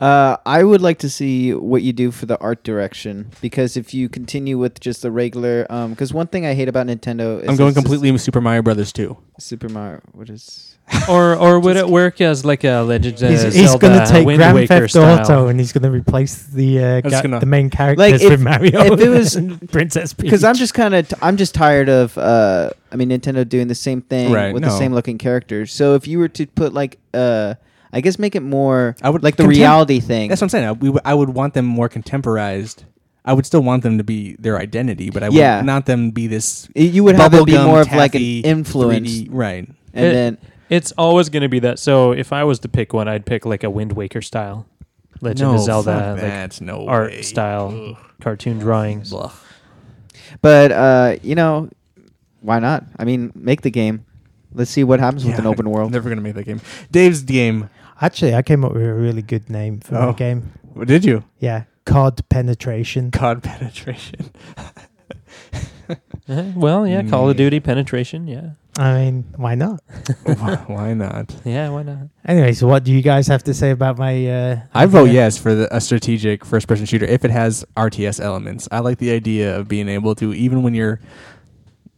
Uh, 0.01 0.37
I 0.47 0.63
would 0.65 0.81
like 0.81 0.99
to 1.01 1.11
see 1.11 1.53
what 1.55 1.83
you 1.83 1.93
do 1.93 2.11
for 2.11 2.27
the 2.27 2.39
art 2.41 2.65
direction 2.65 3.31
because 3.41 3.77
if 3.77 3.95
you 3.95 4.09
continue 4.09 4.59
with 4.59 4.81
just 4.81 5.03
the 5.03 5.11
regular, 5.11 5.67
because 5.91 6.13
one 6.13 6.27
thing 6.27 6.47
I 6.47 6.55
hate 6.55 6.69
about 6.69 6.87
Nintendo 6.87 7.43
is 7.43 7.49
I'm 7.49 7.57
going 7.57 7.69
it's 7.69 7.75
just 7.77 7.85
completely 7.87 8.11
with 8.13 8.21
Super 8.23 8.41
Mario 8.41 8.63
Brothers 8.63 8.93
too. 8.93 9.17
Super 9.39 9.69
Mario. 9.69 10.01
What 10.13 10.31
is? 10.31 10.71
or 11.09 11.35
or 11.35 11.59
would 11.61 11.79
it 11.79 11.89
work 11.89 12.21
as 12.21 12.45
like 12.45 12.63
a 12.63 12.81
Legend 12.83 13.15
of 13.23 13.31
He's, 13.31 13.41
Zelda 13.41 13.57
he's 13.59 13.75
going 13.77 13.99
to 13.99 14.07
take 14.07 14.27
Wind 14.27 14.37
Grand 14.39 14.55
Waker 14.55 14.87
Theft 14.87 14.97
Auto 14.97 15.25
style? 15.25 15.49
and 15.49 15.59
he's 15.59 15.73
going 15.73 15.83
to 15.83 15.91
replace 15.91 16.43
the 16.49 16.79
uh, 16.79 17.01
ga- 17.01 17.23
gonna- 17.23 17.41
the 17.41 17.47
main 17.47 17.71
characters 17.71 17.99
Like, 18.13 18.21
if- 18.21 18.29
with 18.31 18.43
Mario. 18.43 18.93
if 18.93 19.01
it 19.01 19.09
was- 19.09 19.35
Princess 19.73 20.13
Peach. 20.13 20.25
Because 20.25 20.45
I'm 20.45 20.55
just 20.57 20.75
kind 20.75 20.95
of 20.95 21.09
t- 21.09 21.17
I'm 21.23 21.39
just 21.39 21.55
tired 21.55 21.89
of 21.89 22.19
uh 22.19 22.69
I 22.93 22.97
mean 22.97 23.09
Nintendo 23.09 23.49
doing 23.49 23.69
the 23.69 23.75
same 23.75 24.03
thing 24.03 24.31
Right, 24.31 24.53
with 24.53 24.63
the 24.63 24.77
same 24.77 24.93
looking 24.93 25.17
characters. 25.17 25.73
So 25.73 25.95
if 25.95 26.07
you 26.07 26.19
were 26.19 26.29
to 26.29 26.47
put 26.49 26.75
like 26.75 26.99
uh 27.15 27.55
I 27.95 28.01
guess 28.01 28.19
make 28.19 28.35
it 28.37 28.43
more 28.43 28.97
I 29.03 29.09
would 29.11 29.23
like 29.23 29.37
the 29.37 29.45
contem- 29.45 29.49
reality 29.51 30.01
thing. 30.01 30.29
That's 30.29 30.41
what 30.41 30.47
I'm 30.47 30.49
saying. 30.51 30.65
I, 30.67 30.73
we, 30.73 30.89
w- 30.89 31.01
I 31.05 31.15
would 31.15 31.31
want 31.31 31.55
them 31.55 31.65
more 31.65 31.89
contemporized. 31.89 32.85
I 33.25 33.33
would 33.33 33.47
still 33.47 33.63
want 33.63 33.83
them 33.83 33.97
to 33.99 34.05
be 34.05 34.35
their 34.39 34.59
identity, 34.59 35.09
but 35.11 35.23
I 35.23 35.29
would 35.31 35.37
Yeah. 35.39 35.63
not 35.63 35.87
them 35.87 36.11
be 36.11 36.27
this. 36.27 36.69
You 36.75 37.05
would 37.05 37.17
have 37.17 37.33
it 37.33 37.47
be 37.47 37.53
bubblegum, 37.53 37.65
more 37.67 37.81
of 37.81 37.87
like 37.93 38.15
an 38.15 38.21
taffy, 38.21 38.41
influence, 38.41 39.09
3D 39.11 39.29
right? 39.31 39.69
and 39.95 40.07
It- 40.07 40.13
then 40.13 40.39
It's 40.71 40.93
always 40.99 41.29
going 41.29 41.43
to 41.43 41.49
be 41.49 41.61
that. 41.61 41.79
So 41.79 42.13
if 42.13 42.33
I 42.33 42.43
was 42.45 42.59
to 42.61 42.69
pick 42.69 42.93
one, 42.93 43.07
I'd 43.09 43.25
pick 43.25 43.47
like 43.47 43.63
a 43.65 43.71
Wind 43.71 43.93
Waker 43.93 44.21
style, 44.23 44.67
Legend 45.21 45.51
no, 45.53 45.55
of 45.57 45.63
Zelda, 45.63 45.93
fuck 45.93 46.13
like 46.13 46.21
that. 46.21 46.61
no 46.61 46.87
art 46.89 47.13
way. 47.13 47.23
style. 47.23 47.73
Ugh. 47.93 47.97
cartoon 48.21 48.59
drawings. 48.59 49.11
Blah. 49.11 49.33
but 50.41 50.73
uh 50.73 51.17
you 51.23 51.35
know 51.35 51.69
why 52.41 52.59
not? 52.59 52.85
I 52.99 53.05
mean 53.05 53.33
make 53.35 53.63
the 53.63 53.71
game. 53.71 54.05
Let's 54.53 54.71
see 54.71 54.85
what 54.85 55.01
happens 55.01 55.25
with 55.25 55.35
Yeah, 55.35 55.41
an 55.41 55.47
open 55.47 55.67
I'm 55.67 55.73
world. 55.73 55.93
never 55.97 56.09
gonna 56.09 56.21
make 56.21 56.35
that 56.35 56.45
game. 56.45 56.61
Dave's 56.91 57.23
game. 57.23 57.69
Actually, 58.01 58.35
I 58.35 58.43
came 58.43 58.65
up 58.65 58.73
with 58.73 58.83
a 58.83 58.93
really 58.95 59.23
good 59.23 59.49
name 59.51 59.81
for 59.81 59.97
Oh. 59.97 60.07
my 60.09 60.13
game. 60.13 60.53
What 60.75 60.89
did 60.89 61.05
you? 61.05 61.25
Yeah, 61.39 61.65
COD 61.87 62.29
Penetration. 62.29 63.11
COD 63.11 63.43
penetration. 63.43 64.31
Uh, 66.27 66.45
well, 66.57 66.87
yeah, 66.87 67.03
Call 67.03 67.29
of. 67.29 67.37
Duty 67.37 67.61
penetration. 67.61 68.27
Yeah, 68.27 68.53
I 68.79 68.95
mean, 68.95 69.25
why 69.37 69.55
not? 69.55 69.83
why, 70.25 70.55
why 70.67 70.95
not? 70.95 71.37
yeah, 71.45 71.69
why 71.69 71.83
not? 71.83 72.09
Anyway, 72.25 72.53
so 72.55 72.67
what 72.67 72.83
do 72.85 72.91
you 72.95 73.03
guys 73.03 73.27
have 73.27 73.45
to 73.45 73.53
say 73.53 73.71
about 73.73 73.99
my? 73.99 74.27
Uh, 74.27 74.61
I 74.73 74.87
vote 74.87 75.11
yes 75.11 75.37
for 75.37 75.55
the, 75.55 75.77
a 75.77 75.83
strategic 75.83 76.43
first-person 76.43 76.87
shooter 76.87 77.05
if 77.05 77.27
it 77.27 77.31
has 77.31 77.63
RTS 77.77 78.19
elements. 78.21 78.67
I 78.73 78.79
like 78.79 78.97
the 78.97 79.11
idea 79.11 79.55
of 79.59 79.69
being 79.69 79.87
able 79.91 80.15
to, 80.15 80.33
even 80.33 80.63
when 80.63 80.73
your 80.73 80.99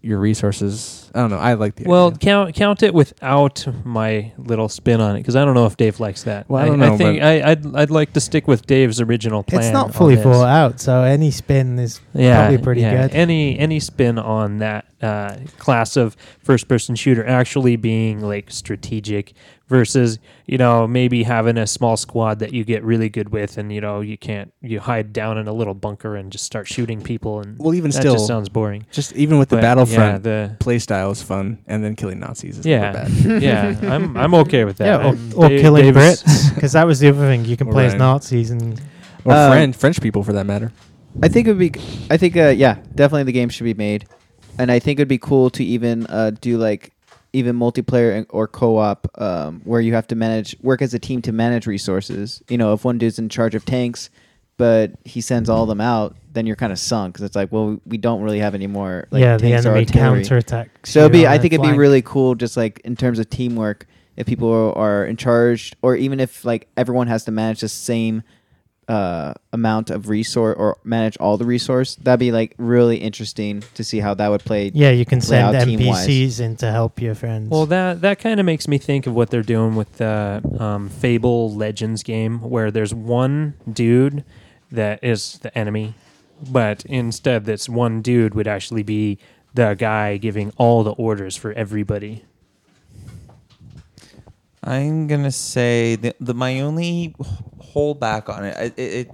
your 0.03 0.19
resources. 0.19 1.11
I 1.15 1.21
don't 1.21 1.31
know. 1.31 1.39
I 1.39 1.55
like 1.55 1.75
the. 1.77 1.85
Well, 1.85 2.09
idea. 2.09 2.19
count 2.19 2.55
count 2.55 2.83
it 2.83 2.95
without 2.95 3.67
my 3.85 4.33
little 4.39 4.69
spin 4.69 5.01
on 5.01 5.17
it 5.17 5.21
because 5.21 5.35
I 5.35 5.45
don't 5.45 5.55
know 5.55 5.67
if 5.67 5.77
Dave 5.77 5.99
likes 5.99 6.23
that. 6.25 6.49
Well, 6.49 6.63
I 6.63 6.67
don't 6.67 6.79
know, 6.79 6.97
think 6.97 7.21
but- 7.21 7.27
I, 7.27 7.51
I'd 7.51 7.77
I'd 7.77 7.91
like 7.91 8.13
to 8.13 8.21
stick 8.21 8.47
with 8.47 8.67
Dave's 8.67 9.01
original 9.01 9.43
plan. 9.43 9.63
It's 9.63 9.73
not 9.73 9.95
fully 9.95 10.15
this. 10.15 10.25
thought 10.25 10.49
out, 10.49 10.81
so 10.81 11.03
any 11.03 11.31
spin 11.31 11.79
is 11.79 12.01
yeah, 12.15 12.43
probably 12.43 12.59
pretty 12.63 12.81
yeah. 12.83 13.09
good. 13.09 13.17
Any 13.17 13.59
any 13.59 13.81
spin 13.81 14.19
on 14.19 14.59
that 14.59 14.87
uh, 15.03 15.37
class 15.59 15.97
of 15.97 16.17
first 16.39 16.69
person 16.69 16.95
shooter 16.95 17.27
actually 17.27 17.77
being 17.77 18.21
like 18.21 18.51
strategic 18.51 19.35
versus 19.69 20.19
you 20.47 20.57
know 20.57 20.87
maybe 20.87 21.25
having 21.25 21.59
a 21.59 21.67
small 21.67 21.97
squad 21.97 22.39
that 22.39 22.53
you 22.53 22.63
get 22.65 22.85
really 22.85 23.09
good 23.09 23.31
with 23.31 23.59
and 23.59 23.73
you 23.73 23.81
know 23.81 24.01
you 24.01 24.17
can't 24.17 24.53
you 24.61 24.79
hide 24.79 25.13
down 25.13 25.39
in 25.39 25.49
a 25.49 25.53
little 25.53 25.75
bunker 25.75 26.15
and 26.15 26.31
just 26.31 26.45
start 26.45 26.69
shooting 26.69 27.01
people 27.03 27.41
and 27.41 27.59
well, 27.59 27.75
even 27.75 27.91
that 27.91 27.99
still, 28.01 28.15
just 28.15 28.27
sounds 28.29 28.49
boring. 28.49 28.87
just 28.93 29.13
even 29.15 29.39
with 29.39 29.49
the 29.49 29.57
Battlefront 29.57 30.25
yeah, 30.25 30.55
play 30.61 30.79
style 30.79 31.11
is 31.11 31.21
fun, 31.23 31.59
and 31.67 31.83
then 31.83 31.97
killing 31.97 32.21
Nazis 32.21 32.59
is 32.59 32.67
Yeah. 32.67 32.93
never 32.93 32.99
bad. 33.29 33.43
yeah, 33.43 33.79
I'm 33.95 34.17
I'm 34.17 34.35
okay 34.35 34.65
with 34.65 34.77
that. 34.79 34.87
yeah, 34.87 35.09
or, 35.11 35.17
or 35.45 35.49
Dave- 35.49 35.61
killing 35.61 35.93
Dave's- 35.93 36.23
Brits 36.23 36.55
because 36.55 36.73
that 36.73 36.87
was 36.87 37.01
the 37.01 37.09
other 37.09 37.27
thing. 37.27 37.45
You 37.45 37.57
can 37.57 37.69
play 37.69 37.87
as 37.87 37.95
Nazis 37.95 38.51
and 38.53 38.81
Or 39.25 39.33
Uh, 39.33 39.51
French 39.51 39.77
French 39.77 40.01
people 40.01 40.23
for 40.23 40.33
that 40.35 40.47
matter. 40.47 40.71
I 41.23 41.29
think 41.29 41.49
it 41.49 41.55
would 41.55 41.59
be. 41.73 41.73
I 42.11 42.17
think 42.17 42.37
uh, 42.37 42.49
yeah, 42.49 42.77
definitely 42.95 43.25
the 43.25 43.33
game 43.33 43.49
should 43.49 43.65
be 43.65 43.75
made, 43.75 44.07
and 44.59 44.71
I 44.71 44.79
think 44.79 45.01
it'd 45.01 45.09
be 45.09 45.19
cool 45.19 45.51
to 45.51 45.65
even 45.65 46.07
uh, 46.07 46.31
do 46.41 46.57
like 46.59 46.93
even 47.37 47.57
multiplayer 47.59 48.25
or 48.31 48.49
co-op 48.49 49.07
um, 49.21 49.61
where 49.65 49.81
you 49.81 49.93
have 49.95 50.07
to 50.09 50.15
manage 50.15 50.57
work 50.63 50.81
as 50.81 50.95
a 50.95 50.99
team 50.99 51.21
to 51.23 51.33
manage 51.33 51.67
resources. 51.67 52.43
You 52.49 52.57
know, 52.59 52.73
if 52.73 52.85
one 52.85 52.99
dude's 52.99 53.19
in 53.19 53.29
charge 53.29 53.55
of 53.55 53.65
tanks, 53.65 54.09
but 54.57 54.93
he 55.05 55.21
sends 55.21 55.51
all 55.51 55.63
of 55.63 55.69
them 55.69 55.81
out, 55.83 56.17
then 56.33 56.47
you're 56.47 56.57
kind 56.57 56.73
of 56.73 56.79
sunk 56.79 57.13
because 57.15 57.27
it's 57.27 57.37
like, 57.37 57.53
well, 57.53 57.79
we 57.85 57.99
don't 57.99 58.23
really 58.23 58.39
have 58.39 58.55
any 58.55 58.67
more. 58.67 59.07
Like, 59.11 59.21
yeah, 59.21 59.37
the 59.37 59.53
enemy 59.53 59.85
counterattack. 60.25 60.71
So 60.87 61.01
it'd 61.01 61.13
be, 61.13 61.27
I 61.27 61.37
think 61.39 61.53
it'd 61.53 61.63
be 61.63 61.77
really 61.77 62.01
cool, 62.03 62.35
just 62.35 62.57
like 62.57 62.81
in 62.85 62.97
terms 62.97 63.19
of 63.19 63.29
teamwork, 63.29 63.87
if 64.17 64.27
people 64.27 64.73
are 64.75 65.05
in 65.05 65.17
charge, 65.17 65.75
or 65.83 65.95
even 65.95 66.21
if 66.21 66.43
like 66.45 66.69
everyone 66.79 67.07
has 67.09 67.25
to 67.27 67.31
manage 67.33 67.61
the 67.61 67.69
same 67.69 68.23
uh, 68.89 69.35
amount 69.53 69.91
of 69.91 70.09
resource 70.09 70.57
or 70.59 70.79
manage 70.85 71.17
all 71.19 71.37
the 71.37 71.45
resource. 71.45 71.97
That'd 71.97 72.21
be 72.21 72.33
like 72.33 72.55
really 72.57 72.99
interesting 72.99 73.63
to 73.75 73.83
see 73.83 73.99
how 73.99 74.15
that 74.15 74.29
would 74.29 74.45
play. 74.45 74.71
Yeah, 74.73 74.91
you 74.91 75.05
can 75.05 75.21
play 75.21 75.29
send 75.29 75.57
out 75.57 75.65
team-wise. 75.65 76.07
NPCs 76.07 76.41
in 76.41 76.57
to 76.57 76.71
help 76.71 77.01
your 77.01 77.15
friends. 77.15 77.51
Well, 77.51 77.67
that 77.67 78.01
that 78.03 78.19
kind 78.19 78.39
of 78.39 78.47
makes 78.47 78.69
me 78.69 78.79
think 78.79 79.07
of 79.07 79.15
what 79.15 79.31
they're 79.31 79.43
doing 79.43 79.75
with 79.75 79.97
the 79.97 80.41
um, 80.59 80.89
Fable 80.89 81.53
Legends 81.55 82.03
game, 82.03 82.41
where 82.41 82.71
there's 82.71 82.95
one 82.95 83.55
dude 83.71 84.25
that 84.71 85.03
is 85.03 85.39
the 85.41 85.57
enemy, 85.57 85.95
but 86.51 86.85
instead, 86.87 87.45
this 87.45 87.69
one 87.69 88.03
dude 88.03 88.35
would 88.35 88.49
actually 88.49 88.83
be 88.83 89.19
the 89.55 89.75
guy 89.75 90.17
giving 90.17 90.53
all 90.59 90.85
the 90.85 90.93
orders 90.93 91.37
for 91.37 91.53
everybody. 91.53 92.25
I'm 94.67 95.07
gonna 95.07 95.31
say 95.31 95.95
the, 95.95 96.15
the 96.19 96.35
my 96.35 96.61
only 96.61 97.15
holdback 97.73 98.29
on 98.29 98.45
it, 98.45 98.75
it, 98.77 98.83
it 98.83 99.11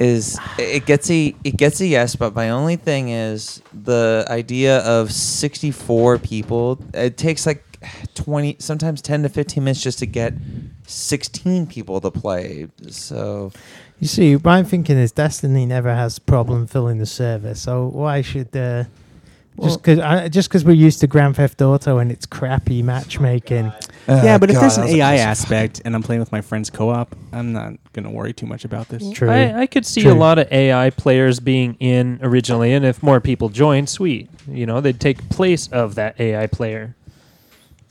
is 0.00 0.38
it 0.58 0.84
gets 0.84 1.08
a 1.08 1.34
it 1.44 1.56
gets 1.56 1.80
a 1.80 1.86
yes, 1.86 2.16
but 2.16 2.34
my 2.34 2.50
only 2.50 2.74
thing 2.74 3.10
is 3.10 3.62
the 3.72 4.26
idea 4.28 4.78
of 4.78 5.12
64 5.12 6.18
people. 6.18 6.80
It 6.94 7.16
takes 7.16 7.46
like 7.46 7.64
20, 8.16 8.56
sometimes 8.58 9.02
10 9.02 9.22
to 9.22 9.28
15 9.28 9.62
minutes 9.62 9.80
just 9.80 10.00
to 10.00 10.06
get 10.06 10.34
16 10.86 11.68
people 11.68 12.00
to 12.00 12.10
play. 12.10 12.66
So 12.88 13.52
you 14.00 14.08
see, 14.08 14.36
my 14.42 14.64
thinking 14.64 14.96
is 14.96 15.12
Destiny 15.12 15.64
never 15.64 15.94
has 15.94 16.18
problem 16.18 16.66
filling 16.66 16.98
the 16.98 17.06
server. 17.06 17.54
So 17.54 17.86
why 17.86 18.22
should 18.22 18.56
uh, 18.56 18.84
just 19.62 19.82
because 19.82 19.98
uh, 19.98 20.28
just 20.28 20.48
because 20.48 20.64
we're 20.64 20.72
used 20.72 21.00
to 21.00 21.06
Grand 21.06 21.36
Theft 21.36 21.60
Auto 21.62 21.98
and 21.98 22.10
its 22.12 22.26
crappy 22.26 22.82
matchmaking? 22.82 23.66
Uh, 23.66 24.22
yeah, 24.24 24.38
but 24.38 24.50
if 24.50 24.58
there's 24.58 24.76
an 24.76 24.82
that 24.86 24.86
was 24.92 24.96
AI 24.96 25.10
close- 25.16 25.20
aspect 25.20 25.82
and 25.84 25.94
I'm 25.94 26.02
playing 26.02 26.20
with 26.20 26.32
my 26.32 26.40
friends 26.40 26.70
co-op, 26.70 27.14
I'm 27.32 27.52
not 27.52 27.74
gonna 27.92 28.10
worry 28.10 28.32
too 28.32 28.46
much 28.46 28.64
about 28.64 28.88
this. 28.88 29.10
True. 29.12 29.28
I, 29.30 29.60
I 29.62 29.66
could 29.66 29.84
see 29.84 30.02
True. 30.02 30.12
a 30.12 30.14
lot 30.14 30.38
of 30.38 30.50
AI 30.52 30.90
players 30.90 31.40
being 31.40 31.74
in 31.80 32.18
originally, 32.22 32.72
and 32.72 32.84
if 32.84 33.02
more 33.02 33.20
people 33.20 33.48
join, 33.48 33.86
sweet. 33.86 34.30
You 34.48 34.64
know, 34.66 34.80
they'd 34.80 34.98
take 35.00 35.28
place 35.28 35.68
of 35.68 35.94
that 35.96 36.18
AI 36.20 36.46
player. 36.46 36.94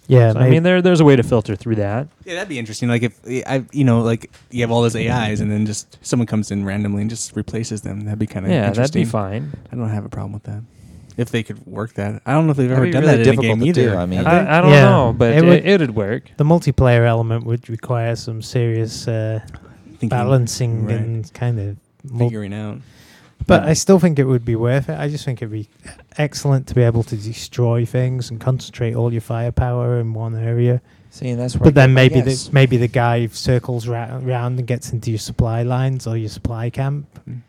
Yeah, 0.10 0.32
So, 0.32 0.40
I 0.40 0.50
mean, 0.50 0.64
there 0.64 0.82
there's 0.82 1.02
a 1.02 1.06
way 1.06 1.18
to 1.18 1.24
filter 1.24 1.58
through 1.58 1.76
that. 1.76 2.08
Yeah, 2.24 2.36
that'd 2.36 2.48
be 2.48 2.58
interesting. 2.58 2.88
Like 2.88 3.04
if 3.04 3.20
I, 3.46 3.66
you 3.74 3.84
know, 3.84 4.00
like 4.02 4.32
you 4.50 4.62
have 4.62 4.72
all 4.72 4.82
those 4.82 4.96
AIs 4.96 5.42
and 5.42 5.52
then 5.52 5.66
just 5.66 5.98
someone 6.02 6.26
comes 6.28 6.50
in 6.50 6.64
randomly 6.64 7.02
and 7.02 7.10
just 7.10 7.36
replaces 7.36 7.82
them. 7.82 8.06
That'd 8.06 8.18
be 8.18 8.26
kind 8.26 8.46
of 8.46 8.52
Yeah, 8.54 8.62
that'd 8.62 8.78
interesting. 8.78 9.04
be 9.04 9.10
fine. 9.10 9.52
I 9.70 9.76
don't 9.76 9.90
have 9.90 10.06
a 10.06 10.10
problem 10.10 10.32
with 10.32 10.44
that. 10.44 10.64
If 11.18 11.32
they 11.32 11.42
could 11.44 11.66
work 11.66 11.94
that, 11.96 12.22
I 12.26 12.34
don't 12.34 12.46
know 12.46 12.52
if 12.52 12.58
they've 12.58 12.70
That'd 12.70 12.78
ever 12.78 12.86
be 12.86 12.92
done 12.92 13.02
really 13.02 13.18
that 13.18 13.22
in 13.22 13.22
a 13.22 13.32
difficult 13.32 13.60
game 13.60 13.74
to 13.74 13.82
either. 13.82 13.90
do, 13.92 13.98
I 13.98 14.06
mean- 14.06 14.24
have 14.24 14.26
they? 14.46 14.52
I, 14.52 14.58
I 14.58 14.62
don't 14.62 14.72
Yeah. 14.72 14.82
know, 14.90 15.16
but 15.18 15.32
It 15.32 15.38
it 15.44 15.48
would- 15.48 15.66
it'd 15.66 15.96
work. 15.96 16.32
the 16.38 16.44
multiplayer 16.44 17.06
element 17.08 17.44
would 17.46 17.68
require 17.70 18.16
some 18.16 18.42
serious 18.44 19.08
uh, 19.08 19.40
Thinking, 19.86 20.10
balancing 20.10 20.86
right. 20.86 20.96
and 20.96 21.34
kind 21.34 21.60
of. 21.60 21.78
Mul- 22.10 22.28
figuring 22.30 22.54
out. 22.54 22.78
but 23.48 23.64
I 23.64 23.74
still 23.74 23.98
think 24.00 24.20
it 24.20 24.26
would 24.26 24.46
be 24.46 24.56
worth 24.56 24.90
it. 24.90 24.98
I 25.00 25.10
just 25.10 25.26
think 25.26 25.42
it'd 25.42 25.52
be 25.52 25.68
excellent 26.18 26.68
to 26.68 26.76
be 26.76 26.84
able 26.84 27.04
to 27.04 27.16
destroy 27.18 27.84
things 27.86 28.30
and 28.30 28.40
concentrate 28.40 28.94
all 28.96 29.12
your 29.12 29.22
firepower 29.22 30.00
in 30.00 30.14
one 30.14 30.36
area. 30.36 30.82
see, 31.10 31.30
and 31.30 31.40
that's 31.40 31.56
where 31.56 31.64
I 31.64 31.68
But 31.70 31.76
then 31.76 31.94
my 31.94 32.02
maybe 32.04 32.20
yes. 32.20 32.44
the 32.48 32.54
maybe 32.54 32.78
the 32.78 32.88
guy 32.88 33.26
circles 33.28 33.88
ra- 33.88 34.20
around 34.22 34.60
and 34.60 34.68
gets 34.68 34.92
into 34.94 35.10
your 35.10 35.18
supply 35.20 35.64
lines 35.64 36.06
or 36.06 36.16
your 36.16 36.30
supply 36.30 36.70
camp. 36.70 37.08
Mm. 37.28 37.42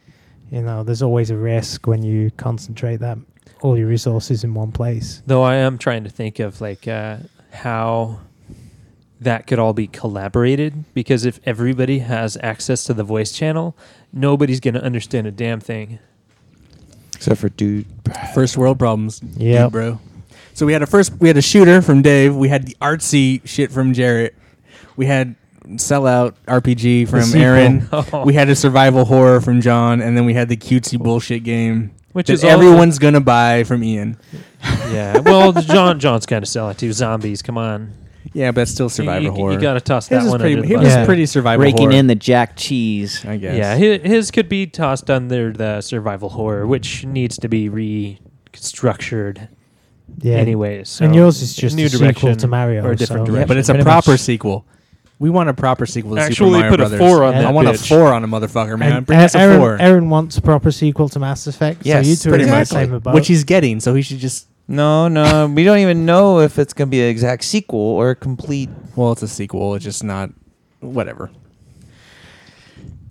You 0.50 0.62
know, 0.62 0.82
there's 0.84 1.02
always 1.02 1.30
a 1.30 1.36
risk 1.36 1.86
when 1.86 2.02
you 2.02 2.30
concentrate 2.38 3.00
that 3.00 3.18
all 3.62 3.76
your 3.78 3.88
resources 3.88 4.44
in 4.44 4.54
one 4.54 4.72
place. 4.72 5.22
Though 5.26 5.42
I 5.42 5.56
am 5.56 5.78
trying 5.78 6.04
to 6.04 6.11
think 6.11 6.38
of 6.38 6.61
like 6.61 6.86
uh, 6.88 7.18
how 7.52 8.20
that 9.20 9.46
could 9.46 9.59
all 9.59 9.72
be 9.72 9.86
collaborated 9.88 10.84
because 10.94 11.24
if 11.24 11.40
everybody 11.44 11.98
has 12.00 12.36
access 12.42 12.84
to 12.84 12.94
the 12.94 13.02
voice 13.04 13.32
channel, 13.32 13.76
nobody's 14.12 14.61
going 14.61 14.74
to 14.74 14.82
understand 14.82 15.26
a 15.26 15.30
damn 15.32 15.59
thing. 15.61 15.98
except 17.16 17.40
for 17.40 17.48
dude. 17.48 17.86
First 18.34 18.56
world 18.56 18.78
problems. 18.78 19.20
Yep. 19.36 19.64
dude, 19.64 19.72
bro. 19.72 20.00
So 20.54 20.66
we 20.66 20.72
had 20.72 20.82
a 20.82 20.86
first, 20.86 21.12
we 21.20 21.28
had 21.28 21.36
a 21.36 21.42
shooter 21.42 21.82
from 21.82 22.02
Dave. 22.02 22.34
We 22.36 22.48
had 22.48 22.66
the 22.66 22.76
artsy 22.80 23.46
shit 23.46 23.70
from 23.72 23.92
Jared. 23.92 24.34
We 24.96 25.06
had 25.06 25.34
sellout 25.66 26.34
RPG 26.46 27.09
from. 27.09 27.40
Aaron. 27.40 27.88
Oh. 27.92 28.22
We 28.24 28.34
had 28.34 28.48
a 28.48 28.56
survival 28.56 29.04
horror 29.04 29.40
from 29.40 29.61
John, 29.61 30.00
and 30.00 30.16
then 30.16 30.24
we 30.24 30.34
had 30.34 30.48
the 30.48 30.56
cutesy 30.56 30.98
bullshit 30.98 31.44
game, 31.44 31.92
Which 32.12 32.28
that 32.28 32.32
is 32.34 32.44
all- 32.44 32.50
everyone's 32.50 32.98
gonna 32.98 33.20
buy 33.20 33.64
from 33.64 33.82
Ian. 33.84 34.16
yeah. 34.90 35.18
Well, 35.18 35.52
John 35.52 36.00
John's 36.00 36.26
kind 36.26 36.42
of 36.42 36.48
selling 36.48 36.72
it 36.72 36.78
too. 36.78 36.92
Zombies, 36.92 37.42
come 37.42 37.59
on. 37.59 37.92
Yeah, 38.34 38.50
but 38.50 38.62
it's 38.62 38.70
still 38.72 38.86
You- 38.86 38.90
survivor 38.90 39.24
you, 39.24 39.30
horror. 39.32 39.52
You 39.52 39.61
got 39.61 39.74
to 39.74 39.80
toss 39.80 40.09
his 40.09 40.18
that 40.18 40.24
is 40.26 40.30
one 40.30 40.40
pretty. 40.40 40.56
under 40.56 40.68
the 40.68 40.78
His 40.78 40.88
is 40.88 40.94
Yeah. 40.96 41.04
pretty 41.06 41.26
survival 41.26 41.64
Raking 41.64 41.78
horror. 41.90 41.92
in 41.92 42.06
the 42.09 42.14
jack 42.14 42.56
cheese. 42.56 43.24
I 43.26 43.36
guess. 43.36 43.56
Yeah, 43.56 43.74
his, 43.76 44.02
his 44.02 44.30
could 44.30 44.48
be 44.48 44.66
tossed 44.66 45.11
under 45.11 45.52
the 45.52 45.80
survival 45.80 46.28
horror, 46.30 46.66
which 46.66 47.04
needs 47.06 47.38
to 47.38 47.48
be 47.48 47.70
restructured 47.70 49.48
Yeah. 50.20 50.36
anyways. 50.36 50.88
So 50.88 51.04
and 51.04 51.14
yours 51.14 51.40
is 51.42 51.54
just 51.54 51.76
new 51.76 51.86
a 51.86 51.88
sequel 51.88 52.06
direction 52.06 52.36
to 52.38 52.46
Mario. 52.48 52.84
or 52.84 52.92
a 52.92 52.96
different 52.96 53.26
so- 53.26 53.32
Yeah, 53.32 53.36
direction. 53.36 53.48
but 53.48 53.56
it's 53.56 53.68
a 53.68 53.72
Pretty 53.72 53.84
proper 53.84 54.11
much. 54.12 54.20
sequel. 54.20 54.64
We 55.20 55.30
want 55.30 55.48
a 55.48 55.54
proper 55.54 55.84
sequel 55.84 56.14
to 56.14 56.20
Super 56.22 56.30
Actually, 56.30 56.50
Mario 56.60 56.70
put 56.70 56.80
a 56.80 56.96
four 56.98 57.24
on 57.24 57.32
Yeah. 57.32 57.38
that 57.42 57.48
I 57.48 57.50
want 57.50 57.66
a 57.66 57.72
bitch. 57.72 57.88
four 57.88 58.12
on 58.12 58.22
a 58.22 58.28
motherfucker, 58.28 58.78
man. 58.78 58.98
And 58.98 59.06
Bring 59.06 59.18
us 59.18 59.34
a 59.34 59.38
Aaron, 59.40 59.58
four. 59.58 59.76
Aaron 59.80 60.10
wants 60.10 60.38
a 60.38 60.42
proper 60.42 60.70
sequel 60.70 61.08
to 61.08 61.18
Mass 61.18 61.46
Effect. 61.48 61.84
Yes, 61.84 62.04
so 62.04 62.10
you 62.10 62.16
two 62.16 62.28
pretty 62.28 62.44
are 62.44 62.46
in 62.46 62.52
the 62.52 62.58
much. 62.58 62.68
same 62.68 62.98
boat. 63.00 63.14
Which 63.14 63.26
he's 63.26 63.42
getting, 63.44 63.80
so 63.80 63.94
he 63.94 64.02
should 64.02 64.18
just. 64.18 64.46
No, 64.68 65.08
no, 65.08 65.46
we 65.48 65.64
don't 65.64 65.78
even 65.78 66.04
know 66.06 66.38
if 66.40 66.58
it's 66.58 66.72
gonna 66.72 66.90
be 66.90 67.00
an 67.02 67.08
exact 67.08 67.42
sequel 67.44 67.80
or 67.80 68.10
a 68.10 68.14
complete. 68.14 68.68
Well, 68.94 69.12
it's 69.12 69.22
a 69.22 69.28
sequel. 69.28 69.74
It's 69.74 69.84
just 69.84 70.04
not. 70.04 70.30
Whatever. 70.80 71.30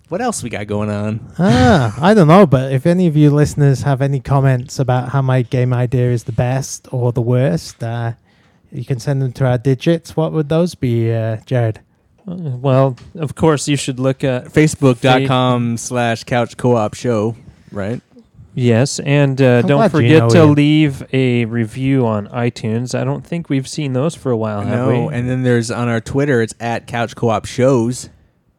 What 0.10 0.22
else 0.22 0.41
we 0.41 0.49
got 0.49 0.68
going 0.68 0.89
on? 0.89 1.34
ah, 1.38 1.93
I 2.01 2.14
don't 2.14 2.30
know, 2.30 2.45
but 2.45 2.72
if 2.72 2.86
any 2.86 3.08
of 3.08 3.18
you 3.18 3.30
listeners 3.30 3.82
have 3.82 4.01
any 4.01 4.22
comments 4.22 4.80
about 4.80 5.10
how 5.10 5.22
my 5.22 5.41
game 5.41 5.74
idea 5.74 6.12
is 6.12 6.24
the 6.24 6.32
best 6.32 6.88
or 6.93 7.12
the 7.12 7.22
worst, 7.22 7.84
uh, 7.84 8.14
you 8.72 8.86
can 8.86 8.99
send 8.99 9.22
them 9.22 9.34
to 9.34 9.45
our 9.45 9.58
digits. 9.58 10.16
What 10.16 10.32
would 10.32 10.47
those 10.47 10.76
be, 10.76 11.12
uh, 11.12 11.38
Jared? 11.45 11.82
Uh, 12.28 12.34
Well, 12.36 12.98
of 13.16 13.36
course, 13.36 13.68
you 13.68 13.76
should 13.78 14.00
look 14.00 14.24
at 14.24 14.46
Facebook.com 14.46 15.78
slash 15.78 16.24
couch 16.26 16.58
co 16.58 16.76
op 16.76 16.94
show, 16.94 17.36
right? 17.72 18.02
yes, 18.54 19.00
and 19.00 19.40
uh, 19.42 19.62
I'm 19.64 19.68
don't 19.68 19.78
glad 19.78 19.86
you 19.86 19.90
forget 19.90 20.20
know, 20.24 20.30
to 20.30 20.38
Ian. 20.40 20.54
leave 20.56 21.04
a 21.14 21.46
review 21.46 22.06
on 22.08 22.28
iTunes. 22.30 23.00
I 23.00 23.04
don't 23.04 23.26
think 23.26 23.50
we've 23.50 23.68
seen 23.68 23.94
those 23.94 24.16
for 24.16 24.32
a 24.32 24.38
while, 24.38 24.62
have 24.62 24.88
no, 24.90 25.06
we? 25.08 25.14
and 25.14 25.30
then 25.30 25.44
there's 25.44 25.70
on 25.72 25.88
our 25.88 26.02
Twitter, 26.02 26.42
it's 26.42 26.56
at 26.60 26.88
couch 26.88 27.16
co 27.16 27.30
op 27.30 27.46
shows. 27.46 28.10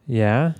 yeah, 0.07 0.53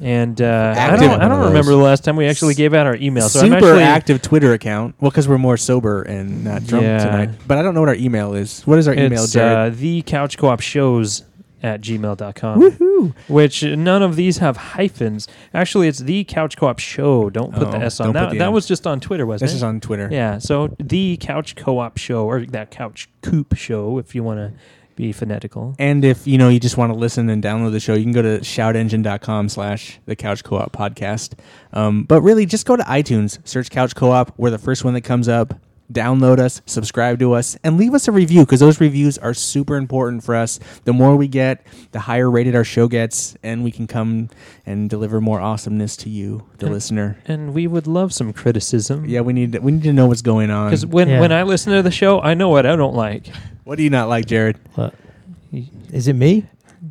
and 0.00 0.40
uh, 0.40 0.44
I 0.76 0.78
Active 0.78 1.00
don't, 1.00 1.10
one 1.10 1.20
I 1.20 1.24
of 1.24 1.30
don't 1.30 1.40
those. 1.40 1.48
remember 1.48 1.70
the 1.72 1.76
last 1.76 2.04
time 2.04 2.16
we 2.16 2.26
actually 2.26 2.54
gave 2.54 2.72
out 2.72 2.86
our 2.86 2.96
email. 2.96 3.28
So 3.28 3.40
Super 3.40 3.56
I'm 3.56 3.64
actually 3.64 3.82
active 3.82 4.22
Twitter 4.22 4.52
account. 4.54 4.94
Well, 5.00 5.10
because 5.10 5.28
we're 5.28 5.36
more 5.38 5.56
sober 5.58 6.02
and 6.02 6.44
not 6.44 6.64
drunk 6.64 6.84
Yeah. 6.84 7.04
tonight. 7.04 7.30
But 7.46 7.58
I 7.58 7.62
don't 7.62 7.74
know 7.74 7.80
what 7.80 7.90
our 7.90 7.94
email 7.96 8.32
is. 8.32 8.62
What 8.62 8.78
is 8.78 8.86
our 8.88 8.94
email, 8.94 9.24
It's 9.24 9.36
uh, 9.36 9.70
the 9.74 10.00
couch 10.02 10.38
co-op 10.38 10.60
shows 10.62 11.24
at 11.64 11.80
gmail.com. 11.80 12.60
Woohoo! 12.60 13.14
Which 13.28 13.62
none 13.64 14.02
of 14.02 14.16
these 14.16 14.38
have 14.38 14.56
hyphens. 14.56 15.26
Actually, 15.52 15.88
it's 15.88 15.98
the 16.00 16.24
couch 16.24 16.56
co-op 16.56 16.78
show. 16.78 17.30
Don't 17.30 17.52
put 17.54 17.70
the 17.70 17.78
Oh, 17.78 17.80
S 17.80 17.98
on 18.00 18.12
that. 18.12 18.30
That 18.32 18.40
M. 18.40 18.52
was 18.52 18.66
just 18.66 18.86
on 18.86 19.00
Twitter, 19.00 19.26
wasn't 19.26 19.42
it? 19.42 19.46
This 19.46 19.54
it? 19.54 19.56
is 19.56 19.62
on 19.62 19.80
Twitter. 19.80 20.08
Yeah. 20.12 20.38
So 20.38 20.76
the 20.78 21.16
couch 21.20 21.56
co-op 21.56 21.96
show 21.98 22.26
or 22.26 22.44
that 22.46 22.70
couch 22.70 23.08
coop 23.22 23.56
show, 23.56 23.98
if 23.98 24.14
you 24.14 24.22
want 24.22 24.38
to 24.38 24.52
be 24.96 25.10
phonetical. 25.10 25.74
And 25.78 26.04
if 26.04 26.24
you 26.26 26.38
know 26.38 26.48
you 26.48 26.60
just 26.60 26.76
want 26.76 26.92
to 26.92 26.98
listen 26.98 27.28
and 27.28 27.42
download 27.42 27.72
the 27.72 27.80
show, 27.80 27.94
you 27.94 28.04
can 28.04 28.12
go 28.12 28.22
to 28.22 28.38
shoutengine.com 28.40 29.48
slash 29.48 29.98
the 30.06 30.14
couch 30.14 30.44
co-op 30.44 30.72
podcast. 30.72 31.32
Um, 31.72 32.04
but 32.04 32.20
really 32.22 32.46
just 32.46 32.64
go 32.66 32.76
to 32.76 32.82
iTunes, 32.84 33.38
search 33.46 33.70
couch 33.70 33.94
co-op. 33.96 34.32
We're 34.38 34.50
the 34.50 34.58
first 34.58 34.84
one 34.84 34.94
that 34.94 35.00
comes 35.00 35.28
up. 35.28 35.54
Download 35.92 36.38
us, 36.38 36.62
subscribe 36.64 37.18
to 37.18 37.34
us, 37.34 37.58
and 37.62 37.76
leave 37.76 37.92
us 37.92 38.08
a 38.08 38.12
review 38.12 38.40
because 38.40 38.60
those 38.60 38.80
reviews 38.80 39.18
are 39.18 39.34
super 39.34 39.76
important 39.76 40.24
for 40.24 40.34
us. 40.34 40.58
The 40.84 40.94
more 40.94 41.14
we 41.14 41.28
get, 41.28 41.66
the 41.92 42.00
higher 42.00 42.30
rated 42.30 42.54
our 42.56 42.64
show 42.64 42.88
gets, 42.88 43.36
and 43.42 43.62
we 43.62 43.70
can 43.70 43.86
come 43.86 44.30
and 44.64 44.88
deliver 44.88 45.20
more 45.20 45.40
awesomeness 45.42 45.94
to 45.98 46.08
you, 46.08 46.44
the 46.58 46.66
Yeah. 46.66 46.72
listener. 46.72 47.18
And 47.26 47.52
we 47.52 47.66
would 47.66 47.86
love 47.86 48.14
some 48.14 48.32
criticism. 48.32 49.04
Yeah, 49.06 49.20
we 49.20 49.34
need 49.34 49.54
we 49.62 49.72
need 49.72 49.82
to 49.82 49.92
know 49.92 50.06
what's 50.06 50.22
going 50.22 50.50
on. 50.50 50.68
Because 50.70 50.86
when, 50.86 51.08
Yeah. 51.08 51.20
when 51.20 51.32
I 51.32 51.42
listen 51.42 51.72
to 51.74 51.82
the 51.82 51.90
show, 51.90 52.18
I 52.22 52.32
know 52.32 52.48
what 52.48 52.64
I 52.64 52.76
don't 52.76 52.94
like. 52.96 53.26
What 53.64 53.76
do 53.76 53.82
you 53.84 53.90
not 53.90 54.08
like, 54.08 54.24
Jared? 54.24 54.56
What? 54.76 54.94
Is 55.92 56.08
it 56.08 56.14
me? 56.14 56.46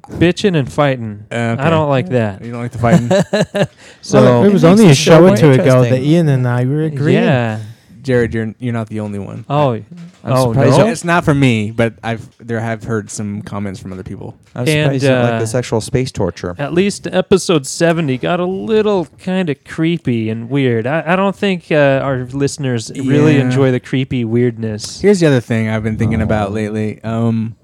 Bitching 0.07 0.55
and 0.57 0.71
fighting. 0.71 1.25
Uh, 1.31 1.55
I 1.57 1.69
don't 1.69 1.89
like 1.89 2.09
that. 2.09 2.43
You 2.45 2.51
don't 2.51 2.61
like 2.61 2.71
the 2.71 2.77
fighting, 2.77 3.09
So 4.01 4.21
well, 4.21 4.43
it 4.43 4.53
was 4.53 4.63
It 4.63 4.67
makes 4.67 4.79
only 4.81 4.91
a 4.91 4.95
show 4.95 5.27
show 5.27 5.33
or 5.33 5.37
two 5.37 5.51
ago 5.51 5.81
that 5.83 6.01
Ian 6.01 6.29
and 6.29 6.47
I 6.47 6.65
were 6.65 6.83
agreeing. 6.83 7.23
yeah. 7.23 7.59
Jared. 8.03 8.33
You're 8.33 8.53
you're 8.59 8.73
not 8.73 8.87
the 8.89 8.99
only 8.99 9.17
one. 9.19 9.45
Oh, 9.49 9.71
I'm 9.73 9.85
oh 10.25 10.51
surprised 10.53 10.77
no. 10.77 10.85
you- 10.85 10.91
It's 10.91 11.03
not 11.03 11.25
for 11.25 11.33
me, 11.33 11.71
but 11.71 11.95
I've 12.03 12.29
there 12.37 12.59
have 12.59 12.83
heard 12.83 13.09
some 13.09 13.41
comments 13.41 13.79
from 13.79 13.91
other 13.93 14.03
people. 14.03 14.37
I'm 14.53 14.67
And, 14.67 14.69
surprised 14.85 15.03
you 15.03 15.09
uh, 15.09 15.23
like 15.31 15.39
the 15.39 15.47
sexual 15.47 15.81
space 15.81 16.11
torture. 16.11 16.55
At 16.59 16.73
least 16.73 17.07
episode 17.07 17.65
70 17.65 18.17
got 18.19 18.39
a 18.39 18.45
little 18.45 19.05
kind 19.17 19.49
of 19.49 19.63
creepy 19.63 20.29
and 20.29 20.49
weird. 20.49 20.85
I, 20.85 21.13
I 21.13 21.15
don't 21.15 21.35
think 21.35 21.71
uh, 21.71 22.01
our 22.03 22.25
listeners 22.25 22.91
really 22.95 23.39
enjoy 23.39 23.71
the 23.71 23.79
creepy 23.79 24.23
weirdness. 24.25 25.01
Here's 25.01 25.19
the 25.19 25.27
other 25.27 25.39
thing 25.41 25.69
I've 25.69 25.83
been 25.83 25.97
thinking 25.97 26.21
Oh. 26.21 26.25
about 26.25 26.51
lately. 26.51 27.03
Um, 27.03 27.55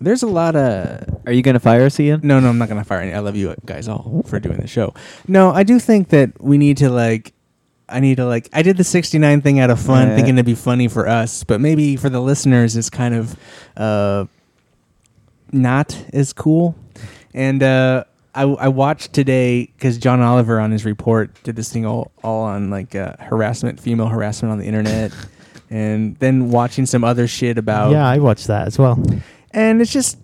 there's 0.00 0.22
a 0.22 0.28
lot 0.28 0.54
of 0.54 1.22
Are 1.26 1.32
you 1.32 1.42
gonna 1.42 1.58
fire 1.58 1.86
us, 1.86 1.98
Ian? 1.98 2.20
no, 2.22 2.38
no. 2.38 2.48
I'm 2.48 2.58
not 2.58 2.68
gonna 2.68 2.84
fire 2.84 3.00
any. 3.00 3.12
I 3.12 3.18
love 3.18 3.34
you 3.34 3.54
guys 3.66 3.88
all 3.88 4.22
for 4.26 4.38
doing 4.38 4.58
the 4.58 4.68
show. 4.68 4.94
No, 5.26 5.50
I 5.50 5.64
do 5.64 5.80
think 5.80 6.10
that 6.10 6.40
we 6.42 6.56
need 6.58 6.76
to 6.78 6.88
like. 6.90 7.32
I 7.88 8.00
need 8.00 8.16
to 8.16 8.26
like. 8.26 8.48
I 8.52 8.62
did 8.62 8.76
the 8.76 8.84
69 8.84 9.40
thing 9.40 9.60
out 9.60 9.70
of 9.70 9.80
fun, 9.80 10.08
Yeah. 10.08 10.14
thinking 10.16 10.34
it'd 10.34 10.46
be 10.46 10.54
funny 10.54 10.88
for 10.88 11.08
us, 11.08 11.44
but 11.44 11.60
maybe 11.60 11.96
for 11.96 12.08
the 12.10 12.20
listeners, 12.20 12.76
it's 12.76 12.90
kind 12.90 13.14
of 13.14 13.36
uh, 13.76 14.26
not 15.52 15.96
as 16.12 16.32
cool. 16.32 16.74
And 17.34 17.62
uh, 17.62 18.04
I, 18.34 18.42
I 18.42 18.68
watched 18.68 19.12
today 19.12 19.66
because 19.66 19.98
John 19.98 20.20
Oliver 20.20 20.60
on 20.60 20.70
his 20.70 20.84
report 20.84 21.30
did 21.42 21.56
this 21.56 21.72
thing 21.72 21.86
all, 21.86 22.10
all 22.22 22.42
on 22.44 22.70
like 22.70 22.94
uh, 22.94 23.14
harassment, 23.18 23.80
female 23.80 24.08
harassment 24.08 24.52
on 24.52 24.58
the 24.58 24.66
internet, 24.66 25.12
and 25.70 26.16
then 26.18 26.50
watching 26.50 26.86
some 26.86 27.04
other 27.04 27.26
shit 27.26 27.58
about 27.58 27.92
Yeah, 27.92 28.06
I 28.06 28.18
watched 28.18 28.46
that 28.48 28.66
as 28.66 28.78
well. 28.78 29.02
and 29.52 29.80
it's 29.80 29.92
just 29.92 30.18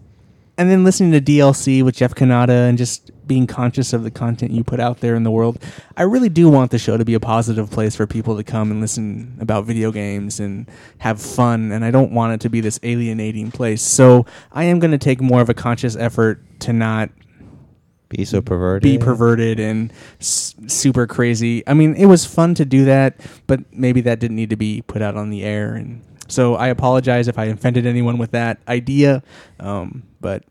and 0.56 0.70
then 0.70 0.84
listening 0.84 1.12
to 1.12 1.20
DLC 1.20 1.82
with 1.82 1.96
Jeff 1.96 2.14
Cannata 2.14 2.68
and 2.68 2.78
just 2.78 3.10
being 3.26 3.46
conscious 3.46 3.92
of 3.92 4.04
the 4.04 4.10
content 4.10 4.52
you 4.52 4.62
put 4.64 4.80
out 4.80 5.00
there 5.00 5.14
in 5.14 5.22
the 5.22 5.30
world. 5.30 5.58
I 5.96 6.02
really 6.02 6.28
do 6.28 6.48
want 6.48 6.70
the 6.70 6.78
show 6.78 6.96
to 6.96 7.04
be 7.04 7.14
a 7.14 7.20
positive 7.20 7.70
place 7.70 7.96
for 7.96 8.06
people 8.06 8.36
to 8.36 8.44
come 8.44 8.70
and 8.70 8.80
listen 8.80 9.36
about 9.40 9.64
video 9.64 9.90
games 9.92 10.40
and 10.40 10.66
have 10.98 11.20
fun 11.20 11.72
and 11.72 11.84
I 11.84 11.90
don't 11.90 12.12
want 12.12 12.34
it 12.34 12.40
to 12.42 12.50
be 12.50 12.60
this 12.60 12.78
alienating 12.82 13.50
place. 13.50 13.82
So, 13.82 14.26
I 14.52 14.64
am 14.64 14.78
going 14.78 14.90
to 14.92 14.98
take 14.98 15.20
more 15.20 15.40
of 15.40 15.48
a 15.48 15.54
conscious 15.54 15.96
effort 15.96 16.42
to 16.60 16.72
not 16.72 17.10
Be 18.08 18.24
so 18.24 18.40
perverted. 18.42 18.82
be 18.82 18.98
perverted 18.98 19.58
and 19.58 19.92
s- 20.20 20.54
super 20.66 21.06
crazy. 21.06 21.66
I 21.66 21.74
mean, 21.74 21.94
it 21.94 22.06
was 22.06 22.24
fun 22.26 22.54
to 22.56 22.64
do 22.64 22.84
that, 22.84 23.20
but 23.46 23.60
maybe 23.72 24.00
that 24.02 24.20
didn't 24.20 24.36
need 24.36 24.50
to 24.50 24.56
be 24.56 24.82
put 24.82 25.02
out 25.02 25.16
on 25.16 25.30
the 25.30 25.42
air. 25.42 25.74
And 25.74 26.02
so 26.28 26.54
I 26.54 26.68
apologize 26.68 27.26
if 27.28 27.38
I 27.38 27.46
offended 27.46 27.86
anyone 27.86 28.18
with 28.18 28.30
that 28.32 28.58
idea. 28.68 29.22
Um, 29.58 30.04
but 30.20 30.44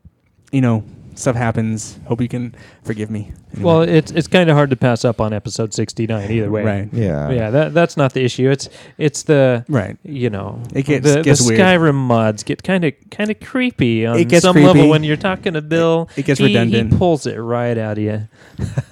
you 0.52 0.62
know, 0.62 0.84
stuff 1.16 1.36
happens. 1.36 1.98
Hope 2.06 2.22
you 2.22 2.28
can 2.28 2.56
forgive 2.84 3.10
me. 3.10 3.32
Anyway. 3.54 3.64
Well, 3.66 3.82
it's 3.84 4.12
it's 4.12 4.28
kind 4.28 4.50
of 4.50 4.56
hard 4.56 4.70
to 4.72 4.76
pass 4.76 5.06
up 5.06 5.22
on 5.22 5.32
episode 5.34 5.74
69 5.74 6.32
either 6.32 6.50
way. 6.50 6.64
right, 6.64 6.90
Yeah. 6.92 7.30
Yeah, 7.30 7.50
that 7.52 7.74
that's 7.74 7.96
not 7.98 8.14
the 8.14 8.24
issue. 8.24 8.50
It's 8.50 8.68
it's 8.98 9.24
the 9.24 9.64
right. 9.70 9.98
you 10.04 10.30
know 10.30 10.62
It 10.74 10.84
gets- 10.86 11.14
the, 11.14 11.22
gets 11.22 11.42
the 11.46 11.50
weird. 11.54 11.60
Skyrim 11.62 11.94
mods 11.96 12.44
get 12.44 12.64
kind 12.64 12.84
of 12.86 12.94
kind 13.12 13.30
of 13.30 13.40
creepy 13.40 14.06
on 14.06 14.18
It 14.18 14.26
gets 14.30 14.42
some 14.44 14.54
creepy. 14.54 14.68
level 14.68 14.90
when 14.90 15.04
you're 15.04 15.18
talking 15.18 15.54
to 15.54 15.62
Bill. 15.62 16.10
It 16.16 16.26
gets 16.26 16.40
he, 16.40 16.46
redundant. 16.48 16.92
He 16.94 16.98
pulls 16.98 17.26
it 17.28 17.36
right 17.38 17.78
out 17.78 17.98
of 17.98 18.04
you. 18.04 18.28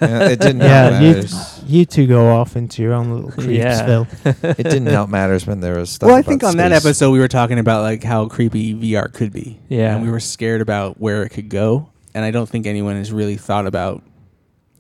Yeah, 0.02 0.30
it 0.30 0.40
didn't 0.40 0.60
Yeah, 0.62 0.90
help 0.90 1.02
you, 1.04 1.10
matters. 1.16 1.64
you 1.68 1.86
two 1.86 2.08
go 2.08 2.30
off 2.30 2.56
into 2.56 2.82
your 2.82 2.94
own 2.94 3.12
little 3.24 3.44
Yeah. 3.52 3.82
creepsville. 3.84 4.44
it 4.60 4.64
didn't 4.64 4.88
help 4.88 5.10
matters 5.10 5.46
when 5.48 5.60
there 5.60 5.78
was 5.80 5.90
stuff. 5.90 6.08
Well, 6.08 6.16
I 6.16 6.20
about 6.20 6.30
think 6.30 6.44
on 6.44 6.58
that 6.58 6.72
episode 6.72 7.12
we 7.12 7.20
were 7.20 7.28
talking 7.28 7.58
about 7.60 7.82
like 7.82 8.04
how 8.04 8.28
creepy 8.28 8.74
VR 8.76 9.12
could 9.12 9.32
be. 9.34 9.60
Yeah. 9.70 9.96
and 9.96 10.04
we 10.04 10.10
were 10.12 10.20
scared 10.20 10.62
about 10.62 11.00
where 11.00 11.24
it 11.24 11.30
could 11.30 11.50
go, 11.50 11.90
and 12.14 12.26
I 12.26 12.32
don't 12.32 12.48
think 12.50 12.66
anyone 12.68 12.96
has 12.96 13.12
really 13.12 13.38
thought 13.38 13.66
about 13.68 14.04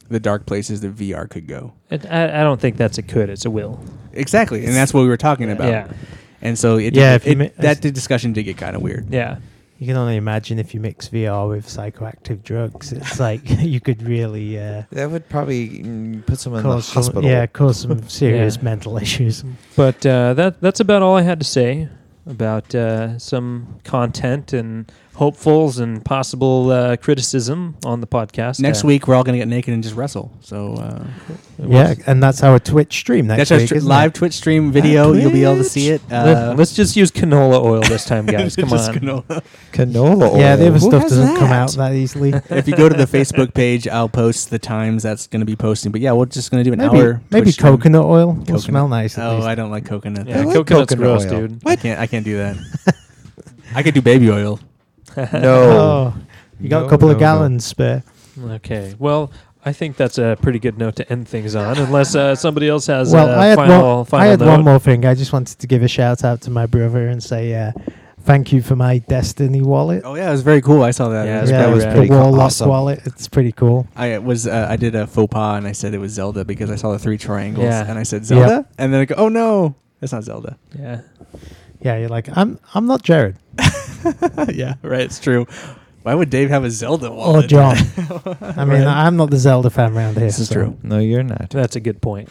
the 0.09 0.19
dark 0.19 0.45
places 0.45 0.81
that 0.81 0.95
VR 0.95 1.29
could 1.29 1.47
go. 1.47 1.73
It, 1.89 2.05
I, 2.11 2.41
I 2.41 2.43
don't 2.43 2.59
think 2.59 2.77
that's 2.77 2.97
a 2.97 3.01
could. 3.01 3.29
It's 3.29 3.45
a 3.45 3.49
will. 3.51 3.79
Exactly, 4.13 4.65
and 4.65 4.75
that's 4.75 4.93
what 4.93 5.01
we 5.01 5.07
were 5.07 5.17
talking 5.17 5.49
about. 5.49 5.69
Yeah, 5.69 5.87
And 6.41 6.57
so 6.59 6.77
it, 6.77 6.93
Yeah, 6.95 7.17
did, 7.17 7.27
it- 7.27 7.37
mi- 7.37 7.51
that 7.59 7.81
did- 7.81 7.93
discussion 7.93 8.33
did 8.33 8.43
get 8.43 8.57
kind 8.57 8.75
of 8.75 8.81
weird. 8.81 9.07
yeah. 9.09 9.37
You 9.79 9.87
can 9.87 9.97
only 9.97 10.15
imagine 10.15 10.59
if 10.59 10.75
you 10.75 10.79
mix 10.79 11.09
VR 11.09 11.49
with 11.49 11.65
psychoactive 11.65 12.43
drugs. 12.43 12.91
It's 12.91 13.19
like 13.19 13.41
you 13.61 13.79
could 13.79 14.03
really 14.03 14.59
uh, 14.59 14.83
that 14.91 15.09
would 15.09 15.27
probably 15.27 15.69
mm, 15.79 16.23
put 16.27 16.37
someone 16.39 16.61
in 16.63 16.69
the 16.69 16.75
cause 16.75 16.85
some, 16.85 16.93
hospital. 17.03 17.23
yeah, 17.27 17.47
cause 17.47 17.79
some 17.81 18.03
serious 18.07 18.57
Yeah. 18.57 18.61
mental 18.63 18.97
issues. 18.97 19.43
But 19.75 20.05
uh, 20.05 20.35
that 20.35 20.61
that's 20.61 20.79
about 20.81 21.01
all 21.01 21.15
I 21.17 21.23
had 21.23 21.39
to 21.39 21.45
say 21.45 21.89
about 22.27 22.75
uh, 22.75 23.17
some 23.17 23.79
content 23.83 24.53
and 24.53 24.91
hopefuls 25.25 25.77
and 25.77 26.03
possible 26.03 26.71
uh, 26.71 26.97
criticism 26.97 27.75
on 27.85 28.01
the 28.01 28.07
podcast. 28.07 28.59
Next 28.59 28.83
Uh, 28.83 28.87
week 28.87 29.07
we're 29.07 29.13
all 29.13 29.23
gonna 29.23 29.37
get 29.37 29.47
naked 29.47 29.71
and 29.71 29.83
just 29.83 29.95
wrestle. 29.95 30.31
So 30.41 30.73
uh, 30.75 31.05
Yeah, 31.63 31.93
and 32.07 32.23
that's 32.23 32.41
our 32.41 32.57
Twitch 32.57 32.91
stream 32.97 33.27
next 33.27 33.37
that's 33.37 33.51
our 33.51 33.57
week. 33.59 33.67
str- 33.67 33.75
isn't 33.75 33.87
live 33.89 34.09
it? 34.09 34.15
Twitch 34.15 34.33
stream 34.33 34.71
video. 34.71 35.13
You'll 35.13 35.31
be 35.31 35.43
able 35.43 35.57
to 35.57 35.63
see 35.63 35.89
it. 35.89 36.01
Let, 36.09 36.57
Uh, 36.57 36.61
us 36.61 36.73
just 36.73 36.95
use 36.95 37.11
canola 37.11 37.63
oil 37.63 37.81
this 37.81 38.03
time, 38.05 38.25
guys. 38.35 38.55
Come 38.55 38.69
just 38.69 38.89
on. 38.89 38.97
gonna- 38.97 39.43
Canola 39.71 40.31
oil. 40.31 40.39
Yeah, 40.39 40.55
the 40.55 40.67
other 40.69 40.79
Who 40.79 40.89
stuff 40.89 41.03
has 41.03 41.11
doesn't 41.11 41.35
come 41.37 41.51
out 41.51 41.71
that 41.73 41.93
easily. 41.93 42.33
if 42.49 42.67
you 42.67 42.75
go 42.75 42.89
to 42.89 42.97
the 42.97 43.05
Facebook 43.05 43.53
page, 43.53 43.87
I'll 43.87 44.09
post 44.09 44.49
the 44.49 44.57
times 44.59 45.03
that's 45.03 45.27
going 45.27 45.41
to 45.41 45.45
be 45.45 45.55
posting. 45.55 45.91
But 45.91 46.01
yeah, 46.01 46.13
we're 46.13 46.25
just 46.25 46.49
going 46.49 46.63
to 46.63 46.67
do 46.67 46.73
an 46.73 46.79
maybe 46.79 46.97
hour. 46.99 47.21
maybe 47.29 47.43
Twitch 47.45 47.55
stream. 47.61 47.77
coconut 47.77 48.05
oil 48.05 48.33
will 48.49 48.59
smell 48.59 48.87
nice. 48.87 49.19
At 49.19 49.27
Oh, 49.29 49.35
least. 49.35 49.47
I 49.47 49.53
don't 49.53 49.69
like 49.69 49.85
coconut. 49.85 50.27
Yeah, 50.27 50.39
I 50.39 50.43
like 50.45 50.55
coconut's 50.55 50.89
coconut 50.93 50.97
gross, 51.21 51.25
oil. 51.31 51.47
dude. 51.47 51.61
I 51.65 51.75
can't. 51.75 51.99
I 51.99 52.07
can't 52.07 52.25
do 52.25 52.37
that. 52.37 52.57
I 53.75 53.83
could 53.83 53.93
do 53.93 54.01
baby 54.01 54.29
oil. 54.31 54.59
No. 55.33 56.13
Oh, 56.13 56.13
you 56.59 56.69
got 56.69 56.81
No, 56.81 56.85
a 56.85 56.89
couple 56.89 57.07
no, 57.07 57.13
of 57.13 57.17
no. 57.17 57.19
gallons 57.19 57.65
spare. 57.65 58.03
Okay. 58.39 58.95
Well, 58.99 59.31
I 59.65 59.73
think 59.73 59.95
that's 59.97 60.17
a 60.17 60.37
pretty 60.41 60.59
good 60.59 60.77
note 60.77 60.95
to 60.97 61.11
end 61.11 61.27
things 61.27 61.55
on, 61.55 61.77
unless 61.77 62.15
uh, 62.15 62.35
somebody 62.35 62.67
else 62.67 62.87
has 62.87 63.13
Well, 63.13 63.29
a 63.29 63.37
I 63.37 63.45
had 63.47 63.55
final, 63.57 63.95
one. 63.97 64.05
final 64.05 64.25
I 64.27 64.29
had 64.31 64.39
note. 64.39 64.47
one 64.47 64.63
more 64.63 64.79
thing. 64.79 65.05
I 65.05 65.13
just 65.13 65.33
wanted 65.33 65.59
to 65.59 65.67
give 65.67 65.83
a 65.83 65.87
shout 65.87 66.23
out 66.23 66.41
to 66.41 66.49
my 66.49 66.65
brother 66.65 67.07
and 67.07 67.21
say 67.21 67.53
uh, 67.53 67.71
thank 68.21 68.51
you 68.53 68.61
for 68.63 68.75
my 68.75 68.97
Destiny 68.99 69.61
wallet. 69.61 70.01
Oh 70.05 70.15
yeah, 70.15 70.29
it 70.29 70.31
was 70.31 70.41
very 70.41 70.61
cool. 70.61 70.81
I 70.83 70.91
saw 70.91 71.09
that. 71.09 71.25
Yeah, 71.25 71.39
It 71.39 71.41
was 71.41 71.51
yeah, 71.51 71.57
that 71.57 71.63
pretty 71.65 71.75
was 71.75 71.85
rad. 71.85 71.97
the 71.97 72.07
cool. 72.07 72.17
Warlock 72.21 72.41
Awesome. 72.45 72.69
wallet. 72.69 73.01
It's 73.05 73.27
pretty 73.27 73.51
cool. 73.51 73.87
I 73.95 74.17
was 74.17 74.47
uh, 74.47 74.65
I 74.69 74.77
did 74.77 74.95
a 74.95 75.05
faux 75.05 75.31
pas 75.31 75.57
and 75.57 75.67
I 75.67 75.73
said 75.73 75.93
it 75.93 75.99
was 75.99 76.11
Zelda 76.13 76.43
because 76.45 76.71
I 76.71 76.75
saw 76.75 76.91
the 76.93 76.99
three 76.99 77.17
triangles 77.19 77.65
Yeah. 77.65 77.85
and 77.87 77.99
I 77.99 78.03
said 78.03 78.25
Zelda 78.25 78.67
and 78.79 78.91
then 78.93 79.01
I 79.01 79.05
go 79.05 79.15
oh 79.17 79.29
no 79.29 79.75
that's 79.99 80.13
not 80.13 80.23
Zelda. 80.23 80.57
Yeah. 80.77 81.01
Yeah, 81.81 81.97
you're 81.97 82.09
like 82.09 82.35
I'm. 82.35 82.59
I'm 82.75 82.85
not 82.87 83.01
Jared 83.03 83.37
yeah, 84.53 84.75
right. 84.81 85.01
It's 85.01 85.19
true. 85.19 85.45
Why 86.03 86.15
would 86.15 86.29
Dave 86.31 86.49
have 86.49 86.63
a 86.63 86.71
Zelda 86.71 87.07
or 87.09 87.15
wallet? 87.15 87.49
John. 87.49 87.75
I 88.41 88.65
mean, 88.65 88.83
Right. 88.83 88.87
I'm 88.87 89.17
not 89.17 89.29
the 89.29 89.37
Zelda 89.37 89.69
fan 89.69 89.95
around 89.95 90.15
here. 90.17 90.25
This 90.25 90.39
is 90.39 90.47
so. 90.47 90.55
true. 90.55 90.77
No, 90.81 90.97
you're 90.97 91.21
not. 91.23 91.51
That's 91.51 91.75
a 91.75 91.79
good 91.79 92.01
point. 92.01 92.29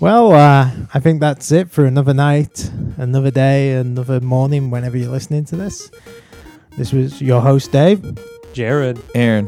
Well, 0.00 0.32
uh, 0.32 0.70
I 0.92 1.00
think 1.00 1.20
that's 1.20 1.50
it 1.50 1.70
for 1.70 1.84
another 1.86 2.12
night, 2.14 2.70
another 2.98 3.30
day, 3.30 3.72
another 3.72 4.20
morning. 4.20 4.70
Whenever 4.70 4.96
you're 4.98 5.10
listening 5.10 5.44
to 5.46 5.56
this, 5.56 5.90
this 6.76 6.92
was 6.92 7.20
your 7.22 7.40
host 7.40 7.72
Dave. 7.72 8.18
Jared. 8.52 9.00
Aaron, 9.14 9.46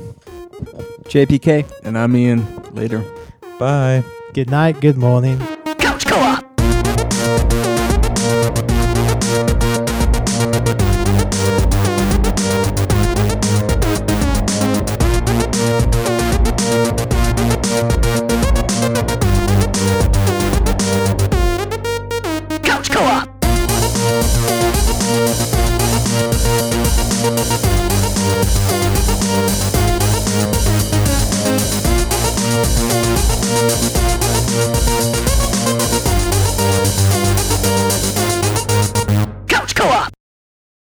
JPK. 1.04 1.70
And 1.84 1.98
I'm 1.98 2.16
Ian. 2.16 2.46
Later. 2.74 3.04
bye. 3.58 4.02
Good 4.32 4.50
night. 4.50 4.80
Good 4.80 4.96
morning. 4.96 5.38